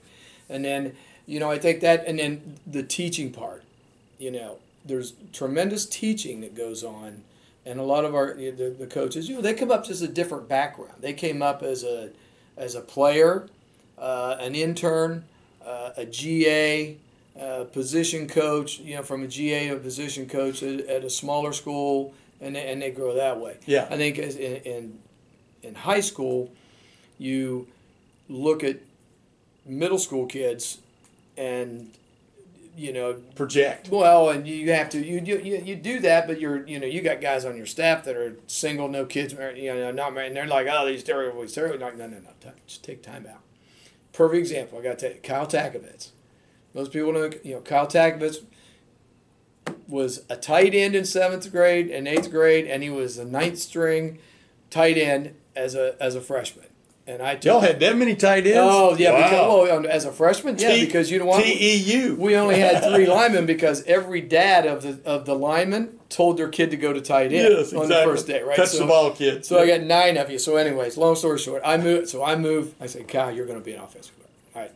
and 0.49 0.65
then 0.65 0.95
you 1.25 1.39
know 1.39 1.49
I 1.49 1.57
think 1.57 1.81
that, 1.81 2.05
and 2.05 2.19
then 2.19 2.57
the 2.67 2.83
teaching 2.83 3.31
part. 3.31 3.63
You 4.17 4.31
know, 4.31 4.59
there's 4.85 5.13
tremendous 5.33 5.85
teaching 5.85 6.41
that 6.41 6.55
goes 6.55 6.83
on 6.83 7.23
and 7.65 7.79
a 7.79 7.83
lot 7.83 8.05
of 8.05 8.13
our 8.13 8.35
the, 8.35 8.75
the 8.77 8.85
coaches, 8.85 9.27
you 9.27 9.35
know, 9.35 9.41
they 9.41 9.53
come 9.53 9.71
up 9.71 9.85
just 9.85 10.01
a 10.01 10.07
different 10.07 10.47
background. 10.47 10.93
They 10.99 11.13
came 11.13 11.41
up 11.41 11.63
as 11.63 11.83
a 11.83 12.11
as 12.57 12.75
a 12.75 12.81
player, 12.81 13.47
uh, 13.97 14.37
an 14.39 14.55
intern, 14.55 15.25
uh, 15.65 15.91
a 15.97 16.05
GA, 16.05 16.95
uh, 17.39 17.63
position 17.65 18.27
coach. 18.27 18.79
You 18.79 18.97
know, 18.97 19.03
from 19.03 19.23
a 19.23 19.27
GA 19.27 19.69
to 19.69 19.75
a 19.75 19.79
position 19.79 20.27
coach 20.29 20.61
at, 20.61 20.81
at 20.81 21.03
a 21.03 21.09
smaller 21.09 21.53
school, 21.53 22.13
and 22.39 22.55
they, 22.55 22.71
and 22.71 22.81
they 22.81 22.91
grow 22.91 23.15
that 23.15 23.39
way. 23.39 23.57
Yeah. 23.65 23.87
I 23.89 23.97
think 23.97 24.19
as 24.19 24.35
in, 24.35 24.57
in 24.57 24.99
in 25.63 25.75
high 25.75 26.01
school, 26.01 26.51
you 27.17 27.67
look 28.29 28.63
at 28.63 28.77
middle 29.65 29.97
school 29.97 30.27
kids, 30.27 30.77
and 31.35 31.91
you 32.75 32.93
know 32.93 33.13
Project. 33.35 33.89
well, 33.89 34.29
and 34.29 34.47
you 34.47 34.71
have 34.71 34.89
to 34.89 35.03
you, 35.03 35.19
you 35.19 35.61
you 35.63 35.75
do 35.75 35.99
that, 35.99 36.27
but 36.27 36.39
you're 36.39 36.65
you 36.67 36.79
know 36.79 36.87
you 36.87 37.01
got 37.01 37.21
guys 37.21 37.45
on 37.45 37.55
your 37.57 37.65
staff 37.65 38.03
that 38.05 38.15
are 38.15 38.37
single, 38.47 38.87
no 38.87 39.05
kids, 39.05 39.33
you 39.33 39.73
know, 39.73 39.91
not 39.91 40.13
married, 40.13 40.27
and 40.27 40.35
they're 40.35 40.47
like, 40.47 40.67
oh, 40.69 40.85
these 40.85 41.03
terrible, 41.03 41.41
these 41.41 41.53
terrible. 41.53 41.79
Like, 41.79 41.97
no, 41.97 42.07
no, 42.07 42.17
no, 42.19 42.51
just 42.67 42.83
take 42.83 43.01
time 43.01 43.25
out. 43.25 43.41
Perfect 44.13 44.39
example. 44.39 44.79
I 44.79 44.83
got 44.83 44.99
to 44.99 45.07
tell 45.07 45.15
you, 45.15 45.21
Kyle 45.21 45.47
Takovitz. 45.47 46.11
Most 46.73 46.91
people 46.91 47.13
know, 47.13 47.29
you 47.43 47.55
know, 47.55 47.61
Kyle 47.61 47.87
Takovitz 47.87 48.43
was 49.87 50.23
a 50.29 50.35
tight 50.35 50.73
end 50.73 50.95
in 50.95 51.05
seventh 51.05 51.51
grade 51.51 51.89
and 51.89 52.07
eighth 52.07 52.31
grade, 52.31 52.65
and 52.65 52.83
he 52.83 52.89
was 52.89 53.17
a 53.17 53.25
ninth 53.25 53.59
string 53.59 54.19
tight 54.69 54.97
end 54.97 55.35
as 55.55 55.75
a 55.75 55.95
as 56.01 56.15
a 56.15 56.21
freshman. 56.21 56.67
And 57.07 57.21
I 57.21 57.35
took 57.35 57.45
Y'all 57.45 57.59
had 57.59 57.79
that 57.81 57.95
many 57.97 58.15
tight 58.15 58.47
ends? 58.47 58.57
Oh 58.59 58.95
yeah, 58.97 59.11
Wow. 59.11 59.17
because 59.63 59.85
oh, 59.85 59.87
as 59.87 60.05
a 60.05 60.11
freshman, 60.11 60.57
yeah, 60.57 60.69
T- 60.73 60.85
because 60.85 61.11
you 61.11 61.19
don't 61.19 61.27
want 61.27 61.43
TEU. 61.43 62.15
we 62.15 62.35
only 62.35 62.57
had 62.59 62.83
three 62.83 63.05
linemen 63.05 63.45
because 63.45 63.83
every 63.83 64.21
dad 64.21 64.65
of 64.65 64.81
the 64.81 64.99
of 65.07 65.25
the 65.25 65.35
linemen 65.35 65.99
told 66.09 66.37
their 66.37 66.49
kid 66.49 66.71
to 66.71 66.77
go 66.77 66.93
to 66.93 67.01
tight 67.01 67.25
end 67.25 67.33
Yes, 67.33 67.73
on 67.73 67.83
exactly. 67.83 67.87
the 67.87 68.03
first 68.03 68.27
day, 68.27 68.41
right? 68.41 68.55
Touch 68.57 68.69
so, 68.69 68.79
the 68.79 68.85
ball, 68.87 69.11
kid. 69.11 69.45
So 69.45 69.59
I 69.59 69.67
got 69.67 69.81
nine 69.81 70.17
of 70.17 70.31
you. 70.31 70.39
So, 70.39 70.55
anyways, 70.55 70.97
long 70.97 71.15
story 71.15 71.37
short, 71.37 71.61
I 71.63 71.77
moved. 71.77 72.09
So 72.09 72.23
I 72.23 72.35
moved. 72.35 72.73
I 72.81 72.87
said, 72.87 73.07
Kyle, 73.07 73.31
you're 73.31 73.45
going 73.45 73.59
to 73.59 73.63
be 73.65 73.73
an 73.73 73.81
offensive 73.81 74.15
player. 74.17 74.29
All 74.55 74.61
right. 74.63 74.71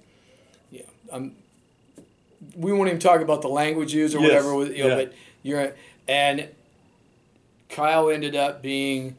Yeah. 0.72 0.82
I'm. 1.12 1.36
We 2.56 2.72
won't 2.72 2.90
even 2.90 3.00
talk 3.00 3.22
about 3.22 3.42
the 3.42 3.48
language 3.50 3.92
used 3.94 4.16
or 4.16 4.20
Yes, 4.20 4.28
whatever. 4.30 4.54
with- 4.56 4.78
You 4.78 4.84
know, 4.84 4.90
yeah. 4.98 5.04
But 5.06 5.14
you're 5.42 5.74
and 6.08 6.48
Kyle 7.70 8.10
ended 8.10 8.36
up 8.36 8.62
being 8.62 9.16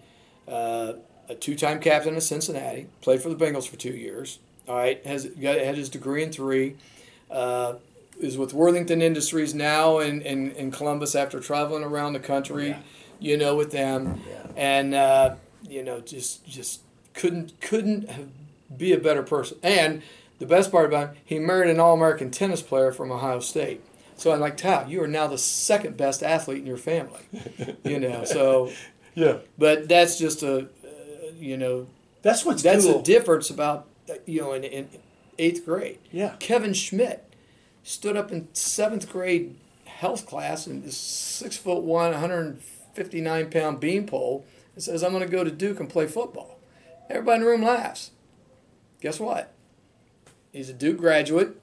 uh, 0.49 0.95
a 1.31 1.35
two-time 1.35 1.81
captain 1.81 2.17
of 2.17 2.23
Cincinnati. 2.23 2.87
Played 3.01 3.23
for 3.23 3.29
the 3.29 3.37
Bengals 3.37 3.69
for 3.69 3.77
two 3.77 3.93
years. 3.93 4.41
All 4.69 4.77
right, 4.77 5.05
has 5.07 5.27
got 5.27 5.59
had 5.59 5.77
his 5.77 5.89
degree 5.89 6.23
in 6.23 6.33
three. 6.33 6.77
Uh, 7.31 7.75
is 8.19 8.37
with 8.37 8.53
Worthington 8.53 9.01
Industries 9.01 9.55
now 9.55 9.99
in, 9.99 10.21
in, 10.23 10.51
in 10.53 10.71
Columbus 10.71 11.15
after 11.15 11.41
traveling 11.41 11.83
around 11.83 12.13
the 12.13 12.21
country, 12.21 12.77
you 13.19 13.37
know, 13.37 13.57
with 13.57 13.71
them, 13.71 14.21
and 14.57 14.95
uh, 14.95 15.37
you 15.69 15.83
know, 15.83 16.01
just 16.01 16.45
just 16.47 16.81
couldn't 17.15 17.59
couldn't 17.61 18.11
have, 18.11 18.29
be 18.77 18.93
a 18.93 18.99
better 18.99 19.23
person. 19.23 19.59
And 19.63 20.03
the 20.39 20.47
best 20.47 20.71
part 20.71 20.87
about 20.87 21.11
him, 21.11 21.17
he 21.25 21.39
married 21.39 21.71
an 21.71 21.81
All-American 21.81 22.31
tennis 22.31 22.63
player 22.63 22.93
from 22.93 23.11
Ohio 23.11 23.41
State. 23.41 23.83
So 24.17 24.33
I'm 24.33 24.41
like, 24.41 24.57
Tal, 24.57 24.89
you 24.89 25.03
are 25.03 25.09
now 25.09 25.27
the 25.27 25.39
second 25.39 25.97
best 25.97 26.23
athlete 26.23 26.59
in 26.59 26.67
your 26.67 26.77
family, 26.77 27.23
you 27.85 27.99
know. 27.99 28.25
So, 28.25 28.71
yeah. 29.15 29.39
but 29.57 29.89
that's 29.89 30.19
just 30.19 30.43
a, 30.43 30.69
you 31.41 31.57
know, 31.57 31.87
That's 32.23 32.45
what's 32.45 32.63
that's 32.63 32.85
cool. 32.85 33.01
a 33.01 33.03
difference 33.03 33.51
about 33.51 33.87
you 34.27 34.41
know 34.41 34.53
in, 34.53 34.65
in 34.65 34.89
eighth 35.39 35.65
grade. 35.65 35.99
Yeah. 36.13 36.37
Kevin 36.39 36.75
Schmidt 36.75 37.25
stood 37.83 38.17
up 38.17 38.31
in 38.31 38.49
seventh 38.53 39.11
grade 39.11 39.57
health 39.87 40.27
class 40.27 40.67
and 40.67 40.83
this 40.85 40.97
six 40.97 41.57
foot 41.57 41.83
one, 41.83 42.13
159 42.13 43.51
pound 43.51 43.81
beanpole 43.81 44.45
and 44.75 44.83
says, 44.85 45.03
"I'm 45.03 45.13
going 45.13 45.25
to 45.25 45.31
go 45.31 45.45
to 45.45 45.51
Duke 45.51 45.81
and 45.81 45.89
play 45.89 46.07
football." 46.07 46.59
Everybody 47.09 47.37
in 47.37 47.41
the 47.43 47.47
room 47.49 47.63
laughs. 47.63 48.11
Guess 49.01 49.19
what? 49.19 49.53
He's 50.53 50.69
a 50.69 50.73
Duke 50.73 50.99
graduate. 50.99 51.61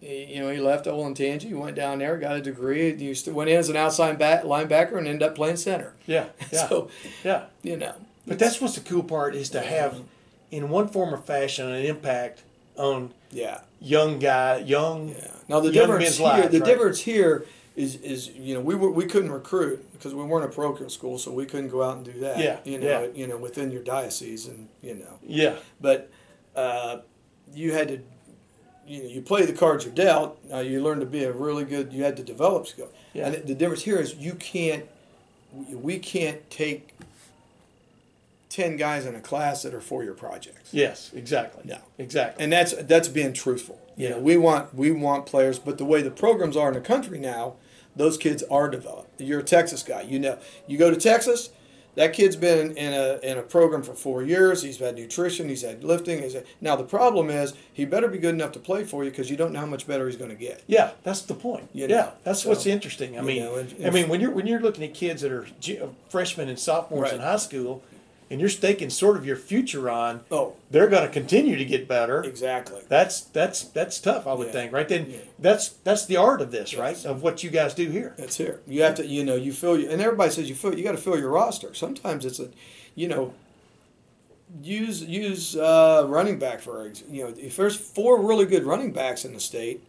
He, 0.00 0.34
you 0.34 0.40
know, 0.40 0.50
he 0.50 0.58
left 0.58 0.86
Olentangy, 0.86 1.42
he 1.42 1.54
went 1.54 1.74
down 1.76 1.98
there, 1.98 2.16
got 2.18 2.36
a 2.36 2.40
degree. 2.40 2.96
He 2.96 3.30
went 3.30 3.50
in 3.50 3.56
as 3.56 3.68
an 3.68 3.76
outside 3.76 4.16
back, 4.18 4.42
linebacker 4.44 4.96
and 4.96 5.06
ended 5.08 5.22
up 5.24 5.34
playing 5.34 5.56
center. 5.56 5.94
Yeah. 6.06 6.26
Yeah. 6.52 6.68
So, 6.68 6.88
yeah. 7.24 7.44
you 7.62 7.76
know, 7.76 7.94
But 8.28 8.38
that's 8.38 8.60
what's 8.60 8.74
the 8.74 8.80
cool 8.82 9.02
part 9.02 9.34
is 9.34 9.48
to 9.50 9.60
have, 9.60 10.02
in 10.50 10.68
one 10.68 10.88
form 10.88 11.14
or 11.14 11.18
fashion, 11.18 11.68
an 11.68 11.84
impact 11.84 12.42
on 12.76 13.12
yeah. 13.30 13.60
young 13.80 14.18
guy, 14.18 14.58
young. 14.58 15.10
Yeah. 15.10 15.30
Now 15.48 15.60
the 15.60 15.72
difference 15.72 16.04
men's 16.04 16.18
here, 16.18 16.26
lives, 16.26 16.50
the 16.50 16.60
right? 16.60 16.66
difference 16.66 17.00
here 17.00 17.46
is 17.76 17.96
is 17.96 18.28
you 18.30 18.54
know 18.54 18.60
we 18.60 18.74
were, 18.74 18.90
we 18.90 19.06
couldn't 19.06 19.30
recruit 19.30 19.84
because 19.92 20.14
we 20.14 20.24
weren't 20.24 20.44
a 20.44 20.48
parochial 20.48 20.90
school, 20.90 21.18
so 21.18 21.32
we 21.32 21.46
couldn't 21.46 21.68
go 21.70 21.82
out 21.82 21.96
and 21.96 22.04
do 22.04 22.20
that. 22.20 22.38
Yeah, 22.38 22.58
You 22.64 22.78
know, 22.78 22.86
yeah. 22.86 23.08
you 23.14 23.26
know 23.26 23.36
within 23.36 23.70
your 23.70 23.82
diocese 23.82 24.46
and 24.46 24.68
you 24.82 24.94
know, 24.94 25.18
Yeah. 25.24 25.56
but 25.80 26.10
uh, 26.54 26.98
you 27.54 27.72
had 27.72 27.88
to. 27.88 28.00
You 28.86 29.02
know, 29.02 29.08
you 29.10 29.20
play 29.20 29.44
the 29.44 29.52
cards 29.52 29.84
you're 29.84 29.92
dealt. 29.92 30.38
Uh, 30.50 30.60
you 30.60 30.82
learn 30.82 30.98
to 31.00 31.04
be 31.04 31.24
a 31.24 31.30
really 31.30 31.64
good. 31.64 31.92
You 31.92 32.04
had 32.04 32.16
to 32.16 32.22
develop 32.22 32.66
skill. 32.66 32.88
Yeah. 33.12 33.26
And 33.26 33.46
the, 33.46 33.54
difference 33.54 33.82
here 33.82 33.98
is 33.98 34.14
you 34.14 34.32
can't. 34.32 34.86
We 35.70 35.98
can't 35.98 36.48
take. 36.50 36.97
Ten 38.48 38.76
guys 38.76 39.04
in 39.04 39.14
a 39.14 39.20
class 39.20 39.62
that 39.62 39.74
are 39.74 39.80
four 39.80 40.02
year 40.04 40.14
projects. 40.14 40.72
Yes. 40.72 41.10
Exactly. 41.14 41.62
No. 41.66 41.78
Exactly. 41.98 42.42
and 42.42 42.52
that's 42.52 42.72
that's 42.84 43.08
being 43.08 43.32
truthful. 43.34 43.78
You 43.96 44.04
Yeah. 44.08 44.10
know, 44.14 44.18
we 44.20 44.36
want 44.36 44.74
we 44.74 44.90
want 44.90 45.26
players, 45.26 45.58
but 45.58 45.76
the 45.78 45.84
way 45.84 46.00
the 46.02 46.10
programs 46.10 46.56
are 46.56 46.68
in 46.68 46.74
the 46.74 46.80
country 46.80 47.18
now, 47.18 47.54
those 47.94 48.16
kids 48.16 48.42
are 48.50 48.68
developed. 48.70 49.20
You're 49.20 49.40
a 49.40 49.44
Texas 49.44 49.82
guy, 49.82 50.02
you 50.02 50.18
know. 50.18 50.38
You 50.66 50.78
go 50.78 50.88
to 50.90 50.96
Texas, 50.96 51.50
that 51.96 52.12
kid's 52.12 52.36
been 52.36 52.76
in 52.76 52.92
a 52.94 53.18
in 53.28 53.36
a 53.36 53.42
program 53.42 53.82
for 53.82 53.92
four 53.92 54.22
years. 54.22 54.62
He's 54.62 54.78
had 54.78 54.94
nutrition, 54.94 55.48
he's 55.48 55.62
had 55.62 55.82
lifting. 55.84 56.22
He's 56.22 56.34
had, 56.34 56.44
now 56.60 56.76
the 56.76 56.84
problem 56.84 57.28
is 57.28 57.54
he 57.72 57.84
better 57.84 58.06
be 58.08 58.18
good 58.18 58.34
enough 58.34 58.52
to 58.52 58.60
play 58.60 58.84
for 58.84 59.02
you 59.04 59.10
because 59.10 59.28
you 59.30 59.36
don't 59.36 59.52
know 59.52 59.60
how 59.60 59.66
much 59.66 59.86
better 59.86 60.06
he's 60.06 60.16
going 60.16 60.30
to 60.30 60.36
get. 60.36 60.62
Yeah, 60.68 60.92
that's 61.02 61.22
the 61.22 61.34
point. 61.34 61.68
You 61.74 61.88
know, 61.88 61.94
yeah, 61.96 62.10
that's 62.22 62.44
so, 62.44 62.50
what's 62.50 62.66
interesting. 62.66 63.18
I 63.18 63.22
mean, 63.22 63.42
know, 63.42 63.56
and- 63.56 63.74
I 63.84 63.90
mean, 63.90 64.08
when 64.08 64.20
you're 64.20 64.30
when 64.30 64.46
you're 64.46 64.60
looking 64.60 64.84
at 64.84 64.94
kids 64.94 65.22
that 65.22 65.32
are 65.32 65.46
freshmen 66.08 66.48
and 66.48 66.58
sophomores 66.58 67.12
in 67.12 67.18
high 67.20 67.36
school, 67.36 67.82
and 68.30 68.40
you're 68.40 68.48
staking 68.50 68.90
sort 68.90 69.16
of 69.16 69.24
your 69.24 69.36
future 69.36 69.88
on, 69.88 70.20
Oh. 70.30 70.54
they're 70.70 70.88
going 70.88 71.06
to 71.06 71.12
continue 71.12 71.56
to 71.56 71.64
get 71.64 71.88
better. 71.88 72.22
Exactly. 72.22 72.82
That's 72.88 73.20
that's 73.20 73.62
that's 73.62 73.98
tough. 74.00 74.26
I 74.26 74.34
would 74.34 74.48
Yeah. 74.48 74.52
think, 74.52 74.72
right? 74.72 74.88
Then 74.88 75.06
Yeah. 75.10 75.16
that's 75.38 75.68
that's 75.84 76.04
the 76.06 76.16
art 76.16 76.40
of 76.42 76.50
this, 76.50 76.72
Yes. 76.72 76.80
right? 76.80 77.04
Of 77.06 77.22
what 77.22 77.42
you 77.42 77.50
guys 77.50 77.74
do 77.74 77.88
here. 77.90 78.14
That's 78.18 78.36
here. 78.36 78.60
You 78.66 78.82
have 78.82 78.96
to, 78.96 79.06
you 79.06 79.24
know, 79.24 79.34
you 79.36 79.52
fill 79.52 79.78
your, 79.78 79.90
and 79.90 80.00
everybody 80.02 80.30
says 80.30 80.48
you 80.48 80.54
fill, 80.54 80.76
you 80.76 80.84
got 80.84 80.92
to 80.92 80.98
fill 80.98 81.18
your 81.18 81.30
roster. 81.30 81.72
Sometimes 81.74 82.24
it's 82.26 82.38
a, 82.40 82.48
you 82.94 83.08
know, 83.08 83.32
use 84.62 85.02
use 85.02 85.56
uh, 85.56 86.04
running 86.08 86.38
back 86.38 86.60
for 86.60 86.90
you 87.10 87.24
know 87.24 87.34
if 87.38 87.56
there's 87.56 87.76
four 87.76 88.20
really 88.26 88.46
good 88.46 88.64
running 88.64 88.92
backs 88.92 89.24
in 89.24 89.32
the 89.34 89.40
state, 89.40 89.82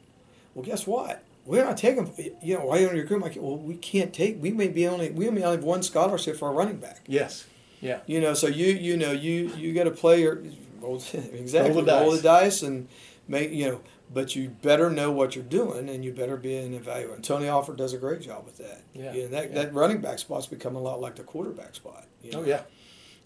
well, 0.53 0.63
guess 0.65 0.85
what? 0.87 1.23
We're 1.45 1.63
not 1.65 1.77
taking, 1.77 2.11
you 2.43 2.57
know, 2.59 2.65
why 2.65 2.81
don't 2.81 2.95
you 2.95 3.01
recruit 3.01 3.19
my 3.21 3.29
kid? 3.29 3.41
Well, 3.41 3.57
we 3.57 3.73
can't 3.75 4.13
take. 4.13 4.39
We 4.41 4.51
may 4.51 4.67
be 4.67 4.85
only 4.87 5.09
we 5.09 5.29
may 5.29 5.41
only 5.43 5.57
have 5.57 5.63
one 5.63 5.81
scholarship 5.81 6.37
for 6.37 6.49
a 6.49 6.51
running 6.51 6.77
back. 6.77 6.99
Yes. 7.07 7.45
Yeah. 7.81 7.99
You 8.07 8.19
know, 8.21 8.33
so 8.33 8.47
you 8.47 8.67
you 8.73 8.97
know 8.97 9.11
you 9.11 9.51
you 9.57 9.73
got 9.73 9.85
to 9.85 9.91
play 9.91 10.21
your 10.21 10.41
roll, 10.81 11.01
exactly 11.13 11.73
Roll 11.75 11.83
the 11.83 11.91
roll 11.93 12.11
dice. 12.11 12.17
the 12.17 12.23
dice 12.23 12.61
and 12.63 12.87
make 13.27 13.51
you 13.51 13.65
know. 13.69 13.81
But 14.11 14.35
you 14.35 14.49
better 14.49 14.89
know 14.89 15.11
what 15.11 15.35
you're 15.35 15.43
doing, 15.45 15.87
and 15.87 16.03
you 16.03 16.11
better 16.11 16.35
be 16.35 16.55
an 16.57 16.73
evaluator. 16.77 17.13
And 17.13 17.23
Tony 17.23 17.47
Alford 17.47 17.77
does 17.77 17.93
a 17.93 17.97
great 17.99 18.21
job 18.21 18.43
with 18.43 18.57
that. 18.57 18.81
Yeah, 18.91 19.13
You 19.13 19.21
know, 19.23 19.27
that 19.29 19.49
yeah. 19.49 19.55
that 19.63 19.73
running 19.73 20.01
back 20.01 20.17
spot's 20.17 20.47
become 20.47 20.75
a 20.75 20.79
lot 20.81 20.99
like 20.99 21.15
the 21.15 21.21
quarterback 21.23 21.75
spot. 21.75 22.05
you 22.23 22.31
Oh 22.33 22.41
know. 22.41 22.47
yeah. 22.47 22.61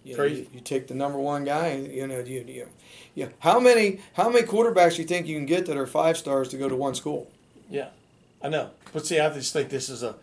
You 0.04 0.12
know, 0.12 0.18
crazy. 0.18 0.42
you, 0.42 0.48
you 0.56 0.60
take 0.60 0.88
the 0.88 0.94
number 0.94 1.18
one 1.18 1.46
guy, 1.46 1.68
and, 1.68 1.88
you 1.90 2.06
know, 2.06 2.20
you, 2.20 2.44
you, 2.46 2.68
yeah. 3.16 3.28
How 3.40 3.62
many 3.62 4.02
how 4.16 4.30
many 4.30 4.46
quarterbacks 4.46 4.98
do 4.98 5.04
you 5.04 5.08
think 5.08 5.26
you 5.26 5.38
can 5.38 5.46
get 5.46 5.66
that 5.68 5.78
are 5.78 5.88
five 5.88 6.18
stars 6.18 6.50
to 6.50 6.58
go 6.58 6.68
to 6.68 6.76
one 6.76 6.96
school? 6.96 7.32
Yeah, 7.70 7.88
I 8.42 8.50
know. 8.50 8.72
But 8.92 9.06
see, 9.06 9.22
I 9.22 9.30
just 9.34 9.54
think 9.54 9.70
this 9.70 9.88
is 9.88 10.04
a 10.04 10.16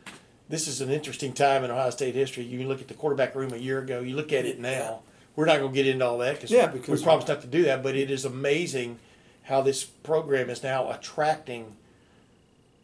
this 0.51 0.67
is 0.69 0.81
an 0.81 0.91
interesting 0.91 1.33
time 1.33 1.65
in 1.65 1.71
Ohio 1.71 1.91
State 1.91 2.15
history. 2.15 2.45
You 2.45 2.67
look 2.69 2.81
at 2.81 2.89
the 2.89 2.95
quarterback 2.95 3.35
room 3.35 3.53
a 3.55 3.57
year 3.57 3.79
ago. 3.79 4.01
You 4.01 4.17
look 4.17 4.33
at 4.33 4.45
it 4.45 4.59
now. 4.61 5.01
We're 5.37 5.47
not 5.47 5.61
going 5.61 5.71
to 5.71 5.75
get 5.75 5.87
into 5.87 6.05
all 6.05 6.19
that 6.19 6.35
because 6.35 6.51
Yeah, 6.51 6.67
because- 6.67 7.01
we 7.01 7.05
promised 7.05 7.29
not 7.29 7.41
to 7.43 7.47
do 7.47 7.63
that. 7.63 7.83
But 7.83 7.95
it 7.97 8.11
is 8.11 8.25
amazing 8.25 8.99
how 9.45 9.63
this 9.63 9.85
program 9.85 10.51
is 10.51 10.63
now 10.63 10.91
attracting 10.91 11.77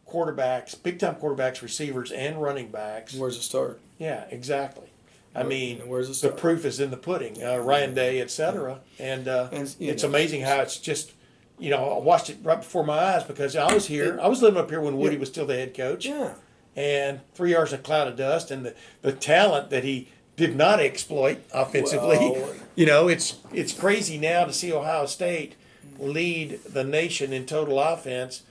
quarterbacks, 0.09 0.81
big 0.81 0.99
time 0.99 1.15
quarterbacks, 1.15 1.61
receivers, 1.61 2.11
and 2.11 2.41
running 2.41 2.67
backs. 2.69 3.13
Where's 3.13 3.37
it 3.37 3.41
start? 3.43 3.79
Yeah, 3.99 4.23
exactly. 4.31 4.87
I 5.35 5.43
mean, 5.43 5.87
where's 5.87 6.21
the 6.21 6.29
the 6.29 6.33
proof 6.33 6.65
is 6.65 6.79
in 6.79 6.89
the 6.89 6.97
pudding. 6.97 7.43
Uh, 7.43 7.57
Ryan 7.57 7.93
Day, 7.93 8.19
et 8.21 8.31
cetera, 8.31 8.79
and, 8.97 9.27
uh, 9.27 9.49
And, 9.51 9.75
it's 9.79 10.01
know, 10.03 10.09
amazing 10.09 10.41
how 10.41 10.61
it's 10.61 10.77
just. 10.77 11.11
You 11.59 11.71
know, 11.71 11.89
I 11.89 11.97
watched 11.99 12.29
it 12.29 12.37
right 12.43 12.59
before 12.59 12.83
my 12.85 12.97
eyes 12.99 13.23
because 13.23 13.55
I 13.55 13.73
was 13.73 13.87
here. 13.87 14.19
I 14.21 14.27
was 14.27 14.43
living 14.43 14.59
up 14.59 14.69
here 14.69 14.79
when 14.79 14.95
Woody 14.97 15.15
Yeah. 15.15 15.19
was 15.21 15.29
still 15.29 15.47
the 15.47 15.55
head 15.55 15.75
coach 15.75 16.05
Yeah. 16.05 16.33
And 16.77 17.19
three 17.33 17.51
yards 17.51 17.73
a 17.73 17.77
cloud 17.77 18.07
of 18.07 18.15
dust, 18.15 18.51
and 18.51 18.65
the, 18.65 18.75
the 19.01 19.11
talent 19.11 19.69
that 19.71 19.83
he 19.83 20.07
did 20.37 20.55
not 20.55 20.79
exploit 20.79 21.39
offensively. 21.53 22.17
Well- 22.17 22.53
you 22.75 22.85
know, 22.85 23.07
it's 23.09 23.37
it's 23.51 23.73
crazy 23.73 24.17
now 24.17 24.45
to 24.45 24.53
see 24.53 24.71
Ohio 24.71 25.07
State 25.07 25.55
lead 25.99 26.59
the 26.63 26.83
nation 26.83 27.33
in 27.33 27.45
total 27.47 27.79
offense, 27.79 28.43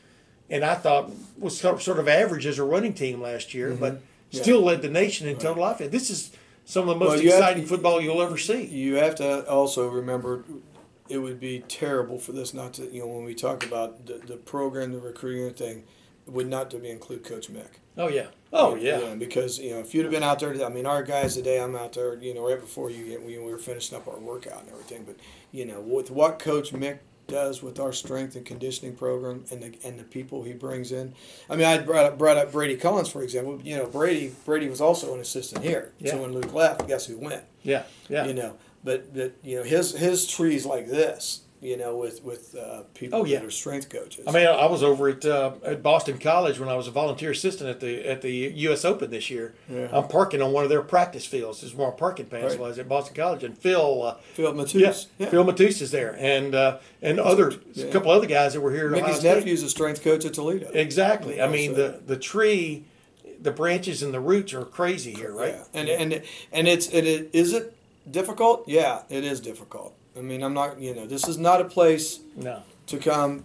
and 0.50 0.64
I 0.64 0.74
thought 0.74 1.10
was 1.38 1.56
sort 1.58 1.88
of 1.98 2.08
average 2.08 2.44
as 2.44 2.58
a 2.58 2.64
running 2.64 2.92
team 2.92 3.22
last 3.22 3.54
year, 3.54 3.72
but 3.74 3.94
Mm-hmm. 3.94 4.04
Yeah. 4.32 4.42
still 4.42 4.60
led 4.62 4.82
the 4.82 4.88
nation 4.90 5.28
in 5.28 5.36
total 5.36 5.64
offense. 5.64 5.92
This 5.92 6.10
is 6.10 6.32
some 6.64 6.88
of 6.88 6.98
the 6.98 7.04
most 7.04 7.22
Well, 7.22 7.26
exciting 7.32 7.64
football 7.64 8.00
you'll 8.00 8.20
ever 8.20 8.36
see. 8.36 8.64
You 8.66 8.96
have 8.96 9.14
to 9.14 9.48
also 9.48 9.88
remember 9.88 10.42
it 11.08 11.18
would 11.18 11.38
be 11.38 11.60
terrible 11.68 12.18
for 12.18 12.32
this 12.32 12.52
not 12.52 12.72
to, 12.74 12.90
you 12.92 13.02
know, 13.02 13.06
when 13.06 13.24
we 13.24 13.36
talk 13.36 13.64
about 13.64 14.04
the, 14.06 14.14
the 14.26 14.36
program, 14.36 14.92
the 14.92 14.98
recruiting 14.98 15.54
thing, 15.54 15.84
would 16.26 16.48
not 16.48 16.70
to 16.70 16.78
be 16.78 16.90
include 16.90 17.24
Coach 17.24 17.50
Mick. 17.52 17.68
Oh 17.96 18.08
yeah. 18.08 18.26
Oh 18.52 18.74
yeah. 18.74 18.98
Know, 18.98 19.16
because 19.16 19.58
you 19.58 19.70
know 19.70 19.80
if 19.80 19.94
you'd 19.94 20.04
have 20.04 20.12
been 20.12 20.22
out 20.22 20.38
there, 20.40 20.64
I 20.64 20.68
mean, 20.68 20.86
our 20.86 21.02
guys 21.02 21.34
today, 21.34 21.60
I'm 21.60 21.76
out 21.76 21.94
there, 21.94 22.16
you 22.16 22.34
know, 22.34 22.46
right 22.46 22.60
before 22.60 22.90
you 22.90 23.20
we, 23.24 23.38
we 23.38 23.50
were 23.50 23.58
finishing 23.58 23.96
up 23.96 24.08
our 24.08 24.18
workout 24.18 24.60
and 24.60 24.70
everything. 24.70 25.04
But 25.04 25.16
you 25.52 25.64
know, 25.64 25.80
with 25.80 26.10
what 26.10 26.38
Coach 26.38 26.72
Mick 26.72 26.98
does 27.26 27.62
with 27.62 27.80
our 27.80 27.92
strength 27.92 28.36
and 28.36 28.46
conditioning 28.46 28.94
program 28.94 29.44
and 29.50 29.62
the 29.62 29.74
and 29.84 29.98
the 29.98 30.04
people 30.04 30.42
he 30.42 30.52
brings 30.52 30.92
in. 30.92 31.14
I 31.50 31.56
mean, 31.56 31.66
I 31.66 31.78
brought 31.78 32.06
up, 32.06 32.18
brought 32.18 32.36
up 32.36 32.52
Brady 32.52 32.76
Collins 32.76 33.08
for 33.08 33.22
example. 33.22 33.60
You 33.62 33.76
know, 33.76 33.86
Brady 33.86 34.34
Brady 34.44 34.68
was 34.68 34.80
also 34.80 35.14
an 35.14 35.20
assistant 35.20 35.64
here. 35.64 35.92
Yeah. 35.98 36.12
So 36.12 36.22
when 36.22 36.32
Luke 36.32 36.52
left, 36.52 36.86
guess 36.86 37.06
who 37.06 37.18
went? 37.18 37.44
Yeah. 37.62 37.84
Yeah. 38.08 38.26
You 38.26 38.34
know, 38.34 38.56
but 38.84 39.12
but 39.14 39.34
you 39.42 39.56
know 39.56 39.62
his 39.62 39.92
his 39.92 40.26
trees 40.26 40.64
like 40.66 40.86
this. 40.86 41.42
You 41.66 41.76
know, 41.76 41.96
with 41.96 42.22
with 42.22 42.54
uh, 42.54 42.82
people 42.94 43.18
Oh, 43.20 43.24
yeah. 43.24 43.40
that 43.40 43.46
are 43.46 43.50
strength 43.50 43.88
coaches. 43.88 44.24
I 44.24 44.30
mean, 44.30 44.46
I 44.46 44.66
was 44.66 44.84
over 44.84 45.08
at 45.08 45.24
uh, 45.24 45.54
at 45.64 45.82
Boston 45.82 46.16
College 46.18 46.60
when 46.60 46.68
I 46.68 46.76
was 46.76 46.86
a 46.86 46.92
volunteer 46.92 47.32
assistant 47.32 47.68
at 47.68 47.80
the 47.80 48.06
at 48.08 48.22
the 48.22 48.30
U.S. 48.30 48.84
Open 48.84 49.10
this 49.10 49.30
year. 49.30 49.52
Yeah. 49.68 49.88
I'm 49.92 50.06
parking 50.06 50.40
on 50.42 50.52
one 50.52 50.62
of 50.62 50.70
their 50.70 50.82
practice 50.82 51.26
fields. 51.26 51.62
This 51.62 51.70
is 51.70 51.76
where 51.76 51.88
our 51.88 51.92
parking 51.92 52.26
pass 52.26 52.52
Right. 52.52 52.60
was 52.60 52.78
at 52.78 52.88
Boston 52.88 53.16
College, 53.16 53.42
and 53.42 53.58
Phil, 53.58 54.02
uh, 54.04 54.14
Phil 54.34 54.52
Matus. 54.52 54.74
yes, 54.74 55.06
Yeah. 55.18 55.28
Phil 55.28 55.44
Matus 55.44 55.82
is 55.82 55.90
there, 55.90 56.14
and 56.20 56.54
uh, 56.54 56.78
and 57.02 57.18
other 57.18 57.52
Yeah. 57.74 57.86
a 57.86 57.90
couple 57.90 58.12
other 58.12 58.28
guys 58.28 58.52
that 58.52 58.60
were 58.60 58.72
here. 58.72 58.88
Mickey's 58.88 59.24
nephew's 59.24 59.64
a 59.64 59.68
strength 59.68 60.04
coach 60.04 60.24
at 60.24 60.34
Toledo. 60.34 60.70
Exactly. 60.72 61.42
I 61.42 61.48
mean, 61.48 61.74
so- 61.74 61.82
the 61.82 62.00
the 62.06 62.16
tree, 62.16 62.84
the 63.42 63.50
branches 63.50 64.04
and 64.04 64.14
the 64.14 64.20
roots 64.20 64.54
are 64.54 64.64
crazy 64.64 65.14
here, 65.14 65.32
right? 65.32 65.56
Yeah. 65.56 65.80
And 65.80 65.88
and 65.88 66.22
and 66.52 66.68
it's 66.68 66.86
and 66.88 67.08
it 67.08 67.30
is 67.32 67.52
it 67.52 67.74
difficult? 68.08 68.68
Yeah, 68.68 69.02
it 69.08 69.24
is 69.24 69.40
difficult. 69.40 69.94
I 70.16 70.20
mean, 70.22 70.42
I'm 70.42 70.54
not. 70.54 70.80
You 70.80 70.94
know, 70.94 71.06
this 71.06 71.28
is 71.28 71.38
not 71.38 71.60
a 71.60 71.64
place 71.64 72.20
No. 72.36 72.62
to 72.86 72.98
come. 72.98 73.44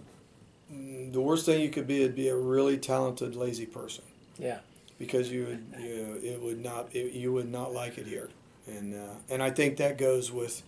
The 0.70 1.20
worst 1.20 1.44
thing 1.44 1.60
you 1.60 1.68
could 1.68 1.86
be 1.86 2.00
would 2.00 2.14
be 2.14 2.28
a 2.28 2.36
really 2.36 2.78
talented, 2.78 3.36
lazy 3.36 3.66
person 3.66 4.04
Yeah. 4.38 4.60
because 4.98 5.30
you 5.30 5.44
would 5.44 5.82
you 5.82 6.18
it 6.22 6.40
would 6.40 6.62
not 6.62 6.88
it, 6.94 7.12
you 7.12 7.32
would 7.32 7.50
not 7.50 7.74
like 7.74 7.98
it 7.98 8.06
here, 8.06 8.30
and 8.66 8.94
uh, 8.94 9.14
and 9.28 9.42
I 9.42 9.50
think 9.50 9.76
that 9.76 9.98
goes 9.98 10.32
with 10.32 10.62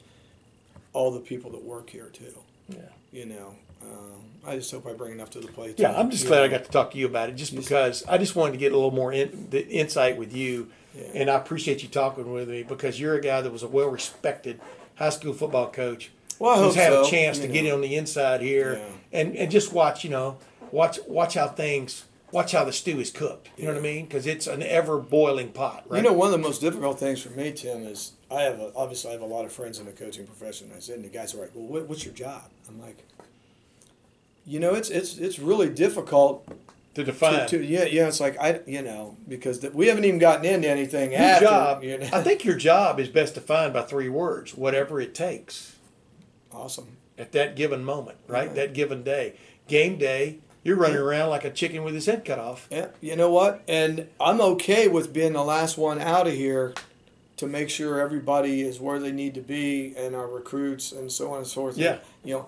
all 0.93 1.11
the 1.11 1.21
people 1.21 1.51
that 1.53 1.63
work 1.63 1.89
here 1.89 2.11
too. 2.13 2.35
Yeah. 2.69 2.79
You 3.13 3.27
know, 3.27 3.55
um, 3.83 4.25
I 4.47 4.57
just 4.57 4.71
hope 4.71 4.87
I 4.87 4.93
bring 4.93 5.13
enough 5.13 5.31
to 5.31 5.41
the 5.41 5.49
plate. 5.49 5.77
Yeah, 5.79 5.99
I'm 5.99 6.11
just 6.11 6.27
glad 6.27 6.43
I 6.43 6.49
got 6.49 6.65
to 6.65 6.71
talk 6.71 6.91
to 6.91 6.99
you 6.99 7.07
about 7.07 7.31
it, 7.31 7.37
just 7.37 7.55
because 7.57 8.05
I 8.07 8.19
just 8.19 8.37
wanted 8.37 8.53
to 8.53 8.59
get 8.59 8.73
a 8.73 8.75
little 8.75 8.91
more 8.91 9.13
in, 9.13 9.47
the 9.51 9.67
insight 9.69 10.19
with 10.19 10.35
you, 10.35 10.69
Yeah. 10.95 11.05
and 11.15 11.31
I 11.31 11.37
appreciate 11.37 11.83
you 11.83 11.89
talking 11.89 12.31
with 12.31 12.49
me 12.51 12.63
because 12.65 13.01
you're 13.01 13.15
a 13.15 13.21
guy 13.21 13.41
that 13.41 13.51
was 13.53 13.63
a 13.63 13.69
well-respected 13.69 14.61
high 14.97 15.11
school 15.11 15.33
football 15.33 15.71
coach 15.71 16.11
Well, 16.39 16.63
who's 16.63 16.75
had 16.75 16.93
so, 16.93 17.05
a 17.05 17.11
chance 17.11 17.39
you 17.39 17.47
to 17.47 17.53
get 17.53 17.65
in 17.67 17.73
on 17.73 17.81
the 17.81 17.95
inside 17.97 18.41
here 18.41 18.75
Yeah. 18.79 19.21
and 19.21 19.37
and 19.37 19.51
just 19.51 19.73
watch, 19.73 20.05
you 20.05 20.11
know, 20.11 20.39
watch 20.71 20.99
watch 21.07 21.35
how 21.35 21.49
things, 21.49 22.05
watch 22.33 22.53
how 22.53 22.65
the 22.65 22.73
stew 22.73 22.99
is 23.01 23.11
cooked. 23.11 23.51
You 23.57 23.65
know 23.67 23.73
what 23.73 23.79
I 23.79 23.83
mean? 23.83 24.05
Because 24.07 24.27
it's 24.27 24.47
an 24.47 24.63
ever 24.63 24.99
boiling 24.99 25.51
pot, 25.51 25.85
right? 25.89 25.99
You 25.99 26.03
know, 26.05 26.13
one 26.13 26.27
of 26.27 26.33
the 26.33 26.39
most 26.47 26.61
difficult 26.61 26.99
things 26.99 27.21
for 27.23 27.31
me, 27.31 27.53
Tim, 27.53 27.87
is 27.87 28.13
I 28.31 28.43
have 28.43 28.59
a, 28.59 28.73
obviously 28.75 29.11
I 29.11 29.13
have 29.13 29.23
a 29.23 29.27
lot 29.27 29.45
of 29.45 29.53
friends 29.53 29.79
in 29.79 29.87
the 29.87 29.93
coaching 29.93 30.27
profession. 30.27 30.71
I 30.77 30.81
said, 30.81 30.97
and 30.97 31.05
the 31.05 31.09
guys 31.09 31.35
are 31.35 31.39
like, 31.39 31.53
"Well, 31.55 31.67
what, 31.67 31.89
what's 31.89 32.05
your 32.05 32.15
job?" 32.15 32.51
I'm 32.69 32.81
like, 32.81 33.05
you 34.47 34.59
know, 34.61 34.75
it's 34.75 34.91
it's 34.91 35.19
it's 35.19 35.39
really 35.39 35.69
difficult 35.69 36.47
to 36.95 37.05
to, 37.05 37.05
define 37.05 37.49
to 37.49 37.63
yeah 37.63 37.85
yeah. 37.85 38.09
It's 38.09 38.21
like 38.21 38.39
I 38.41 38.61
you 38.67 38.83
know 38.83 39.17
because 39.29 39.61
the, 39.61 39.71
we 39.71 39.89
haven't 39.89 40.05
even 40.05 40.19
gotten 40.19 40.45
into 40.45 40.69
anything 40.69 41.13
your 41.13 41.21
after. 41.21 41.45
job. 41.47 41.85
You 41.85 41.99
know? 41.99 42.09
I 42.13 42.23
think 42.23 42.45
your 42.45 42.57
job 42.57 43.01
is 43.01 43.09
best 43.09 43.35
defined 43.35 43.73
by 43.73 43.83
three 43.83 44.09
words: 44.09 44.55
whatever 44.55 45.01
it 45.01 45.15
takes. 45.15 45.77
awesome. 46.53 46.97
at 47.19 47.33
that 47.33 47.57
given 47.57 47.85
moment, 47.85 48.19
right? 48.29 48.55
That 48.55 48.75
given 48.75 49.03
day. 49.03 49.35
Game 49.67 49.97
day, 49.97 50.39
you're 50.63 50.77
running 50.77 50.99
around 50.99 51.31
like 51.31 51.45
a 51.45 51.51
chicken 51.51 51.85
with 51.85 51.95
his 51.95 52.07
head 52.07 52.25
cut 52.25 52.39
off. 52.39 52.69
Yeah, 52.71 52.89
you 53.01 53.17
know 53.17 53.31
what? 53.31 53.63
And 53.67 54.09
I'm 54.21 54.41
okay 54.41 54.89
with 54.89 55.13
being 55.13 55.33
the 55.33 55.45
last 55.45 55.79
one 55.79 56.01
out 56.01 56.27
of 56.27 56.35
here 56.35 56.75
to 57.37 57.47
make 57.47 57.69
sure 57.69 58.01
everybody 58.01 58.63
is 58.63 58.81
where 58.81 58.99
they 58.99 59.13
need 59.13 59.35
to 59.35 59.41
be 59.41 59.95
and 59.97 60.15
our 60.15 60.29
recruits 60.29 60.93
and 60.93 61.11
so 61.11 61.33
on 61.33 61.39
and 61.39 61.47
so 61.47 61.63
forth. 61.63 61.79
Yeah. 61.79 61.99
You 62.23 62.35
know, 62.35 62.47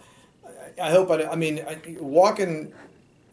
I, 0.78 0.88
I 0.88 0.90
hope 0.90 1.10
I, 1.10 1.24
I 1.24 1.36
mean, 1.36 1.60
I, 1.66 1.96
walking 2.00 2.72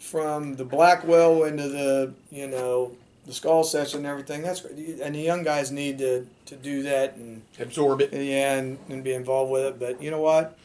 from 0.04 0.56
the 0.56 0.66
Blackwell 0.66 1.46
into 1.46 1.70
the, 1.70 2.14
you 2.30 2.46
know, 2.46 2.92
the 3.26 3.34
skull 3.34 3.64
session 3.64 4.00
and 4.00 4.08
everything, 4.08 4.42
that's 4.42 4.60
great. 4.60 5.00
And 5.00 5.16
the 5.16 5.22
young 5.22 5.44
guys 5.44 5.72
need 5.72 5.98
to, 6.00 6.28
to 6.48 6.56
do 6.58 6.84
that 6.84 7.16
and, 7.16 7.42
Absorb 7.58 8.02
it. 8.02 8.12
yeah, 8.12 8.58
and, 8.58 8.78
and 8.90 9.02
be 9.04 9.14
involved 9.14 9.50
with 9.52 9.64
it. 9.64 9.80
But 9.80 10.04
you 10.04 10.12
know 10.12 10.20
what? 10.20 10.58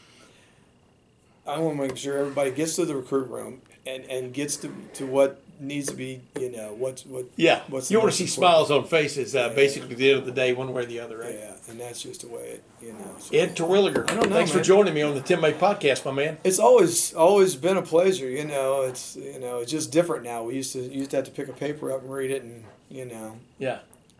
I 1.46 1.58
want 1.60 1.76
to 1.76 1.86
make 1.86 1.96
sure 1.96 2.18
everybody 2.18 2.50
gets 2.50 2.74
to 2.76 2.84
the 2.84 2.96
recruit 2.96 3.30
room 3.30 3.62
and, 3.86 4.04
and 4.06 4.34
gets 4.34 4.56
to, 4.56 4.74
to 4.94 5.06
what 5.06 5.40
needs 5.60 5.88
to 5.88 5.94
be, 5.96 6.20
you 6.38 6.50
know, 6.52 6.74
what's 6.78 7.04
what. 7.06 7.26
Yeah. 7.36 7.62
What's 7.68 7.90
you 7.90 7.98
want 7.98 8.10
to 8.12 8.16
see 8.16 8.24
important. 8.24 8.68
smiles 8.68 8.70
on 8.70 8.84
faces, 8.86 9.34
uh, 9.36 9.50
basically, 9.50 9.92
at 9.92 9.98
the 9.98 10.10
end 10.10 10.18
of 10.20 10.26
the 10.26 10.32
day, 10.32 10.52
one 10.52 10.72
way 10.72 10.82
or 10.82 10.86
the 10.86 11.00
other, 11.00 11.18
right? 11.18 11.34
Yeah, 11.34 11.52
and 11.68 11.80
that's 11.80 12.02
just 12.02 12.20
the 12.22 12.28
way 12.28 12.42
it, 12.58 12.62
you 12.80 12.92
know. 12.92 13.16
so- 13.18 13.36
Ed 13.36 13.56
Terwilliger, 13.56 14.10
I 14.10 14.14
don't 14.14 14.30
know, 14.30 14.36
thanks 14.36 14.50
for 14.50 14.60
joining 14.62 14.94
me 14.94 15.02
on 15.02 15.14
the 15.14 15.20
Tim 15.20 15.40
May 15.40 15.52
podcast, 15.52 16.04
my 16.04 16.12
man. 16.12 16.38
It's 16.44 16.58
always 16.58 17.12
always 17.14 17.56
been 17.56 17.76
a 17.76 17.82
pleasure, 17.82 18.28
you 18.28 18.44
know. 18.44 18.82
It's 18.82 19.16
you 19.16 19.38
know 19.40 19.58
it's 19.58 19.70
just 19.72 19.90
different 19.92 20.24
now. 20.24 20.42
We 20.44 20.54
used 20.54 20.72
to 20.74 20.80
used 20.80 21.10
to 21.10 21.16
have 21.16 21.24
to 21.26 21.30
pick 21.32 21.48
a 21.48 21.52
paper 21.52 21.92
up 21.92 22.02
and 22.02 22.12
read 22.12 22.30
it, 22.30 22.42
and 22.42 22.64
you 22.90 23.04
know 23.04 23.36
Yeah. 23.58 23.78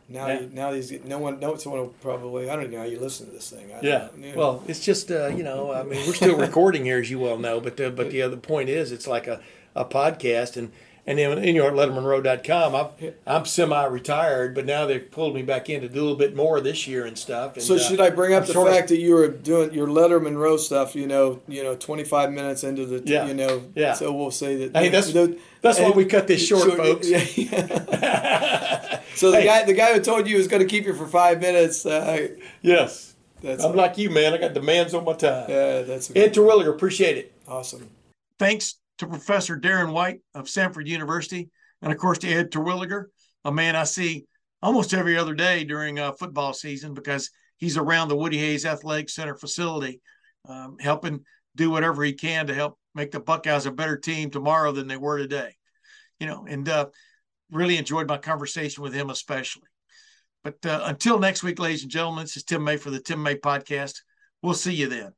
now 0.09 0.26
Yeah. 0.26 0.41
you, 0.41 0.51
now 0.53 0.72
these 0.72 0.93
no 1.05 1.18
one 1.18 1.39
no 1.41 1.57
someone 1.57 1.80
will 1.82 1.95
probably 2.03 2.51
I 2.51 2.55
don't 2.55 2.64
even 2.64 2.72
know 2.74 2.80
how 2.80 2.84
you 2.86 2.99
listen 3.01 3.26
to 3.26 3.32
this 3.32 3.49
thing. 3.51 3.70
I, 3.72 3.80
Yeah. 3.80 4.09
you 4.20 4.32
know. 4.32 4.36
Well, 4.36 4.62
it's 4.66 4.84
just 4.84 5.11
uh, 5.11 5.28
you 5.28 5.43
know, 5.43 5.72
I 5.72 5.82
mean, 5.84 6.07
we're 6.07 6.14
still 6.14 6.36
recording 6.49 6.84
here, 6.84 6.99
as 6.99 7.11
you 7.11 7.18
well 7.18 7.39
know, 7.39 7.61
but 7.61 7.76
the, 7.76 7.91
but 7.91 8.11
the 8.11 8.22
other 8.22 8.36
point 8.36 8.68
is, 8.68 8.93
it's 8.93 9.07
like 9.07 9.26
a, 9.26 9.41
a 9.76 9.84
podcast, 9.84 10.57
and 10.57 10.72
and 11.09 11.18
then 11.18 11.42
you 11.42 11.54
know 11.54 11.66
at 11.68 11.72
LettermenRow.com, 11.72 12.74
I'm 12.74 13.14
I'm 13.26 13.44
semi-retired, 13.46 14.54
but 14.54 14.66
now 14.66 14.84
they've 14.86 15.11
pulled 15.11 15.34
me 15.34 15.42
back 15.42 15.70
in 15.70 15.80
to 15.80 15.88
do 15.88 16.00
a 16.00 16.02
little 16.02 16.16
bit 16.16 16.36
more 16.36 16.61
this 16.61 16.86
year 16.86 17.06
and 17.06 17.16
stuff. 17.18 17.54
And, 17.54 17.62
So 17.62 17.76
uh, 17.76 17.78
should 17.78 18.00
I 18.00 18.11
bring 18.11 18.34
up 18.34 18.42
I'm 18.42 18.46
the 18.46 18.52
sort 18.52 18.68
of- 18.68 18.74
fact 18.74 18.88
that 18.90 18.98
you 18.98 19.14
were 19.14 19.28
doing 19.28 19.72
your 19.72 19.86
Lettermen 19.86 20.36
Row 20.36 20.59
stuff? 20.59 20.94
You 20.94 21.06
know, 21.06 21.40
you 21.48 21.62
know, 21.62 21.74
twenty 21.76 22.04
five 22.04 22.30
minutes 22.30 22.62
into 22.62 22.84
the, 22.84 23.02
Yeah. 23.11 23.26
you 23.26 23.34
know, 23.34 23.64
Yeah. 23.74 23.94
So 23.94 24.12
we'll 24.12 24.30
say 24.30 24.66
that. 24.68 24.76
Hey, 24.76 24.90
that's- 24.90 25.12
the- 25.12 25.38
that's 25.62 25.80
why 25.80 25.90
we 25.90 26.04
cut 26.04 26.26
this 26.28 26.46
short, 26.46 26.72
folks. 26.76 27.09
Yeah, 27.09 27.24
yeah. 27.34 29.00
so 29.16 29.30
the 29.32 29.38
Hey. 29.40 29.44
guy, 29.46 29.64
the 29.64 29.72
guy 29.72 29.92
who 29.94 30.00
told 30.00 30.26
you 30.28 30.34
he 30.34 30.38
was 30.38 30.46
going 30.46 30.62
to 30.62 30.68
keep 30.68 30.84
you 30.86 30.94
for 30.94 31.06
five 31.06 31.40
minutes, 31.40 31.84
uh, 31.86 32.28
Yes, 32.62 33.14
that's 33.42 33.64
I'm 33.64 33.74
like 33.74 33.98
you, 33.98 34.11
man. 34.11 34.34
I 34.34 34.38
got 34.38 34.52
demands 34.54 34.94
on 34.94 35.04
my 35.04 35.14
time. 35.14 35.46
yeah, 35.48 35.82
that's 35.82 36.11
Ed 36.14 36.34
Terwilliger, 36.34 36.68
appreciate 36.70 37.16
it. 37.16 37.32
awesome. 37.48 37.88
Thanks 38.38 38.76
to 38.99 39.07
Professor 39.07 39.57
Darin 39.57 39.92
White 39.92 40.20
of 40.34 40.46
Samford 40.46 40.86
University, 40.86 41.49
and 41.82 41.92
of 41.92 41.99
course 41.99 42.18
to 42.18 42.28
Ed 42.28 42.51
Terwilliger, 42.51 43.07
a 43.44 43.53
man 43.53 43.76
I 43.76 43.84
see 43.84 44.26
almost 44.62 44.94
every 44.94 45.16
other 45.16 45.34
day 45.34 45.64
during 45.64 45.99
uh, 45.99 46.12
football 46.12 46.53
season 46.53 46.94
because 46.94 47.30
he's 47.57 47.76
around 47.76 48.09
the 48.09 48.16
Woody 48.16 48.38
Hayes 48.38 48.66
Athletic 48.66 49.09
Center 49.09 49.36
facility, 49.36 50.01
um, 50.49 50.76
helping 50.80 51.24
do 51.55 51.70
whatever 51.70 52.03
he 52.03 52.12
can 52.12 52.46
to 52.46 52.55
help 52.55 52.78
make 52.94 53.11
the 53.11 53.20
Buckeyes 53.20 53.66
a 53.66 53.70
better 53.70 53.96
team 53.96 54.30
tomorrow 54.30 54.72
than 54.72 54.88
they 54.88 54.96
were 54.96 55.18
today. 55.18 55.55
You 56.18 56.26
know, 56.26 56.46
and 56.49 56.68
uh, 56.68 56.86
really 57.51 57.76
enjoyed 57.76 58.09
my 58.09 58.18
conversation 58.18 58.82
with 58.82 58.92
him, 58.92 59.11
especially. 59.11 59.68
But 60.42 60.64
uh, 60.66 60.82
until 60.84 61.18
next 61.18 61.42
week, 61.42 61.59
ladies 61.59 61.82
and 61.82 61.90
gentlemen, 61.90 62.24
this 62.24 62.36
is 62.36 62.44
Tim 62.44 62.64
May 62.64 62.76
for 62.76 62.90
the 62.90 63.01
Tim 63.01 63.22
May 63.22 63.36
Podcast. 63.36 64.01
We'll 64.42 64.55
see 64.55 64.74
you 64.74 64.88
then. 64.88 65.17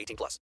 18 0.00 0.16
plus. 0.16 0.40